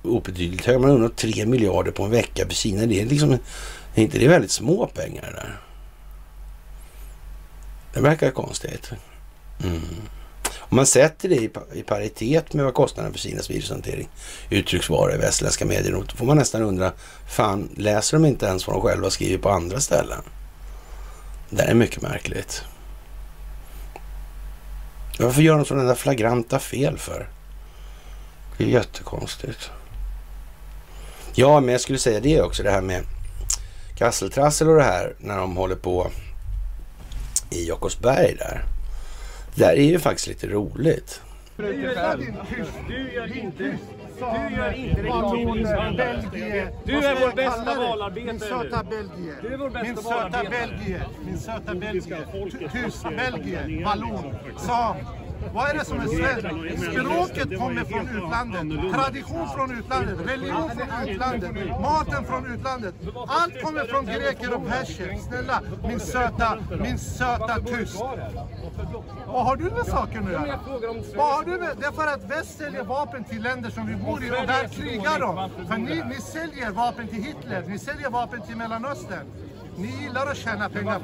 obetydligt 0.02 0.66
hög. 0.66 0.80
Man 0.80 0.90
undrar 0.90 1.08
3 1.08 1.46
miljarder 1.46 1.90
på 1.90 2.02
en 2.02 2.10
vecka 2.10 2.46
för 2.46 2.54
Kina. 2.54 2.86
Det 2.86 3.00
är 3.00 3.06
liksom, 3.06 3.32
är 3.94 4.02
inte 4.02 4.18
det 4.18 4.28
väldigt 4.28 4.50
små 4.50 4.86
pengar 4.86 5.22
där? 5.22 5.60
Det 7.94 8.00
verkar 8.00 8.30
konstigt. 8.30 8.90
Mm. 9.64 9.80
Om 10.58 10.76
man 10.76 10.86
sätter 10.86 11.28
det 11.28 11.36
i, 11.74 11.82
paritet 11.82 12.52
med 12.52 12.64
vad 12.64 12.74
kostnaden 12.74 13.12
för 13.12 13.18
Kinas 13.18 13.50
virushantering 13.50 14.08
uttrycks 14.50 14.90
vara 14.90 15.14
i 15.14 15.18
västländska 15.18 15.64
medier, 15.64 15.92
då 15.92 16.16
får 16.16 16.26
man 16.26 16.36
nästan 16.36 16.62
undra, 16.62 16.92
fan 17.28 17.68
läser 17.76 18.16
de 18.16 18.24
inte 18.24 18.46
ens 18.46 18.66
vad 18.66 18.76
de 18.76 18.82
själva 18.82 19.10
skriver 19.10 19.38
på 19.38 19.50
andra 19.50 19.80
ställen? 19.80 20.22
Det 21.50 21.62
är 21.62 21.74
mycket 21.74 22.02
märkligt. 22.02 22.62
Varför 25.18 25.42
gör 25.42 25.56
de 25.56 25.64
sådana 25.64 25.88
där 25.88 25.94
flagranta 25.94 26.58
fel 26.58 26.98
för? 26.98 27.28
Det 28.58 28.64
är 28.64 28.68
jättekonstigt. 28.68 29.70
Ja, 31.34 31.60
men 31.60 31.72
jag 31.72 31.80
skulle 31.80 31.98
säga 31.98 32.20
det 32.20 32.42
också, 32.42 32.62
det 32.62 32.70
här 32.70 32.80
med 32.80 33.02
kasseltrassel 33.96 34.68
och 34.68 34.76
det 34.76 34.82
här 34.82 35.14
när 35.18 35.38
de 35.38 35.56
håller 35.56 35.76
på 35.76 36.10
i 37.50 37.68
Jakobsberg 37.68 38.36
där. 38.38 38.64
Det 39.54 39.64
där 39.64 39.72
är 39.72 39.90
ju 39.90 39.98
faktiskt 39.98 40.28
lite 40.28 40.46
roligt. 40.46 41.20
Du 41.56 41.82
gör 41.82 42.22
inte... 43.38 43.78
Du 44.18 44.56
gör 44.56 44.72
inte 44.72 45.04
Belgien. 45.96 46.68
Du 46.84 46.92
är 46.92 47.20
vår 47.20 47.36
bästa 47.36 47.74
valarbetare. 47.74 48.32
Min 48.32 48.40
söta 48.40 48.84
Belgien. 48.84 49.36
Du 49.42 49.54
är 49.54 49.58
vår 49.58 49.70
bästa 49.70 49.86
Min 49.86 49.96
söta 49.96 50.44
Belgien. 50.50 51.02
Min 51.26 51.38
söta 51.38 51.74
Belgien. 51.74 52.24
Tyst 52.72 53.02
Belgien. 53.16 53.84
Vallon. 53.84 54.34
Sam. 54.58 54.96
Vad 55.52 55.70
är 55.70 55.74
det 55.74 55.84
som 55.84 56.00
är 56.00 56.06
svenskt? 56.06 56.82
Språket 56.92 57.58
kommer 57.58 57.84
från 57.84 58.08
utlandet, 58.08 58.92
tradition 58.94 59.48
från 59.56 59.78
utlandet, 59.78 60.18
religion 60.26 60.70
från 60.70 61.08
utlandet, 61.08 61.80
maten 61.80 62.24
från 62.24 62.54
utlandet. 62.54 62.94
Allt 63.28 63.62
kommer 63.62 63.84
från 63.84 64.06
greker 64.06 64.54
och 64.54 64.66
perser. 64.66 65.16
Snälla, 65.28 65.60
min 65.88 66.00
söta, 66.00 66.58
min 66.80 66.98
söta 66.98 67.60
tyst. 67.60 68.00
Vad 69.26 69.44
har 69.44 69.56
du 69.56 69.64
med 69.64 69.86
saken 69.86 70.24
nu? 70.24 70.32
Vad 71.16 71.34
har 71.34 71.44
du 71.44 71.50
med? 71.50 71.76
Det 71.80 71.86
är 71.86 71.92
för 71.92 72.06
att 72.06 72.30
väst 72.30 72.58
säljer 72.58 72.84
vapen 72.84 73.24
till 73.24 73.42
länder 73.42 73.70
som 73.70 73.86
vi 73.86 73.96
bor 73.96 74.24
i 74.24 74.30
och 74.30 74.46
där 74.46 74.68
krigar 74.68 75.20
de. 75.20 75.50
För 75.68 75.78
ni, 75.78 76.02
ni 76.08 76.20
säljer 76.20 76.70
vapen 76.70 77.08
till 77.08 77.22
Hitler, 77.22 77.64
ni 77.68 77.78
säljer 77.78 78.10
vapen 78.10 78.42
till 78.42 78.56
Mellanöstern. 78.56 79.26
Ni 79.76 80.02
gillar 80.02 80.26
att 80.26 80.36
tjäna 80.36 80.68
pengar. 80.68 81.00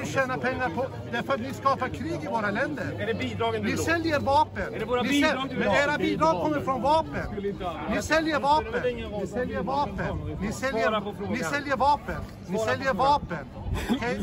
Ni 0.00 0.06
tjänar 0.06 0.36
pengar 0.36 0.68
på... 0.68 0.86
Det 1.10 1.18
är 1.18 1.22
för 1.22 1.34
att 1.34 1.40
ni 1.40 1.54
skapar 1.54 1.88
krig 1.88 2.18
i 2.24 2.26
våra 2.26 2.50
länder. 2.50 2.96
Är 2.98 3.06
det 3.06 3.14
bidragen 3.14 3.62
Ni 3.62 3.76
säljer 3.76 4.20
vapen. 4.20 4.74
Är 4.74 4.78
det 4.78 4.84
våra 4.84 5.02
bidrag 5.02 5.48
du 5.50 5.56
Men 5.56 5.68
era 5.68 5.98
bidrag 5.98 6.42
kommer 6.42 6.60
från 6.60 6.82
vapen. 6.82 7.52
Ni 7.94 8.02
säljer 8.02 8.40
vapen. 8.40 8.82
Ni 9.20 9.26
säljer 9.26 9.62
vapen. 9.62 10.36
Ni 10.40 10.52
säljer, 10.52 11.30
ni 11.30 11.38
säljer 11.38 11.76
vapen. 11.76 12.16
Ni 12.46 12.58
säljer 12.58 12.94
vapen. 12.94 13.46
Okay? 13.90 14.18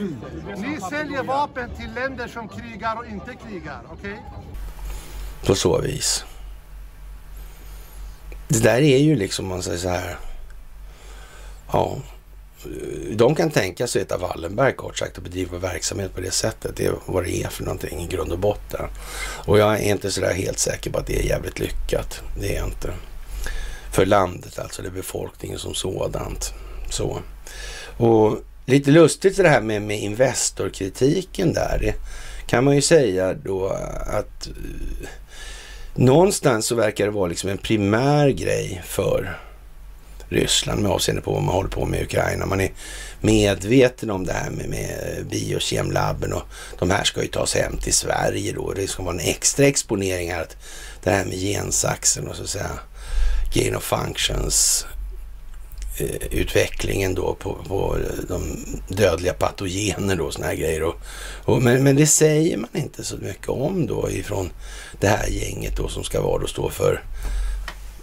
Ni 0.58 0.82
säljer 0.90 1.24
vapen 1.24 1.70
till 1.76 1.94
länder 1.94 2.28
som 2.28 2.48
krigar 2.48 2.96
och 2.96 3.06
inte 3.06 3.36
krigar. 3.48 3.82
Okej? 3.92 4.12
Okay? 4.12 4.24
På 5.46 5.56
så 5.56 5.82
vis. 5.82 6.26
Det 8.48 8.64
där 8.64 8.82
är 8.82 8.98
ju 8.98 9.16
liksom, 9.16 9.48
man 9.48 9.64
säger 9.64 9.78
så 9.78 9.90
här. 9.90 10.18
Ja, 11.72 11.98
de 13.12 13.36
kan 13.36 13.52
tänka 13.52 13.88
sig 13.88 14.06
att 14.10 14.22
Wallenberg 14.22 14.74
kort 14.74 14.98
sagt 14.98 15.18
och 15.18 15.24
bedriva 15.24 15.58
verksamhet 15.58 16.16
på 16.16 16.22
det 16.22 16.32
sättet. 16.32 16.76
Det 16.76 16.86
är 16.86 16.94
vad 17.06 17.24
det 17.24 17.44
är 17.44 17.48
för 17.48 17.64
någonting 17.64 18.00
i 18.00 18.08
grund 18.08 18.32
och 18.32 18.40
botten. 18.40 18.86
Och 19.46 19.60
jag 19.60 19.74
är 19.74 19.92
inte 19.92 20.12
sådär 20.12 20.34
helt 20.34 20.60
säker 20.60 20.92
på 20.92 21.00
att 21.00 21.08
det 21.08 21.20
är 21.20 21.24
jävligt 21.24 21.60
lyckat. 21.60 22.22
Det 22.40 22.56
är 22.56 22.56
jag 22.56 22.68
inte. 22.68 22.94
För 23.92 24.06
landet 24.06 24.60
alltså, 24.60 24.82
det 24.82 24.88
är 24.88 24.92
befolkningen 24.92 25.60
som 25.60 25.74
sådant. 25.74 26.54
Så. 26.90 27.22
Och 27.98 28.38
lite 28.66 28.92
lustigt 28.92 29.38
det 29.38 29.50
här 29.50 29.62
med, 29.62 29.82
med 29.82 30.00
Investorkritiken 30.00 31.54
där. 31.54 31.78
Det 31.82 31.94
kan 32.48 32.64
man 32.64 32.76
ju 32.76 32.82
säga 32.82 33.34
då 33.34 33.68
att 34.06 34.48
uh, 34.48 35.08
någonstans 35.96 36.66
så 36.66 36.76
verkar 36.76 37.06
det 37.06 37.12
vara 37.12 37.28
liksom 37.28 37.50
en 37.50 37.58
primär 37.58 38.30
grej 38.30 38.82
för 38.86 39.38
Ryssland 40.30 40.82
med 40.82 40.92
avseende 40.92 41.22
på 41.22 41.34
vad 41.34 41.44
man 41.44 41.56
håller 41.56 41.70
på 41.70 41.86
med 41.86 42.00
i 42.00 42.04
Ukraina. 42.04 42.46
Man 42.46 42.62
är 42.62 42.72
medveten 43.22 44.10
om 44.10 44.26
det 44.26 44.34
här 44.34 44.50
med, 44.50 44.70
med 44.70 45.26
biokemlabben 45.30 46.34
och 46.34 46.44
de 46.80 46.90
här 46.90 47.04
ska 47.04 47.22
ju 47.22 47.28
tas 47.28 47.56
hem 47.56 47.78
till 47.78 47.94
Sverige 47.94 48.54
då. 48.54 48.74
Det 48.74 48.88
ska 48.88 49.04
vara 49.04 49.14
en 49.14 49.20
extra 49.20 49.66
exponering 49.66 50.32
här. 50.32 50.42
Att 50.42 50.58
det 51.04 51.10
här 51.10 51.26
med 51.26 51.40
gensaxen 51.40 52.28
och 52.28 52.36
så 52.36 52.44
att 52.44 52.50
säga 52.50 52.80
gain 53.54 53.76
of 53.76 53.84
functions 53.84 54.86
eh, 56.00 56.28
utvecklingen 56.32 57.16
då 57.16 57.36
på, 57.36 57.58
på 57.68 57.98
de 58.28 58.66
dödliga 58.88 59.34
patogener 59.34 60.16
då, 60.16 60.32
såna 60.32 60.48
här 60.48 60.56
grejer. 60.56 60.84
Och, 60.84 60.96
och, 61.46 61.62
men, 61.62 61.84
men 61.84 61.96
det 61.96 62.08
säger 62.08 62.58
man 62.58 62.70
inte 62.74 63.04
så 63.04 63.18
mycket 63.18 63.50
om 63.50 63.88
då 63.88 64.10
ifrån 64.10 64.50
det 65.00 65.08
här 65.08 65.28
gänget 65.28 65.78
då 65.78 65.88
som 65.88 66.04
ska 66.04 66.22
vara 66.22 66.42
då 66.42 66.48
stå 66.48 66.70
för 66.70 67.04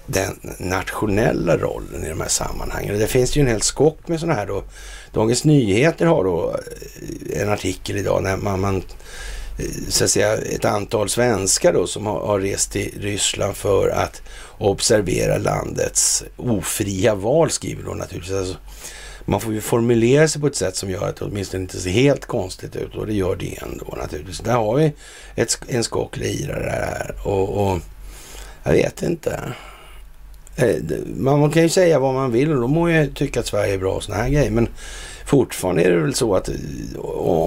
den 0.07 0.55
nationella 0.59 1.57
rollen 1.57 2.05
i 2.05 2.09
de 2.09 2.21
här 2.21 2.29
sammanhangen. 2.29 2.99
Det 2.99 3.07
finns 3.07 3.37
ju 3.37 3.41
en 3.41 3.47
hel 3.47 3.63
skock 3.63 4.09
med 4.09 4.21
sådana 4.21 4.35
här 4.35 4.47
då. 4.47 4.65
Dagens 5.13 5.45
Nyheter 5.45 6.07
har 6.07 6.25
då 6.25 6.57
eh, 7.33 7.43
en 7.43 7.49
artikel 7.49 7.97
idag 7.97 8.23
när 8.23 8.37
man, 8.37 8.61
man 8.61 8.77
eh, 8.77 9.65
så 9.89 10.05
att 10.05 10.11
säga 10.11 10.37
ett 10.37 10.65
antal 10.65 11.09
svenskar 11.09 11.73
då 11.73 11.87
som 11.87 12.07
har, 12.07 12.27
har 12.27 12.41
rest 12.41 12.73
till 12.73 12.93
Ryssland 13.01 13.57
för 13.57 13.89
att 13.89 14.23
observera 14.59 15.39
landets 15.39 16.25
ofria 16.37 17.15
val 17.15 17.51
skriver 17.51 17.83
då 17.83 17.95
naturligtvis. 17.95 18.37
Alltså, 18.37 18.57
man 19.25 19.41
får 19.41 19.53
ju 19.55 19.61
formulera 19.61 20.29
sig 20.29 20.41
på 20.41 20.47
ett 20.47 20.57
sätt 20.57 20.77
som 20.77 20.91
gör 20.91 21.09
att 21.09 21.17
det 21.17 21.25
åtminstone 21.25 21.63
inte 21.63 21.81
ser 21.81 21.91
helt 21.91 22.27
konstigt 22.27 22.77
ut 22.77 22.95
och 22.95 23.07
det 23.07 23.15
gör 23.15 23.37
det 23.37 23.59
ändå 23.63 23.95
naturligtvis. 23.97 24.39
Där 24.39 24.53
har 24.53 24.75
vi 24.75 24.93
ett, 25.35 25.59
en 25.69 25.85
skock 25.85 26.17
lirare 26.17 26.71
här 26.71 27.15
och, 27.25 27.49
och 27.49 27.79
jag 28.65 28.73
vet 28.73 29.03
inte. 29.03 29.41
Eh, 30.57 30.77
man 31.17 31.51
kan 31.51 31.63
ju 31.63 31.69
säga 31.69 31.99
vad 31.99 32.15
man 32.15 32.33
vill 32.33 32.53
och 32.53 32.61
då 32.61 32.69
må 32.69 32.91
jag 32.91 33.15
tycka 33.15 33.41
att 33.41 33.47
Sverige 33.47 33.75
är 33.75 33.79
bra 33.79 33.93
och 33.93 34.03
såna 34.03 34.19
här 34.19 34.29
grejer. 34.29 34.51
Men 34.51 34.69
fortfarande 35.25 35.83
är 35.83 35.91
det 35.91 36.01
väl 36.01 36.15
så 36.15 36.35
att 36.35 36.49
eh, 36.49 36.55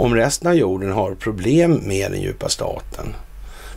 om 0.01 0.15
resten 0.15 0.47
av 0.47 0.55
jorden 0.55 0.91
har 0.91 1.15
problem 1.15 1.81
med 1.83 2.11
den 2.11 2.21
djupa 2.21 2.49
staten, 2.49 3.15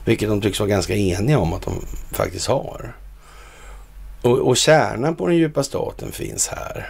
vilket 0.05 0.29
de 0.29 0.41
tycks 0.41 0.61
vara 0.61 0.71
ganska 0.71 0.95
eniga 0.95 1.39
om 1.39 1.53
att 1.53 1.63
de 1.63 1.73
faktiskt 2.11 2.47
har. 2.47 2.97
Och, 4.23 4.39
och 4.39 4.57
kärnan 4.57 5.17
på 5.17 5.27
den 5.27 5.37
djupa 5.37 5.63
staten 5.63 6.13
finns 6.13 6.49
här. 6.49 6.89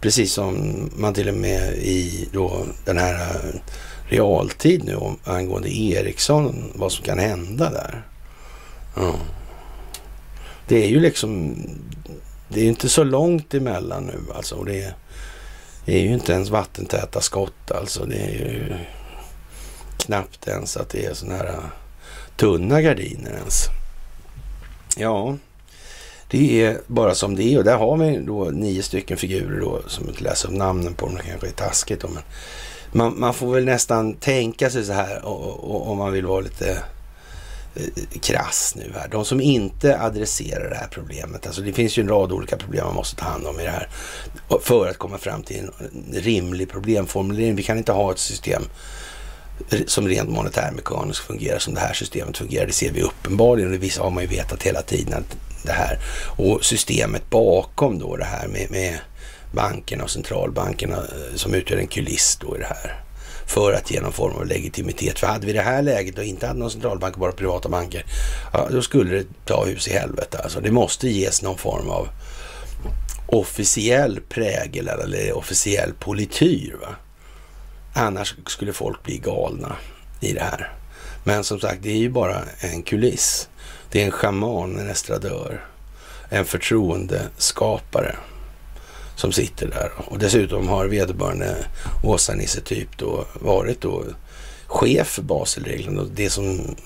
Precis 0.00 0.32
som 0.32 0.74
man 0.96 1.14
till 1.14 1.28
och 1.28 1.34
med 1.34 1.72
i 1.72 2.28
då 2.32 2.64
den 2.84 2.98
här 2.98 3.14
eh, 3.14 3.60
realtid 4.08 4.84
nu 4.84 4.98
angående 5.24 5.76
Ericsson, 5.78 6.72
vad 6.74 6.92
som 6.92 7.04
kan 7.04 7.18
hända 7.18 7.70
där. 7.70 8.02
Mm. 8.96 9.16
Det 10.68 10.84
är 10.84 10.88
ju 10.88 11.00
liksom, 11.00 11.56
det 12.48 12.60
är 12.60 12.64
inte 12.64 12.88
så 12.88 13.04
långt 13.04 13.54
emellan 13.54 14.04
nu 14.06 14.32
alltså. 14.34 14.62
Det 14.62 14.82
är, 14.82 14.94
det 15.84 15.94
är 15.94 16.00
ju 16.00 16.14
inte 16.14 16.32
ens 16.32 16.50
vattentäta 16.50 17.20
skott 17.20 17.70
alltså. 17.70 18.04
Det 18.04 18.16
är 18.16 18.30
ju 18.30 18.74
knappt 19.96 20.48
ens 20.48 20.76
att 20.76 20.88
det 20.88 21.04
är 21.06 21.14
sådana 21.14 21.36
här 21.36 21.60
tunna 22.36 22.82
gardiner 22.82 23.30
ens. 23.30 23.64
Ja, 24.96 25.36
det 26.30 26.62
är 26.62 26.80
bara 26.86 27.14
som 27.14 27.36
det 27.36 27.42
är 27.42 27.58
och 27.58 27.64
där 27.64 27.76
har 27.76 27.96
vi 27.96 28.18
då 28.18 28.44
nio 28.44 28.82
stycken 28.82 29.16
figurer 29.16 29.60
då 29.60 29.80
som 29.86 30.08
inte 30.08 30.24
läser 30.24 30.48
upp 30.48 30.54
namnen 30.54 30.94
på. 30.94 31.08
Det 31.08 31.22
kanske 31.22 31.46
är 31.46 31.50
taskigt 31.50 32.00
då, 32.00 32.08
men 32.08 32.22
man, 32.92 33.20
man, 33.20 33.34
får 33.34 33.54
väl 33.54 33.64
nästan 33.64 34.14
tänka 34.14 34.70
sig 34.70 34.84
så 34.84 34.92
här 34.92 35.20
om 35.24 35.98
man 35.98 36.12
vill 36.12 36.26
vara 36.26 36.40
lite 36.40 36.82
Eh, 37.76 38.20
krass 38.20 38.74
nu 38.76 38.92
här. 38.94 39.08
De 39.08 39.24
som 39.24 39.40
inte 39.40 40.00
adresserar 40.00 40.70
det 40.70 40.76
här 40.76 40.88
problemet, 40.90 41.46
alltså 41.46 41.62
det 41.62 41.72
finns 41.72 41.98
ju 41.98 42.00
en 42.00 42.08
rad 42.08 42.32
olika 42.32 42.56
problem 42.56 42.84
man 42.84 42.94
måste 42.94 43.16
ta 43.16 43.24
hand 43.24 43.46
om 43.46 43.60
i 43.60 43.62
det 43.62 43.70
här 43.70 43.88
för 44.62 44.88
att 44.88 44.98
komma 44.98 45.18
fram 45.18 45.42
till 45.42 45.58
en 45.58 45.72
rimlig 46.12 46.70
problemformulering. 46.70 47.56
Vi 47.56 47.62
kan 47.62 47.78
inte 47.78 47.92
ha 47.92 48.12
ett 48.12 48.18
system 48.18 48.62
som 49.86 50.08
rent 50.08 50.30
monetärmekaniskt 50.30 51.20
fungerar 51.20 51.58
som 51.58 51.74
det 51.74 51.80
här 51.80 51.94
systemet 51.94 52.38
fungerar. 52.38 52.66
Det 52.66 52.72
ser 52.72 52.92
vi 52.92 53.02
uppenbarligen 53.02 53.72
och 53.72 53.78
det 53.78 53.96
har 53.96 54.10
man 54.10 54.22
ju 54.22 54.28
vetat 54.28 54.62
hela 54.62 54.82
tiden 54.82 55.14
att 55.14 55.36
det 55.62 55.72
här 55.72 55.98
och 56.36 56.64
systemet 56.64 57.30
bakom 57.30 57.98
då 57.98 58.16
det 58.16 58.24
här 58.24 58.48
med, 58.48 58.70
med 58.70 58.98
bankerna 59.52 60.04
och 60.04 60.10
centralbankerna 60.10 60.96
eh, 60.96 61.36
som 61.36 61.54
utgör 61.54 61.78
en 61.78 61.86
kuliss 61.86 62.38
då 62.40 62.56
i 62.56 62.58
det 62.58 62.66
här 62.66 63.05
för 63.46 63.72
att 63.72 63.90
ge 63.90 64.00
någon 64.00 64.12
form 64.12 64.36
av 64.36 64.46
legitimitet. 64.46 65.18
För 65.18 65.26
hade 65.26 65.46
vi 65.46 65.52
det 65.52 65.62
här 65.62 65.82
läget 65.82 66.18
och 66.18 66.24
inte 66.24 66.46
hade 66.46 66.58
någon 66.58 66.70
centralbank 66.70 67.14
och 67.14 67.20
bara 67.20 67.32
privata 67.32 67.68
banker, 67.68 68.04
ja, 68.52 68.68
då 68.70 68.82
skulle 68.82 69.16
det 69.16 69.26
ta 69.44 69.64
hus 69.64 69.88
i 69.88 69.92
helvete. 69.92 70.38
Alltså, 70.38 70.60
det 70.60 70.70
måste 70.70 71.08
ges 71.08 71.42
någon 71.42 71.58
form 71.58 71.90
av 71.90 72.08
officiell 73.26 74.20
prägel 74.28 74.88
eller 74.88 75.32
officiell 75.32 75.92
polityr. 75.98 76.76
Va? 76.80 76.94
Annars 77.94 78.34
skulle 78.46 78.72
folk 78.72 79.02
bli 79.02 79.18
galna 79.18 79.76
i 80.20 80.32
det 80.32 80.40
här. 80.42 80.72
Men 81.24 81.44
som 81.44 81.60
sagt, 81.60 81.82
det 81.82 81.90
är 81.90 81.96
ju 81.96 82.10
bara 82.10 82.42
en 82.58 82.82
kuliss. 82.82 83.48
Det 83.90 84.02
är 84.02 84.04
en 84.04 84.10
schaman, 84.10 84.78
en 84.78 84.90
estradör, 84.90 85.64
en 86.28 86.44
förtroendeskapare 86.44 88.16
som 89.16 89.32
sitter 89.32 89.66
där. 89.66 89.90
Och 89.96 90.18
dessutom 90.18 90.68
har 90.68 90.86
vederbörande 90.86 91.56
Åsa-Nisse 92.04 92.60
typ 92.60 92.98
då 92.98 93.26
varit 93.40 93.80
då 93.80 94.04
chef 94.66 95.06
för 95.06 95.22
Baselreglerna 95.22 96.00
och 96.00 96.08
det 96.14 96.30
som 96.30 96.76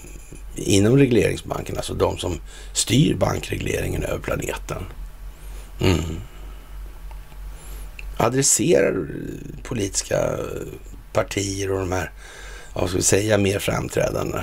inom 0.54 0.96
regleringsbanken, 0.96 1.76
alltså 1.76 1.94
de 1.94 2.18
som 2.18 2.40
styr 2.72 3.14
bankregleringen 3.14 4.02
över 4.02 4.18
planeten. 4.18 4.82
Mm. 5.80 6.20
Adresserar 8.16 9.06
politiska 9.62 10.36
partier 11.12 11.72
och 11.72 11.78
de 11.78 11.92
här, 11.92 12.10
vad 12.74 12.88
ska 12.88 12.96
vi 12.96 13.02
säga, 13.02 13.38
mer 13.38 13.58
framträdande 13.58 14.38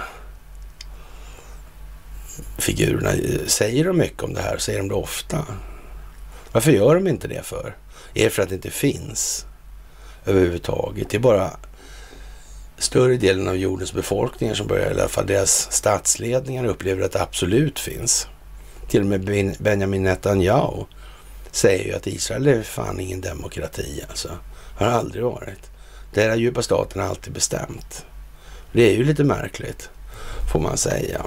figurerna. 2.57 3.11
Säger 3.47 3.85
de 3.85 3.97
mycket 3.97 4.23
om 4.23 4.33
det 4.33 4.41
här? 4.41 4.57
Säger 4.57 4.79
de 4.79 4.87
det 4.87 4.95
ofta? 4.95 5.45
Varför 6.57 6.71
gör 6.71 6.95
de 6.95 7.07
inte 7.07 7.27
det 7.27 7.45
för? 7.45 7.75
Är 8.13 8.23
det 8.23 8.29
för 8.29 8.43
att 8.43 8.49
det 8.49 8.55
inte 8.55 8.69
finns 8.69 9.45
överhuvudtaget? 10.25 11.09
Det 11.09 11.17
är 11.17 11.21
bara 11.21 11.51
större 12.77 13.17
delen 13.17 13.47
av 13.47 13.57
jordens 13.57 13.93
befolkning 13.93 14.55
som 14.55 14.67
börjar, 14.67 14.91
i 14.91 14.93
alla 14.93 15.07
fall 15.07 15.25
deras 15.25 15.71
statsledningar 15.71 16.65
upplever 16.65 17.05
att 17.05 17.11
det 17.11 17.21
absolut 17.21 17.79
finns. 17.79 18.27
Till 18.89 19.01
och 19.01 19.07
med 19.07 19.55
Benjamin 19.59 20.03
Netanyahu 20.03 20.83
säger 21.51 21.85
ju 21.85 21.93
att 21.93 22.07
Israel 22.07 22.47
är 22.47 22.61
fan 22.61 22.99
ingen 22.99 23.21
demokrati 23.21 24.03
alltså. 24.09 24.29
Har 24.77 24.87
aldrig 24.87 25.23
varit. 25.23 25.71
Det 26.13 26.23
är 26.23 26.35
djupa 26.35 26.61
staten 26.61 27.01
har 27.01 27.09
alltid 27.09 27.33
bestämt. 27.33 28.05
Det 28.71 28.89
är 28.89 28.95
ju 28.95 29.03
lite 29.03 29.23
märkligt, 29.23 29.89
får 30.53 30.59
man 30.59 30.77
säga. 30.77 31.25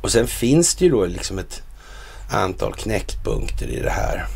Och 0.00 0.12
sen 0.12 0.26
finns 0.26 0.74
det 0.74 0.84
ju 0.84 0.90
då 0.90 1.06
liksom 1.06 1.38
ett 1.38 1.62
antal 2.28 2.74
knäckpunkter 2.74 3.66
i 3.66 3.80
det 3.80 3.90
här. 3.90 4.26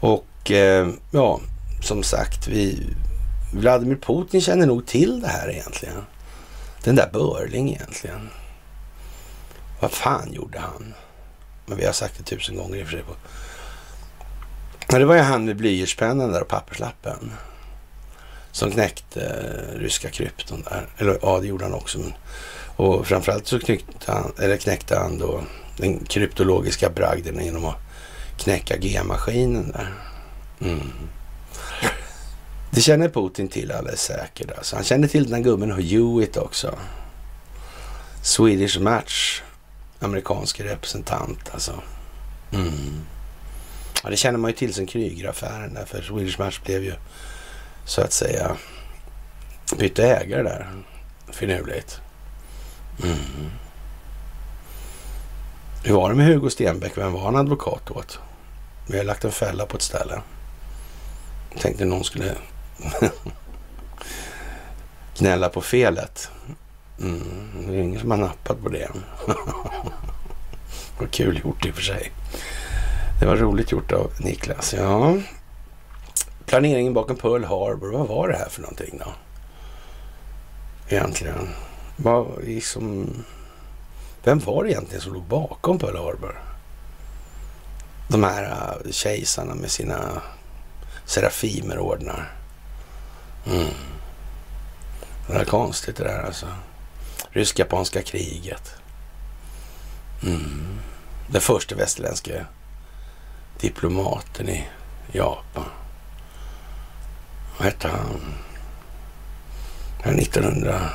Och 0.00 0.50
eh, 0.50 0.88
ja, 1.10 1.40
som 1.82 2.02
sagt, 2.02 2.48
vi, 2.48 2.86
Vladimir 3.52 3.96
Putin 3.96 4.40
känner 4.40 4.66
nog 4.66 4.86
till 4.86 5.20
det 5.20 5.28
här 5.28 5.50
egentligen. 5.50 6.04
Den 6.84 6.96
där 6.96 7.10
Börling 7.12 7.72
egentligen. 7.72 8.30
Vad 9.80 9.90
fan 9.90 10.32
gjorde 10.32 10.58
han? 10.58 10.94
Men 11.66 11.78
vi 11.78 11.86
har 11.86 11.92
sagt 11.92 12.18
det 12.18 12.24
tusen 12.24 12.56
gånger 12.56 12.76
i 12.76 12.82
och 12.82 12.86
för 12.86 12.96
sig. 12.96 13.04
Ja, 14.88 14.98
det 14.98 15.04
var 15.04 15.14
ju 15.14 15.20
han 15.20 15.44
med 15.44 15.56
blyertspennan 15.56 16.32
där 16.32 16.40
och 16.40 16.48
papperslappen. 16.48 17.32
Som 18.52 18.70
knäckte 18.70 19.20
eh, 19.20 19.78
ryska 19.78 20.10
krypton 20.10 20.62
där. 20.62 20.88
Eller 20.98 21.18
ja, 21.22 21.38
det 21.40 21.46
gjorde 21.46 21.64
han 21.64 21.74
också. 21.74 21.98
Men, 21.98 22.12
och 22.76 23.06
framförallt 23.06 23.46
så 23.46 23.58
knäckte 23.58 24.12
han, 24.12 24.32
eller 24.38 24.56
knäckte 24.56 24.96
han 24.96 25.18
då 25.18 25.42
den 25.80 26.04
kryptologiska 26.04 26.90
bragden 26.90 27.44
genom 27.44 27.64
att 27.64 27.76
knäcka 28.38 28.76
G-maskinen 28.76 29.72
där. 29.72 29.94
Mm. 30.60 30.92
Det 32.70 32.80
känner 32.80 33.08
Putin 33.08 33.48
till 33.48 33.72
alldeles 33.72 34.02
säkert. 34.02 34.58
Alltså. 34.58 34.76
Han 34.76 34.84
känner 34.84 35.08
till 35.08 35.24
den 35.24 35.34
här 35.34 35.42
gubben 35.42 35.72
Hewitt 35.72 36.36
också. 36.36 36.78
Swedish 38.22 38.80
Match, 38.80 39.42
amerikansk 40.00 40.60
representant 40.60 41.50
alltså. 41.52 41.82
Mm. 42.52 43.00
Ja, 44.02 44.10
det 44.10 44.16
känner 44.16 44.38
man 44.38 44.50
ju 44.50 44.56
till 44.56 44.74
sen 44.74 44.86
Krügeraffären 44.86 45.74
där, 45.74 45.84
för 45.84 46.02
Swedish 46.02 46.38
Match 46.38 46.60
blev 46.64 46.84
ju 46.84 46.92
så 47.84 48.00
att 48.00 48.12
säga 48.12 48.56
bytte 49.78 50.04
ägare 50.04 50.42
där 50.42 50.68
finurligt. 51.32 52.00
Mm. 53.02 53.50
Hur 55.82 55.94
var 55.94 56.10
det 56.10 56.16
med 56.16 56.26
Hugo 56.26 56.50
Stenbeck? 56.50 56.98
Vem 56.98 57.12
var 57.12 57.20
han 57.20 57.36
advokat 57.36 57.90
åt? 57.90 58.18
Vi 58.88 58.98
har 58.98 59.04
lagt 59.04 59.24
en 59.24 59.32
fälla 59.32 59.66
på 59.66 59.76
ett 59.76 59.82
ställe. 59.82 60.20
Jag 61.52 61.60
tänkte 61.60 61.84
någon 61.84 62.04
skulle 62.04 62.34
gnälla 65.18 65.48
på 65.48 65.60
felet. 65.60 66.30
Mm, 67.00 67.48
det 67.66 67.74
är 67.74 67.82
ingen 67.82 68.00
som 68.00 68.10
har 68.10 68.18
nappat 68.18 68.62
på 68.62 68.68
det. 68.68 68.90
Vad 70.98 71.10
kul 71.10 71.40
gjort 71.44 71.66
i 71.66 71.70
och 71.70 71.74
för 71.74 71.82
sig. 71.82 72.12
Det 73.20 73.26
var 73.26 73.36
roligt 73.36 73.72
gjort 73.72 73.92
av 73.92 74.12
Niklas. 74.18 74.74
Ja. 74.74 75.16
Planeringen 76.46 76.94
bakom 76.94 77.16
Pearl 77.16 77.44
Harbor, 77.44 77.92
vad 77.92 78.08
var 78.08 78.28
det 78.28 78.36
här 78.36 78.48
för 78.48 78.62
någonting 78.62 79.00
då? 79.04 79.12
Egentligen. 80.88 81.48
Vad 81.96 82.44
liksom... 82.44 83.08
Vem 84.24 84.38
var 84.38 84.64
det 84.64 84.70
egentligen 84.70 85.02
som 85.02 85.12
låg 85.12 85.22
bakom 85.22 85.78
Pearl 85.78 85.96
Harbor? 85.96 86.42
De 88.08 88.24
här 88.24 88.44
äh, 88.44 88.90
kejsarna 88.90 89.54
med 89.54 89.70
sina 89.70 90.22
Serafimerordnar. 91.04 92.32
Mm. 93.46 93.74
Det 95.26 95.34
är 95.34 95.44
konstigt 95.44 95.96
det 95.96 96.04
där 96.04 96.22
alltså. 96.22 96.46
Rysk-japanska 97.30 98.02
kriget. 98.02 98.74
Mm. 100.22 100.80
Den 101.28 101.40
första 101.40 101.74
västerländska 101.74 102.46
diplomaten 103.60 104.48
i 104.48 104.68
Japan. 105.12 105.64
Vad 107.58 107.64
hette 107.66 107.88
han? 107.88 108.34
1900 110.18 110.90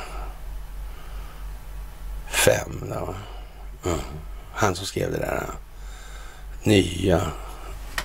fem. 2.36 2.92
Då. 2.94 3.14
Mm. 3.90 4.00
Han 4.52 4.74
som 4.74 4.86
skrev 4.86 5.12
det 5.12 5.18
där 5.18 5.46
nya 6.62 7.32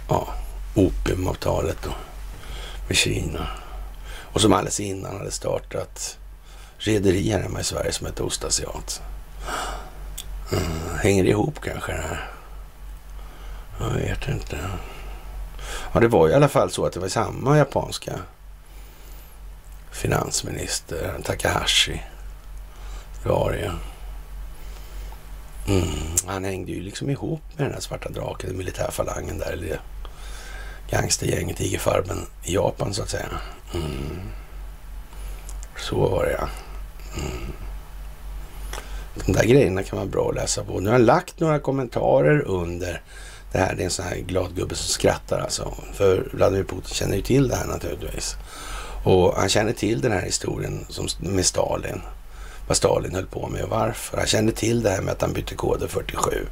ja, 0.09 0.34
opiumavtalet 0.75 1.77
då 1.84 1.91
med 2.88 2.97
Kina. 2.97 3.47
Och 4.34 4.41
som 4.41 4.53
alldeles 4.53 4.79
innan 4.79 5.17
hade 5.17 5.32
startat 5.32 6.17
rederi 6.77 7.32
här 7.32 7.41
hemma 7.41 7.59
i 7.59 7.63
Sverige 7.63 7.91
som 7.91 8.05
hette 8.07 8.23
Ostasiat. 8.23 9.01
Mm, 10.51 10.97
hänger 10.99 11.23
det 11.23 11.29
ihop 11.29 11.59
kanske 11.63 11.91
det 11.91 12.01
här? 12.01 12.32
Jag 13.79 13.89
vet 13.89 14.27
inte. 14.27 14.57
Ja, 15.93 15.99
det 15.99 16.07
var 16.07 16.29
i 16.29 16.34
alla 16.34 16.47
fall 16.47 16.71
så 16.71 16.86
att 16.86 16.93
det 16.93 16.99
var 16.99 17.07
samma 17.07 17.57
japanska 17.57 18.13
finansminister, 19.91 21.19
Takahashi. 21.23 22.03
Det 23.23 23.29
var 23.29 23.51
det 23.51 23.57
ju 23.57 23.71
mm, 25.68 25.84
Han 26.26 26.43
hängde 26.43 26.72
ju 26.72 26.82
liksom 26.82 27.09
ihop 27.09 27.41
med 27.57 27.66
den 27.66 27.74
här 27.74 27.82
svarta 27.82 28.09
draken, 28.09 28.49
den 28.49 28.57
militärfalangen 28.57 29.38
där, 29.38 29.51
eller 29.51 29.82
gangstergänget, 30.89 31.57
tigerfarben 31.57 32.26
i 32.43 32.53
Japan 32.53 32.93
så 32.93 33.03
att 33.03 33.09
säga. 33.09 33.30
Mm. 33.74 34.20
Så 35.78 35.95
var 35.95 36.26
det 36.26 36.32
ja. 36.32 36.47
Mm. 37.18 37.53
De 39.26 39.32
där 39.32 39.43
grejerna 39.43 39.84
kan 39.84 39.97
vara 39.97 40.07
bra 40.07 40.30
att 40.30 40.36
läsa 40.36 40.64
på. 40.64 40.80
Nu 40.80 40.89
har 40.89 40.99
jag 40.99 41.05
lagt 41.05 41.39
några 41.39 41.59
kommentarer 41.59 42.41
under 42.41 43.01
det 43.51 43.57
här. 43.57 43.76
Det 43.76 43.84
är 43.84 43.86
en 43.86 43.91
sån 43.91 44.05
här 44.05 44.16
glad 44.16 44.55
gubbe 44.55 44.76
som 44.76 44.88
skrattar 44.88 45.39
alltså. 45.39 45.74
För 45.93 46.30
Vladimir 46.34 46.64
Putin 46.64 46.93
känner 46.93 47.16
ju 47.16 47.22
till 47.22 47.47
det 47.47 47.55
här 47.55 47.68
naturligtvis. 47.68 48.36
Och 49.03 49.34
han 49.36 49.49
känner 49.49 49.74
till 49.74 50.01
den 50.01 50.12
här 50.12 50.22
historien 50.22 50.86
som, 50.89 51.07
med 51.20 51.45
Stalin. 51.45 52.01
Vad 52.72 52.78
Stalin 52.78 53.15
höll 53.15 53.26
på 53.26 53.47
med 53.47 53.63
och 53.63 53.69
varför. 53.69 54.17
Han 54.17 54.28
kände 54.28 54.51
till 54.51 54.84
det 54.84 54.89
här 54.89 55.01
med 55.01 55.11
att 55.11 55.22
han 55.22 55.34
bytte 55.34 55.55
koder 55.55 55.88
47. 55.88 56.45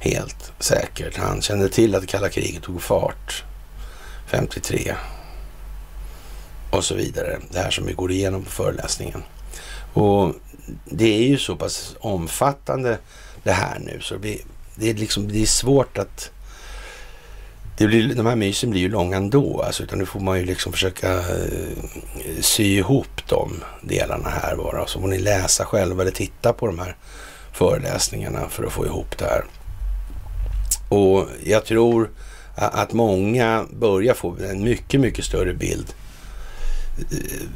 Helt 0.00 0.52
säkert. 0.58 1.16
Han 1.16 1.42
kände 1.42 1.68
till 1.68 1.94
att 1.94 2.06
kalla 2.06 2.28
kriget 2.28 2.62
tog 2.62 2.82
fart 2.82 3.44
53 4.26 4.94
och 6.70 6.84
så 6.84 6.94
vidare. 6.94 7.38
Det 7.50 7.58
här 7.58 7.70
som 7.70 7.86
vi 7.86 7.92
går 7.92 8.10
igenom 8.12 8.44
på 8.44 8.50
föreläsningen. 8.50 9.22
Och 9.92 10.34
det 10.84 11.14
är 11.14 11.28
ju 11.28 11.38
så 11.38 11.56
pass 11.56 11.96
omfattande 12.00 12.98
det 13.42 13.52
här 13.52 13.78
nu 13.78 14.00
så 14.00 14.14
det, 14.14 14.20
blir, 14.20 14.38
det, 14.74 14.90
är, 14.90 14.94
liksom, 14.94 15.32
det 15.32 15.42
är 15.42 15.46
svårt 15.46 15.98
att... 15.98 16.30
Det 17.78 17.86
blir, 17.86 18.14
de 18.14 18.26
här 18.26 18.36
mysen 18.36 18.70
blir 18.70 18.80
ju 18.80 18.88
långa 18.88 19.16
ändå, 19.16 19.62
alltså, 19.62 19.82
utan 19.82 19.98
nu 19.98 20.06
får 20.06 20.20
man 20.20 20.38
ju 20.38 20.44
liksom 20.44 20.72
försöka 20.72 21.18
eh, 21.18 21.82
sy 22.40 22.64
ihop 22.64 23.28
de 23.28 23.64
delarna 23.82 24.28
här 24.28 24.56
bara. 24.56 24.86
Så 24.86 25.00
får 25.00 25.08
ni 25.08 25.18
läsa 25.18 25.64
själva 25.64 26.02
eller 26.02 26.12
titta 26.12 26.52
på 26.52 26.66
de 26.66 26.78
här 26.78 26.96
föreläsningarna 27.52 28.48
för 28.48 28.64
att 28.64 28.72
få 28.72 28.86
ihop 28.86 29.18
det 29.18 29.24
här. 29.24 29.44
Och 30.88 31.26
jag 31.44 31.64
tror 31.64 32.10
att 32.54 32.92
många 32.92 33.66
börjar 33.70 34.14
få 34.14 34.36
en 34.50 34.64
mycket, 34.64 35.00
mycket 35.00 35.24
större 35.24 35.54
bild 35.54 35.94
eh, 36.98 37.48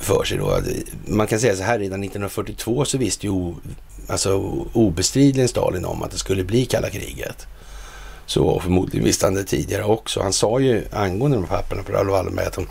för 0.00 0.24
sig 0.24 0.38
då. 0.38 0.56
Eh, 0.56 0.62
man 1.06 1.26
kan 1.26 1.40
säga 1.40 1.56
så 1.56 1.62
här, 1.62 1.78
redan 1.78 2.02
1942 2.02 2.84
så 2.84 2.98
visste 2.98 3.26
ju 3.26 3.54
alltså, 4.08 4.36
obestridligen 4.72 5.48
Stalin 5.48 5.84
om 5.84 6.02
att 6.02 6.10
det 6.10 6.18
skulle 6.18 6.44
bli 6.44 6.64
kalla 6.64 6.90
kriget. 6.90 7.46
Så 8.26 8.60
förmodligen 8.60 9.04
visste 9.04 9.26
han 9.26 9.34
det 9.34 9.44
tidigare 9.44 9.84
också. 9.84 10.22
Han 10.22 10.32
sa 10.32 10.60
ju 10.60 10.84
angående 10.92 11.36
de 11.36 11.44
här 11.44 11.56
papperna 11.56 11.82
på 11.82 11.92
Raoul 11.92 12.10
Wallenberg 12.10 12.46
att 12.46 12.52
de 12.52 12.66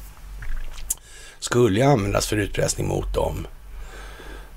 skulle 1.40 1.86
användas 1.86 2.28
för 2.28 2.38
utpressning 2.38 2.88
mot 2.88 3.14
dem 3.14 3.48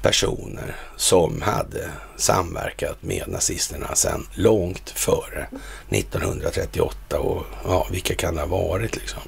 personer 0.02 0.76
som 0.96 1.42
hade 1.42 1.90
samverkat 2.16 3.02
med 3.02 3.24
nazisterna 3.28 3.94
sedan 3.94 4.26
långt 4.34 4.90
före 4.90 5.46
1938 5.88 7.18
och 7.18 7.42
ja, 7.64 7.86
vilka 7.90 8.14
kan 8.14 8.34
det 8.34 8.40
ha 8.40 8.48
varit 8.48 8.96
liksom 8.96 9.22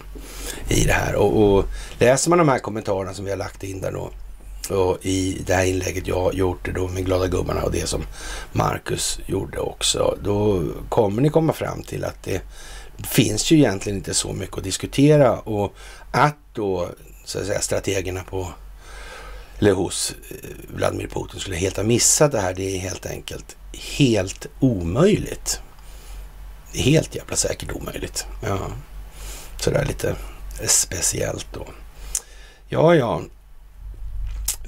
i 0.68 0.84
det 0.84 0.92
här. 0.92 1.14
Och, 1.14 1.42
och 1.42 1.64
läser 1.98 2.30
man 2.30 2.38
de 2.38 2.48
här 2.48 2.58
kommentarerna 2.58 3.14
som 3.14 3.24
vi 3.24 3.30
har 3.30 3.38
lagt 3.38 3.64
in 3.64 3.80
där 3.80 3.92
då 3.92 4.10
och 4.70 4.98
i 5.02 5.42
det 5.46 5.54
här 5.54 5.64
inlägget 5.64 6.06
jag 6.06 6.20
har 6.20 6.32
gjort 6.32 6.64
det 6.64 6.72
då 6.72 6.88
med 6.88 7.06
Glada 7.06 7.26
gubbarna 7.26 7.62
och 7.62 7.72
det 7.72 7.88
som 7.88 8.02
Marcus 8.52 9.20
gjorde 9.26 9.58
också, 9.58 10.18
då 10.22 10.62
kommer 10.88 11.22
ni 11.22 11.30
komma 11.30 11.52
fram 11.52 11.82
till 11.82 12.04
att 12.04 12.22
det 12.22 12.42
finns 13.08 13.50
ju 13.50 13.56
egentligen 13.56 13.98
inte 13.98 14.14
så 14.14 14.32
mycket 14.32 14.58
att 14.58 14.64
diskutera 14.64 15.38
och 15.38 15.74
att 16.12 16.36
då 16.52 16.88
så 17.24 17.38
att 17.38 17.46
säga 17.46 17.60
strategerna 17.60 18.22
på 18.24 18.48
eller 19.58 19.72
hos 19.72 20.14
eh, 20.30 20.50
Vladimir 20.68 21.06
Putin 21.06 21.40
skulle 21.40 21.56
helt 21.56 21.76
ha 21.76 21.84
missat 21.84 22.32
det 22.32 22.40
här. 22.40 22.54
Det 22.54 22.76
är 22.76 22.78
helt 22.78 23.06
enkelt 23.06 23.56
helt 23.72 24.46
omöjligt. 24.60 25.60
Helt 26.74 27.14
jävla 27.14 27.36
säkert 27.36 27.72
omöjligt. 27.72 28.26
Ja, 28.42 28.58
sådär 29.60 29.84
lite 29.84 30.16
speciellt 30.66 31.46
då. 31.52 31.66
Ja, 32.68 32.94
ja. 32.94 33.22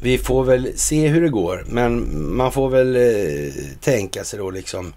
Vi 0.03 0.18
får 0.18 0.44
väl 0.44 0.72
se 0.76 1.09
hur 1.09 1.20
det 1.20 1.28
går, 1.28 1.64
men 1.66 2.07
man 2.36 2.53
får 2.53 2.68
väl 2.68 2.96
eh, 2.96 3.53
tänka 3.80 4.24
sig 4.24 4.38
då 4.38 4.51
liksom 4.51 4.94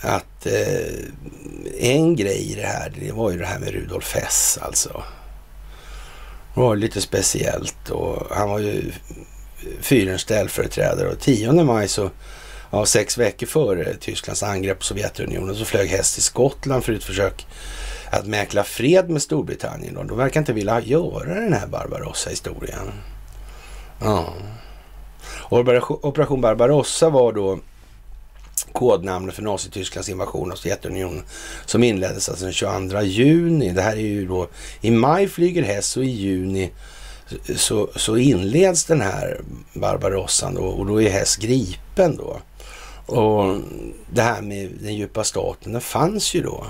att 0.00 0.46
eh, 0.46 1.90
en 1.94 2.16
grej 2.16 2.52
i 2.52 2.54
det 2.54 2.66
här, 2.66 2.92
det 3.00 3.12
var 3.12 3.30
ju 3.30 3.38
det 3.38 3.46
här 3.46 3.58
med 3.58 3.72
Rudolf 3.72 4.14
Hess 4.14 4.58
alltså. 4.62 5.02
Det 6.54 6.60
var 6.60 6.76
lite 6.76 7.00
speciellt 7.00 7.90
och 7.90 8.26
han 8.30 8.50
var 8.50 8.58
ju 8.58 8.92
fyrens 9.80 10.20
ställföreträdare 10.20 11.08
och 11.08 11.20
10 11.20 11.52
maj 11.52 11.88
så, 11.88 12.10
ja, 12.70 12.86
sex 12.86 13.18
veckor 13.18 13.46
före 13.46 13.94
Tysklands 13.94 14.42
angrepp 14.42 14.78
på 14.78 14.84
Sovjetunionen 14.84 15.56
så 15.56 15.64
flög 15.64 15.88
Hess 15.88 16.14
till 16.14 16.22
Skottland 16.22 16.84
för 16.84 16.92
ett 16.92 17.04
försök 17.04 17.46
att 18.10 18.26
mäkla 18.26 18.64
fred 18.64 19.10
med 19.10 19.22
Storbritannien. 19.22 19.94
Då. 19.94 20.02
De 20.02 20.18
verkar 20.18 20.40
inte 20.40 20.52
vilja 20.52 20.80
göra 20.80 21.34
den 21.34 21.52
här 21.52 21.66
Barbarossa-historien. 21.66 22.92
Ja. 24.00 24.34
Operation 25.50 26.40
Barbarossa 26.40 27.10
var 27.10 27.32
då 27.32 27.58
kodnamnet 28.72 29.34
för 29.34 29.42
Nazitysklands 29.42 30.08
invasion 30.08 30.52
av 30.52 30.56
Sovjetunionen 30.56 31.22
som 31.66 31.82
inleddes 31.82 32.28
alltså 32.28 32.44
den 32.44 32.52
22 32.52 33.02
juni. 33.02 33.70
Det 33.70 33.82
här 33.82 33.96
är 33.96 34.00
ju 34.00 34.26
då 34.26 34.48
i 34.80 34.90
maj 34.90 35.28
flyger 35.28 35.62
Hess 35.62 35.96
och 35.96 36.04
i 36.04 36.10
juni 36.10 36.70
så, 37.56 37.88
så 37.96 38.16
inleds 38.16 38.84
den 38.84 39.00
här 39.00 39.40
Barbarossan 39.72 40.54
då, 40.54 40.62
och 40.62 40.86
då 40.86 41.02
är 41.02 41.10
Hess 41.10 41.36
gripen 41.36 42.16
då. 42.16 42.36
Och 43.06 43.60
det 44.12 44.22
här 44.22 44.42
med 44.42 44.70
den 44.80 44.94
djupa 44.94 45.24
staten, 45.24 45.72
den 45.72 45.80
fanns 45.80 46.34
ju 46.34 46.42
då 46.42 46.66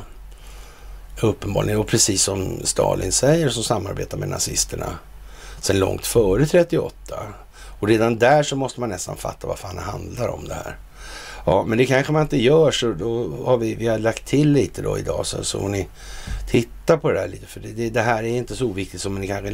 uppenbarligen. 1.22 1.80
Och 1.80 1.86
precis 1.86 2.22
som 2.22 2.60
Stalin 2.64 3.12
säger 3.12 3.48
som 3.48 3.62
samarbetar 3.64 4.18
med 4.18 4.28
nazisterna 4.28 4.98
sedan 5.60 5.78
långt 5.78 6.06
före 6.06 6.46
38. 6.46 6.94
Och 7.80 7.88
redan 7.88 8.18
där 8.18 8.42
så 8.42 8.56
måste 8.56 8.80
man 8.80 8.88
nästan 8.88 9.16
fatta 9.16 9.46
vad 9.46 9.58
fan 9.58 9.76
det 9.76 9.82
handlar 9.82 10.28
om 10.28 10.48
det 10.48 10.54
här. 10.54 10.76
Ja, 11.46 11.64
men 11.66 11.78
det 11.78 11.86
kanske 11.86 12.12
man 12.12 12.22
inte 12.22 12.42
gör 12.42 12.70
så 12.70 12.92
då 12.92 13.30
har 13.44 13.56
vi, 13.56 13.74
vi 13.74 13.86
har 13.86 13.98
lagt 13.98 14.26
till 14.26 14.52
lite 14.52 14.82
då 14.82 14.98
idag 14.98 15.26
så, 15.26 15.44
så 15.44 15.68
ni 15.68 15.88
tittar 16.50 16.96
på 16.96 17.10
det 17.10 17.20
här 17.20 17.28
lite. 17.28 17.46
För 17.46 17.60
det, 17.60 17.68
det, 17.68 17.90
det 17.90 18.00
här 18.00 18.22
är 18.22 18.36
inte 18.36 18.56
så 18.56 18.72
viktigt 18.72 19.00
som 19.00 19.14
ni 19.14 19.26
kanske... 19.26 19.50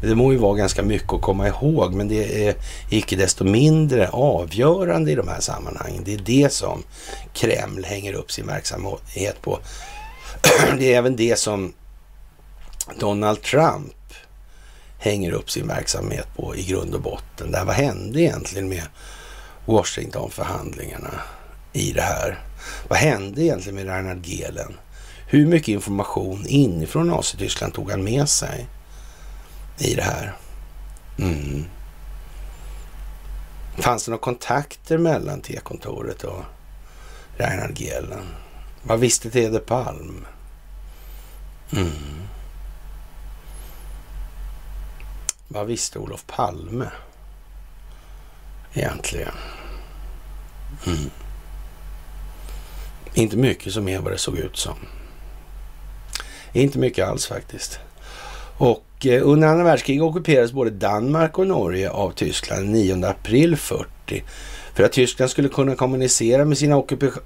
Men 0.00 0.08
det 0.08 0.14
må 0.14 0.32
ju 0.32 0.38
vara 0.38 0.56
ganska 0.56 0.82
mycket 0.82 1.12
att 1.12 1.20
komma 1.20 1.48
ihåg 1.48 1.94
men 1.94 2.08
det 2.08 2.48
är 2.48 2.54
icke 2.90 3.16
desto 3.16 3.44
mindre 3.44 4.08
avgörande 4.08 5.10
i 5.10 5.14
de 5.14 5.28
här 5.28 5.40
sammanhangen. 5.40 6.02
Det 6.04 6.14
är 6.14 6.18
det 6.18 6.52
som 6.52 6.82
Kreml 7.32 7.84
hänger 7.84 8.12
upp 8.12 8.32
sin 8.32 8.46
verksamhet 8.46 9.42
på. 9.42 9.58
det 10.78 10.94
är 10.94 10.98
även 10.98 11.16
det 11.16 11.38
som 11.38 11.72
Donald 12.98 13.42
Trump 13.42 13.92
hänger 15.06 15.32
upp 15.32 15.50
sin 15.50 15.68
verksamhet 15.68 16.26
på 16.36 16.56
i 16.56 16.62
grund 16.62 16.94
och 16.94 17.00
botten. 17.00 17.50
Där, 17.50 17.64
vad 17.64 17.74
hände 17.74 18.20
egentligen 18.20 18.68
med 18.68 18.82
Washingtonförhandlingarna 19.66 21.20
i 21.72 21.92
det 21.92 22.02
här? 22.02 22.38
Vad 22.88 22.98
hände 22.98 23.42
egentligen 23.42 23.74
med 23.74 23.86
Reinhard 23.86 24.26
Gehlen? 24.26 24.74
Hur 25.28 25.46
mycket 25.46 25.68
information 25.68 26.46
inifrån 26.46 27.08
Nazityskland 27.08 27.74
tog 27.74 27.90
han 27.90 28.04
med 28.04 28.28
sig 28.28 28.66
i 29.78 29.94
det 29.94 30.02
här? 30.02 30.36
Mm. 31.18 31.64
Fanns 33.78 34.04
det 34.04 34.10
några 34.10 34.22
kontakter 34.22 34.98
mellan 34.98 35.40
T-kontoret 35.40 36.24
och 36.24 36.44
Reinhard 37.36 37.80
Gehlen? 37.80 38.26
Vad 38.82 39.00
visste 39.00 39.30
Teder 39.30 39.60
Palm? 39.60 40.26
Mm. 41.72 42.25
Vad 45.48 45.66
visste 45.66 45.98
Olof 45.98 46.24
Palme 46.26 46.90
egentligen? 48.74 49.34
Mm. 50.86 51.10
Inte 53.14 53.36
mycket 53.36 53.72
som 53.72 53.88
är 53.88 53.98
vad 53.98 54.12
det 54.12 54.18
såg 54.18 54.38
ut 54.38 54.56
som. 54.56 54.74
Inte 56.52 56.78
mycket 56.78 57.08
alls 57.08 57.26
faktiskt. 57.26 57.78
Och 58.58 59.06
eh, 59.06 59.28
under 59.28 59.48
andra 59.48 59.64
världskriget 59.64 60.02
ockuperades 60.02 60.52
både 60.52 60.70
Danmark 60.70 61.38
och 61.38 61.46
Norge 61.46 61.90
av 61.90 62.10
Tyskland 62.10 62.68
9 62.68 63.06
april 63.06 63.56
40 63.56 64.24
För 64.74 64.84
att 64.84 64.92
Tyskland 64.92 65.30
skulle 65.30 65.48
kunna 65.48 65.74
kommunicera 65.74 66.44
med 66.44 66.58
sina 66.58 66.76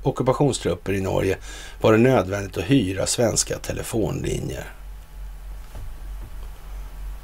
ockupationstrupper 0.02 0.92
i 0.92 1.00
Norge 1.00 1.36
var 1.80 1.92
det 1.92 1.98
nödvändigt 1.98 2.58
att 2.58 2.64
hyra 2.64 3.06
svenska 3.06 3.58
telefonlinjer. 3.58 4.79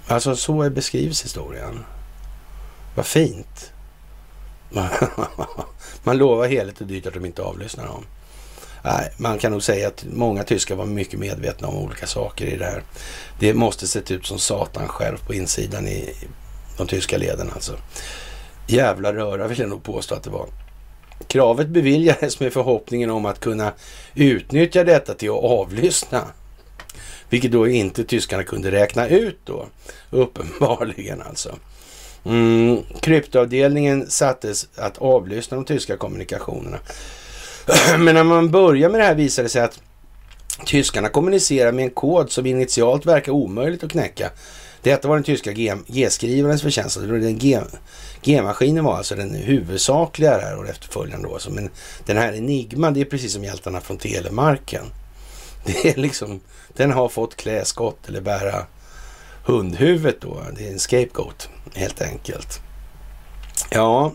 Alltså 0.06 0.36
så 0.36 0.70
beskrivs 0.70 1.24
historien. 1.24 1.84
Vad 2.94 3.06
fint. 3.06 3.72
Man 6.02 6.18
lovar 6.18 6.46
heligt 6.46 6.80
och 6.80 6.86
dyrt 6.86 7.06
att 7.06 7.14
de 7.14 7.24
inte 7.24 7.42
avlyssnar 7.42 7.86
dem. 7.86 8.04
Nej, 8.82 9.12
man 9.16 9.38
kan 9.38 9.52
nog 9.52 9.62
säga 9.62 9.88
att 9.88 10.04
många 10.12 10.44
tyskar 10.44 10.74
var 10.74 10.86
mycket 10.86 11.18
medvetna 11.18 11.68
om 11.68 11.76
olika 11.76 12.06
saker 12.06 12.46
i 12.46 12.56
det 12.56 12.64
här. 12.64 12.82
Det 13.38 13.54
måste 13.54 13.86
sett 13.86 14.10
ut 14.10 14.26
som 14.26 14.38
satan 14.38 14.88
själv 14.88 15.16
på 15.26 15.34
insidan 15.34 15.88
i 15.88 16.14
de 16.76 16.86
tyska 16.86 17.18
leden 17.18 17.50
alltså. 17.54 17.72
Jävla 18.66 19.12
röra 19.12 19.46
vill 19.46 19.58
jag 19.58 19.68
nog 19.68 19.82
påstå 19.82 20.14
att 20.14 20.22
det 20.22 20.30
var. 20.30 20.46
Kravet 21.26 21.68
beviljades 21.68 22.40
med 22.40 22.52
förhoppningen 22.52 23.10
om 23.10 23.26
att 23.26 23.40
kunna 23.40 23.72
utnyttja 24.14 24.84
detta 24.84 25.14
till 25.14 25.30
att 25.30 25.44
avlyssna. 25.44 26.22
Vilket 27.30 27.52
då 27.52 27.68
inte 27.68 28.04
tyskarna 28.04 28.42
kunde 28.42 28.70
räkna 28.70 29.08
ut 29.08 29.38
då, 29.44 29.66
uppenbarligen 30.10 31.22
alltså. 31.22 31.56
Mm, 32.24 32.82
kryptoavdelningen 33.00 34.10
sattes 34.10 34.68
att 34.76 34.98
avlyssna 34.98 35.56
de 35.56 35.64
tyska 35.64 35.96
kommunikationerna. 35.96 36.78
Men 37.98 38.14
när 38.14 38.24
man 38.24 38.50
börjar 38.50 38.88
med 38.88 39.00
det 39.00 39.04
här 39.04 39.14
visade 39.14 39.46
det 39.46 39.50
sig 39.50 39.62
att 39.62 39.80
tyskarna 40.66 41.08
kommunicerar 41.08 41.72
med 41.72 41.84
en 41.84 41.90
kod 41.90 42.32
som 42.32 42.46
initialt 42.46 43.06
verkar 43.06 43.32
omöjligt 43.32 43.84
att 43.84 43.90
knäcka. 43.90 44.30
Detta 44.82 45.08
var 45.08 45.16
den 45.16 45.24
tyska 45.24 45.52
G-skrivarens 45.86 46.62
förtjänst. 46.62 46.98
G-maskinen 48.22 48.84
var 48.84 48.96
alltså 48.96 49.14
den 49.14 49.34
huvudsakliga 49.34 50.38
där 50.38 50.58
och 50.58 50.68
efterföljande 50.68 51.28
då. 51.28 51.50
Men 51.50 51.70
den 52.04 52.16
här 52.16 52.32
Enigma, 52.32 52.90
det 52.90 53.00
är 53.00 53.04
precis 53.04 53.32
som 53.32 53.44
hjältarna 53.44 53.80
från 53.80 53.98
telemarken. 53.98 54.84
Det 55.66 55.84
är 55.84 55.96
liksom, 55.96 56.40
den 56.74 56.92
har 56.92 57.08
fått 57.08 57.36
klä 57.36 57.64
skott 57.64 58.08
eller 58.08 58.20
bära 58.20 58.66
hundhuvudet 59.44 60.20
då. 60.20 60.42
Det 60.56 60.66
är 60.66 60.72
en 60.72 60.78
scapegoat 60.78 61.48
helt 61.74 62.02
enkelt. 62.02 62.60
Ja, 63.70 64.12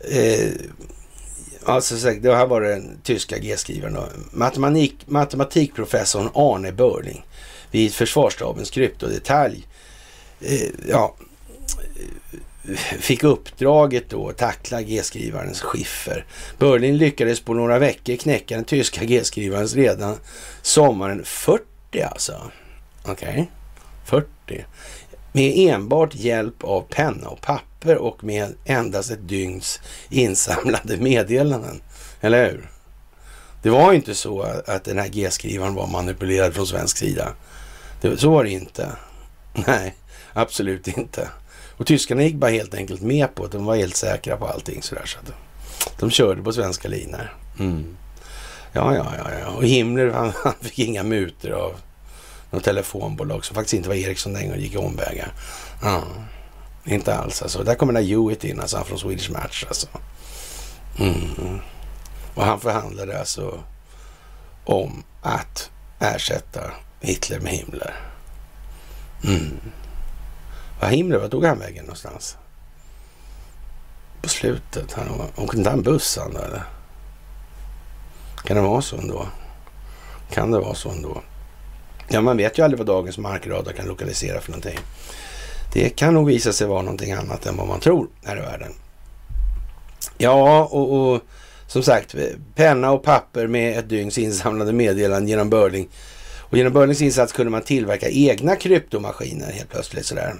eh, 0.00 0.50
alltså 1.64 2.10
det 2.10 2.36
här 2.36 2.46
var 2.46 2.60
den 2.60 3.00
tyska 3.02 3.38
G-skrivaren 3.38 3.94
då. 3.94 4.08
Matematik, 4.32 4.96
matematikprofessorn 5.06 6.30
Arne 6.34 6.72
Börling 6.72 7.26
vid 7.70 7.94
försvarsstabens 7.94 8.70
kryptodetalj. 8.70 9.66
Eh, 10.40 10.68
ja, 10.88 11.14
fick 12.76 13.24
uppdraget 13.24 14.10
då 14.10 14.28
att 14.28 14.36
tackla 14.36 14.82
G-skrivarens 14.82 15.60
skiffer. 15.60 16.24
Berlin 16.58 16.96
lyckades 16.96 17.40
på 17.40 17.54
några 17.54 17.78
veckor 17.78 18.16
knäcka 18.16 18.54
den 18.54 18.64
tyska 18.64 19.04
G-skrivarens 19.04 19.74
redan 19.74 20.16
sommaren 20.62 21.24
40 21.24 21.64
alltså. 22.02 22.50
Okej, 23.04 23.28
okay. 23.28 23.46
40. 24.04 24.64
Med 25.32 25.52
enbart 25.56 26.14
hjälp 26.14 26.64
av 26.64 26.80
penna 26.80 27.28
och 27.28 27.40
papper 27.40 27.96
och 27.96 28.24
med 28.24 28.54
endast 28.64 29.10
ett 29.10 29.28
dygns 29.28 29.80
insamlade 30.10 30.96
meddelanden. 30.96 31.80
Eller 32.20 32.50
hur? 32.50 32.70
Det 33.62 33.70
var 33.70 33.92
inte 33.92 34.14
så 34.14 34.42
att 34.66 34.84
den 34.84 34.98
här 34.98 35.08
G-skrivaren 35.08 35.74
var 35.74 35.86
manipulerad 35.86 36.54
från 36.54 36.66
svensk 36.66 36.96
sida. 36.96 37.32
Det, 38.00 38.16
så 38.16 38.30
var 38.30 38.44
det 38.44 38.50
inte. 38.50 38.92
Nej, 39.66 39.94
absolut 40.32 40.88
inte. 40.88 41.28
Och 41.78 41.86
tyskarna 41.86 42.22
gick 42.22 42.34
bara 42.34 42.50
helt 42.50 42.74
enkelt 42.74 43.02
med 43.02 43.34
på 43.34 43.44
att 43.44 43.52
de 43.52 43.64
var 43.64 43.76
helt 43.76 43.96
säkra 43.96 44.36
på 44.36 44.46
allting 44.46 44.82
sådär. 44.82 45.06
Så 45.06 45.18
att 45.18 45.32
de 45.98 46.10
körde 46.10 46.42
på 46.42 46.52
svenska 46.52 46.88
linjer. 46.88 47.32
Mm. 47.58 47.96
Ja, 48.72 48.94
ja, 48.94 49.06
ja, 49.18 49.38
ja. 49.40 49.46
Och 49.46 49.64
Himmler 49.64 50.10
han, 50.10 50.32
han 50.44 50.54
fick 50.60 50.78
inga 50.78 51.02
mutor 51.02 51.52
av 51.52 51.74
något 52.50 52.64
telefonbolag 52.64 53.44
som 53.44 53.54
faktiskt 53.54 53.74
inte 53.74 53.88
var 53.88 53.96
Ericsson 53.96 54.32
den 54.32 54.44
gången, 54.44 54.60
gick 54.60 54.78
omvägar. 54.78 55.32
Ja, 55.82 56.02
inte 56.84 57.14
alls 57.14 57.42
alltså. 57.42 57.62
Där 57.62 57.74
kommer 57.74 57.92
den 57.92 58.04
där 58.04 58.10
Hewitt 58.10 58.44
in, 58.44 58.60
alltså 58.60 58.76
han 58.76 58.86
från 58.86 58.98
Swedish 58.98 59.30
Match 59.30 59.64
alltså. 59.68 59.86
Mm. 60.98 61.60
Och 62.34 62.44
han 62.44 62.60
förhandlade 62.60 63.18
alltså 63.18 63.58
om 64.64 65.02
att 65.22 65.70
ersätta 65.98 66.60
Hitler 67.00 67.40
med 67.40 67.52
Himmler. 67.52 67.94
Mm. 69.24 69.60
Vad 70.80 70.90
Himmler, 70.90 71.28
tog 71.28 71.44
han 71.44 71.58
vägen 71.58 71.84
någonstans? 71.84 72.36
På 74.22 74.28
slutet. 74.28 74.92
Han, 74.92 75.08
åkte 75.36 75.56
inte 75.56 75.70
han 75.70 75.82
buss 75.82 76.18
han 76.20 76.36
eller? 76.36 76.62
Kan 78.44 78.56
det 78.56 78.62
vara 78.62 78.82
så 78.82 78.96
ändå? 78.96 79.26
Kan 80.30 80.50
det 80.50 80.60
vara 80.60 80.74
så 80.74 80.90
ändå? 80.90 81.22
Ja, 82.08 82.20
man 82.20 82.36
vet 82.36 82.58
ju 82.58 82.62
aldrig 82.62 82.78
vad 82.78 82.86
dagens 82.86 83.18
markradar 83.18 83.72
kan 83.72 83.86
lokalisera 83.86 84.40
för 84.40 84.50
någonting. 84.50 84.78
Det 85.72 85.88
kan 85.88 86.14
nog 86.14 86.26
visa 86.26 86.52
sig 86.52 86.66
vara 86.66 86.82
någonting 86.82 87.12
annat 87.12 87.46
än 87.46 87.56
vad 87.56 87.68
man 87.68 87.80
tror 87.80 88.08
här 88.24 88.36
i 88.36 88.40
världen. 88.40 88.72
Ja, 90.18 90.64
och, 90.64 91.12
och 91.12 91.22
som 91.66 91.82
sagt, 91.82 92.14
penna 92.54 92.90
och 92.90 93.02
papper 93.02 93.46
med 93.46 93.78
ett 93.78 93.88
dygns 93.88 94.18
insamlade 94.18 94.72
meddelanden 94.72 95.28
genom 95.28 95.50
Börling. 95.50 95.88
Och 96.38 96.56
genom 96.56 96.72
Börlings 96.72 97.02
insats 97.02 97.32
kunde 97.32 97.50
man 97.50 97.62
tillverka 97.62 98.08
egna 98.08 98.56
kryptomaskiner 98.56 99.52
helt 99.52 99.70
plötsligt 99.70 100.06
sådär. 100.06 100.34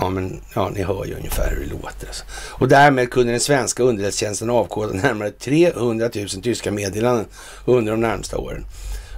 Ja, 0.00 0.10
men 0.10 0.40
ja, 0.54 0.70
ni 0.74 0.82
hör 0.82 1.04
ju 1.04 1.14
ungefär 1.14 1.50
hur 1.50 1.64
det 1.64 1.70
låter. 1.70 2.06
Alltså. 2.06 2.24
Och 2.50 2.68
därmed 2.68 3.10
kunde 3.10 3.32
den 3.32 3.40
svenska 3.40 3.82
underrättelsetjänsten 3.82 4.50
avkoda 4.50 4.92
närmare 4.92 5.30
300 5.30 6.10
000 6.14 6.28
tyska 6.28 6.70
meddelanden 6.70 7.26
under 7.64 7.92
de 7.92 8.00
närmsta 8.00 8.38
åren. 8.38 8.64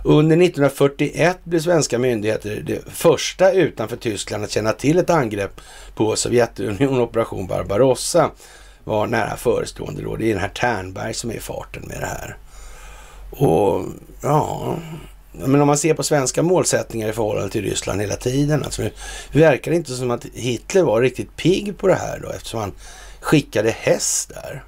Under 0.05 0.37
1941 0.37 1.39
blev 1.45 1.61
svenska 1.61 1.99
myndigheter 1.99 2.63
det 2.67 2.89
första 2.89 3.53
utanför 3.53 3.97
Tyskland 3.97 4.45
att 4.45 4.51
känna 4.51 4.73
till 4.73 4.99
ett 4.99 5.11
angrepp 5.11 5.61
på 5.95 6.17
Sovjetunionen. 6.17 7.01
Operation 7.01 7.47
Barbarossa 7.47 8.31
var 8.85 9.07
nära 9.07 9.37
förestående 9.37 10.03
då. 10.03 10.17
Det 10.17 10.25
är 10.25 10.33
den 10.33 10.43
här 10.43 10.49
Ternberg 10.49 11.15
som 11.15 11.31
är 11.31 11.35
i 11.35 11.41
farten 11.41 11.83
med 11.87 12.01
det 12.01 12.07
här. 12.07 12.37
Och 13.31 13.85
ja, 14.23 14.77
men 15.39 15.61
om 15.61 15.67
man 15.67 15.79
ser 15.79 15.95
på 15.95 16.03
svenska 16.03 16.43
målsättningar 16.43 17.09
i 17.09 17.13
förhållande 17.13 17.51
till 17.51 17.65
Ryssland 17.65 18.01
hela 18.01 18.17
tiden. 18.17 18.65
Alltså, 18.65 18.83
det 19.33 19.39
verkar 19.41 19.73
inte 19.73 19.95
som 19.95 20.11
att 20.11 20.25
Hitler 20.35 20.83
var 20.83 21.01
riktigt 21.01 21.37
pigg 21.37 21.79
på 21.79 21.89
det 21.89 21.95
här 21.95 22.19
då 22.23 22.31
eftersom 22.31 22.61
han 22.61 22.73
skickade 23.21 23.71
häst 23.71 24.29
där. 24.29 24.65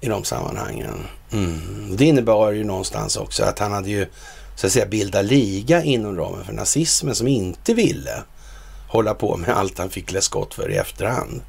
I 0.00 0.08
de 0.08 0.24
sammanhangen. 0.24 1.06
Mm. 1.32 1.96
Det 1.96 2.04
innebar 2.04 2.52
ju 2.52 2.64
någonstans 2.64 3.16
också 3.16 3.44
att 3.44 3.58
han 3.58 3.72
hade 3.72 3.90
ju 3.90 4.06
så 4.56 4.66
att 4.66 4.72
säga 4.72 4.86
bildat 4.86 5.24
liga 5.24 5.82
inom 5.82 6.16
ramen 6.16 6.44
för 6.44 6.52
nazismen 6.52 7.14
som 7.14 7.28
inte 7.28 7.74
ville 7.74 8.22
hålla 8.88 9.14
på 9.14 9.36
med 9.36 9.48
allt 9.48 9.78
han 9.78 9.90
fick 9.90 10.06
klä 10.06 10.20
skott 10.20 10.54
för 10.54 10.70
i 10.70 10.76
efterhand. 10.76 11.42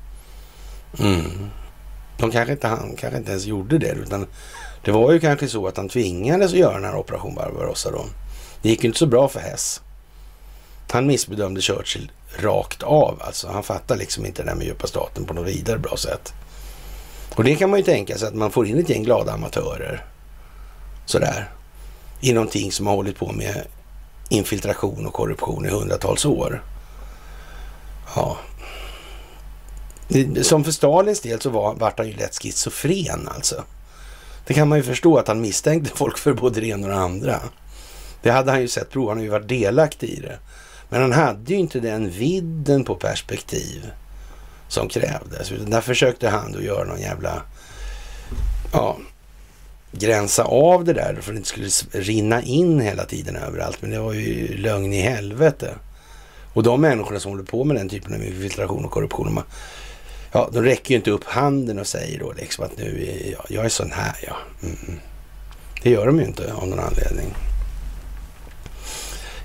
Mm. 0.99 1.49
De 2.18 2.32
kanske 2.32 2.53
inte, 2.53 2.68
han 2.68 2.95
kanske 2.95 3.18
inte 3.18 3.32
ens 3.32 3.45
gjorde 3.45 3.78
det 3.78 3.91
utan 3.91 4.28
det 4.84 4.91
var 4.91 5.11
ju 5.11 5.19
kanske 5.19 5.47
så 5.47 5.67
att 5.67 5.77
han 5.77 5.89
tvingades 5.89 6.51
att 6.51 6.59
göra 6.59 6.73
den 6.73 6.84
här 6.84 6.95
operation 6.95 7.36
Barbarossa 7.36 7.91
då. 7.91 8.05
Det 8.61 8.69
gick 8.69 8.84
ju 8.84 8.88
inte 8.88 8.99
så 8.99 9.05
bra 9.05 9.27
för 9.27 9.39
Hess. 9.39 9.82
Han 10.91 11.07
missbedömde 11.07 11.61
Churchill 11.61 12.11
rakt 12.39 12.84
av 12.84 13.21
alltså. 13.21 13.47
Han 13.47 13.63
fattar 13.63 13.95
liksom 13.95 14.25
inte 14.25 14.43
det 14.43 14.49
där 14.49 14.55
med 14.55 14.67
djupa 14.67 14.88
staten 14.88 15.25
på 15.25 15.34
något 15.34 15.47
vidare 15.47 15.79
bra 15.79 15.97
sätt. 15.97 16.34
Och 17.36 17.43
det 17.43 17.55
kan 17.55 17.69
man 17.69 17.79
ju 17.79 17.86
tänka 17.86 18.17
sig 18.17 18.27
att 18.27 18.36
man 18.36 18.51
får 18.51 18.67
in 18.67 18.79
ett 18.79 18.89
gäng 18.89 19.03
glada 19.03 19.31
amatörer. 19.31 20.06
Sådär. 21.06 21.51
I 22.22 22.34
någonting 22.34 22.72
som 22.72 22.88
har 22.88 22.95
hållit 22.95 23.18
på 23.18 23.31
med 23.31 23.64
infiltration 24.30 25.06
och 25.06 25.14
korruption 25.14 25.65
i 25.65 25.69
hundratals 25.69 26.26
år. 26.26 26.64
Ja. 28.15 28.38
Som 30.41 30.64
för 30.64 30.72
Stalins 30.72 31.22
del 31.22 31.41
så 31.41 31.49
var, 31.49 31.76
vart 31.76 31.97
han 31.97 32.07
ju 32.07 32.14
lätt 32.14 32.41
schizofren 32.41 33.30
alltså. 33.35 33.64
Det 34.47 34.53
kan 34.53 34.68
man 34.68 34.77
ju 34.77 34.84
förstå 34.84 35.18
att 35.18 35.27
han 35.27 35.41
misstänkte 35.41 35.97
folk 35.97 36.18
för 36.18 36.34
både 36.34 36.59
det 36.59 36.68
ena 36.68 36.88
och 36.88 36.93
det 36.93 36.99
andra. 36.99 37.39
Det 38.22 38.31
hade 38.31 38.51
han 38.51 38.61
ju 38.61 38.68
sett 38.68 38.89
prov, 38.89 39.07
han 39.09 39.18
har 39.18 39.23
ju 39.23 39.30
varit 39.30 39.47
delaktig 39.47 40.09
i 40.09 40.19
det. 40.19 40.39
Men 40.89 41.01
han 41.01 41.11
hade 41.11 41.53
ju 41.53 41.59
inte 41.59 41.80
den 41.80 42.09
vidden 42.09 42.84
på 42.84 42.95
perspektiv 42.95 43.91
som 44.68 44.88
krävdes. 44.88 45.51
Utan 45.51 45.69
där 45.69 45.81
försökte 45.81 46.30
han 46.30 46.51
då 46.51 46.61
göra 46.61 46.84
någon 46.84 47.01
jävla, 47.01 47.41
ja, 48.73 48.97
gränsa 49.91 50.43
av 50.43 50.85
det 50.85 50.93
där 50.93 51.18
för 51.22 51.31
att 51.31 51.35
det 51.35 51.38
inte 51.38 51.49
skulle 51.49 52.03
rinna 52.03 52.41
in 52.41 52.80
hela 52.80 53.05
tiden 53.05 53.35
överallt. 53.35 53.77
Men 53.81 53.91
det 53.91 53.99
var 53.99 54.13
ju 54.13 54.57
lögn 54.57 54.93
i 54.93 55.01
helvete. 55.01 55.76
Och 56.53 56.63
de 56.63 56.81
människorna 56.81 57.19
som 57.19 57.31
håller 57.31 57.43
på 57.43 57.63
med 57.63 57.76
den 57.76 57.89
typen 57.89 58.13
av 58.13 58.23
infiltration 58.23 58.85
och 58.85 58.91
korruption, 58.91 59.39
Ja, 60.32 60.49
de 60.53 60.64
räcker 60.64 60.90
ju 60.91 60.95
inte 60.95 61.12
upp 61.12 61.24
handen 61.24 61.80
och 61.80 61.88
säger 61.88 62.20
då 62.20 62.34
liksom 62.34 62.66
att 62.66 62.78
nu 62.78 63.08
är 63.08 63.32
jag, 63.32 63.45
jag 63.49 63.66
är 63.66 63.70
sån 63.70 63.91
här 63.91 64.16
ja. 64.28 64.36
Mm. 64.64 64.99
Det 65.84 65.90
gör 65.90 66.06
de 66.06 66.20
ju 66.20 66.26
inte 66.26 66.53
av 66.53 66.68
någon 66.68 66.80
anledning. 66.80 67.36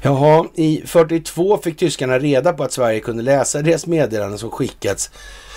Jaha, 0.02 0.46
i 0.54 0.82
42 0.86 1.58
fick 1.58 1.76
tyskarna 1.76 2.18
reda 2.18 2.52
på 2.52 2.64
att 2.64 2.72
Sverige 2.72 3.00
kunde 3.00 3.22
läsa 3.22 3.62
deras 3.62 3.86
meddelanden 3.86 4.38
som 4.38 4.50
skickats 4.50 5.10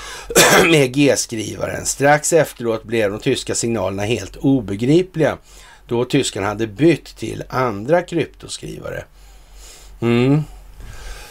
med 0.71 0.93
G-skrivaren. 0.93 1.85
Strax 1.85 2.33
efteråt 2.33 2.83
blev 2.83 3.11
de 3.11 3.19
tyska 3.19 3.55
signalerna 3.55 4.03
helt 4.03 4.35
obegripliga 4.35 5.37
då 5.87 6.05
tyskarna 6.05 6.47
hade 6.47 6.67
bytt 6.67 7.17
till 7.17 7.43
andra 7.49 8.01
kryptoskrivare. 8.01 9.03
Mm. 10.01 10.43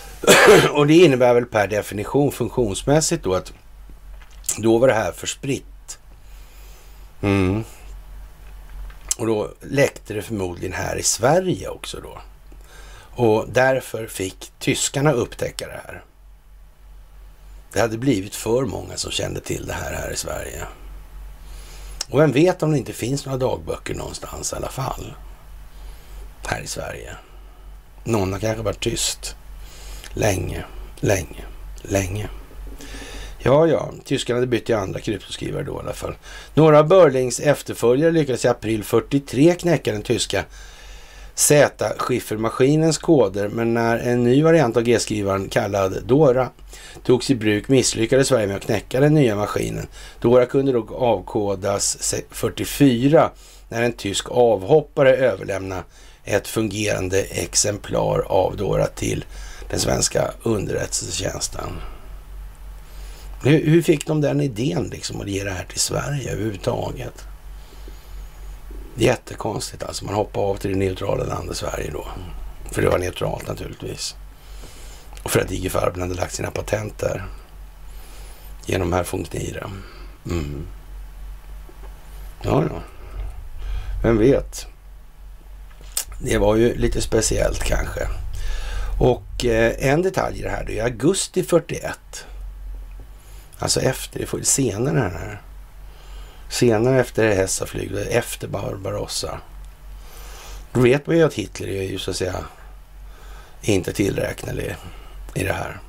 Och 0.70 0.87
det 0.87 0.95
innebär 0.95 1.35
väl 1.35 1.45
per 1.45 1.66
definition 1.66 2.33
funktionsmässigt 2.33 3.25
då 3.25 3.35
att 3.35 3.53
då 4.57 4.79
var 4.79 4.89
det 4.89 4.95
här 4.95 5.12
för 5.12 5.27
spritt. 5.27 5.99
Mm. 7.20 7.65
Och 9.19 9.27
då 9.27 9.53
läckte 9.61 10.15
det 10.15 10.23
förmodligen 10.23 10.73
här 10.73 10.97
i 10.97 11.03
Sverige 11.03 11.69
också 11.69 12.01
då. 12.01 12.19
Och 13.25 13.47
därför 13.49 14.07
fick 14.07 14.53
tyskarna 14.59 15.12
upptäcka 15.12 15.66
det 15.66 15.81
här. 15.87 16.05
Det 17.73 17.81
hade 17.81 17.99
blivit 17.99 18.35
för 18.35 18.65
många 18.65 18.97
som 18.97 19.11
kände 19.11 19.41
till 19.41 19.66
det 19.66 19.73
här 19.73 19.93
här 19.93 20.11
i 20.11 20.16
Sverige. 20.16 20.66
Och 22.11 22.20
vem 22.20 22.33
vet 22.33 22.62
om 22.62 22.73
det 22.73 22.79
inte 22.79 22.93
finns 22.93 23.27
några 23.27 23.39
dagböcker 23.39 23.95
någonstans 23.95 24.53
i 24.53 24.57
alla 24.57 24.69
fall. 24.69 25.15
Här 26.47 26.61
i 26.61 26.66
Sverige. 26.66 27.16
Någon 28.05 28.33
har 28.33 28.41
kanske 28.41 28.62
varit 28.62 28.81
tyst. 28.81 29.37
Länge, 30.15 30.65
länge, 31.01 31.45
länge. 31.83 32.29
Ja, 33.39 33.66
ja, 33.66 33.93
tyskarna 34.05 34.36
hade 34.36 34.47
bytt 34.47 34.66
till 34.66 34.74
andra 34.74 35.01
kryptoskrivare 35.01 35.62
då 35.62 35.73
i 35.73 35.78
alla 35.78 35.93
fall. 35.93 36.15
Några 36.55 36.78
av 36.78 36.89
Börlings 36.89 37.40
efterföljare 37.40 38.10
lyckades 38.10 38.44
i 38.44 38.48
april 38.48 38.85
43 38.85 39.55
knäcka 39.55 39.93
den 39.93 40.02
tyska 40.02 40.44
Z-skiffermaskinens 41.35 42.98
koder, 42.98 43.48
men 43.48 43.74
när 43.74 43.98
en 43.98 44.24
ny 44.24 44.43
variant 44.43 44.77
av 44.77 44.82
G-skrivaren 44.82 45.48
kallad 45.48 46.02
Dora 46.05 46.48
togs 47.05 47.31
i 47.31 47.35
bruk 47.35 47.69
misslyckades 47.69 48.28
Sverige 48.28 48.47
med 48.47 48.56
att 48.56 48.65
knäcka 48.65 49.01
den 49.01 49.15
nya 49.15 49.36
maskinen. 49.36 49.86
Dora 50.20 50.47
kunde 50.47 50.73
dock 50.73 50.93
avkodas 50.93 52.15
44 52.31 53.31
när 53.69 53.82
en 53.82 53.93
tysk 53.93 54.31
avhoppare 54.31 55.16
överlämnade 55.16 55.82
ett 56.24 56.48
fungerande 56.48 57.20
exemplar 57.20 58.20
av 58.20 58.56
Dora 58.56 58.86
till 58.86 59.24
den 59.70 59.81
svenska 59.81 60.31
underrättelsetjänsten. 60.43 61.70
Hur, 63.43 63.66
hur 63.66 63.82
fick 63.82 64.06
de 64.06 64.20
den 64.20 64.40
idén 64.40 64.89
liksom 64.93 65.20
att 65.20 65.28
ge 65.28 65.44
det 65.44 65.51
här 65.51 65.65
till 65.65 65.81
Sverige 65.81 66.32
överhuvudtaget? 66.32 67.27
Jättekonstigt 68.94 69.82
alltså. 69.82 70.05
Man 70.05 70.15
hoppar 70.15 70.40
av 70.40 70.56
till 70.56 70.70
det 70.70 70.77
neutrala 70.77 71.24
landet 71.24 71.56
Sverige 71.56 71.90
då. 71.93 72.09
För 72.70 72.82
det 72.82 72.89
var 72.89 72.98
neutralt 72.98 73.48
naturligtvis. 73.48 74.16
Och 75.23 75.31
för 75.31 75.40
att 75.40 75.51
IG 75.51 75.73
Farben 75.73 76.01
hade 76.01 76.15
lagt 76.15 76.35
sina 76.35 76.51
patent 76.51 76.98
där. 76.98 77.24
Genom 78.66 78.93
herr 78.93 79.06
von 79.10 79.24
Knira. 79.24 79.70
Mm. 80.27 80.66
Ja, 82.43 82.65
ja. 82.70 82.82
Vem 84.02 84.19
vet. 84.19 84.66
Det 86.20 86.39
var 86.39 86.56
ju 86.56 86.74
lite 86.74 87.01
speciellt 87.01 87.65
kanske. 87.65 88.09
Och 88.98 89.44
eh, 89.44 89.73
en 89.78 90.02
detalj 90.02 90.39
i 90.39 90.43
det 90.43 90.51
här, 90.51 90.65
det 90.65 90.78
är 90.78 90.85
augusti 90.85 91.43
41. 91.43 91.98
Alltså 93.59 93.80
efter, 93.80 94.43
senare 94.43 94.98
här. 94.98 95.43
Senare 96.48 97.01
efter 97.01 97.35
Hessaflyg, 97.35 97.93
efter 98.10 98.48
Barbarossa. 98.48 99.40
Då 100.72 100.80
vet 100.80 101.06
man 101.06 101.16
ju 101.16 101.22
att 101.22 101.35
Hitler 101.35 101.68
är 101.68 101.82
ju 101.82 101.98
så 101.98 102.10
att 102.10 102.16
säga 102.16 102.44
inte 103.62 103.93
tillräknelig 103.93 104.76
i 105.35 105.43
det 105.44 105.52
här. 105.52 105.80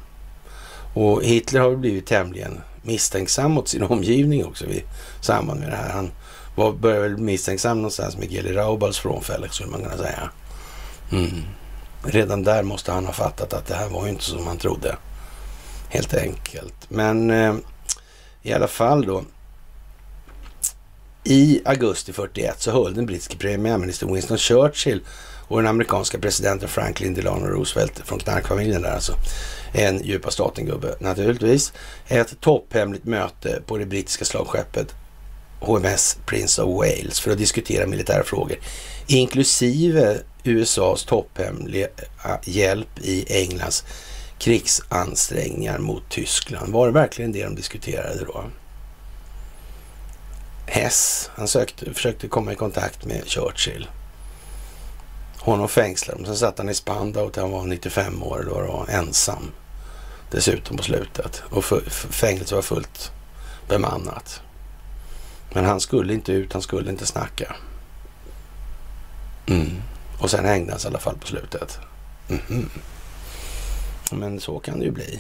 Och 0.94 1.24
Hitler 1.24 1.60
har 1.60 1.76
blivit 1.76 2.06
tämligen 2.06 2.62
misstänksam 2.82 3.52
mot 3.52 3.68
sin 3.68 3.84
omgivning 3.90 4.46
också 4.46 4.66
i 4.66 4.84
samband 5.22 5.60
med 5.60 5.70
det 5.70 5.76
här. 5.76 5.90
Han 5.90 6.12
var, 6.56 6.72
började 6.72 7.02
väl 7.02 7.18
misstänksam 7.18 7.78
någonstans 7.78 8.18
med 8.18 8.32
Geli 8.32 8.54
Raubals 8.54 9.00
frånfälle 9.00 9.50
skulle 9.50 9.70
man 9.70 9.84
kunna 9.84 9.98
säga. 9.98 10.30
Mm. 11.12 11.44
Redan 12.04 12.44
där 12.44 12.64
måste 12.64 12.92
han 12.92 13.06
ha 13.06 13.14
fattat 13.14 13.54
att 13.54 13.66
det 13.66 13.76
här 13.76 13.90
var 13.90 14.04
ju 14.04 14.10
inte 14.10 14.24
som 14.24 14.48
han 14.48 14.58
trodde. 14.58 14.96
Helt 15.90 16.14
enkelt. 16.14 16.76
Men 16.90 17.30
eh, 17.30 17.56
i 18.42 18.54
alla 18.54 18.68
fall 18.68 19.06
då. 19.06 19.24
I 21.24 21.62
augusti 21.66 22.14
41 22.14 22.62
så 22.62 22.72
höll 22.72 22.94
den 22.94 23.06
brittiske 23.06 23.38
premiärministern 23.38 24.14
Winston 24.14 24.38
Churchill 24.38 25.02
och 25.48 25.58
den 25.58 25.68
amerikanska 25.68 26.20
presidenten 26.20 26.70
Franklin 26.70 27.14
Delano 27.14 27.46
Roosevelt 27.46 28.02
från 28.06 28.20
knarkfamiljen 28.20 28.82
där 28.82 28.92
alltså, 28.92 29.14
en 29.74 30.04
djupa 30.04 30.32
staten-gubbe 30.32 30.96
naturligtvis, 31.00 31.74
ett 32.08 32.40
topphemligt 32.40 33.06
möte 33.06 33.62
på 33.66 33.78
det 33.78 33.86
brittiska 33.86 34.26
slagskeppet 34.26 34.96
HMS 35.60 36.18
Prince 36.26 36.62
of 36.62 36.78
Wales 36.78 37.20
för 37.20 37.32
att 37.32 37.38
diskutera 37.38 37.88
militära 37.88 38.24
frågor, 38.24 38.58
inklusive 39.08 40.18
USAs 40.44 41.06
topphemliga 41.06 41.88
hjälp 42.44 43.00
i 43.02 43.26
Englands 43.44 43.84
krigsansträngningar 44.40 45.78
mot 45.78 46.10
Tyskland. 46.10 46.74
Var 46.74 46.88
det 46.88 46.94
verkligen 46.94 47.32
det 47.32 47.44
de 47.44 47.56
diskuterade 47.56 48.26
då? 48.26 48.44
Hess, 50.66 51.30
han 51.36 51.48
sökte, 51.48 51.94
försökte 51.94 52.28
komma 52.28 52.52
i 52.52 52.56
kontakt 52.56 53.06
med 53.06 53.28
Churchill. 53.28 53.88
Honom 55.38 55.70
fängslade 55.70 56.20
de. 56.20 56.26
Sen 56.26 56.38
satt 56.38 56.58
han 56.58 56.70
i 56.70 56.74
Spandau 56.74 57.30
till 57.30 57.42
han 57.42 57.52
var 57.52 57.66
95 57.66 58.24
år 58.24 58.46
då, 58.50 58.54
var 58.54 58.88
ensam. 58.90 59.52
Dessutom 60.32 60.78
på 60.78 60.84
slutet. 60.84 61.44
Och 61.50 61.66
fängelset 62.10 62.52
var 62.52 62.62
fullt 62.62 63.12
bemannat. 63.68 64.42
Men 65.54 65.66
han 65.66 65.80
skulle 65.80 66.14
inte 66.14 66.32
ut, 66.32 66.54
han 66.54 66.62
skulle 66.62 66.90
inte 66.90 67.06
snacka. 67.06 67.56
Mm. 69.48 69.82
Och 70.20 70.32
sen 70.32 70.46
hängdes 70.46 70.84
han 70.84 70.92
i 70.92 70.96
alla 70.96 71.00
fall 71.00 71.18
på 71.18 71.28
slutet. 71.28 71.80
Mm. 72.30 72.70
Men 74.12 74.40
så 74.40 74.60
kan 74.60 74.80
det 74.80 74.86
ju 74.86 74.92
bli. 74.92 75.20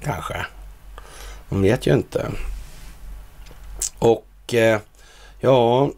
Kanske. 0.00 0.46
Man 1.48 1.62
vet 1.62 1.86
ju 1.86 1.94
inte. 1.94 2.30
Och 3.98 4.54
eh, 4.54 4.80
ja, 5.40 5.90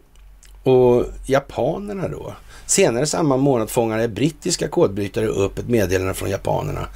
och 0.63 1.05
japanerna 1.25 2.07
då. 2.07 2.33
Senare 2.65 3.05
samma 3.05 3.37
månad 3.37 3.69
fångade 3.69 4.07
brittiska 4.07 4.67
kodbrytare 4.67 5.27
upp 5.27 5.59
ett 5.59 5.67
meddelande 5.67 6.13
från 6.13 6.29
japanerna 6.29 6.87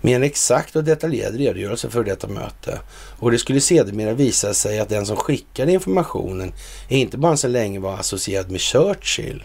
med 0.00 0.16
en 0.16 0.22
exakt 0.22 0.76
och 0.76 0.84
detaljerad 0.84 1.36
redogörelse 1.36 1.90
för 1.90 2.04
detta 2.04 2.28
möte. 2.28 2.78
Och 3.18 3.30
det 3.30 3.38
skulle 3.38 3.60
sedermera 3.60 4.12
visa 4.12 4.54
sig 4.54 4.80
att 4.80 4.88
den 4.88 5.06
som 5.06 5.16
skickade 5.16 5.72
informationen 5.72 6.52
inte 6.88 7.18
bara 7.18 7.36
så 7.36 7.48
länge 7.48 7.80
var 7.80 7.94
associerad 7.94 8.50
med 8.50 8.60
Churchill 8.60 9.44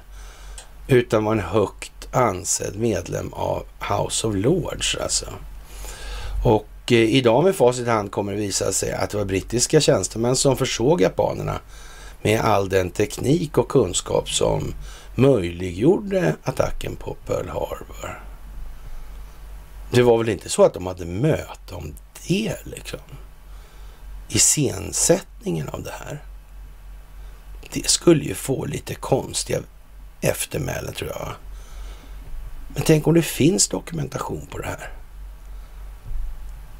utan 0.88 1.24
var 1.24 1.32
en 1.32 1.40
högt 1.40 2.08
ansedd 2.12 2.76
medlem 2.76 3.34
av 3.34 3.64
House 3.80 4.28
of 4.28 4.36
Lords 4.36 4.96
alltså. 4.96 5.26
Och 6.46 6.92
eh, 6.92 6.98
idag 6.98 7.44
med 7.44 7.56
facit 7.56 7.88
i 7.88 7.90
hand 7.90 8.12
kommer 8.12 8.32
det 8.32 8.38
visa 8.38 8.72
sig 8.72 8.94
att 8.94 9.10
det 9.10 9.18
var 9.18 9.26
brittiska 9.26 9.82
tjänstemän 9.82 10.36
som 10.36 10.58
försåg 10.58 11.02
japanerna 11.02 11.60
med 12.22 12.42
all 12.42 12.70
den 12.70 12.90
teknik 12.90 13.58
och 13.58 13.70
kunskap 13.70 14.30
som 14.30 14.74
möjliggjorde 15.16 16.36
attacken 16.44 16.96
på 16.96 17.16
Pearl 17.26 17.48
Harbor. 17.48 18.24
Det 19.92 20.02
var 20.02 20.18
väl 20.18 20.30
inte 20.30 20.50
så 20.50 20.64
att 20.64 20.74
de 20.74 20.88
hade 20.88 21.06
möte 21.06 21.76
om 21.76 21.94
det 22.28 22.56
liksom? 22.64 23.00
Iscensättningen 24.30 25.70
av 25.70 25.84
det 25.84 25.94
här. 26.00 26.24
Det 27.74 27.90
skulle 27.90 28.24
ju 28.24 28.34
få 28.34 28.66
lite 28.66 28.96
konstiga 28.96 29.60
eftermälen 30.22 30.94
tror 30.94 31.10
jag. 31.10 31.34
Men 32.68 32.84
tänk 32.84 33.08
om 33.08 33.14
det 33.14 33.22
finns 33.22 33.68
dokumentation 33.68 34.48
på 34.52 34.58
det 34.58 34.68
här. 34.68 34.92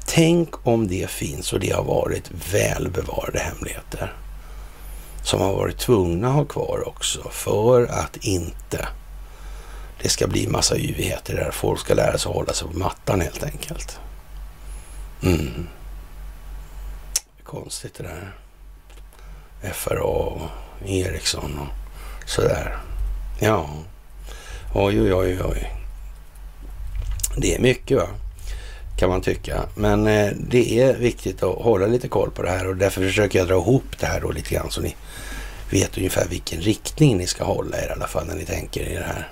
Tänk 0.06 0.66
om 0.66 0.88
det 0.88 1.10
finns 1.10 1.52
och 1.52 1.60
det 1.60 1.70
har 1.70 1.84
varit 1.84 2.30
välbevarade 2.52 3.38
hemligheter 3.38 4.12
som 5.22 5.40
har 5.40 5.52
varit 5.52 5.78
tvungna 5.78 6.28
att 6.28 6.34
ha 6.34 6.44
kvar 6.44 6.88
också 6.88 7.28
för 7.30 7.86
att 7.86 8.16
inte 8.16 8.88
det 10.02 10.08
ska 10.08 10.26
bli 10.26 10.48
massa 10.48 10.76
yvigheter 10.76 11.34
där 11.34 11.50
folk 11.50 11.80
ska 11.80 11.94
lära 11.94 12.18
sig 12.18 12.30
att 12.30 12.36
hålla 12.36 12.52
sig 12.52 12.68
på 12.68 12.78
mattan 12.78 13.20
helt 13.20 13.42
enkelt. 13.42 14.00
Mm. 15.22 15.68
Konstigt 17.44 17.94
det 17.94 18.02
där. 18.02 18.34
FRA 19.72 20.02
och 20.02 20.40
Ericsson 20.84 21.58
och 21.58 22.28
sådär. 22.28 22.78
Ja, 23.40 23.68
oj, 24.74 25.02
oj, 25.02 25.14
oj, 25.14 25.38
oj. 25.44 25.74
Det 27.36 27.54
är 27.54 27.58
mycket 27.58 27.96
va, 27.96 28.08
kan 28.96 29.08
man 29.08 29.20
tycka. 29.20 29.62
Men 29.74 30.06
eh, 30.06 30.32
det 30.36 30.80
är 30.80 30.96
viktigt 30.96 31.42
att 31.42 31.54
hålla 31.54 31.86
lite 31.86 32.08
koll 32.08 32.30
på 32.30 32.42
det 32.42 32.50
här 32.50 32.66
och 32.66 32.76
därför 32.76 33.00
försöker 33.00 33.38
jag 33.38 33.48
dra 33.48 33.54
ihop 33.54 33.98
det 34.00 34.06
här 34.06 34.20
då 34.20 34.30
lite 34.30 34.54
grann 34.54 34.70
så 34.70 34.80
ni 34.80 34.96
vet 35.70 35.96
ungefär 35.98 36.26
vilken 36.28 36.60
riktning 36.60 37.16
ni 37.16 37.26
ska 37.26 37.44
hålla 37.44 37.76
er 37.76 37.88
i 37.88 37.92
alla 37.92 38.06
fall 38.06 38.26
när 38.26 38.34
ni 38.34 38.44
tänker 38.44 38.80
i 38.80 38.94
det 38.94 39.04
här. 39.04 39.28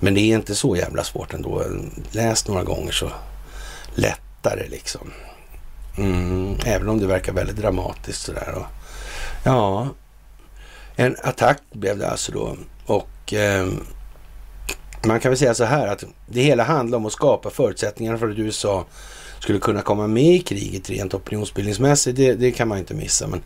Men 0.00 0.14
det 0.14 0.20
är 0.20 0.34
inte 0.34 0.54
så 0.54 0.76
jävla 0.76 1.04
svårt 1.04 1.34
ändå. 1.34 1.64
Läs 2.10 2.48
några 2.48 2.64
gånger 2.64 2.92
så 2.92 3.10
lättare 3.94 4.68
liksom. 4.68 5.10
Mm, 5.96 6.56
även 6.66 6.88
om 6.88 7.00
det 7.00 7.06
verkar 7.06 7.32
väldigt 7.32 7.56
dramatiskt 7.56 8.22
sådär. 8.22 8.54
Och, 8.56 8.66
ja, 9.44 9.88
en 10.96 11.16
attack 11.22 11.62
blev 11.72 11.98
det 11.98 12.10
alltså 12.10 12.32
då. 12.32 12.56
Och 12.88 13.34
eh, 13.34 13.66
man 15.06 15.20
kan 15.20 15.30
väl 15.30 15.38
säga 15.38 15.54
så 15.54 15.64
här 15.64 15.86
att 15.86 16.04
det 16.26 16.42
hela 16.42 16.62
handlar 16.62 16.98
om 16.98 17.06
att 17.06 17.12
skapa 17.12 17.50
förutsättningar 17.50 18.16
för 18.16 18.28
att 18.30 18.38
USA 18.38 18.86
skulle 19.40 19.58
kunna 19.58 19.82
komma 19.82 20.06
med 20.06 20.34
i 20.34 20.38
kriget 20.38 20.90
rent 20.90 21.14
opinionsbildningsmässigt, 21.14 22.16
det, 22.16 22.34
det, 22.34 22.50
kan 22.50 22.68
man 22.68 22.78
inte 22.78 22.94
missa. 22.94 23.26
Men 23.26 23.42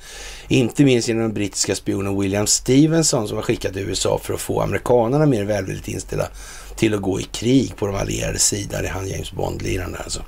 inte 0.49 0.85
minst 0.85 1.09
genom 1.09 1.23
den 1.23 1.33
brittiska 1.33 1.75
spionen 1.75 2.21
William 2.21 2.47
Stevenson 2.47 3.29
som 3.29 3.37
var 3.37 3.43
skickad 3.43 3.73
till 3.73 3.89
USA 3.89 4.19
för 4.23 4.35
att 4.35 4.41
få 4.41 4.61
amerikanerna 4.61 5.27
mer 5.27 5.45
välvilligt 5.45 5.89
inställda 5.89 6.29
till 6.77 6.95
att 6.95 7.01
gå 7.01 7.21
i 7.21 7.23
krig 7.23 7.77
på 7.77 7.87
de 7.87 7.97
allierade 7.97 8.39
sida. 8.39 8.83
Det 8.83 8.89
är 8.89 8.93
han 8.93 9.09
James 9.09 9.33
Bond-liraren 9.33 9.97
alltså. 10.05 10.23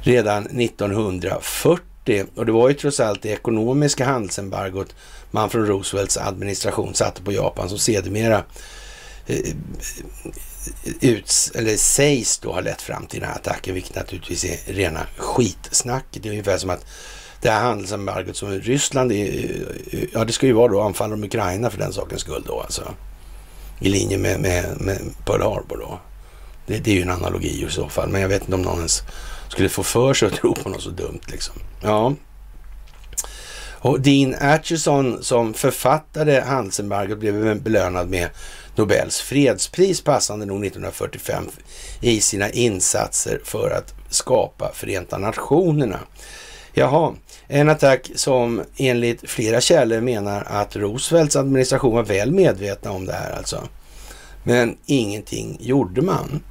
Redan 0.00 0.46
1940 0.46 2.24
och 2.34 2.46
det 2.46 2.52
var 2.52 2.68
ju 2.68 2.74
trots 2.74 3.00
allt 3.00 3.22
det 3.22 3.28
ekonomiska 3.28 4.04
handelsembargot 4.04 4.94
man 5.32 5.50
från 5.50 5.66
Roosevelts 5.66 6.16
administration 6.16 6.94
satte 6.94 7.22
på 7.22 7.32
Japan 7.32 7.68
som 7.68 7.78
sedermera 7.78 8.44
eh, 9.26 9.54
uts, 11.00 11.50
eller 11.54 11.76
sägs 11.76 12.38
då 12.38 12.52
ha 12.52 12.60
lett 12.60 12.82
fram 12.82 13.06
till 13.06 13.20
den 13.20 13.28
här 13.28 13.36
attacken, 13.36 13.74
vilket 13.74 13.96
naturligtvis 13.96 14.44
är 14.44 14.72
rena 14.72 15.06
skitsnacket. 15.16 16.22
Det 16.22 16.28
är 16.28 16.30
ungefär 16.30 16.58
som 16.58 16.70
att 16.70 16.86
det 17.40 17.50
här 17.50 17.60
handelsembargot 17.60 18.36
som 18.36 18.50
Ryssland 18.50 19.12
är, 19.12 19.24
eh, 19.90 20.04
ja 20.12 20.24
det 20.24 20.32
ska 20.32 20.46
ju 20.46 20.52
vara 20.52 20.72
då 20.72 20.80
anfall 20.80 21.12
om 21.12 21.24
Ukraina 21.24 21.70
för 21.70 21.78
den 21.78 21.92
sakens 21.92 22.20
skull 22.20 22.44
då 22.46 22.60
alltså. 22.60 22.94
I 23.80 23.88
linje 23.88 24.18
med, 24.18 24.40
med, 24.40 24.80
med 24.80 25.00
Pearl 25.24 25.42
Harbor 25.42 25.76
då. 25.76 26.00
Det, 26.66 26.78
det, 26.78 26.90
är 26.90 26.94
ju 26.94 27.02
en 27.02 27.10
analogi 27.10 27.64
i 27.66 27.70
så 27.70 27.88
fall, 27.88 28.08
men 28.08 28.20
jag 28.20 28.28
vet 28.28 28.42
inte 28.42 28.54
om 28.54 28.62
någon 28.62 28.76
ens 28.76 29.02
skulle 29.48 29.68
få 29.68 29.82
för 29.82 30.14
sig 30.14 30.28
att 30.28 30.34
tro 30.34 30.54
på 30.54 30.68
något 30.68 30.82
så 30.82 30.90
dumt 30.90 31.20
liksom. 31.26 31.54
Ja. 31.82 32.12
Och 33.82 34.00
Dean 34.00 34.34
Acheson 34.40 35.22
som 35.22 35.54
författade 35.54 36.40
handelsembargot 36.40 37.18
blev 37.18 37.62
belönad 37.62 38.08
med 38.08 38.28
Nobels 38.76 39.20
fredspris 39.20 40.00
passande 40.00 40.46
nog 40.46 40.66
1945 40.66 41.44
i 42.00 42.20
sina 42.20 42.50
insatser 42.50 43.40
för 43.44 43.70
att 43.70 43.94
skapa 44.08 44.70
Förenta 44.74 45.18
Nationerna. 45.18 46.00
Jaha, 46.72 47.14
en 47.48 47.68
attack 47.68 48.10
som 48.14 48.62
enligt 48.76 49.30
flera 49.30 49.60
källor 49.60 50.00
menar 50.00 50.44
att 50.46 50.76
Roosevelts 50.76 51.36
administration 51.36 51.94
var 51.94 52.02
väl 52.02 52.32
medvetna 52.32 52.90
om 52.90 53.06
det 53.06 53.12
här 53.12 53.32
alltså. 53.32 53.68
Men 54.44 54.76
ingenting 54.86 55.56
gjorde 55.60 56.02
man. 56.02 56.42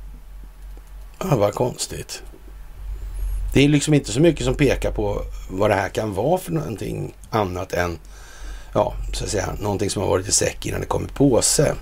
Ja, 1.20 1.36
vad 1.36 1.54
konstigt. 1.54 2.24
Det 3.54 3.66
är 3.66 3.68
liksom 3.68 3.94
inte 3.94 4.12
så 4.12 4.20
mycket 4.20 4.46
som 4.46 4.56
pekar 4.56 4.92
på 4.92 5.22
vad 5.50 5.70
det 5.70 5.76
här 5.76 5.90
kan 5.90 6.14
vara 6.14 6.38
för 6.38 6.52
någonting 6.52 7.14
annat 7.32 7.74
än, 7.74 8.00
ja, 8.74 8.94
så 9.14 9.24
att 9.24 9.30
säga, 9.30 9.54
någonting 9.60 9.90
som 9.90 10.02
har 10.02 10.10
varit 10.10 10.28
i 10.28 10.32
säck 10.32 10.66
innan 10.66 10.80
det 10.80 10.88
kom 10.88 11.06
i 11.06 11.08
påse. 11.08 11.76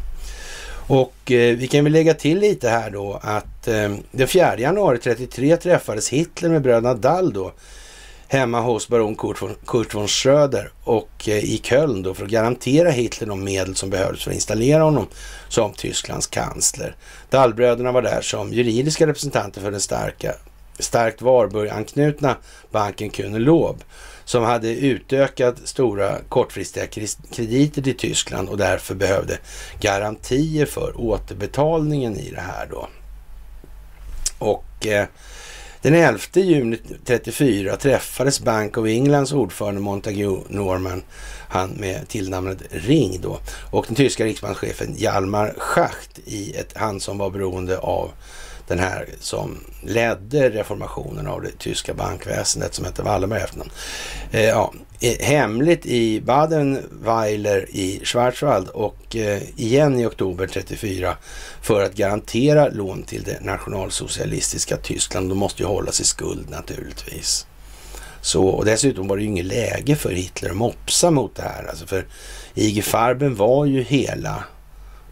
Och 0.87 1.31
eh, 1.31 1.57
vi 1.57 1.67
kan 1.67 1.83
väl 1.83 1.93
lägga 1.93 2.13
till 2.13 2.39
lite 2.39 2.69
här 2.69 2.89
då 2.89 3.19
att 3.21 3.67
eh, 3.67 3.95
den 4.11 4.27
4 4.27 4.59
januari 4.59 4.97
33 4.97 5.57
träffades 5.57 6.09
Hitler 6.09 6.49
med 6.49 6.61
bröderna 6.61 6.93
Dall 6.93 7.33
då 7.33 7.51
hemma 8.27 8.61
hos 8.61 8.87
baron 8.87 9.15
Kurt 9.15 9.41
von, 9.41 9.55
Kurt 9.65 9.95
von 9.95 10.07
Schröder 10.07 10.71
och 10.83 11.29
eh, 11.29 11.37
i 11.37 11.61
Köln 11.63 12.03
då 12.03 12.13
för 12.13 12.25
att 12.25 12.31
garantera 12.31 12.89
Hitler 12.89 13.27
de 13.27 13.43
medel 13.43 13.75
som 13.75 13.89
behövdes 13.89 14.23
för 14.23 14.31
att 14.31 14.35
installera 14.35 14.83
honom 14.83 15.07
som 15.47 15.73
Tysklands 15.73 16.27
kansler. 16.27 16.95
Dallbröderna 17.29 17.91
var 17.91 18.01
där 18.01 18.21
som 18.21 18.53
juridiska 18.53 19.07
representanter 19.07 19.61
för 19.61 19.71
den 19.71 19.81
starka, 19.81 20.33
starkt 20.79 21.21
Warburg-anknutna 21.21 22.35
banken 22.71 23.09
Kühne 23.09 23.39
som 24.29 24.43
hade 24.43 24.75
utökat 24.75 25.55
stora 25.63 26.17
kortfristiga 26.29 26.87
krediter 27.31 27.81
till 27.81 27.97
Tyskland 27.97 28.49
och 28.49 28.57
därför 28.57 28.95
behövde 28.95 29.37
garantier 29.79 30.65
för 30.65 30.93
återbetalningen 31.01 32.15
i 32.15 32.31
det 32.31 32.41
här 32.41 32.67
då. 32.71 32.87
Och 34.39 34.87
eh, 34.87 35.05
den 35.81 35.93
11 35.93 36.19
juni 36.33 36.77
34 37.05 37.75
träffades 37.75 38.41
Bank 38.41 38.77
of 38.77 38.87
Englands 38.87 39.31
ordförande 39.31 39.81
Montague 39.81 40.39
Norman, 40.47 41.03
han 41.49 41.69
med 41.69 42.07
tillnamnet 42.07 42.57
Ring 42.69 43.21
då, 43.21 43.39
och 43.71 43.85
den 43.87 43.95
tyska 43.95 44.25
riksbankschefen 44.25 44.95
Hjalmar 44.97 45.53
Schacht 45.57 46.19
i 46.25 46.55
ett, 46.55 46.73
han 46.75 46.99
som 46.99 47.17
var 47.17 47.29
beroende 47.29 47.77
av 47.77 48.11
den 48.69 48.79
här 48.79 49.09
som 49.19 49.57
ledde 49.83 50.49
reformationen 50.49 51.27
av 51.27 51.41
det 51.41 51.57
tyska 51.57 51.93
bankväsendet 51.93 52.73
som 52.73 52.85
hette 52.85 53.03
Wallenberg 53.03 53.41
efternamn. 53.41 53.71
Eh, 54.31 54.45
ja, 54.45 54.73
eh, 54.99 55.25
hemligt 55.25 55.85
i 55.85 56.21
Badenweiler 56.21 57.65
i 57.69 58.01
Schwarzwald 58.03 58.67
och 58.67 59.15
eh, 59.15 59.41
igen 59.59 59.99
i 59.99 60.05
oktober 60.05 60.47
34 60.47 61.17
för 61.61 61.83
att 61.83 61.95
garantera 61.95 62.67
lån 62.67 63.03
till 63.03 63.23
det 63.23 63.41
nationalsocialistiska 63.41 64.77
Tyskland. 64.77 65.29
De 65.29 65.37
måste 65.37 65.63
ju 65.63 65.67
hållas 65.67 66.01
i 66.01 66.03
skuld 66.03 66.49
naturligtvis. 66.49 67.45
Så, 68.21 68.47
och 68.47 68.65
dessutom 68.65 69.07
var 69.07 69.17
det 69.17 69.23
ju 69.23 69.29
inget 69.29 69.45
läge 69.45 69.95
för 69.95 70.11
Hitler 70.11 70.49
att 70.49 70.55
mopsa 70.55 71.11
mot 71.11 71.35
det 71.35 71.41
här. 71.41 71.65
Alltså 71.69 71.87
för 71.87 72.05
IG 72.53 72.83
Farben 72.83 73.35
var 73.35 73.65
ju 73.65 73.83
hela 73.83 74.43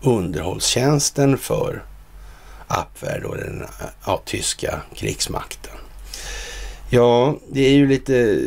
underhållstjänsten 0.02 1.38
för 1.38 1.84
Abwehr, 2.68 3.20
då 3.24 3.36
den 3.36 3.64
ja, 4.06 4.22
tyska 4.26 4.82
krigsmakten. 4.96 5.78
Ja, 6.90 7.38
det 7.52 7.62
är 7.62 7.74
ju 7.74 7.88
lite 7.88 8.40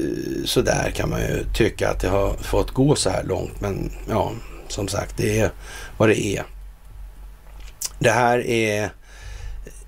sådär 0.45 0.91
kan 0.91 1.11
man 1.11 1.21
ju 1.21 1.45
tycka 1.55 1.91
att 1.91 2.01
det 2.01 2.09
har 2.09 2.35
fått 2.35 2.71
gå 2.71 2.95
så 2.95 3.11
här 3.11 3.25
långt. 3.25 3.61
Men 3.61 3.93
ja, 4.09 4.33
som 4.69 4.89
sagt, 4.89 5.17
det 5.17 5.41
är 5.41 5.51
vad 5.97 6.09
det 6.09 6.27
är. 6.27 6.45
Det 7.99 8.11
här 8.11 8.47
är, 8.47 8.91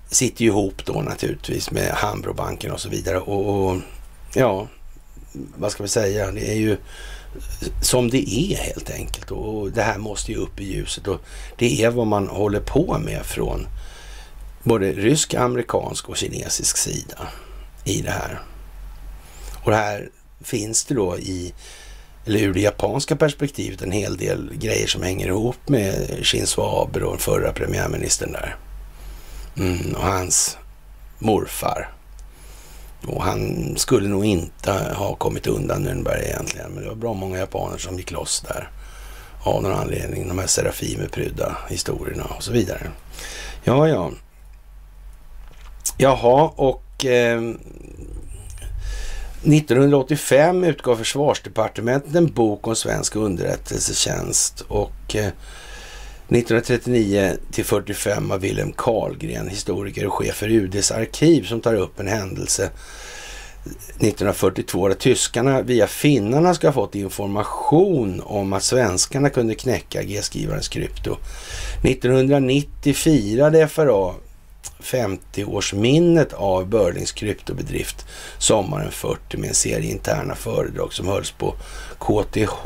sitter 0.09 0.41
ju 0.41 0.47
ihop 0.49 0.85
då 0.85 0.93
naturligtvis 0.93 1.71
med 1.71 1.91
Hambrobanken 1.91 2.71
och 2.71 2.79
så 2.79 2.89
vidare. 2.89 3.19
Och, 3.19 3.65
och 3.65 3.77
ja, 4.33 4.67
vad 5.57 5.71
ska 5.71 5.83
vi 5.83 5.89
säga? 5.89 6.31
Det 6.31 6.51
är 6.51 6.55
ju 6.55 6.77
som 7.81 8.09
det 8.09 8.29
är 8.33 8.57
helt 8.57 8.89
enkelt. 8.89 9.31
Och 9.31 9.71
det 9.71 9.81
här 9.81 9.97
måste 9.97 10.31
ju 10.31 10.37
upp 10.37 10.59
i 10.59 10.63
ljuset 10.63 11.07
och 11.07 11.21
det 11.57 11.83
är 11.83 11.89
vad 11.89 12.07
man 12.07 12.27
håller 12.27 12.59
på 12.59 12.97
med 12.99 13.25
från 13.25 13.67
både 14.63 14.91
rysk, 14.91 15.33
amerikansk 15.33 16.09
och 16.09 16.17
kinesisk 16.17 16.77
sida 16.77 17.27
i 17.83 18.01
det 18.01 18.11
här. 18.11 18.39
Och 19.63 19.71
det 19.71 19.77
här 19.77 20.09
finns 20.41 20.85
det 20.85 20.95
då 20.95 21.17
i, 21.17 21.53
eller 22.25 22.39
ur 22.39 22.53
det 22.53 22.59
japanska 22.59 23.15
perspektivet, 23.15 23.81
en 23.81 23.91
hel 23.91 24.17
del 24.17 24.51
grejer 24.53 24.87
som 24.87 25.03
hänger 25.03 25.27
ihop 25.27 25.69
med 25.69 26.19
Shinzo 26.21 26.61
Abe 26.61 27.03
och 27.03 27.11
den 27.11 27.19
förra 27.19 27.53
premiärministern 27.53 28.31
där. 28.31 28.55
Mm, 29.57 29.95
och 29.95 30.03
hans 30.03 30.57
morfar. 31.19 31.89
Och 33.07 33.23
han 33.23 33.73
skulle 33.77 34.09
nog 34.09 34.25
inte 34.25 34.71
ha 34.71 35.15
kommit 35.15 35.47
undan 35.47 35.87
Nürnberg 35.87 36.23
egentligen, 36.23 36.71
men 36.71 36.83
det 36.83 36.89
var 36.89 36.95
bra 36.95 37.13
många 37.13 37.37
japaner 37.37 37.77
som 37.77 37.97
gick 37.97 38.11
loss 38.11 38.41
där 38.47 38.69
av 39.43 39.63
någon 39.63 39.73
anledning. 39.73 40.27
De 40.27 40.39
här 40.39 40.47
Serafimer-prydda 40.47 41.57
historierna 41.69 42.23
och 42.23 42.43
så 42.43 42.51
vidare. 42.51 42.91
Ja, 43.63 43.87
ja. 43.87 44.11
Jaha, 45.97 46.51
och 46.55 47.05
eh, 47.05 47.41
1985 49.43 50.63
utgav 50.63 50.95
försvarsdepartementet 50.95 52.15
en 52.15 52.33
bok 52.33 52.67
om 52.67 52.75
svensk 52.75 53.15
underrättelsetjänst 53.15 54.61
och 54.61 55.15
eh, 55.15 55.27
1939 56.27 57.37
till 57.51 57.65
45 57.65 58.31
av 58.31 58.39
Wilhelm 58.39 58.73
Karlgren, 58.77 59.47
historiker 59.47 60.05
och 60.05 60.13
chef 60.13 60.35
för 60.35 60.49
UDs 60.49 60.91
arkiv 60.91 61.43
som 61.43 61.61
tar 61.61 61.75
upp 61.75 61.99
en 61.99 62.07
händelse 62.07 62.69
1942 63.63 64.87
där 64.87 64.95
tyskarna 64.95 65.61
via 65.61 65.87
finnarna 65.87 66.53
ska 66.53 66.67
ha 66.67 66.73
fått 66.73 66.95
information 66.95 68.21
om 68.25 68.53
att 68.53 68.63
svenskarna 68.63 69.29
kunde 69.29 69.55
knäcka 69.55 70.03
G-skrivarens 70.03 70.67
krypto. 70.67 71.17
1990 71.83 72.93
firade 72.93 73.67
FRA 73.67 74.13
50-årsminnet 74.79 76.33
av 76.33 76.67
Börlings 76.67 77.11
kryptobedrift 77.11 78.05
sommaren 78.37 78.91
40 78.91 79.37
med 79.37 79.49
en 79.49 79.55
serie 79.55 79.91
interna 79.91 80.35
föredrag 80.35 80.93
som 80.93 81.07
hölls 81.07 81.31
på 81.31 81.55
KTH. 81.99 82.65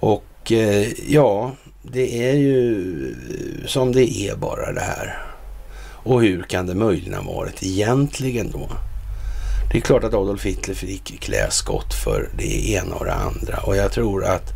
Och 0.00 0.52
eh, 0.52 0.88
ja, 1.08 1.52
det 1.82 2.28
är 2.28 2.34
ju 2.34 3.14
som 3.66 3.92
det 3.92 4.12
är 4.12 4.36
bara 4.36 4.72
det 4.72 4.80
här. 4.80 5.26
Och 6.02 6.22
hur 6.22 6.42
kan 6.42 6.66
det 6.66 6.74
möjligen 6.74 7.14
ha 7.14 7.32
varit 7.32 7.62
egentligen 7.62 8.50
då? 8.50 8.68
Det 9.72 9.78
är 9.78 9.82
klart 9.82 10.04
att 10.04 10.14
Adolf 10.14 10.44
Hitler 10.44 10.74
fick 10.74 11.20
klä 11.20 11.50
skott 11.50 11.94
för 11.94 12.28
det 12.38 12.70
ena 12.70 12.94
och 12.94 13.04
det 13.04 13.14
andra 13.14 13.56
och 13.56 13.76
jag 13.76 13.92
tror 13.92 14.24
att 14.24 14.52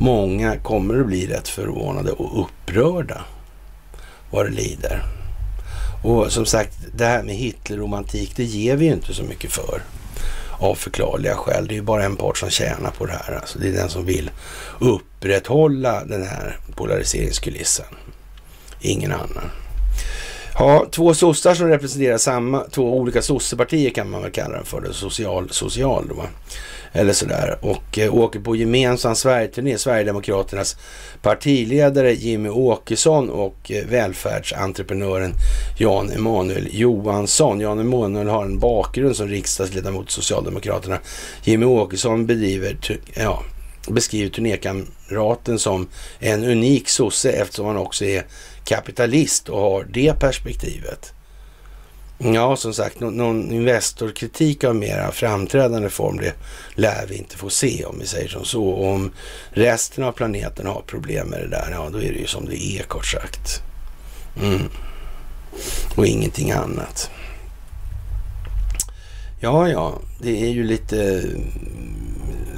många 0.00 0.56
kommer 0.56 1.00
att 1.00 1.06
bli 1.06 1.26
rätt 1.26 1.48
förvånade 1.48 2.12
och 2.12 2.40
upprörda 2.40 3.24
vad 4.30 4.46
det 4.46 4.50
lider. 4.50 5.02
Och 6.02 6.32
som 6.32 6.46
sagt, 6.46 6.76
det 6.94 7.04
här 7.04 7.22
med 7.22 7.34
Hitlerromantik, 7.34 8.36
det 8.36 8.44
ger 8.44 8.76
vi 8.76 8.86
ju 8.86 8.92
inte 8.92 9.14
så 9.14 9.22
mycket 9.22 9.52
för. 9.52 9.82
Av 10.58 10.74
förklarliga 10.74 11.36
skäl. 11.36 11.66
Det 11.66 11.74
är 11.74 11.76
ju 11.76 11.82
bara 11.82 12.04
en 12.04 12.16
part 12.16 12.38
som 12.38 12.50
tjänar 12.50 12.90
på 12.90 13.06
det 13.06 13.12
här. 13.12 13.34
Alltså 13.34 13.58
det 13.58 13.68
är 13.68 13.72
den 13.72 13.88
som 13.88 14.06
vill 14.06 14.30
upprätthålla 14.80 16.04
den 16.04 16.22
här 16.22 16.58
polariseringskulissen. 16.74 17.86
Ingen 18.80 19.12
annan. 19.12 19.50
Ja, 20.58 20.86
två 20.90 21.14
sossar 21.14 21.54
som 21.54 21.68
representerar 21.68 22.18
samma, 22.18 22.64
två 22.70 22.98
olika 22.98 23.22
sossepartier 23.22 23.90
kan 23.90 24.10
man 24.10 24.22
väl 24.22 24.30
kalla 24.30 24.56
dem 24.56 24.64
för. 24.64 24.80
Det. 24.80 24.94
Social, 24.94 25.48
social 25.50 26.08
då, 26.08 26.14
va? 26.14 26.26
Eller 26.92 27.12
sådär. 27.12 27.58
Och 27.60 27.98
eh, 27.98 28.14
åker 28.14 28.40
på 28.40 28.56
gemensam 28.56 29.14
Sverigeturné. 29.14 29.78
Sverigedemokraternas 29.78 30.76
partiledare 31.22 32.12
Jimmy 32.12 32.48
Åkesson 32.48 33.30
och 33.30 33.70
eh, 33.70 33.84
välfärdsentreprenören 33.86 35.32
Jan 35.78 36.10
Emanuel 36.10 36.68
Johansson. 36.70 37.60
Jan 37.60 37.78
Emanuel 37.78 38.28
har 38.28 38.44
en 38.44 38.58
bakgrund 38.58 39.16
som 39.16 39.28
riksdagsledamot 39.28 40.10
Socialdemokraterna. 40.10 40.98
Jimmy 41.44 41.66
Åkesson 41.66 42.26
bedriver, 42.26 42.78
ja, 43.14 43.42
beskriver 43.88 44.30
turnékamraten 44.30 45.58
som 45.58 45.88
en 46.18 46.44
unik 46.44 46.88
sosse 46.88 47.32
eftersom 47.32 47.66
han 47.66 47.76
också 47.76 48.04
är 48.04 48.24
kapitalist 48.64 49.48
och 49.48 49.60
har 49.60 49.86
det 49.90 50.20
perspektivet. 50.20 51.12
Ja, 52.24 52.56
som 52.56 52.74
sagt, 52.74 53.00
någon, 53.00 53.16
någon 53.16 53.52
Investorkritik 53.52 54.64
av 54.64 54.76
mera 54.76 55.12
framträdande 55.12 55.88
form, 55.88 56.16
det 56.16 56.32
lär 56.74 57.06
vi 57.08 57.16
inte 57.16 57.36
få 57.36 57.50
se 57.50 57.84
om 57.84 57.98
vi 57.98 58.06
säger 58.06 58.28
som 58.28 58.44
så. 58.44 58.64
Och 58.64 58.88
om 58.88 59.12
resten 59.50 60.04
av 60.04 60.12
planeten 60.12 60.66
har 60.66 60.82
problem 60.86 61.28
med 61.28 61.40
det 61.40 61.48
där, 61.48 61.68
ja 61.70 61.88
då 61.92 61.98
är 61.98 62.12
det 62.12 62.18
ju 62.18 62.26
som 62.26 62.46
det 62.46 62.62
är 62.62 62.82
kort 62.82 63.06
sagt. 63.06 63.62
Mm. 64.42 64.68
Och 65.96 66.06
ingenting 66.06 66.50
annat. 66.50 67.10
Ja, 69.40 69.68
ja, 69.68 69.98
det 70.20 70.42
är 70.42 70.50
ju 70.50 70.64
lite, 70.64 71.24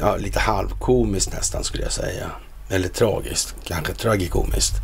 ja, 0.00 0.16
lite 0.16 0.40
halvkomiskt 0.40 1.32
nästan 1.32 1.64
skulle 1.64 1.82
jag 1.82 1.92
säga. 1.92 2.30
Eller 2.68 2.88
tragiskt, 2.88 3.54
kanske 3.64 3.94
tragikomiskt 3.94 4.74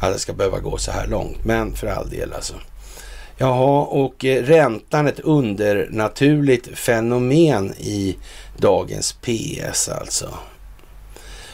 att 0.00 0.12
det 0.12 0.18
ska 0.18 0.32
behöva 0.32 0.58
gå 0.58 0.78
så 0.78 0.90
här 0.90 1.06
långt. 1.06 1.44
Men 1.44 1.74
för 1.74 1.86
all 1.86 2.10
del 2.10 2.32
alltså. 2.32 2.54
Jaha, 3.40 3.84
och 3.84 4.24
eh, 4.24 4.42
räntan 4.42 5.06
ett 5.06 5.20
undernaturligt 5.20 6.78
fenomen 6.78 7.74
i 7.78 8.16
dagens 8.56 9.12
PS 9.12 9.88
alltså. 9.88 10.34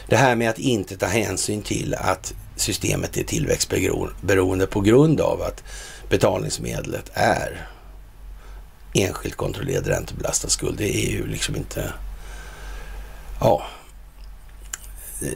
Det 0.07 0.15
här 0.15 0.35
med 0.35 0.49
att 0.49 0.59
inte 0.59 0.97
ta 0.97 1.05
hänsyn 1.05 1.61
till 1.61 1.95
att 1.97 2.33
systemet 2.55 3.17
är 3.17 3.23
tillväxtberoende 3.23 4.67
på 4.67 4.81
grund 4.81 5.21
av 5.21 5.41
att 5.41 5.63
betalningsmedlet 6.09 7.11
är 7.13 7.67
enskilt 8.93 9.35
kontrollerad 9.35 9.87
räntebelastad 9.87 10.49
skuld. 10.49 10.77
Det 10.77 10.95
är 10.95 11.11
ju 11.11 11.27
liksom 11.27 11.55
inte... 11.55 11.93
Ja, 13.39 13.63
eh, 15.21 15.27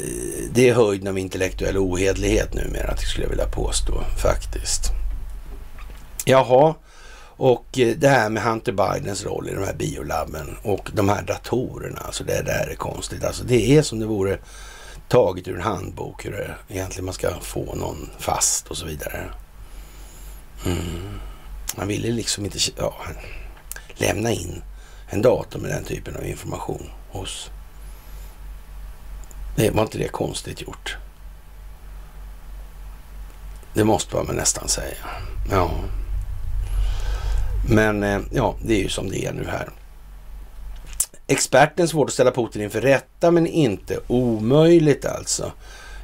det 0.52 0.70
är 0.70 0.74
höjden 0.74 1.08
av 1.08 1.18
intellektuell 1.18 1.78
ohedlighet 1.78 2.54
numera, 2.54 2.98
skulle 2.98 3.26
jag 3.26 3.30
vilja 3.30 3.48
påstå 3.48 4.04
faktiskt. 4.18 4.92
Jaha, 6.30 6.76
och 7.38 7.80
eh, 7.80 7.96
det 7.98 8.08
här 8.08 8.30
med 8.30 8.44
Hunter 8.44 8.72
Bidens 8.72 9.26
roll 9.26 9.50
i 9.50 9.54
de 9.54 9.64
här 9.64 9.74
biolabben 9.74 10.58
och 10.64 10.90
de 10.94 11.10
här 11.10 11.22
datorerna, 11.22 12.00
alltså 12.00 12.24
det 12.24 12.42
där 12.42 12.68
är 12.72 12.76
konstigt. 12.76 13.24
Alltså 13.24 13.44
det 13.44 13.78
är 13.78 13.82
som 13.82 14.00
det 14.00 14.06
vore 14.06 14.38
taget 15.08 15.48
ur 15.48 15.56
en 15.56 15.62
handbok 15.62 16.26
hur 16.26 16.32
det 16.32 16.56
egentligen 16.68 17.06
man 17.06 17.14
ska 17.14 17.40
få 17.42 17.76
någon 17.76 18.10
fast 18.20 18.68
och 18.68 18.78
så 18.78 18.86
vidare. 18.86 19.30
Mm. 20.66 21.20
Man 21.78 21.88
ville 21.88 22.12
liksom 22.12 22.46
inte 22.46 22.58
ja, 22.78 22.96
lämna 23.94 24.32
in 24.32 24.62
en 25.10 25.22
dator 25.22 25.60
med 25.60 25.72
den 25.72 25.84
typen 25.84 26.16
av 26.16 26.26
information 26.26 26.90
hos 27.12 27.50
det 29.56 29.70
var 29.70 29.82
inte 29.82 29.98
det 29.98 30.08
konstigt 30.08 30.62
gjort? 30.62 30.98
Det 33.74 33.84
måste 33.84 34.16
man 34.16 34.36
nästan 34.36 34.68
säga. 34.68 35.06
Ja. 35.52 35.72
Men 37.70 38.04
eh, 38.04 38.20
ja, 38.32 38.56
det 38.66 38.74
är 38.74 38.80
ju 38.80 38.90
som 38.90 39.10
det 39.10 39.26
är 39.26 39.34
nu 39.34 39.46
här. 39.46 39.70
Experten 41.28 41.88
svårt 41.88 42.08
att 42.08 42.14
ställa 42.14 42.32
Putin 42.32 42.62
inför 42.62 42.82
rätta, 42.82 43.32
men 43.32 43.48
inte 43.48 44.00
omöjligt 44.08 45.06
alltså. 45.06 45.52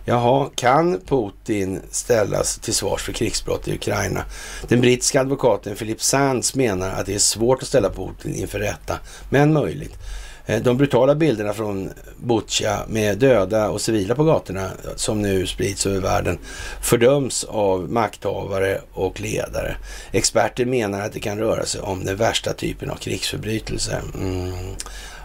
Jaha, 0.08 0.50
kan 0.56 1.00
Putin 1.00 1.82
ställas 1.92 2.58
till 2.58 2.74
svars 2.74 3.02
för 3.02 3.14
krigsbrott 3.14 3.68
i 3.68 3.74
Ukraina? 3.74 4.26
Den 4.68 4.82
brittiska 4.82 5.22
advokaten 5.22 5.76
Philip 5.76 6.02
Sands 6.02 6.56
menar 6.56 6.90
att 6.90 7.06
det 7.06 7.16
är 7.16 7.20
svårt 7.20 7.62
att 7.62 7.68
ställa 7.68 7.90
Putin 7.90 8.36
inför 8.36 8.60
rätta, 8.60 9.00
men 9.30 9.54
möjligt. 9.54 9.98
Eh, 10.46 10.62
de 10.62 10.78
brutala 10.78 11.16
bilderna 11.16 11.54
från 11.54 11.92
Butja 12.18 12.80
med 12.88 13.18
döda 13.18 13.70
och 13.70 13.82
civila 13.82 14.16
på 14.16 14.24
gatorna 14.24 14.72
som 14.96 15.22
nu 15.22 15.48
sprids 15.48 15.86
över 15.86 16.00
världen 16.00 16.38
fördöms 16.82 17.44
av 17.44 17.92
makthavare 17.92 18.82
och 18.94 19.20
ledare. 19.20 19.78
Experter 20.12 20.66
menar 20.66 21.02
att 21.02 21.14
det 21.14 21.20
kan 21.20 21.38
röra 21.38 21.66
sig 21.66 21.82
om 21.82 22.06
den 22.06 22.16
värsta 22.16 22.54
typen 22.54 22.90
av 22.90 22.96
krigsförbrytelse. 22.96 24.02
Mm. 24.16 24.76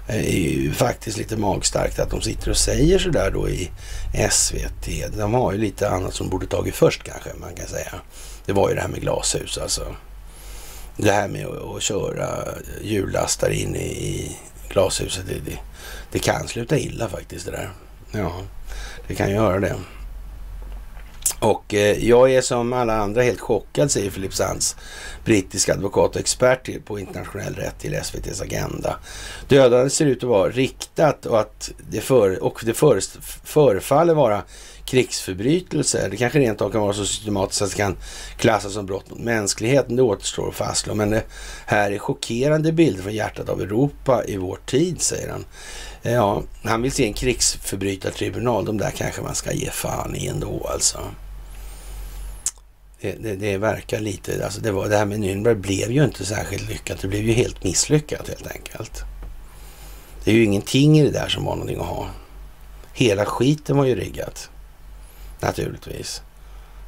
Det 0.07 0.33
är 0.33 0.53
ju 0.53 0.73
faktiskt 0.73 1.19
lite 1.19 1.37
magstarkt 1.37 1.99
att 1.99 2.11
de 2.11 2.21
sitter 2.21 2.51
och 2.51 2.57
säger 2.57 2.99
sådär 2.99 3.31
då 3.35 3.49
i 3.49 3.71
SVT. 4.31 5.17
De 5.17 5.35
har 5.35 5.53
ju 5.53 5.59
lite 5.59 5.91
annat 5.91 6.15
som 6.15 6.29
borde 6.29 6.47
tagit 6.47 6.75
först 6.75 7.03
kanske 7.03 7.31
man 7.41 7.55
kan 7.55 7.67
säga. 7.67 7.95
Det 8.47 8.53
var 8.53 8.69
ju 8.69 8.75
det 8.75 8.81
här 8.81 8.89
med 8.89 9.01
glashus 9.01 9.59
alltså. 9.59 9.83
Det 10.97 11.13
här 11.13 11.29
med 11.29 11.47
att, 11.47 11.83
köra 11.83 12.29
hjullastare 12.83 13.55
in 13.55 13.77
i 13.77 14.37
glashuset. 14.71 15.27
Det, 15.29 15.51
det, 15.51 15.59
det, 16.13 16.19
kan 16.19 16.49
sluta 16.49 16.79
illa 16.79 17.09
faktiskt 17.09 17.47
det 17.47 17.53
där. 17.53 17.71
Ja, 18.13 18.43
det 19.07 19.15
kan 19.15 19.31
göra 19.31 19.61
det. 19.61 19.77
Och 21.41 21.75
eh, 21.75 22.09
jag 22.09 22.33
är 22.33 22.41
som 22.41 22.73
alla 22.73 22.97
andra 22.97 23.23
helt 23.23 23.41
chockad, 23.41 23.91
säger 23.91 24.11
Philip 24.11 24.35
Sands, 24.35 24.77
brittisk 25.25 25.69
advokat 25.69 26.15
och 26.15 26.21
expert 26.21 26.85
på 26.85 26.99
internationell 26.99 27.55
rätt 27.55 27.79
till 27.79 27.95
SVTs 27.95 28.41
Agenda. 28.41 28.99
Dödandet 29.49 29.93
ser 29.93 30.07
ut 30.07 30.23
att 30.23 30.29
vara 30.29 30.51
riktat 30.51 31.27
och 31.27 31.41
att 31.41 31.71
det, 31.91 32.01
för, 32.01 32.43
och 32.43 32.61
det 32.65 32.75
för, 32.75 33.01
förefaller 33.45 34.15
vara 34.15 34.43
krigsförbrytelser. 34.91 36.09
Det 36.11 36.17
kanske 36.17 36.39
rent 36.39 36.61
av 36.61 36.71
kan 36.71 36.81
vara 36.81 36.93
så 36.93 37.07
systematiskt 37.07 37.63
att 37.63 37.71
det 37.71 37.77
kan 37.77 37.97
klassas 38.37 38.73
som 38.73 38.87
brott 38.87 39.11
mot 39.11 39.19
mänskligheten. 39.19 39.97
Det 39.97 40.03
återstår 40.03 40.49
att 40.49 40.55
fastslå. 40.55 40.95
Men 40.95 41.11
det 41.11 41.23
här 41.67 41.91
är 41.91 41.99
chockerande 41.99 42.73
bilder 42.73 43.03
från 43.03 43.13
hjärtat 43.13 43.49
av 43.49 43.61
Europa 43.61 44.25
i 44.25 44.37
vår 44.37 44.59
tid, 44.67 45.01
säger 45.03 45.31
han. 45.31 45.45
Eh, 46.03 46.13
ja, 46.13 46.43
han 46.65 46.83
vill 46.83 46.93
se 46.93 47.05
en 47.05 47.13
krigsförbrytartribunal. 47.13 48.65
De 48.65 48.79
där 48.79 48.91
kanske 48.91 49.23
man 49.23 49.35
ska 49.35 49.53
ge 49.53 49.71
fan 49.71 50.17
i 50.17 50.27
ändå 50.27 50.67
alltså. 50.73 50.99
Det, 53.01 53.13
det, 53.13 53.37
det, 53.37 53.59
verkar 53.59 54.01
lite, 54.01 54.45
alltså 54.45 54.61
det, 54.61 54.73
var, 54.73 54.89
det 54.89 54.97
här 54.97 55.05
med 55.05 55.19
Nürnberg 55.19 55.55
blev 55.55 55.93
ju 55.93 56.05
inte 56.05 56.25
särskilt 56.25 56.69
lyckat. 56.69 57.01
Det 57.01 57.09
blev 57.09 57.23
ju 57.23 57.33
helt 57.33 57.65
misslyckat 57.65 58.29
helt 58.29 58.47
enkelt. 58.47 59.03
Det 60.25 60.31
är 60.31 60.35
ju 60.35 60.45
ingenting 60.45 60.99
i 60.99 61.03
det 61.03 61.11
där 61.11 61.29
som 61.29 61.45
var 61.45 61.55
någonting 61.55 61.81
att 61.81 61.87
ha. 61.87 62.09
Hela 62.93 63.25
skiten 63.25 63.77
var 63.77 63.85
ju 63.85 63.95
riggat 63.95 64.51
naturligtvis. 65.43 66.23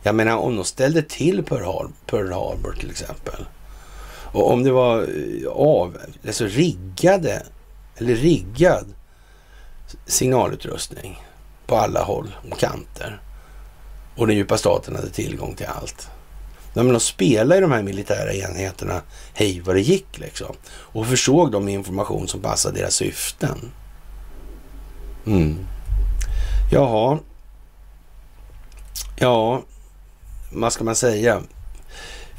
Jag 0.02 0.14
menar 0.14 0.36
om 0.36 0.56
de 0.56 0.64
ställde 0.64 1.02
till 1.02 1.42
Pearl 1.42 2.32
Harbor 2.32 2.76
till 2.80 2.90
exempel. 2.90 3.46
Och 4.32 4.50
om 4.50 4.62
det 4.62 4.70
var 4.70 4.98
eh, 4.98 5.48
av, 5.48 5.96
alltså 6.26 6.44
riggade, 6.44 7.42
eller 7.96 8.14
riggad 8.14 8.94
signalutrustning 10.06 11.22
på 11.66 11.76
alla 11.76 12.02
håll 12.02 12.34
och 12.50 12.58
kanter. 12.58 13.20
Och 14.16 14.26
den 14.26 14.36
djupa 14.36 14.58
staten 14.58 14.96
hade 14.96 15.10
tillgång 15.10 15.54
till 15.54 15.66
allt. 15.66 16.08
men 16.74 16.88
de 16.88 17.00
spelade 17.00 17.58
i 17.58 17.60
de 17.60 17.72
här 17.72 17.82
militära 17.82 18.34
enheterna 18.34 19.02
hej 19.34 19.60
vad 19.60 19.76
det 19.76 19.80
gick 19.80 20.18
liksom. 20.18 20.56
Och 20.66 21.06
försåg 21.06 21.52
dem 21.52 21.64
med 21.64 21.74
information 21.74 22.28
som 22.28 22.40
passade 22.40 22.78
deras 22.78 22.94
syften. 22.94 23.70
Mm. 25.26 25.66
Jaha, 26.72 27.18
Ja, 29.16 29.62
vad 30.52 30.72
ska 30.72 30.84
man 30.84 30.96
säga? 30.96 31.42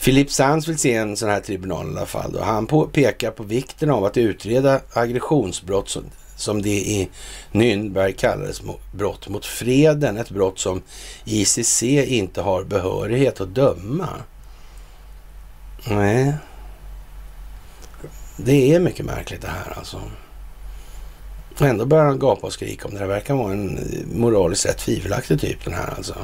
Philip 0.04 0.32
Sands 0.32 0.68
vill 0.68 0.78
se 0.78 0.94
en 0.94 1.18
sån 1.18 1.30
här 1.30 1.40
tribunal 1.40 1.88
i 1.88 1.98
alla 1.98 2.06
fall. 2.06 2.32
Då. 2.32 2.42
Han 2.42 2.68
på, 2.68 2.86
pekar 2.86 3.32
på 3.32 3.44
vikten 3.44 3.90
av 3.90 4.06
att 4.06 4.18
utreda 4.18 4.80
aggressionsbrott 4.94 5.90
som, 5.90 6.04
som 6.36 6.62
det 6.62 6.70
i 6.70 7.10
Nürnberg 7.52 8.12
kallades 8.12 8.62
brott 8.94 9.30
mot 9.30 9.46
freden. 9.46 10.18
Ett 10.18 10.30
brott 10.30 10.60
som 10.60 10.82
ICC 11.26 11.84
inte 11.84 12.42
har 12.42 12.64
behörighet 12.64 13.42
att 13.42 13.56
döma. 13.56 14.10
Nej, 15.88 16.34
det 18.38 18.76
är 18.76 18.80
mycket 18.80 19.06
märkligt 19.06 19.42
det 19.42 19.48
här 19.48 19.78
alltså. 19.78 20.02
ändå 21.60 21.86
börjar 21.86 22.06
han 22.06 22.20
gapa 22.20 22.48
och 22.48 22.54
skrika 22.54 22.88
om 22.88 22.94
det. 22.94 23.00
Det 23.00 23.08
verkar 23.08 23.34
vara 23.34 23.54
en 23.54 23.78
eh, 23.78 24.18
moraliskt 24.18 24.66
rätt 24.66 24.78
tvivelaktig 24.78 25.42
typ 25.42 25.66
den 25.66 25.74
här 25.74 25.94
alltså. 25.98 26.16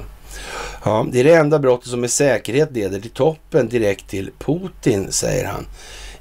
Ja, 0.83 1.05
det 1.11 1.19
är 1.19 1.23
det 1.23 1.35
enda 1.35 1.59
brottet 1.59 1.89
som 1.89 2.01
med 2.01 2.11
säkerhet 2.11 2.71
leder 2.71 2.99
till 2.99 3.11
toppen 3.11 3.69
direkt 3.69 4.07
till 4.07 4.31
Putin, 4.39 5.11
säger 5.11 5.45
han. 5.45 5.67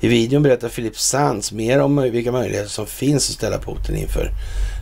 I 0.01 0.09
videon 0.09 0.43
berättar 0.43 0.68
Philip 0.68 0.98
Sands 0.98 1.52
mer 1.52 1.80
om 1.80 1.97
vilka 1.97 2.32
möjligheter 2.32 2.70
som 2.70 2.86
finns 2.86 3.28
att 3.28 3.35
ställa 3.35 3.59
Putin 3.59 3.97
inför 3.97 4.30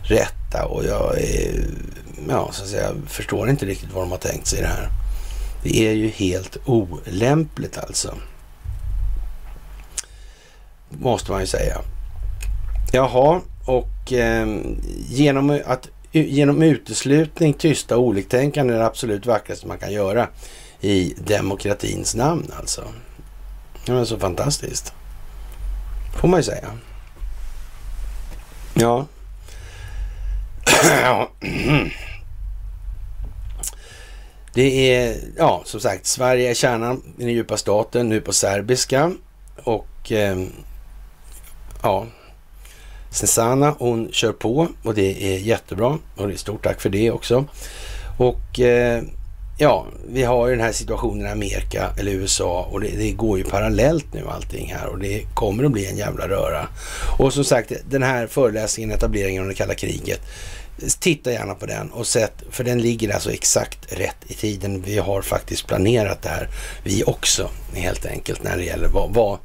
rätta 0.03 0.65
och 0.65 0.85
jag 0.85 1.21
är, 1.21 1.65
ja, 2.29 2.49
så 2.51 2.63
att 2.63 2.69
säga, 2.69 2.91
förstår 3.07 3.49
inte 3.49 3.65
riktigt 3.65 3.93
vad 3.93 4.03
de 4.03 4.11
har 4.11 4.17
tänkt 4.17 4.47
sig 4.47 4.61
det 4.61 4.67
här. 4.67 4.89
Det 5.63 5.87
är 5.87 5.93
ju 5.93 6.07
helt 6.07 6.57
olämpligt 6.65 7.77
alltså. 7.77 8.13
Måste 10.89 11.31
man 11.31 11.41
ju 11.41 11.47
säga. 11.47 11.81
Jaha, 12.91 13.41
och 13.65 14.13
eh, 14.13 14.47
genom 15.07 15.61
att 15.65 15.89
genom 16.23 16.61
uteslutning 16.61 17.53
tysta 17.53 17.97
oliktänkande 17.97 18.73
är 18.73 18.77
det 18.77 18.85
absolut 18.85 19.25
vackraste 19.25 19.67
man 19.67 19.77
kan 19.77 19.91
göra 19.91 20.27
i 20.81 21.13
demokratins 21.17 22.15
namn 22.15 22.51
alltså. 22.57 22.83
Det 23.85 23.91
är 23.91 24.05
så 24.05 24.19
fantastiskt. 24.19 24.93
Får 26.21 26.27
man 26.27 26.39
ju 26.39 26.43
säga. 26.43 26.67
Ja. 28.73 29.05
ja. 31.01 31.31
Det 34.53 34.93
är, 34.93 35.17
ja, 35.37 35.61
som 35.65 35.79
sagt, 35.79 36.05
Sverige 36.05 36.49
är 36.49 36.53
kärnan 36.53 37.03
i 37.17 37.23
den 37.23 37.33
djupa 37.33 37.57
staten, 37.57 38.09
nu 38.09 38.21
på 38.21 38.33
serbiska. 38.33 39.11
Och 39.63 40.11
eh, 40.11 40.37
ja, 41.81 42.05
Sensana, 43.11 43.75
hon 43.79 44.11
kör 44.11 44.33
på 44.33 44.67
och 44.83 44.93
det 44.93 45.35
är 45.35 45.37
jättebra. 45.37 45.97
Och 46.15 46.27
det 46.27 46.33
är 46.33 46.37
stort 46.37 46.63
tack 46.63 46.81
för 46.81 46.89
det 46.89 47.11
också. 47.11 47.45
Och 48.17 48.59
eh, 48.59 49.03
ja, 49.57 49.87
vi 50.07 50.23
har 50.23 50.47
ju 50.47 50.55
den 50.55 50.65
här 50.65 50.71
situationen 50.71 51.27
i 51.27 51.29
Amerika 51.29 51.89
eller 51.99 52.11
USA 52.11 52.69
och 52.71 52.81
det, 52.81 52.89
det, 52.97 53.11
går 53.11 53.37
ju 53.37 53.43
parallellt 53.43 54.13
nu 54.13 54.27
allting 54.29 54.73
här 54.73 54.87
och 54.87 54.99
det 54.99 55.25
kommer 55.33 55.63
att 55.63 55.71
bli 55.71 55.85
en 55.85 55.97
jävla 55.97 56.27
röra. 56.27 56.67
Och 57.17 57.33
som 57.33 57.43
sagt, 57.43 57.71
den 57.89 58.03
här 58.03 58.27
föreläsningen, 58.27 58.91
etableringen 58.91 59.41
om 59.41 59.47
det 59.47 59.53
kalla 59.53 59.73
kriget, 59.73 60.21
titta 60.99 61.31
gärna 61.31 61.55
på 61.55 61.65
den 61.65 61.91
och 61.91 62.07
sätt, 62.07 62.33
för 62.51 62.63
den 62.63 62.81
ligger 62.81 63.13
alltså 63.13 63.31
exakt 63.31 63.93
rätt 63.93 64.17
i 64.27 64.33
tiden. 64.33 64.81
Vi 64.81 64.97
har 64.97 65.21
faktiskt 65.21 65.67
planerat 65.67 66.21
det 66.21 66.29
här, 66.29 66.49
vi 66.83 67.03
också, 67.03 67.49
helt 67.73 68.05
enkelt, 68.05 68.43
när 68.43 68.57
det 68.57 68.63
gäller 68.63 68.87
vad, 68.87 69.13
vad 69.13 69.37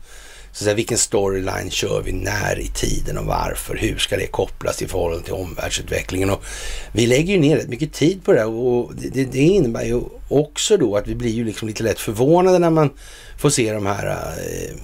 så 0.52 0.64
säga, 0.64 0.74
vilken 0.74 0.98
storyline 0.98 1.70
kör 1.70 2.02
vi 2.02 2.12
när 2.12 2.58
i 2.58 2.68
tiden 2.68 3.18
och 3.18 3.24
varför? 3.24 3.76
Hur 3.76 3.98
ska 3.98 4.16
det 4.16 4.26
kopplas 4.26 4.82
i 4.82 4.88
förhållande 4.88 5.24
till 5.24 5.34
omvärldsutvecklingen? 5.34 6.30
Och 6.30 6.44
vi 6.92 7.06
lägger 7.06 7.34
ju 7.34 7.40
ner 7.40 7.56
rätt 7.56 7.68
mycket 7.68 7.92
tid 7.92 8.24
på 8.24 8.32
det 8.32 8.44
och 8.44 8.94
det, 8.94 9.24
det 9.24 9.38
innebär 9.38 9.84
ju 9.84 10.00
också 10.28 10.76
då 10.76 10.96
att 10.96 11.08
vi 11.08 11.14
blir 11.14 11.30
ju 11.30 11.44
liksom 11.44 11.68
lite 11.68 11.82
lätt 11.82 12.00
förvånade 12.00 12.58
när 12.58 12.70
man 12.70 12.90
får 13.38 13.50
se 13.50 13.72
de 13.72 13.86
här 13.86 14.06
eh, 14.06 14.76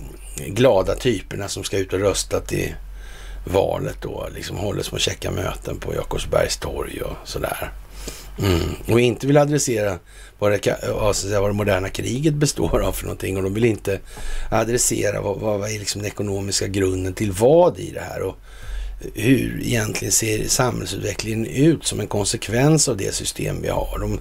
glada 0.46 0.94
typerna 0.94 1.48
som 1.48 1.64
ska 1.64 1.78
ut 1.78 1.92
och 1.92 2.00
rösta 2.00 2.40
till 2.40 2.74
valet 3.44 3.96
då, 4.02 4.28
liksom 4.34 4.56
håller 4.56 4.82
små 4.82 4.98
käcka 4.98 5.30
möten 5.30 5.78
på 5.80 5.94
Jakobsbergs 5.94 6.56
torg 6.56 7.02
och 7.02 7.16
sådär. 7.28 7.72
Mm. 8.42 8.74
Och 8.88 9.00
inte 9.00 9.26
vill 9.26 9.36
adressera 9.36 9.98
vad 10.38 10.52
det, 10.52 10.84
alltså, 11.00 11.40
vad 11.40 11.50
det 11.50 11.54
moderna 11.54 11.88
kriget 11.88 12.34
består 12.34 12.80
av 12.80 12.92
för 12.92 13.04
någonting 13.04 13.36
och 13.36 13.42
de 13.42 13.54
vill 13.54 13.64
inte 13.64 14.00
adressera 14.50 15.20
vad, 15.20 15.38
vad 15.38 15.70
är 15.70 15.78
liksom 15.78 16.02
den 16.02 16.10
ekonomiska 16.10 16.66
grunden 16.66 17.14
till 17.14 17.32
vad 17.32 17.78
i 17.78 17.90
det 17.90 18.00
här 18.00 18.22
och 18.22 18.36
hur 19.14 19.60
egentligen 19.62 20.12
ser 20.12 20.48
samhällsutvecklingen 20.48 21.46
ut 21.46 21.86
som 21.86 22.00
en 22.00 22.06
konsekvens 22.06 22.88
av 22.88 22.96
det 22.96 23.14
system 23.14 23.62
vi 23.62 23.68
har. 23.68 23.98
De, 23.98 24.20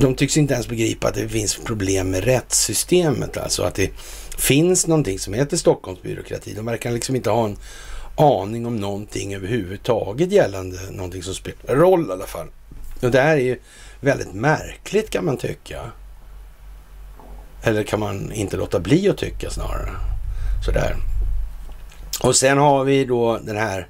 de 0.00 0.14
tycks 0.14 0.36
inte 0.36 0.54
ens 0.54 0.68
begripa 0.68 1.08
att 1.08 1.14
det 1.14 1.28
finns 1.28 1.56
problem 1.56 2.10
med 2.10 2.24
rättssystemet, 2.24 3.36
alltså 3.36 3.62
att 3.62 3.74
det 3.74 3.90
finns 4.38 4.86
någonting 4.86 5.18
som 5.18 5.34
heter 5.34 5.56
Stockholmsbyråkrati. 5.56 6.54
De 6.54 6.66
verkar 6.66 6.90
liksom 6.90 7.16
inte 7.16 7.30
ha 7.30 7.44
en 7.44 7.56
aning 8.16 8.66
om 8.66 8.76
någonting 8.76 9.34
överhuvudtaget 9.34 10.32
gällande 10.32 10.78
någonting 10.90 11.22
som 11.22 11.34
spelar 11.34 11.76
roll 11.76 12.08
i 12.08 12.12
alla 12.12 12.26
fall. 12.26 12.46
Och 13.02 13.10
det 13.10 13.20
här 13.20 13.36
är 13.36 13.40
ju 13.40 13.58
väldigt 14.00 14.34
märkligt 14.34 15.10
kan 15.10 15.24
man 15.24 15.36
tycka. 15.36 15.90
Eller 17.62 17.82
kan 17.82 18.00
man 18.00 18.32
inte 18.32 18.56
låta 18.56 18.80
bli 18.80 19.08
att 19.08 19.18
tycka 19.18 19.50
snarare. 19.50 19.90
Sådär. 20.64 20.96
Och 22.20 22.36
sen 22.36 22.58
har 22.58 22.84
vi 22.84 23.04
då 23.04 23.38
den 23.38 23.56
här 23.56 23.88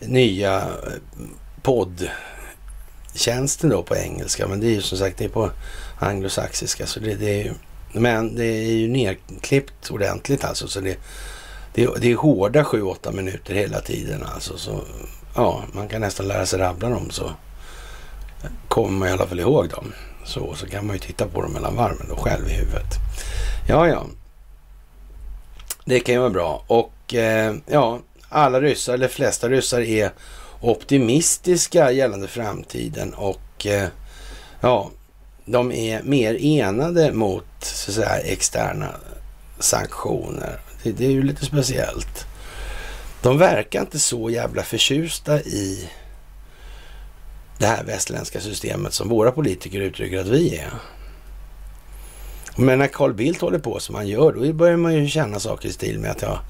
nya 0.00 0.56
eh, 0.56 0.64
poddtjänsten 1.62 3.70
då 3.70 3.82
på 3.82 3.96
engelska. 3.96 4.48
Men 4.48 4.60
det 4.60 4.66
är 4.66 4.74
ju 4.74 4.82
som 4.82 4.98
sagt 4.98 5.18
det 5.18 5.24
är 5.24 5.28
på 5.28 5.50
anglosaxiska. 5.98 6.86
Så 6.86 7.00
det, 7.00 7.14
det 7.14 7.40
är 7.40 7.44
ju, 7.44 7.52
men 7.92 8.34
det 8.34 8.44
är 8.44 8.72
ju 8.72 8.88
nerklippt 8.88 9.90
ordentligt 9.90 10.44
alltså. 10.44 10.68
Så 10.68 10.80
det, 10.80 10.98
det, 11.74 11.88
det 12.00 12.12
är 12.12 12.16
hårda 12.16 12.62
7-8 12.62 13.12
minuter 13.12 13.54
hela 13.54 13.80
tiden 13.80 14.24
alltså. 14.34 14.58
Så 14.58 14.80
ja, 15.34 15.64
man 15.72 15.88
kan 15.88 16.00
nästan 16.00 16.28
lära 16.28 16.46
sig 16.46 16.58
rabbla 16.58 16.88
dem 16.88 17.10
så 17.10 17.30
kommer 18.68 18.98
man 18.98 19.08
i 19.08 19.12
alla 19.12 19.26
fall 19.26 19.40
ihåg 19.40 19.68
dem. 19.68 19.92
Så, 20.24 20.54
så 20.54 20.66
kan 20.66 20.86
man 20.86 20.96
ju 20.96 21.00
titta 21.00 21.26
på 21.26 21.42
dem 21.42 21.52
mellan 21.52 21.76
varven 21.76 22.06
då 22.08 22.16
själv 22.16 22.48
i 22.48 22.52
huvudet. 22.52 22.94
Ja, 23.68 23.88
ja. 23.88 24.06
Det 25.84 26.00
kan 26.00 26.14
ju 26.14 26.20
vara 26.20 26.30
bra. 26.30 26.64
Och 26.66 27.14
eh, 27.14 27.54
ja, 27.66 28.00
alla 28.28 28.60
ryssar, 28.60 28.94
eller 28.94 29.08
flesta 29.08 29.48
ryssar 29.48 29.80
är 29.80 30.10
optimistiska 30.60 31.90
gällande 31.90 32.28
framtiden 32.28 33.14
och 33.14 33.66
eh, 33.66 33.88
ja, 34.60 34.90
de 35.44 35.72
är 35.72 36.02
mer 36.02 36.38
enade 36.40 37.12
mot 37.12 37.44
så 37.60 37.90
att 37.90 37.94
säga, 37.94 38.18
externa 38.18 38.90
sanktioner. 39.58 40.60
Det, 40.82 40.92
det 40.92 41.06
är 41.06 41.10
ju 41.10 41.22
lite 41.22 41.44
speciellt. 41.44 42.26
De 43.22 43.38
verkar 43.38 43.80
inte 43.80 43.98
så 43.98 44.30
jävla 44.30 44.62
förtjusta 44.62 45.40
i 45.40 45.88
det 47.58 47.66
här 47.66 47.84
västerländska 47.84 48.40
systemet 48.40 48.92
som 48.92 49.08
våra 49.08 49.32
politiker 49.32 49.80
uttrycker 49.80 50.18
att 50.18 50.26
vi 50.26 50.56
är. 50.56 50.70
Men 52.56 52.78
när 52.78 52.86
Carl 52.86 53.14
Bildt 53.14 53.40
håller 53.40 53.58
på 53.58 53.78
som 53.80 53.94
han 53.94 54.08
gör, 54.08 54.32
då 54.32 54.52
börjar 54.52 54.76
man 54.76 54.94
ju 54.94 55.08
känna 55.08 55.40
saker 55.40 55.68
i 55.68 55.72
stil 55.72 55.98
med 55.98 56.10
att 56.10 56.22
ja, 56.22 56.40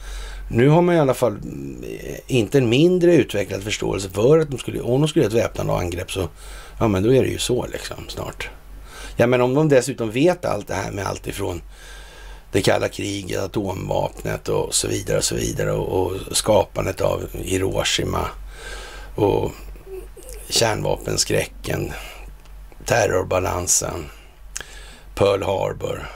nu 0.51 0.69
har 0.69 0.83
man 0.83 0.95
i 0.95 0.99
alla 0.99 1.15
fall 1.15 1.33
eh, 1.33 2.19
inte 2.27 2.59
en 2.59 2.69
mindre 2.69 3.15
utvecklad 3.15 3.63
förståelse 3.63 4.11
för 4.11 4.39
att 4.39 4.51
de 4.51 4.59
skulle, 4.59 4.81
om 4.81 5.01
de 5.01 5.09
skulle 5.09 5.25
göra 5.25 5.39
ett 5.39 5.45
väpnande 5.45 5.73
angrepp 5.73 6.13
så, 6.13 6.29
ja 6.79 6.89
men 6.89 7.03
då 7.03 7.15
är 7.15 7.23
det 7.23 7.29
ju 7.29 7.39
så 7.39 7.67
liksom 7.67 8.09
snart. 8.09 8.49
Ja 9.17 9.27
men 9.27 9.41
om 9.41 9.55
de 9.55 9.69
dessutom 9.69 10.11
vet 10.11 10.45
allt 10.45 10.69
det 10.69 10.75
här 10.75 10.91
med 10.91 11.07
allt 11.07 11.27
ifrån 11.27 11.63
det 12.53 12.63
kalla 12.63 12.89
kriget, 12.89 13.41
atomvapnet 13.41 14.49
och 14.49 14.75
så 14.75 14.89
vidare 14.89 15.19
och 15.19 15.25
så 15.25 15.35
vidare 15.35 15.73
och, 15.73 16.07
och 16.07 16.37
skapandet 16.37 17.01
av 17.01 17.23
Hiroshima 17.33 18.29
och 19.15 19.53
kärnvapenskräcken, 20.49 21.93
terrorbalansen, 22.85 24.11
Pearl 25.15 25.43
Harbor 25.43 26.09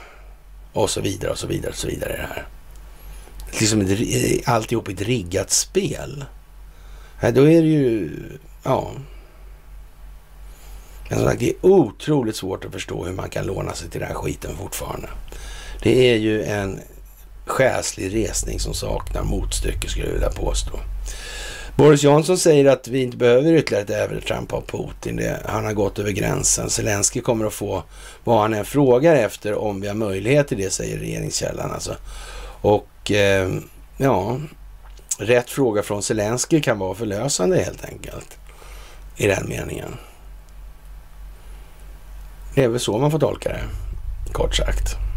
och 0.73 0.89
så 0.89 1.01
vidare 1.01 1.31
och 1.31 1.39
så 1.39 1.47
vidare 1.47 1.71
och 1.71 1.77
så 1.77 1.87
vidare. 1.87 2.11
Det 2.11 2.27
här. 2.33 2.47
Liksom 3.59 3.81
ett, 3.81 4.47
alltihop 4.47 4.87
ett 4.87 5.01
riggat 5.01 5.51
spel. 5.51 6.25
Ja, 7.21 7.31
då 7.31 7.49
är 7.49 7.61
det 7.61 7.67
ju, 7.67 8.11
ja. 8.63 8.91
Men 11.09 11.17
som 11.19 11.27
sagt, 11.27 11.39
det 11.39 11.49
är 11.49 11.65
otroligt 11.65 12.35
svårt 12.35 12.65
att 12.65 12.71
förstå 12.71 13.05
hur 13.05 13.13
man 13.13 13.29
kan 13.29 13.45
låna 13.45 13.73
sig 13.73 13.89
till 13.89 13.99
den 13.99 14.09
här 14.09 14.15
skiten 14.15 14.57
fortfarande. 14.57 15.09
Det 15.83 16.11
är 16.11 16.15
ju 16.15 16.43
en 16.43 16.79
själslig 17.45 18.15
resning 18.15 18.59
som 18.59 18.73
saknar 18.73 19.23
motstycke 19.23 19.89
skulle 19.89 20.05
jag 20.05 20.13
vilja 20.13 20.29
påstå. 20.29 20.79
Boris 21.79 22.03
Johnson 22.03 22.37
säger 22.37 22.65
att 22.65 22.87
vi 22.87 23.01
inte 23.01 23.17
behöver 23.17 23.53
ytterligare 23.53 23.83
ett 23.83 23.89
övertramp 23.89 24.53
av 24.53 24.61
Putin. 24.61 25.15
Det, 25.15 25.39
han 25.45 25.65
har 25.65 25.73
gått 25.73 25.99
över 25.99 26.11
gränsen. 26.11 26.69
Zelensky 26.69 27.21
kommer 27.21 27.45
att 27.45 27.53
få 27.53 27.83
vad 28.23 28.41
han 28.41 28.53
än 28.53 28.65
frågar 28.65 29.15
efter 29.15 29.53
om 29.53 29.81
vi 29.81 29.87
har 29.87 29.95
möjlighet 29.95 30.47
till 30.47 30.57
det, 30.57 30.69
säger 30.69 30.97
regeringskällan. 30.97 31.71
Alltså. 31.71 31.95
Och 32.61 33.11
eh, 33.11 33.49
ja, 33.97 34.37
rätt 35.17 35.49
fråga 35.49 35.83
från 35.83 36.03
Zelensky 36.03 36.61
kan 36.61 36.79
vara 36.79 36.95
förlösande 36.95 37.63
helt 37.63 37.85
enkelt. 37.85 38.37
I 39.17 39.27
den 39.27 39.49
meningen. 39.49 39.95
Det 42.55 42.63
är 42.63 42.67
väl 42.67 42.79
så 42.79 42.97
man 42.97 43.11
får 43.11 43.19
tolka 43.19 43.49
det, 43.49 43.63
kort 44.33 44.55
sagt. 44.55 45.08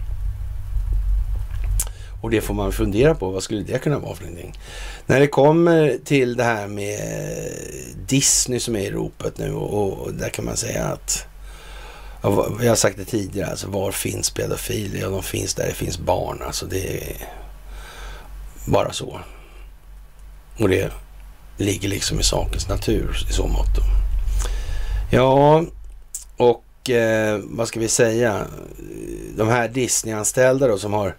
Och 2.23 2.31
det 2.31 2.40
får 2.40 2.55
man 2.55 2.73
fundera 2.73 3.15
på. 3.15 3.31
Vad 3.31 3.43
skulle 3.43 3.62
det 3.62 3.78
kunna 3.78 3.99
vara 3.99 4.15
för 4.15 4.24
någonting? 4.24 4.59
När 5.07 5.20
det 5.20 5.27
kommer 5.27 5.99
till 6.05 6.36
det 6.36 6.44
här 6.44 6.66
med 6.66 7.01
Disney 8.07 8.61
som 8.61 8.77
är 8.77 8.81
i 8.81 8.90
ropet 8.90 9.39
nu 9.39 9.53
och, 9.53 10.03
och 10.03 10.15
där 10.15 10.28
kan 10.28 10.44
man 10.44 10.57
säga 10.57 10.85
att 10.85 11.27
jag 12.61 12.69
har 12.69 12.74
sagt 12.74 12.97
det 12.97 13.05
tidigare, 13.05 13.51
alltså 13.51 13.69
var 13.69 13.93
finns 13.93 14.31
pedofiler? 14.31 15.01
Ja, 15.01 15.09
de 15.09 15.23
finns 15.23 15.55
där 15.55 15.66
det 15.66 15.74
finns 15.74 15.99
barn. 15.99 16.43
Alltså 16.47 16.66
det 16.66 16.97
är 16.97 17.16
bara 18.66 18.93
så. 18.93 19.20
Och 20.59 20.69
det 20.69 20.93
ligger 21.57 21.89
liksom 21.89 22.20
i 22.20 22.23
sakens 22.23 22.69
natur 22.69 23.27
i 23.31 23.32
så 23.32 23.47
mått. 23.47 23.78
Ja, 25.12 25.65
och 26.36 26.90
eh, 26.90 27.40
vad 27.44 27.69
ska 27.69 27.81
vi 27.81 27.89
säga? 27.89 28.47
De 29.36 29.49
här 29.49 29.69
Disney-anställda 29.69 30.69
då 30.69 30.78
som 30.78 30.93
har 30.93 31.16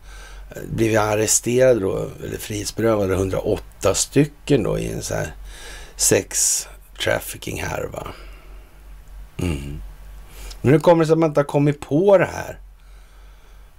blivit 0.71 0.99
arresterade 0.99 1.79
då, 1.79 2.07
eller 2.23 2.37
frihetsberövade 2.37 3.13
108 3.13 3.95
stycken 3.95 4.63
då 4.63 4.79
i 4.79 4.91
en 4.91 5.01
sån 5.01 5.17
här 5.17 5.33
sex 5.95 6.67
trafficking 7.03 7.63
härva. 7.63 8.07
Mm. 9.37 9.81
Men 10.61 10.71
hur 10.71 10.79
kommer 10.79 11.03
det 11.03 11.07
sig 11.07 11.13
att 11.13 11.19
man 11.19 11.29
inte 11.29 11.39
har 11.39 11.45
kommit 11.45 11.79
på 11.79 12.17
det 12.17 12.29
här? 12.33 12.59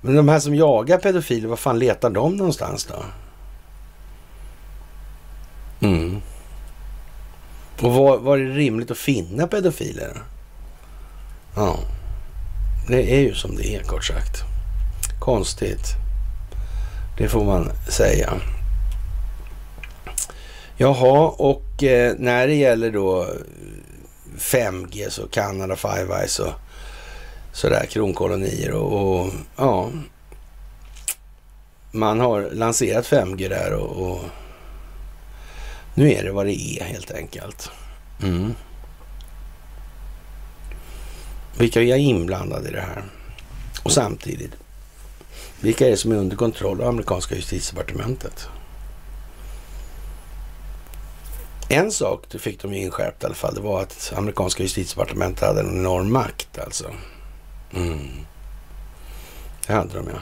Men 0.00 0.16
de 0.16 0.28
här 0.28 0.40
som 0.40 0.54
jagar 0.54 0.98
pedofiler, 0.98 1.48
vad 1.48 1.58
fan 1.58 1.78
letar 1.78 2.10
de 2.10 2.36
någonstans 2.36 2.84
då? 2.84 3.04
Mm. 5.86 6.20
Och 7.80 7.94
var, 7.94 8.18
var 8.18 8.38
är 8.38 8.44
det 8.44 8.54
rimligt 8.54 8.90
att 8.90 8.98
finna 8.98 9.46
pedofiler? 9.46 10.22
Ja, 11.56 11.78
det 12.88 13.16
är 13.16 13.20
ju 13.20 13.34
som 13.34 13.56
det 13.56 13.76
är 13.76 13.82
kort 13.82 14.04
sagt. 14.04 14.42
Konstigt. 15.20 16.03
Det 17.18 17.28
får 17.28 17.44
man 17.44 17.70
säga. 17.88 18.40
Jaha, 20.76 21.28
och 21.28 21.82
eh, 21.82 22.14
när 22.18 22.46
det 22.46 22.54
gäller 22.54 22.90
då 22.90 23.22
eh, 23.22 23.28
5G 24.38 25.10
så 25.10 25.26
Canada, 25.28 25.76
Five 25.76 26.14
Eyes 26.14 26.38
och 26.38 26.52
sådär 27.52 27.86
kronkolonier 27.90 28.70
och, 28.70 29.20
och, 29.20 29.32
ja. 29.56 29.90
Man 31.90 32.20
har 32.20 32.50
lanserat 32.52 33.06
5G 33.06 33.48
där 33.48 33.72
och, 33.72 34.10
och, 34.10 34.24
nu 35.94 36.12
är 36.12 36.24
det 36.24 36.32
vad 36.32 36.46
det 36.46 36.60
är 36.60 36.84
helt 36.84 37.10
enkelt. 37.10 37.70
Mm. 38.22 38.54
Vilka 41.58 41.82
är 41.82 41.96
inblandade 41.96 42.68
i 42.68 42.72
det 42.72 42.80
här? 42.80 43.02
Och 43.82 43.92
samtidigt, 43.92 44.52
vilka 45.64 45.86
är 45.86 45.90
det 45.90 45.96
som 45.96 46.12
är 46.12 46.16
under 46.16 46.36
kontroll 46.36 46.80
av 46.80 46.88
amerikanska 46.88 47.34
justitiedepartementet? 47.34 48.48
En 51.68 51.92
sak 51.92 52.26
fick 52.38 52.62
de 52.62 52.74
ju 52.74 52.80
inskärpt 52.80 53.22
i 53.22 53.26
alla 53.26 53.34
fall. 53.34 53.54
Det 53.54 53.60
var 53.60 53.82
att 53.82 54.12
amerikanska 54.16 54.62
justitiedepartementet 54.62 55.48
hade 55.48 55.60
en 55.60 55.78
enorm 55.78 56.12
makt 56.12 56.58
alltså. 56.58 56.90
Mm. 57.74 58.10
Det 59.66 59.72
hade 59.72 59.94
de 59.94 60.08
ja. 60.08 60.20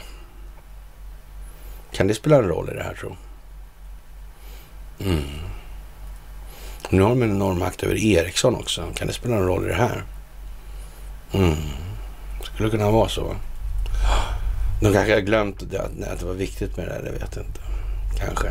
Kan 1.92 2.06
det 2.06 2.14
spela 2.14 2.36
en 2.36 2.48
roll 2.48 2.70
i 2.70 2.74
det 2.74 2.82
här 2.82 2.94
tro? 2.94 3.16
Mm. 5.00 5.22
Nu 6.90 7.02
har 7.02 7.08
de 7.08 7.22
en 7.22 7.30
enorm 7.30 7.58
makt 7.58 7.82
över 7.82 8.04
Ericsson 8.04 8.54
också. 8.54 8.86
Kan 8.94 9.06
det 9.06 9.12
spela 9.12 9.36
en 9.36 9.46
roll 9.46 9.64
i 9.64 9.68
det 9.68 9.74
här? 9.74 10.04
Mm. 11.32 11.56
Skulle 12.42 12.70
kunna 12.70 12.90
vara 12.90 13.08
så. 13.08 13.36
De 14.82 14.92
kanske 14.92 15.14
har 15.14 15.20
glömt 15.20 15.70
det, 15.70 15.80
att 15.80 16.18
det 16.20 16.26
var 16.26 16.34
viktigt 16.34 16.76
med 16.76 16.86
det 16.86 16.92
där. 16.92 17.02
det 17.02 17.10
vet 17.10 17.36
jag 17.36 17.44
inte. 17.44 17.60
Kanske. 18.18 18.48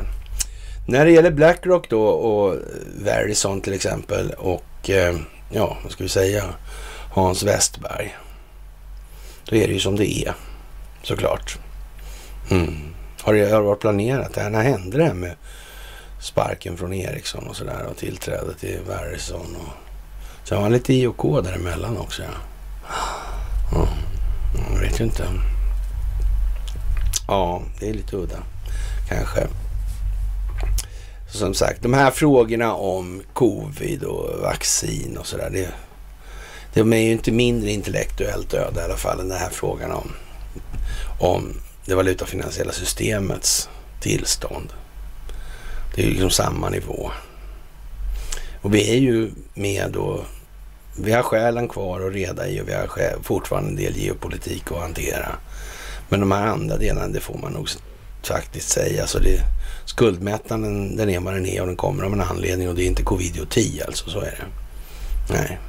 När 0.87 1.05
det 1.05 1.11
gäller 1.11 1.31
Blackrock 1.31 1.89
då 1.89 2.03
och 2.07 2.53
eh, 2.53 2.59
Verizon 3.03 3.61
till 3.61 3.73
exempel 3.73 4.31
och 4.37 4.89
eh, 4.89 5.15
ja, 5.51 5.77
vad 5.83 5.91
ska 5.91 6.03
vi 6.03 6.09
säga, 6.09 6.43
Hans 7.13 7.43
Westberg. 7.43 8.15
Då 9.45 9.55
är 9.55 9.67
det 9.67 9.73
ju 9.73 9.79
som 9.79 9.95
det 9.95 10.17
är, 10.17 10.33
såklart. 11.03 11.57
Mm. 12.51 12.75
Har 13.21 13.33
det 13.33 13.59
varit 13.59 13.79
planerat? 13.79 14.35
När 14.35 14.63
hände 14.63 14.97
det 14.97 15.03
här 15.03 15.13
med 15.13 15.35
sparken 16.21 16.77
från 16.77 16.93
Ericsson 16.93 17.47
och 17.47 17.55
sådär 17.55 17.85
och 17.89 17.97
tillträdet 17.97 18.59
till 18.59 18.79
Verizon? 18.87 19.55
Och... 19.55 19.73
Sen 20.47 20.57
var 20.57 20.63
han 20.63 20.71
lite 20.73 20.93
IOK 20.93 21.43
däremellan 21.43 21.97
också. 21.97 22.21
Ja. 22.21 23.77
Mm. 23.77 23.87
Jag 24.73 24.81
vet 24.81 24.99
ju 24.99 25.03
inte. 25.03 25.23
Ja, 27.31 27.61
det 27.79 27.89
är 27.89 27.93
lite 27.93 28.15
udda 28.15 28.43
kanske. 29.09 29.47
Som 31.29 31.53
sagt, 31.53 31.81
de 31.81 31.93
här 31.93 32.11
frågorna 32.11 32.73
om 32.73 33.21
covid 33.33 34.03
och 34.03 34.41
vaccin 34.41 35.17
och 35.17 35.27
sådär. 35.27 35.49
Det, 35.49 35.69
de 36.73 36.93
är 36.93 36.97
ju 36.97 37.11
inte 37.11 37.31
mindre 37.31 37.71
intellektuellt 37.71 38.49
döda 38.49 38.81
i 38.81 38.85
alla 38.85 38.97
fall 38.97 39.19
än 39.19 39.29
den 39.29 39.37
här 39.37 39.49
frågan 39.49 39.91
om, 39.91 40.11
om 41.19 41.53
det 41.85 41.95
valutafinansiella 41.95 42.71
systemets 42.71 43.69
tillstånd. 44.01 44.73
Det 45.95 46.01
är 46.01 46.05
ju 46.05 46.11
liksom 46.11 46.29
samma 46.29 46.69
nivå. 46.69 47.11
Och 48.61 48.75
vi 48.75 48.91
är 48.91 48.99
ju 48.99 49.31
med 49.53 49.95
och 49.95 50.25
vi 50.97 51.11
har 51.11 51.23
själen 51.23 51.67
kvar 51.67 52.07
att 52.07 52.13
reda 52.13 52.47
i 52.47 52.61
och 52.61 52.67
vi 52.67 52.73
har 52.73 52.87
fortfarande 53.23 53.69
en 53.69 53.75
del 53.75 53.97
geopolitik 53.97 54.71
att 54.71 54.81
hantera. 54.81 55.35
Men 56.11 56.19
de 56.19 56.31
här 56.31 56.47
andra 56.47 56.77
delarna, 56.77 57.07
det 57.07 57.19
får 57.19 57.37
man 57.37 57.53
nog 57.53 57.69
faktiskt 58.23 58.69
säga. 58.69 59.01
Alltså 59.01 59.19
det, 59.19 59.41
skuldmättnaden, 59.85 60.95
den 60.95 61.09
är 61.09 61.19
vad 61.19 61.33
den 61.33 61.45
är 61.45 61.61
och 61.61 61.67
den 61.67 61.75
kommer 61.75 62.03
av 62.03 62.13
en 62.13 62.21
anledning 62.21 62.69
och 62.69 62.75
det 62.75 62.83
är 62.83 62.87
inte 62.87 63.03
covid-10 63.03 63.85
alltså, 63.85 64.09
så 64.09 64.19
är 64.19 64.31
det. 64.39 64.45
Nej. 65.33 65.59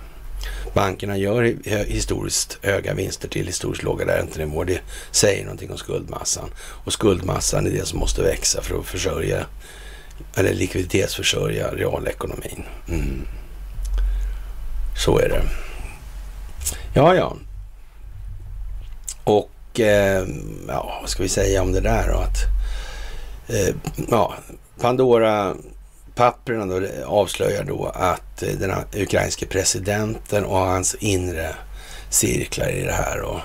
Bankerna 0.74 1.16
gör 1.16 1.43
historiskt 1.86 2.59
höga 2.62 2.94
vinster 2.94 3.28
till 3.28 3.47
historiskt 3.47 3.82
låga 3.82 4.06
räntenivåer. 4.06 4.64
Det 4.64 4.81
säger 5.10 5.44
någonting 5.44 5.70
om 5.70 5.78
skuldmassan. 5.78 6.51
Och 6.59 6.93
skuldmassan 6.93 7.66
är 7.66 7.70
det 7.70 7.86
som 7.86 7.98
måste 7.98 8.23
växa 8.23 8.62
för 8.62 8.78
att 8.78 8.86
försörja 8.86 9.47
eller 10.36 10.55
likviditetsförsörja 10.55 11.74
realekonomin. 11.74 12.64
Mm. 12.89 13.27
Så 15.05 15.19
är 15.19 15.28
det. 15.28 15.43
Ja, 16.94 17.14
ja. 17.14 17.36
Och 19.24 19.51
eh, 19.80 20.26
ja, 20.68 20.98
vad 21.00 21.10
ska 21.10 21.22
vi 21.22 21.28
säga 21.28 21.62
om 21.62 21.72
det 21.72 21.80
där 21.80 22.08
då? 22.08 22.18
Att, 22.18 22.38
eh, 23.48 23.74
ja, 24.10 24.34
Pandora 24.80 25.54
papperna 26.14 26.66
då 26.66 26.86
avslöjar 27.06 27.64
då 27.64 27.86
att 27.86 28.42
eh, 28.42 28.54
den 28.54 28.74
ukrainske 28.96 29.46
presidenten 29.46 30.44
och 30.44 30.58
hans 30.58 30.94
inre 30.94 31.54
cirklar 32.10 32.68
i 32.68 32.82
det 32.82 32.92
här. 32.92 33.20
Och, 33.20 33.40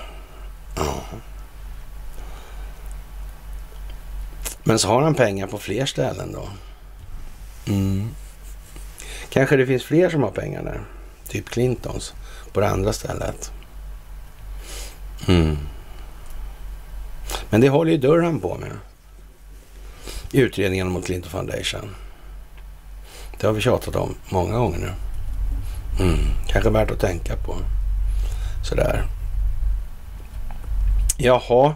ja. 0.76 0.94
Men 4.64 4.80
så 4.80 4.88
har 4.88 5.02
han 5.02 5.16
pengar 5.16 5.48
på 5.48 5.58
fler 5.58 5.86
ställen 5.86 6.32
då. 6.32 6.50
Mm. 7.68 8.10
Kanske 9.30 9.56
det 9.56 9.66
finns 9.66 9.84
fler 9.84 10.10
som 10.10 10.24
har 10.24 10.32
pengar 10.32 10.64
där. 10.64 10.82
Typ 11.30 11.50
Clintons 11.50 12.14
på 12.54 12.60
det 12.60 12.70
andra 12.70 12.94
stället. 12.94 13.52
Mm. 15.28 15.58
Men 17.50 17.62
det 17.62 17.70
håller 17.70 17.92
ju 17.92 17.98
Durham 17.98 18.40
på 18.40 18.58
med. 18.58 18.72
Utredningen 20.32 20.92
mot 20.92 21.06
Clinton 21.06 21.32
Foundation. 21.32 21.96
Det 23.40 23.48
har 23.48 23.54
vi 23.54 23.62
tjatat 23.62 23.96
om 23.96 24.16
många 24.30 24.58
gånger 24.58 24.78
nu. 24.78 24.92
Mm. 26.04 26.20
Kanske 26.48 26.70
värt 26.70 26.92
att 26.92 27.00
tänka 27.00 27.36
på. 27.36 27.56
Sådär. 28.70 29.06
Jaha. 31.18 31.76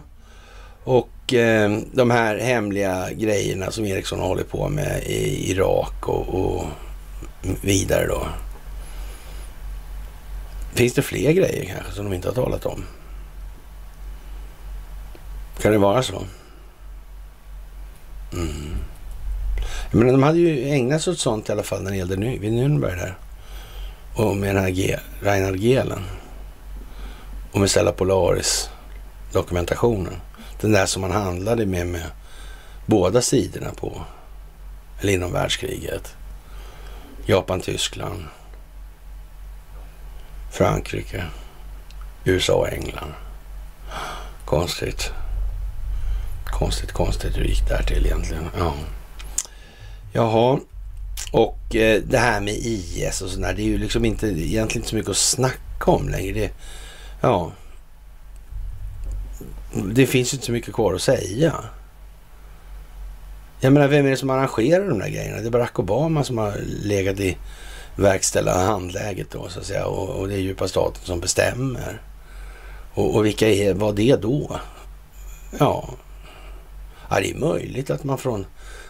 Och 0.84 1.34
eh, 1.34 1.78
de 1.92 2.10
här 2.10 2.38
hemliga 2.38 3.08
grejerna 3.12 3.70
som 3.70 3.84
Ericsson 3.84 4.20
håller 4.20 4.44
på 4.44 4.68
med 4.68 5.02
i 5.06 5.50
Irak 5.50 6.08
och, 6.08 6.28
och 6.34 6.64
vidare 7.60 8.06
då. 8.06 8.26
Finns 10.74 10.94
det 10.94 11.02
fler 11.02 11.32
grejer 11.32 11.64
kanske 11.64 11.92
som 11.92 12.04
de 12.04 12.14
inte 12.14 12.28
har 12.28 12.34
talat 12.34 12.66
om? 12.66 12.84
Kan 15.60 15.72
det 15.72 15.78
vara 15.78 16.02
så? 16.02 16.24
Mm. 18.32 18.76
Jag 19.90 19.98
menar, 19.98 20.12
de 20.12 20.22
hade 20.22 20.38
ju 20.38 20.68
ägnat 20.68 21.02
sig 21.02 21.10
åt 21.10 21.18
sånt 21.18 21.48
i 21.48 21.52
alla 21.52 21.62
fall 21.62 21.82
när 21.82 21.90
det 21.90 21.96
gällde 21.96 22.16
vid 22.16 22.52
Nürnberg 22.52 22.96
där. 22.96 23.18
Och 24.14 24.36
med 24.36 24.54
den 24.54 24.64
här 24.64 24.70
G, 24.70 24.98
Reinhard 25.20 25.56
Gehlen. 25.56 26.02
Och 27.52 27.60
med 27.60 27.70
Stella 27.70 27.92
Polaris 27.92 28.70
dokumentationen. 29.32 30.16
Den 30.60 30.72
där 30.72 30.86
som 30.86 31.02
man 31.02 31.10
handlade 31.10 31.66
med 31.66 31.86
med 31.86 32.10
båda 32.86 33.22
sidorna 33.22 33.70
på. 33.70 34.02
Eller 35.00 35.12
inom 35.12 35.32
världskriget. 35.32 36.16
Japan, 37.26 37.60
Tyskland. 37.60 38.24
Frankrike. 40.50 41.24
USA 42.24 42.54
och 42.54 42.72
England. 42.72 43.12
Konstigt. 44.44 45.12
Konstigt, 46.52 46.92
konstigt 46.92 47.36
hur 47.36 47.42
det 47.42 47.48
gick 47.48 47.68
där 47.68 47.82
till 47.82 48.06
egentligen. 48.06 48.48
Ja. 48.58 48.74
Jaha, 50.12 50.58
och 51.32 51.76
eh, 51.76 52.02
det 52.02 52.18
här 52.18 52.40
med 52.40 52.54
IS 52.54 53.22
och 53.22 53.30
sådär, 53.30 53.54
det 53.54 53.62
är 53.62 53.66
ju 53.66 53.78
liksom 53.78 54.04
inte 54.04 54.26
egentligen 54.26 54.82
inte 54.82 54.88
så 54.88 54.96
mycket 54.96 55.10
att 55.10 55.16
snacka 55.16 55.90
om 55.90 56.08
längre. 56.08 56.32
Det, 56.32 56.50
ja, 57.20 57.52
det 59.94 60.06
finns 60.06 60.32
ju 60.32 60.36
inte 60.36 60.46
så 60.46 60.52
mycket 60.52 60.74
kvar 60.74 60.94
att 60.94 61.02
säga. 61.02 61.54
Jag 63.60 63.72
menar, 63.72 63.88
vem 63.88 64.06
är 64.06 64.10
det 64.10 64.16
som 64.16 64.30
arrangerar 64.30 64.88
de 64.88 64.98
där 64.98 65.08
grejerna? 65.08 65.40
Det 65.40 65.46
är 65.46 65.50
Barack 65.50 65.78
Obama 65.78 66.24
som 66.24 66.38
har 66.38 66.54
legat 66.66 67.20
i 67.20 67.36
verkställa 67.96 68.64
handläget 68.64 69.30
då 69.30 69.48
så 69.48 69.60
att 69.60 69.66
säga 69.66 69.86
och, 69.86 70.08
och 70.08 70.28
det 70.28 70.34
är 70.34 70.38
djupa 70.38 70.68
staten 70.68 71.02
som 71.04 71.20
bestämmer. 71.20 72.00
Och, 72.94 73.16
och 73.16 73.26
vilka 73.26 73.48
är, 73.48 73.74
var 73.74 73.92
det 73.92 74.16
då? 74.16 74.60
Ja, 75.58 75.88
ja, 77.14 77.20
det 77.20 77.30
är 77.30 77.34
möjligt 77.34 77.90
att 77.90 78.04
man 78.04 78.18
från 78.18 78.46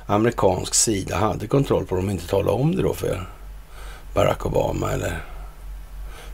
amerikansk 0.07 0.75
sida 0.75 1.17
hade 1.17 1.47
kontroll 1.47 1.87
på 1.87 1.97
dem 1.97 2.07
och 2.07 2.13
inte 2.13 2.29
talade 2.29 2.63
om 2.63 2.77
det 2.77 2.83
då 2.83 2.95
för 2.95 3.29
Barack 4.15 4.47
Obama 4.47 4.93
eller 4.93 5.25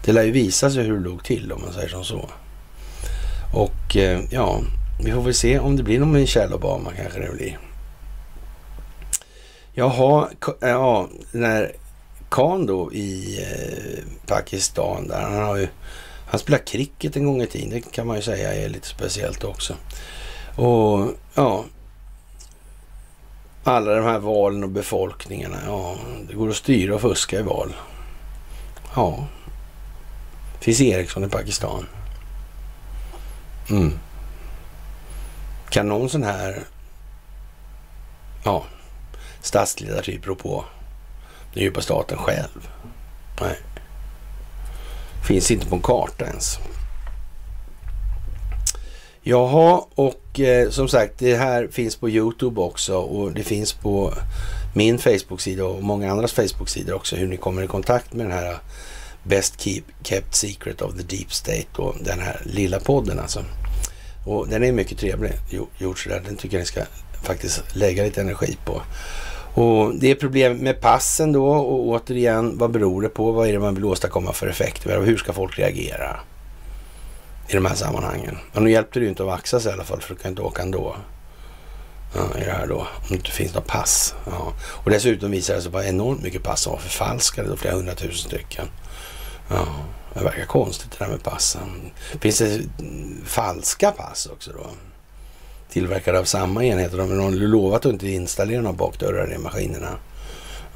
det 0.04 0.12
lär 0.12 0.22
ju 0.22 0.30
visa 0.30 0.70
sig 0.70 0.84
hur 0.84 0.94
det 0.94 1.08
låg 1.08 1.24
till 1.24 1.52
om 1.52 1.60
man 1.60 1.72
säger 1.72 1.88
som 1.88 2.04
så. 2.04 2.28
Och 3.54 3.96
eh, 3.96 4.20
ja, 4.30 4.60
vi 5.04 5.12
får 5.12 5.22
väl 5.22 5.34
se 5.34 5.58
om 5.58 5.76
det 5.76 5.82
blir 5.82 5.98
någon 5.98 6.12
Michelle 6.12 6.54
Obama 6.54 6.90
kanske 6.96 7.20
det 7.20 7.32
blir. 7.32 7.58
Jaha, 9.72 10.28
eh, 10.62 10.68
ja, 10.68 11.08
när 11.32 11.72
Khan 12.28 12.66
då 12.66 12.92
i 12.92 13.40
eh, 13.42 14.04
Pakistan 14.26 15.08
där, 15.08 15.20
han 15.20 15.42
har 15.42 15.56
ju 15.56 15.68
han 16.30 16.40
spelade 16.40 16.64
cricket 16.64 17.16
en 17.16 17.24
gång 17.24 17.42
i 17.42 17.46
tiden, 17.46 17.70
det 17.70 17.80
kan 17.80 18.06
man 18.06 18.16
ju 18.16 18.22
säga 18.22 18.54
är 18.54 18.68
lite 18.68 18.88
speciellt 18.88 19.44
också. 19.44 19.74
Och 20.56 21.10
ja, 21.34 21.64
alla 23.68 23.94
de 23.94 24.04
här 24.04 24.18
valen 24.18 24.64
och 24.64 24.70
befolkningarna, 24.70 25.56
ja, 25.66 25.96
det 26.28 26.34
går 26.34 26.48
att 26.50 26.56
styra 26.56 26.94
och 26.94 27.00
fuska 27.00 27.38
i 27.38 27.42
val. 27.42 27.74
Ja, 28.94 29.26
finns 30.60 30.80
Ericsson 30.80 31.24
i 31.24 31.28
Pakistan. 31.28 31.86
Mm. 33.70 33.98
Kan 35.70 35.88
någon 35.88 36.08
sån 36.08 36.22
här 36.22 36.64
ja, 38.44 38.64
statsledartyp 39.40 40.26
rå 40.26 40.34
på 40.34 40.64
den 41.54 41.62
djupa 41.62 41.80
staten 41.80 42.18
själv? 42.18 42.68
Nej. 43.40 43.58
Finns 45.26 45.50
inte 45.50 45.66
på 45.66 45.76
en 45.76 45.82
karta 45.82 46.26
ens. 46.26 46.58
Jaha, 49.30 49.84
och 49.94 50.40
eh, 50.40 50.70
som 50.70 50.88
sagt, 50.88 51.18
det 51.18 51.36
här 51.36 51.68
finns 51.70 51.96
på 51.96 52.10
Youtube 52.10 52.60
också 52.60 52.96
och 52.96 53.32
det 53.32 53.42
finns 53.42 53.72
på 53.72 54.12
min 54.74 54.98
Facebook-sida 54.98 55.64
och 55.64 55.82
många 55.82 56.10
andras 56.10 56.32
Facebook-sidor 56.32 56.94
också 56.94 57.16
hur 57.16 57.26
ni 57.26 57.36
kommer 57.36 57.62
i 57.62 57.66
kontakt 57.66 58.12
med 58.12 58.26
den 58.26 58.32
här 58.32 58.58
Best 59.22 59.60
keep, 59.60 59.82
Kept 60.02 60.34
Secret 60.34 60.82
of 60.82 60.94
the 60.94 61.16
Deep 61.16 61.32
State 61.32 61.66
och 61.76 61.94
den 62.00 62.20
här 62.20 62.40
lilla 62.44 62.80
podden 62.80 63.18
alltså. 63.18 63.44
Och 64.26 64.48
den 64.48 64.64
är 64.64 64.72
mycket 64.72 64.98
trevlig 64.98 65.32
gjord 65.78 66.02
sådär. 66.02 66.22
Den 66.26 66.36
tycker 66.36 66.56
jag 66.56 66.62
ni 66.62 66.66
ska 66.66 66.80
faktiskt 67.22 67.76
lägga 67.76 68.02
lite 68.02 68.20
energi 68.20 68.56
på. 68.64 68.82
Och 69.62 69.94
det 69.94 70.10
är 70.10 70.14
problem 70.14 70.56
med 70.56 70.80
passen 70.80 71.32
då 71.32 71.46
och 71.46 71.88
återigen, 71.88 72.58
vad 72.58 72.70
beror 72.70 73.02
det 73.02 73.08
på? 73.08 73.32
Vad 73.32 73.48
är 73.48 73.52
det 73.52 73.58
man 73.58 73.74
vill 73.74 73.84
åstadkomma 73.84 74.32
för 74.32 74.46
effekter? 74.46 75.00
hur 75.00 75.16
ska 75.16 75.32
folk 75.32 75.58
reagera 75.58 76.20
i 77.48 77.54
de 77.54 77.64
här 77.64 77.74
sammanhangen? 77.74 78.38
Men 78.52 78.64
nu 78.64 78.70
hjälpte 78.70 78.98
det 78.98 79.02
ju 79.02 79.08
inte 79.08 79.22
att 79.22 79.28
vaxa 79.28 79.60
sig 79.60 79.70
i 79.70 79.74
alla 79.74 79.84
fall, 79.84 80.00
för 80.00 80.14
du 80.14 80.20
kan 80.20 80.30
inte 80.30 80.42
åka 80.42 80.62
ändå. 80.62 80.96
Ja, 82.14 82.38
i 82.38 82.44
det 82.44 82.52
här 82.52 82.66
då, 82.66 82.78
om 82.78 83.08
det 83.08 83.14
inte 83.14 83.30
finns 83.30 83.54
något 83.54 83.66
pass. 83.66 84.14
Ja. 84.26 84.52
Och 84.60 84.90
dessutom 84.90 85.30
visar 85.30 85.54
det 85.54 85.62
sig 85.62 85.70
vara 85.70 85.84
enormt 85.84 86.22
mycket 86.22 86.42
pass 86.42 86.60
som 86.60 86.72
var 86.72 86.80
förfalskade, 86.80 87.48
då 87.48 87.56
flera 87.56 87.74
hundratusen 87.74 88.28
stycken. 88.28 88.66
Ja, 89.50 89.66
det 90.14 90.24
verkar 90.24 90.44
konstigt 90.44 90.90
det 90.98 91.04
där 91.04 91.12
med 91.12 91.22
passen. 91.22 91.90
Finns 92.20 92.38
det 92.38 92.62
falska 93.24 93.90
pass 93.90 94.26
också 94.26 94.52
då? 94.52 94.66
Tillverkade 95.70 96.18
av 96.18 96.24
samma 96.24 96.64
enheter. 96.64 96.98
De 96.98 97.20
har 97.20 97.30
lovat 97.30 97.86
att 97.86 97.92
inte 97.92 98.08
installera 98.08 98.60
några 98.60 98.76
bakdörrar 98.76 99.34
i 99.34 99.38
maskinerna. 99.38 99.90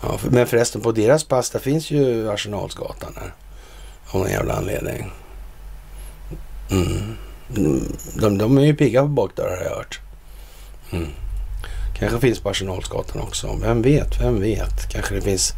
Ja, 0.03 0.19
men 0.31 0.47
förresten, 0.47 0.81
på 0.81 0.93
deras 0.93 1.25
pass 1.25 1.51
där 1.51 1.59
finns 1.59 1.91
ju 1.91 2.31
Arsenalsgatan 2.31 3.13
där. 3.15 3.35
Av 4.11 4.21
någon 4.21 4.31
jävla 4.31 4.55
anledning. 4.55 5.13
Mm. 6.73 7.17
De, 8.15 8.39
de 8.39 8.59
är 8.59 8.63
ju 8.63 8.75
pigga 8.75 9.03
på 9.03 9.09
bakdörrar 9.09 9.57
har 9.57 9.65
jag 9.65 9.77
hört. 9.77 10.01
Mm. 10.93 11.09
Kanske 11.99 12.21
finns 12.21 12.41
på 12.41 12.51
Arsenalsgatan 12.51 13.23
också. 13.23 13.59
Vem 13.63 13.83
vet, 13.83 14.21
vem 14.21 14.41
vet. 14.41 14.89
Kanske 14.93 15.15
det 15.15 15.21
finns 15.21 15.53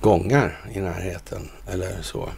gångar 0.00 0.60
i 0.74 0.80
närheten 0.80 1.48
eller 1.72 2.02
så. 2.02 2.28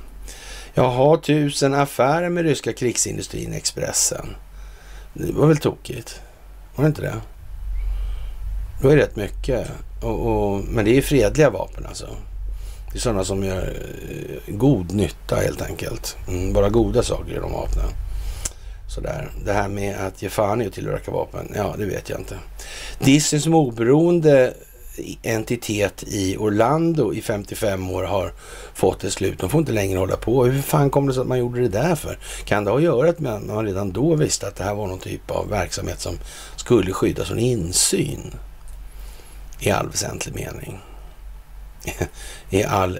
Jaha, 0.74 1.16
tusen 1.16 1.74
affärer 1.74 2.28
med 2.28 2.45
ryska 2.45 2.73
krigsindustrin 2.73 3.53
Expressen. 3.53 4.36
Det 5.15 5.32
var 5.32 5.47
väl 5.47 5.57
tokigt? 5.57 6.20
Var 6.74 6.85
det 6.85 6.89
inte 6.89 7.03
det? 7.03 7.20
Det 8.81 8.89
var 8.89 8.97
rätt 8.97 9.16
mycket. 9.16 9.69
Och, 10.03 10.27
och, 10.27 10.65
men 10.65 10.85
det 10.85 10.99
är 10.99 11.03
fredliga 11.03 11.51
vapen 11.51 11.86
alltså. 11.86 12.09
Det 12.94 12.98
är 12.98 13.00
sådana 13.00 13.24
som 13.24 13.44
gör 13.44 13.72
eh, 14.46 14.54
god 14.54 14.92
nytta 14.92 15.36
helt 15.36 15.62
enkelt. 15.62 16.16
Mm, 16.28 16.52
bara 16.52 16.68
goda 16.68 17.02
saker 17.02 17.32
i 17.32 17.34
de 17.34 17.52
vapnen. 17.52 17.90
Sådär. 18.94 19.30
Det 19.44 19.52
här 19.52 19.68
med 19.68 19.96
att 20.06 20.22
ge 20.22 20.28
fan 20.28 20.62
i 20.62 20.66
att 20.66 20.72
tillverka 20.72 21.10
vapen, 21.10 21.52
ja 21.56 21.74
det 21.78 21.86
vet 21.86 22.08
jag 22.08 22.20
inte. 22.20 22.38
Disney 22.98 23.40
som 23.40 23.54
oberoende 23.54 24.54
entitet 25.22 26.04
i 26.06 26.36
Orlando 26.36 27.14
i 27.14 27.22
55 27.22 27.90
år 27.90 28.02
har 28.02 28.32
fått 28.74 29.04
ett 29.04 29.12
slut. 29.12 29.38
De 29.38 29.50
får 29.50 29.60
inte 29.60 29.72
längre 29.72 29.98
hålla 29.98 30.16
på. 30.16 30.44
Hur 30.44 30.62
fan 30.62 30.90
kom 30.90 31.06
det 31.06 31.14
sig 31.14 31.20
att 31.20 31.26
man 31.26 31.38
gjorde 31.38 31.60
det 31.60 31.68
där 31.68 31.94
för? 31.94 32.18
Kan 32.44 32.64
det 32.64 32.70
ha 32.70 32.78
att 32.78 32.84
göra 32.84 33.14
med 33.18 33.32
att 33.32 33.44
man 33.44 33.66
redan 33.66 33.92
då 33.92 34.14
visste 34.14 34.48
att 34.48 34.56
det 34.56 34.64
här 34.64 34.74
var 34.74 34.86
någon 34.86 34.98
typ 34.98 35.30
av 35.30 35.48
verksamhet 35.48 36.00
som 36.00 36.18
skulle 36.56 36.92
skyddas 36.92 37.28
från 37.28 37.38
insyn? 37.38 38.34
I 39.60 39.70
all 39.70 39.88
väsentlig 39.88 40.34
mening. 40.34 40.80
I 42.51 42.65
all 42.65 42.98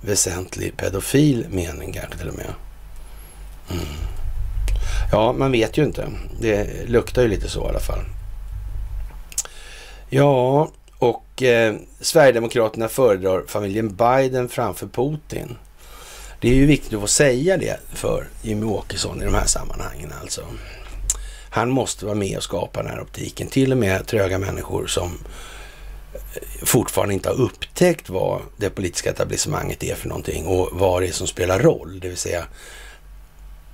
väsentlig 0.00 0.76
pedofil 0.76 1.46
mening 1.50 1.92
kanske 1.92 2.18
till 2.18 2.28
och 2.28 2.34
med. 2.34 2.54
Mm. 3.70 3.84
Ja, 5.12 5.32
man 5.32 5.52
vet 5.52 5.78
ju 5.78 5.84
inte. 5.84 6.08
Det 6.40 6.88
luktar 6.88 7.22
ju 7.22 7.28
lite 7.28 7.48
så 7.48 7.66
i 7.66 7.68
alla 7.68 7.80
fall. 7.80 8.00
Ja, 10.08 10.68
och 10.98 11.42
eh, 11.42 11.74
Sverigedemokraterna 12.00 12.88
föredrar 12.88 13.44
familjen 13.46 13.94
Biden 13.94 14.48
framför 14.48 14.86
Putin. 14.86 15.56
Det 16.40 16.48
är 16.48 16.54
ju 16.54 16.66
viktigt 16.66 16.94
att 16.94 17.00
få 17.00 17.06
säga 17.06 17.56
det 17.56 17.80
för 17.94 18.28
Jimmy 18.42 18.66
Åkesson 18.66 19.22
i 19.22 19.24
de 19.24 19.34
här 19.34 19.46
sammanhangen 19.46 20.12
alltså. 20.20 20.44
Han 21.50 21.70
måste 21.70 22.04
vara 22.04 22.14
med 22.14 22.36
och 22.36 22.42
skapa 22.42 22.82
den 22.82 22.90
här 22.90 23.00
optiken. 23.00 23.48
Till 23.48 23.72
och 23.72 23.78
med 23.78 24.06
tröga 24.06 24.38
människor 24.38 24.86
som 24.86 25.06
eh, 25.06 25.18
fortfarande 26.62 27.14
inte 27.14 27.28
har 27.28 27.40
upptäckt 27.40 28.08
vad 28.08 28.40
det 28.56 28.70
politiska 28.70 29.10
etablissemanget 29.10 29.82
är 29.82 29.94
för 29.94 30.08
någonting 30.08 30.46
och 30.46 30.68
vad 30.72 31.02
det 31.02 31.08
är 31.08 31.12
som 31.12 31.26
spelar 31.26 31.60
roll. 31.60 32.00
Det 32.00 32.08
vill 32.08 32.16
säga 32.16 32.44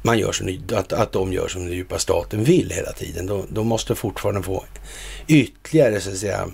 man 0.02 0.18
gör 0.18 0.32
som, 0.32 0.58
att, 0.72 0.92
att 0.92 1.12
de 1.12 1.32
gör 1.32 1.48
som 1.48 1.64
den 1.64 1.74
djupa 1.74 1.98
staten 1.98 2.44
vill 2.44 2.70
hela 2.70 2.92
tiden. 2.92 3.26
De, 3.26 3.46
de 3.50 3.66
måste 3.66 3.94
fortfarande 3.94 4.42
få 4.42 4.64
ytterligare 5.26 6.00
så 6.00 6.10
att 6.10 6.16
säga 6.16 6.48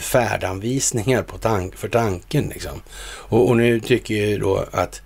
färdanvisningar 0.00 1.22
på 1.22 1.38
tank, 1.38 1.76
för 1.76 1.88
tanken. 1.88 2.48
Liksom. 2.48 2.82
Och, 3.06 3.48
och, 3.48 3.56
nu 3.56 3.80
tycker 3.80 4.26
jag 4.26 4.40
då 4.40 4.64
att 4.70 5.02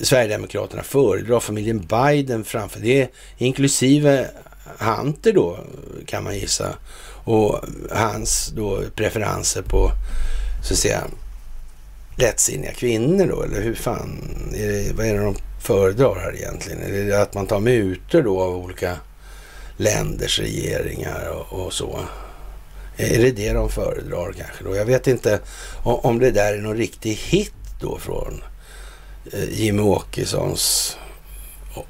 Sverigedemokraterna 0.00 0.82
föredrar 0.82 1.40
familjen 1.40 1.78
Biden 1.86 2.44
framför 2.44 2.80
det, 2.80 3.08
inklusive 3.38 4.28
Hunter 4.78 5.32
då, 5.32 5.58
kan 6.06 6.24
man 6.24 6.38
gissa. 6.38 6.76
Och 7.26 7.60
hans 7.90 8.52
då 8.56 8.82
preferenser 8.94 9.62
på, 9.62 9.90
så 10.64 10.74
att 10.74 10.78
säga, 10.78 11.04
lättsinniga 12.16 12.72
kvinnor 12.72 13.26
då, 13.26 13.42
eller 13.42 13.62
hur 13.62 13.74
fan, 13.74 14.20
är 14.54 14.68
det, 14.68 14.92
vad 14.92 15.06
är 15.06 15.14
det 15.14 15.24
de 15.24 15.36
föredrar 15.60 16.14
här 16.14 16.36
egentligen? 16.36 16.82
Är 16.82 17.04
det 17.04 17.22
att 17.22 17.34
man 17.34 17.46
tar 17.46 17.60
mutor 17.60 18.22
då 18.22 18.42
av 18.42 18.56
olika 18.56 18.96
länders 19.76 20.38
regeringar 20.38 21.28
och, 21.28 21.66
och 21.66 21.72
så? 21.72 22.00
Är 22.96 23.18
det 23.18 23.30
det 23.30 23.52
de 23.52 23.70
föredrar 23.70 24.32
kanske 24.32 24.64
då? 24.64 24.76
Jag 24.76 24.84
vet 24.84 25.06
inte 25.06 25.40
om 25.82 26.18
det 26.18 26.30
där 26.30 26.54
är 26.54 26.58
någon 26.58 26.76
riktig 26.76 27.14
hit 27.14 27.52
då 27.80 27.98
från 27.98 28.42
eh, 29.32 29.50
Jimmie 29.50 29.84
Åkessons 29.84 30.96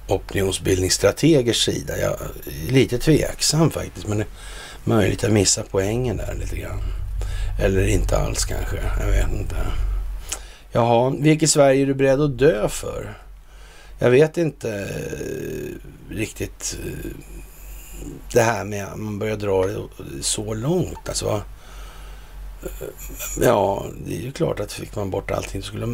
opinionsbildningsstrategers 0.09 1.65
sida. 1.65 1.99
Jag 1.99 2.13
är 2.13 2.73
lite 2.73 2.99
tveksam 2.99 3.71
faktiskt, 3.71 4.07
men 4.07 4.19
det 4.19 4.27
möjligt 4.87 5.25
att 5.25 5.33
missa 5.33 5.63
poängen 5.71 6.17
där 6.17 6.35
lite 6.35 6.57
grann. 6.57 6.81
Eller 7.61 7.87
inte 7.87 8.19
alls 8.19 8.45
kanske, 8.45 8.77
jag 9.01 9.07
vet 9.07 9.33
inte. 9.33 9.57
Jaha, 10.73 11.11
vilket 11.19 11.51
Sverige 11.51 11.83
är 11.83 11.87
du 11.87 11.95
beredd 11.95 12.21
att 12.21 12.39
dö 12.39 12.69
för? 12.69 13.19
Jag 13.99 14.11
vet 14.11 14.37
inte 14.37 14.71
eh, 14.71 16.15
riktigt 16.15 16.79
eh, 16.85 17.11
det 18.33 18.43
här 18.43 18.65
med 18.65 18.85
att 18.85 18.99
man 18.99 19.19
börjar 19.19 19.37
dra 19.37 19.67
det 19.67 19.89
så 20.21 20.55
långt. 20.55 21.09
Alltså, 21.09 21.43
eh, 22.63 22.89
ja, 23.43 23.87
det 24.07 24.17
är 24.17 24.21
ju 24.21 24.33
klart 24.33 24.61
att 24.61 24.73
fick 24.73 24.97
man 24.97 25.11
bort 25.11 25.31
allting 25.31 25.63
så 25.63 25.69
skulle... 25.69 25.87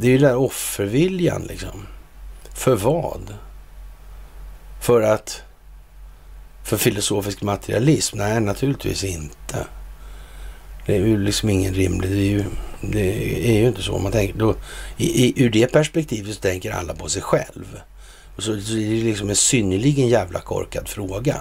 Det 0.00 0.06
är 0.06 0.10
ju 0.10 0.18
den 0.18 0.28
där 0.28 0.36
offerviljan 0.36 1.42
liksom. 1.42 1.86
För 2.54 2.76
vad? 2.76 3.34
För 4.80 5.02
att... 5.02 5.42
För 6.64 6.76
filosofisk 6.76 7.42
materialism? 7.42 8.18
Nej, 8.18 8.40
naturligtvis 8.40 9.04
inte. 9.04 9.66
Det 10.86 10.96
är 10.96 10.98
ju 10.98 11.24
liksom 11.24 11.48
ingen 11.48 11.74
rimlig... 11.74 12.10
Det 12.10 12.16
är 12.16 12.30
ju, 12.30 12.44
det 12.80 13.48
är 13.48 13.60
ju 13.60 13.68
inte 13.68 13.82
så. 13.82 13.98
Man 13.98 14.12
tänker, 14.12 14.38
då, 14.38 14.54
i, 14.96 15.26
i, 15.26 15.42
ur 15.42 15.50
det 15.50 15.72
perspektivet 15.72 16.34
så 16.34 16.40
tänker 16.40 16.70
alla 16.70 16.94
på 16.94 17.08
sig 17.08 17.22
själv. 17.22 17.80
Och 18.36 18.42
så, 18.42 18.60
så 18.60 18.72
är 18.72 18.90
det 18.90 19.04
liksom 19.04 19.30
en 19.30 19.36
synnerligen 19.36 20.08
jävla 20.08 20.40
korkad 20.40 20.88
fråga. 20.88 21.40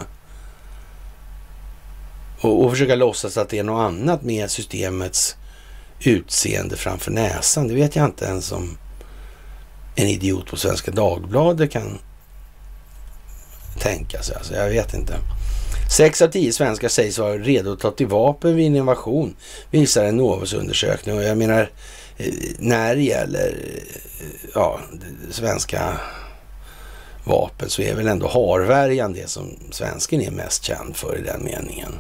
Och, 2.42 2.66
och 2.66 2.72
försöka 2.72 2.96
låtsas 2.96 3.38
att 3.38 3.50
det 3.50 3.60
är 3.60 3.64
något 3.64 3.82
annat 3.82 4.24
med 4.24 4.52
systemets 4.52 5.36
utseende 6.00 6.76
framför 6.76 7.12
näsan. 7.12 7.68
Det 7.68 7.74
vet 7.74 7.96
jag 7.96 8.06
inte 8.06 8.26
ens 8.26 8.52
om 8.52 8.78
en 9.96 10.08
idiot 10.08 10.50
på 10.50 10.58
Svenska 10.58 10.92
Dagbladet 10.92 11.72
kan 11.72 12.00
tänka 13.80 14.22
sig. 14.22 14.36
Alltså, 14.36 14.56
jag 14.56 14.70
vet 14.70 14.94
inte. 14.94 15.14
Sex 15.92 16.22
av 16.22 16.28
tio 16.28 16.54
svenskar 16.54 16.88
sägs 16.88 17.20
vara 17.20 17.38
redo 17.38 17.74
att 17.74 17.80
ta 17.80 17.92
till 17.92 18.08
vapen 18.08 18.56
vid 18.56 18.68
en 18.68 18.76
invasion, 18.76 19.36
visar 19.72 20.06
en 20.06 20.18
Novus 20.18 20.54
undersökning. 20.54 21.18
Och 21.18 21.24
jag 21.24 21.38
menar, 21.38 21.70
eh, 22.18 22.34
när 22.60 22.96
det 22.96 23.02
gäller 23.02 23.48
eh, 23.48 24.26
ja, 24.54 24.80
svenska 25.32 26.00
vapen 27.24 27.70
så 27.70 27.82
är 27.82 27.96
väl 27.96 28.08
ändå 28.08 28.28
harvärjan 28.28 29.14
det 29.14 29.30
som 29.30 29.58
svensken 29.72 30.22
är 30.22 30.32
mest 30.32 30.64
känd 30.64 30.96
för 30.96 31.18
i 31.18 31.22
den 31.22 31.44
meningen. 31.44 32.00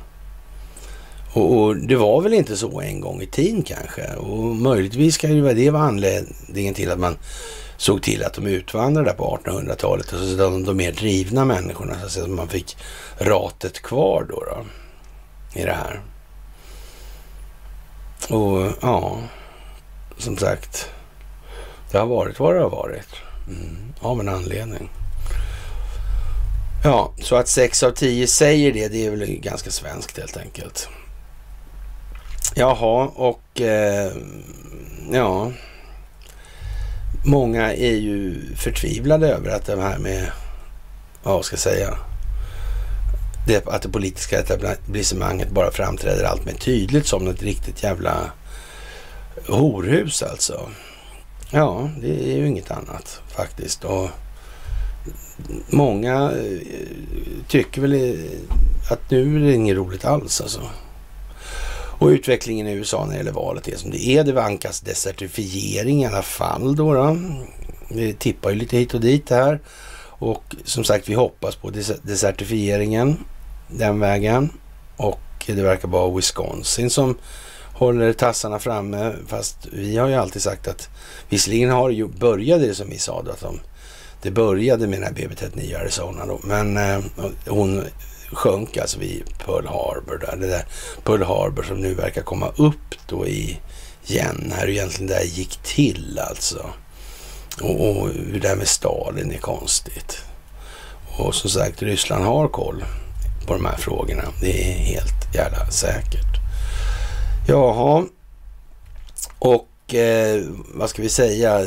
Och, 1.33 1.57
och, 1.57 1.77
det 1.77 1.95
var 1.95 2.21
väl 2.21 2.33
inte 2.33 2.57
så 2.57 2.81
en 2.81 3.01
gång 3.01 3.21
i 3.21 3.27
tiden 3.27 3.63
kanske. 3.63 4.13
Och 4.13 4.55
möjligtvis 4.55 5.17
kan 5.17 5.35
ju 5.35 5.53
det 5.53 5.69
vara 5.69 5.83
anledningen 5.83 6.73
till 6.73 6.91
att 6.91 6.99
man 6.99 7.17
såg 7.81 8.01
till 8.01 8.23
att 8.23 8.33
de 8.33 8.47
utvandrade 8.47 9.13
på 9.13 9.39
1800-talet. 9.43 10.13
Och 10.13 10.19
så 10.19 10.35
de, 10.35 10.63
de 10.63 10.77
mer 10.77 10.91
drivna 10.91 11.45
människorna, 11.45 12.09
så 12.09 12.23
att 12.23 12.29
man 12.29 12.47
fick 12.47 12.77
ratet 13.17 13.81
kvar 13.81 14.25
då, 14.29 14.43
då 14.43 14.65
i 15.61 15.63
det 15.63 15.73
här. 15.73 16.01
Och 18.29 18.73
ja, 18.81 19.19
som 20.17 20.37
sagt, 20.37 20.89
det 21.91 21.97
har 21.97 22.05
varit 22.05 22.39
vad 22.39 22.55
det 22.55 22.61
har 22.61 22.69
varit. 22.69 23.07
Mm, 23.47 23.93
av 23.99 24.19
en 24.19 24.29
anledning. 24.29 24.89
Ja, 26.83 27.13
så 27.21 27.35
att 27.35 27.47
sex 27.47 27.83
av 27.83 27.91
tio 27.91 28.27
säger 28.27 28.71
det, 28.71 28.87
det 28.87 29.05
är 29.05 29.11
väl 29.11 29.25
ganska 29.25 29.71
svenskt 29.71 30.17
helt 30.17 30.37
enkelt. 30.37 30.89
Jaha, 32.55 33.07
och 33.15 33.61
eh, 33.61 34.11
ja, 35.11 35.51
många 37.25 37.73
är 37.73 37.95
ju 37.95 38.41
förtvivlade 38.55 39.27
över 39.27 39.49
att 39.49 39.65
det 39.65 39.81
här 39.81 39.97
med, 39.97 40.31
vad 41.23 41.45
ska 41.45 41.53
jag 41.53 41.59
säga, 41.59 41.97
det, 43.47 43.67
att 43.67 43.81
det 43.81 43.89
politiska 43.89 44.39
etablissemanget 44.39 45.49
bara 45.49 45.71
framträder 45.71 46.23
allt 46.23 46.45
mer 46.45 46.53
tydligt 46.53 47.07
som 47.07 47.27
ett 47.27 47.43
riktigt 47.43 47.83
jävla 47.83 48.31
horhus 49.47 50.23
alltså. 50.23 50.69
Ja, 51.51 51.89
det 52.01 52.31
är 52.33 52.37
ju 52.37 52.47
inget 52.47 52.71
annat 52.71 53.21
faktiskt. 53.27 53.83
Och 53.83 54.09
många 55.69 56.31
eh, 56.31 56.59
tycker 57.47 57.81
väl 57.81 58.17
att 58.89 59.11
nu 59.11 59.35
är 59.35 59.39
det 59.39 59.53
inget 59.53 59.77
roligt 59.77 60.05
alls 60.05 60.41
alltså. 60.41 60.61
Och 62.01 62.07
utvecklingen 62.07 62.67
i 62.67 62.71
USA 62.71 63.05
när 63.05 63.11
det 63.11 63.17
gäller 63.17 63.31
valet 63.31 63.67
är 63.67 63.77
som 63.77 63.91
det 63.91 64.07
är. 64.07 64.23
Det 64.23 64.31
vankas 64.31 64.81
desertifiering 64.81 66.03
i 66.03 66.05
alla 66.05 66.21
fall 66.21 66.75
då. 66.75 66.93
då. 66.93 67.17
Det 67.89 68.19
tippar 68.19 68.49
ju 68.49 68.55
lite 68.55 68.77
hit 68.77 68.93
och 68.93 69.01
dit 69.01 69.29
här. 69.29 69.59
Och 70.03 70.55
som 70.63 70.83
sagt, 70.83 71.09
vi 71.09 71.13
hoppas 71.13 71.55
på 71.55 71.69
desertifieringen 72.03 73.17
den 73.67 73.99
vägen. 73.99 74.49
Och 74.97 75.19
det 75.45 75.61
verkar 75.61 75.87
vara 75.87 76.15
Wisconsin 76.15 76.89
som 76.89 77.17
håller 77.73 78.13
tassarna 78.13 78.59
framme. 78.59 79.13
Fast 79.27 79.57
vi 79.71 79.97
har 79.97 80.07
ju 80.07 80.15
alltid 80.15 80.41
sagt 80.41 80.67
att 80.67 80.89
visserligen 81.29 81.69
har 81.69 81.89
det 81.89 81.95
ju 81.95 82.07
började 82.07 82.67
det 82.67 82.75
som 82.75 82.89
vi 82.89 82.97
sa 82.97 83.21
då, 83.21 83.31
att 83.31 83.41
de, 83.41 83.59
det 84.21 84.31
började 84.31 84.87
med 84.87 85.01
den 85.01 85.07
här 85.07 85.27
BB39 85.27 85.79
Arizona 85.79 86.25
då. 86.25 86.39
Men 86.43 86.77
eh, 86.77 86.99
hon 87.47 87.83
sjönk 88.33 88.77
alltså 88.77 88.99
vid 88.99 89.23
Pearl 89.45 89.67
Harbor. 89.67 90.17
Där. 90.17 90.37
Det 90.37 90.47
där 90.47 90.65
Pearl 91.03 91.23
Harbor 91.23 91.63
som 91.63 91.77
nu 91.77 91.93
verkar 91.93 92.21
komma 92.21 92.51
upp 92.55 92.95
då 93.07 93.27
igen. 93.27 94.53
Här 94.55 94.63
är 94.63 94.69
egentligen 94.69 95.07
det 95.07 95.23
gick 95.23 95.57
till 95.63 96.19
alltså. 96.29 96.69
Och, 97.61 97.89
och 97.89 98.09
hur 98.09 98.33
det 98.33 98.47
där 98.47 98.55
med 98.55 98.67
Stalin 98.67 99.31
är 99.31 99.37
konstigt. 99.37 100.23
Och 101.17 101.35
som 101.35 101.49
sagt, 101.49 101.81
Ryssland 101.81 102.25
har 102.25 102.47
koll 102.47 102.83
på 103.47 103.53
de 103.53 103.65
här 103.65 103.77
frågorna. 103.77 104.23
Det 104.41 104.71
är 104.71 104.73
helt 104.73 105.35
jävla 105.35 105.71
säkert. 105.71 106.41
Jaha. 107.47 108.05
Och 109.39 109.95
eh, 109.95 110.43
vad 110.73 110.89
ska 110.89 111.01
vi 111.01 111.09
säga? 111.09 111.65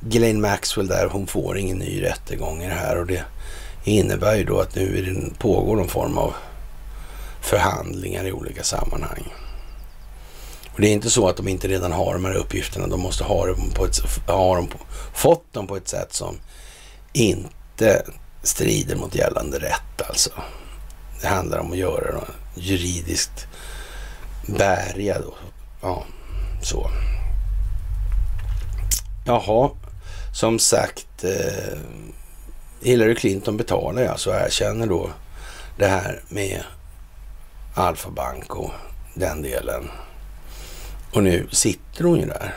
Glenn 0.00 0.40
Maxwell 0.40 0.86
där, 0.86 1.08
hon 1.12 1.26
får 1.26 1.58
ingen 1.58 1.78
ny 1.78 2.02
rättegång 2.02 2.62
i 2.62 2.68
det 2.68 2.74
här 2.74 2.98
och 2.98 3.06
det 3.06 3.24
innebär 3.84 4.36
ju 4.36 4.44
då 4.44 4.60
att 4.60 4.74
nu 4.74 4.98
är 4.98 5.02
det, 5.02 5.38
pågår 5.38 5.76
någon 5.76 5.88
form 5.88 6.18
av 6.18 6.34
förhandlingar 7.40 8.24
i 8.24 8.32
olika 8.32 8.62
sammanhang. 8.62 9.32
Och 10.72 10.80
det 10.80 10.88
är 10.88 10.92
inte 10.92 11.10
så 11.10 11.28
att 11.28 11.36
de 11.36 11.48
inte 11.48 11.68
redan 11.68 11.92
har 11.92 12.12
de 12.12 12.24
här 12.24 12.34
uppgifterna. 12.34 12.86
De 12.86 13.00
måste 13.00 13.24
ha 13.24 13.46
dem, 13.46 13.70
på 13.74 13.84
ett, 13.84 13.98
ha 14.26 14.56
dem 14.56 14.66
på, 14.66 14.78
fått 15.14 15.52
dem 15.52 15.66
på 15.66 15.76
ett 15.76 15.88
sätt 15.88 16.12
som 16.12 16.36
inte 17.12 18.02
strider 18.42 18.96
mot 18.96 19.14
gällande 19.14 19.58
rätt 19.58 20.08
alltså. 20.08 20.30
Det 21.20 21.28
handlar 21.28 21.58
om 21.58 21.72
att 21.72 21.78
göra 21.78 22.12
dem 22.12 22.24
juridiskt 22.54 23.46
bäriga 24.46 25.18
då. 25.18 25.34
Ja, 25.82 26.04
så. 26.62 26.90
Jaha, 29.26 29.70
som 30.32 30.58
sagt. 30.58 31.24
Eh, 31.24 31.78
Hillary 32.82 33.14
Clinton 33.14 33.56
betalar 33.56 34.06
alltså 34.06 34.30
och 34.30 34.36
erkänner 34.36 34.86
då 34.86 35.10
det 35.76 35.86
här 35.86 36.22
med 36.28 36.62
Alfa 37.74 38.10
Bank 38.10 38.56
och 38.56 38.70
den 39.14 39.42
delen. 39.42 39.90
Och 41.12 41.22
nu 41.22 41.46
sitter 41.50 42.04
hon 42.04 42.20
ju 42.20 42.26
där. 42.26 42.54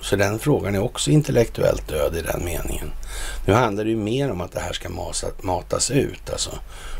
Så 0.00 0.16
den 0.16 0.38
frågan 0.38 0.74
är 0.74 0.82
också 0.82 1.10
intellektuellt 1.10 1.88
död 1.88 2.16
i 2.16 2.22
den 2.22 2.44
meningen. 2.44 2.92
Nu 3.46 3.52
handlar 3.52 3.84
det 3.84 3.90
ju 3.90 3.96
mer 3.96 4.30
om 4.30 4.40
att 4.40 4.52
det 4.52 4.60
här 4.60 4.72
ska 4.72 4.88
matas 5.42 5.90
ut. 5.90 6.30
Alltså. 6.30 6.50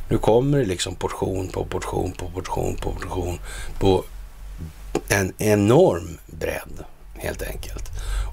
Nu 0.09 0.19
kommer 0.19 0.59
det 0.59 0.65
liksom 0.65 0.95
portion 0.95 1.49
på 1.49 1.65
portion 1.65 2.13
på 2.13 2.31
portion 2.31 2.77
på 2.77 2.93
portion 2.93 3.39
på 3.79 4.05
en 5.09 5.33
enorm 5.39 6.19
bredd 6.27 6.85
helt 7.15 7.43
enkelt. 7.43 7.85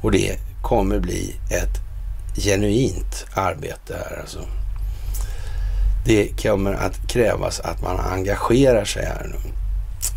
Och 0.01 0.11
det 0.11 0.37
kommer 0.61 0.99
bli 0.99 1.35
ett 1.49 1.90
genuint 2.35 3.25
arbete 3.33 3.93
här 3.93 4.19
alltså. 4.19 4.39
Det 6.05 6.41
kommer 6.43 6.73
att 6.73 7.07
krävas 7.07 7.59
att 7.59 7.81
man 7.81 7.99
engagerar 7.99 8.85
sig 8.85 9.05
här 9.05 9.27
nu. 9.27 9.51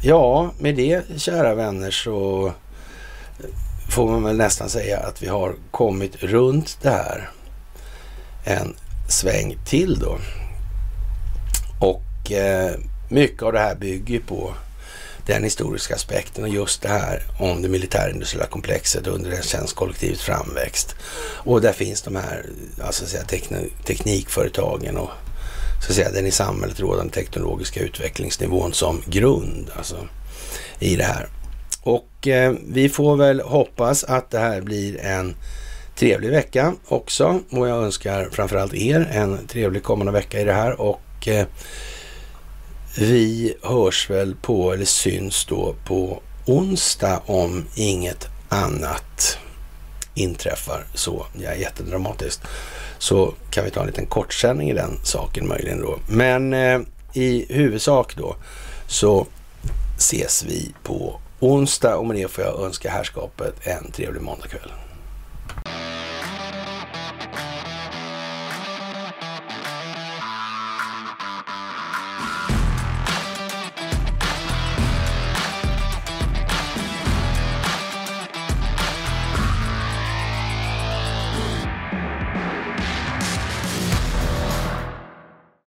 Ja, 0.02 0.50
med 0.58 0.76
det 0.76 1.20
kära 1.20 1.54
vänner 1.54 1.90
så 1.90 2.52
får 3.90 4.08
man 4.08 4.22
väl 4.22 4.36
nästan 4.36 4.68
säga 4.68 4.98
att 4.98 5.22
vi 5.22 5.28
har 5.28 5.54
kommit 5.70 6.22
runt 6.22 6.78
det 6.82 6.90
här 6.90 7.30
en 8.44 8.76
sväng 9.08 9.56
till 9.64 9.98
då. 9.98 10.18
Och 11.80 12.32
eh, 12.32 12.74
mycket 13.08 13.42
av 13.42 13.52
det 13.52 13.58
här 13.58 13.74
bygger 13.74 14.20
på 14.20 14.54
den 15.26 15.44
historiska 15.44 15.94
aspekten 15.94 16.44
och 16.44 16.50
just 16.50 16.82
det 16.82 16.88
här 16.88 17.22
om 17.38 17.62
det 17.62 17.68
militärindustriella 17.68 18.46
komplexet 18.46 19.06
under 19.06 19.30
det 19.30 19.44
tjänstkollektivets 19.44 20.22
framväxt. 20.22 20.94
Och 21.20 21.60
där 21.60 21.72
finns 21.72 22.02
de 22.02 22.16
här 22.16 22.46
alltså 22.82 23.06
säga, 23.06 23.24
teknikföretagen 23.84 24.96
och 24.96 25.10
så 25.84 25.90
att 25.90 25.96
säga, 25.96 26.10
den 26.10 26.26
i 26.26 26.30
samhället 26.30 26.80
rådande 26.80 27.12
teknologiska 27.12 27.80
utvecklingsnivån 27.80 28.72
som 28.72 29.02
grund 29.06 29.70
alltså, 29.76 29.96
i 30.78 30.96
det 30.96 31.04
här. 31.04 31.28
Och 31.82 32.28
eh, 32.28 32.54
vi 32.68 32.88
får 32.88 33.16
väl 33.16 33.40
hoppas 33.40 34.04
att 34.04 34.30
det 34.30 34.38
här 34.38 34.60
blir 34.60 35.00
en 35.00 35.34
trevlig 35.96 36.30
vecka 36.30 36.74
också 36.88 37.40
och 37.50 37.68
jag 37.68 37.84
önskar 37.84 38.28
framförallt 38.32 38.74
er 38.74 39.08
en 39.12 39.46
trevlig 39.46 39.82
kommande 39.82 40.12
vecka 40.12 40.40
i 40.40 40.44
det 40.44 40.52
här 40.52 40.80
och 40.80 41.28
eh, 41.28 41.46
vi 42.98 43.54
hörs 43.62 44.10
väl 44.10 44.34
på, 44.34 44.72
eller 44.72 44.84
syns 44.84 45.44
då 45.44 45.74
på 45.86 46.22
onsdag 46.46 47.22
om 47.26 47.64
inget 47.74 48.26
annat 48.48 49.38
inträffar 50.14 50.86
så 50.94 51.26
ja, 51.42 51.54
jättedramatiskt. 51.54 52.42
Så 52.98 53.34
kan 53.50 53.64
vi 53.64 53.70
ta 53.70 53.80
en 53.80 53.86
liten 53.86 54.06
kortsändning 54.06 54.70
i 54.70 54.74
den 54.74 54.98
saken 55.04 55.48
möjligen 55.48 55.80
då. 55.80 55.98
Men 56.08 56.52
eh, 56.52 56.80
i 57.12 57.46
huvudsak 57.48 58.16
då 58.16 58.36
så 58.86 59.26
ses 59.98 60.44
vi 60.44 60.74
på 60.82 61.20
onsdag 61.40 61.96
och 61.96 62.06
med 62.06 62.16
det 62.16 62.28
får 62.28 62.44
jag 62.44 62.60
önska 62.60 62.90
herrskapet 62.90 63.54
en 63.62 63.90
trevlig 63.90 64.22
måndagkväll. 64.22 64.72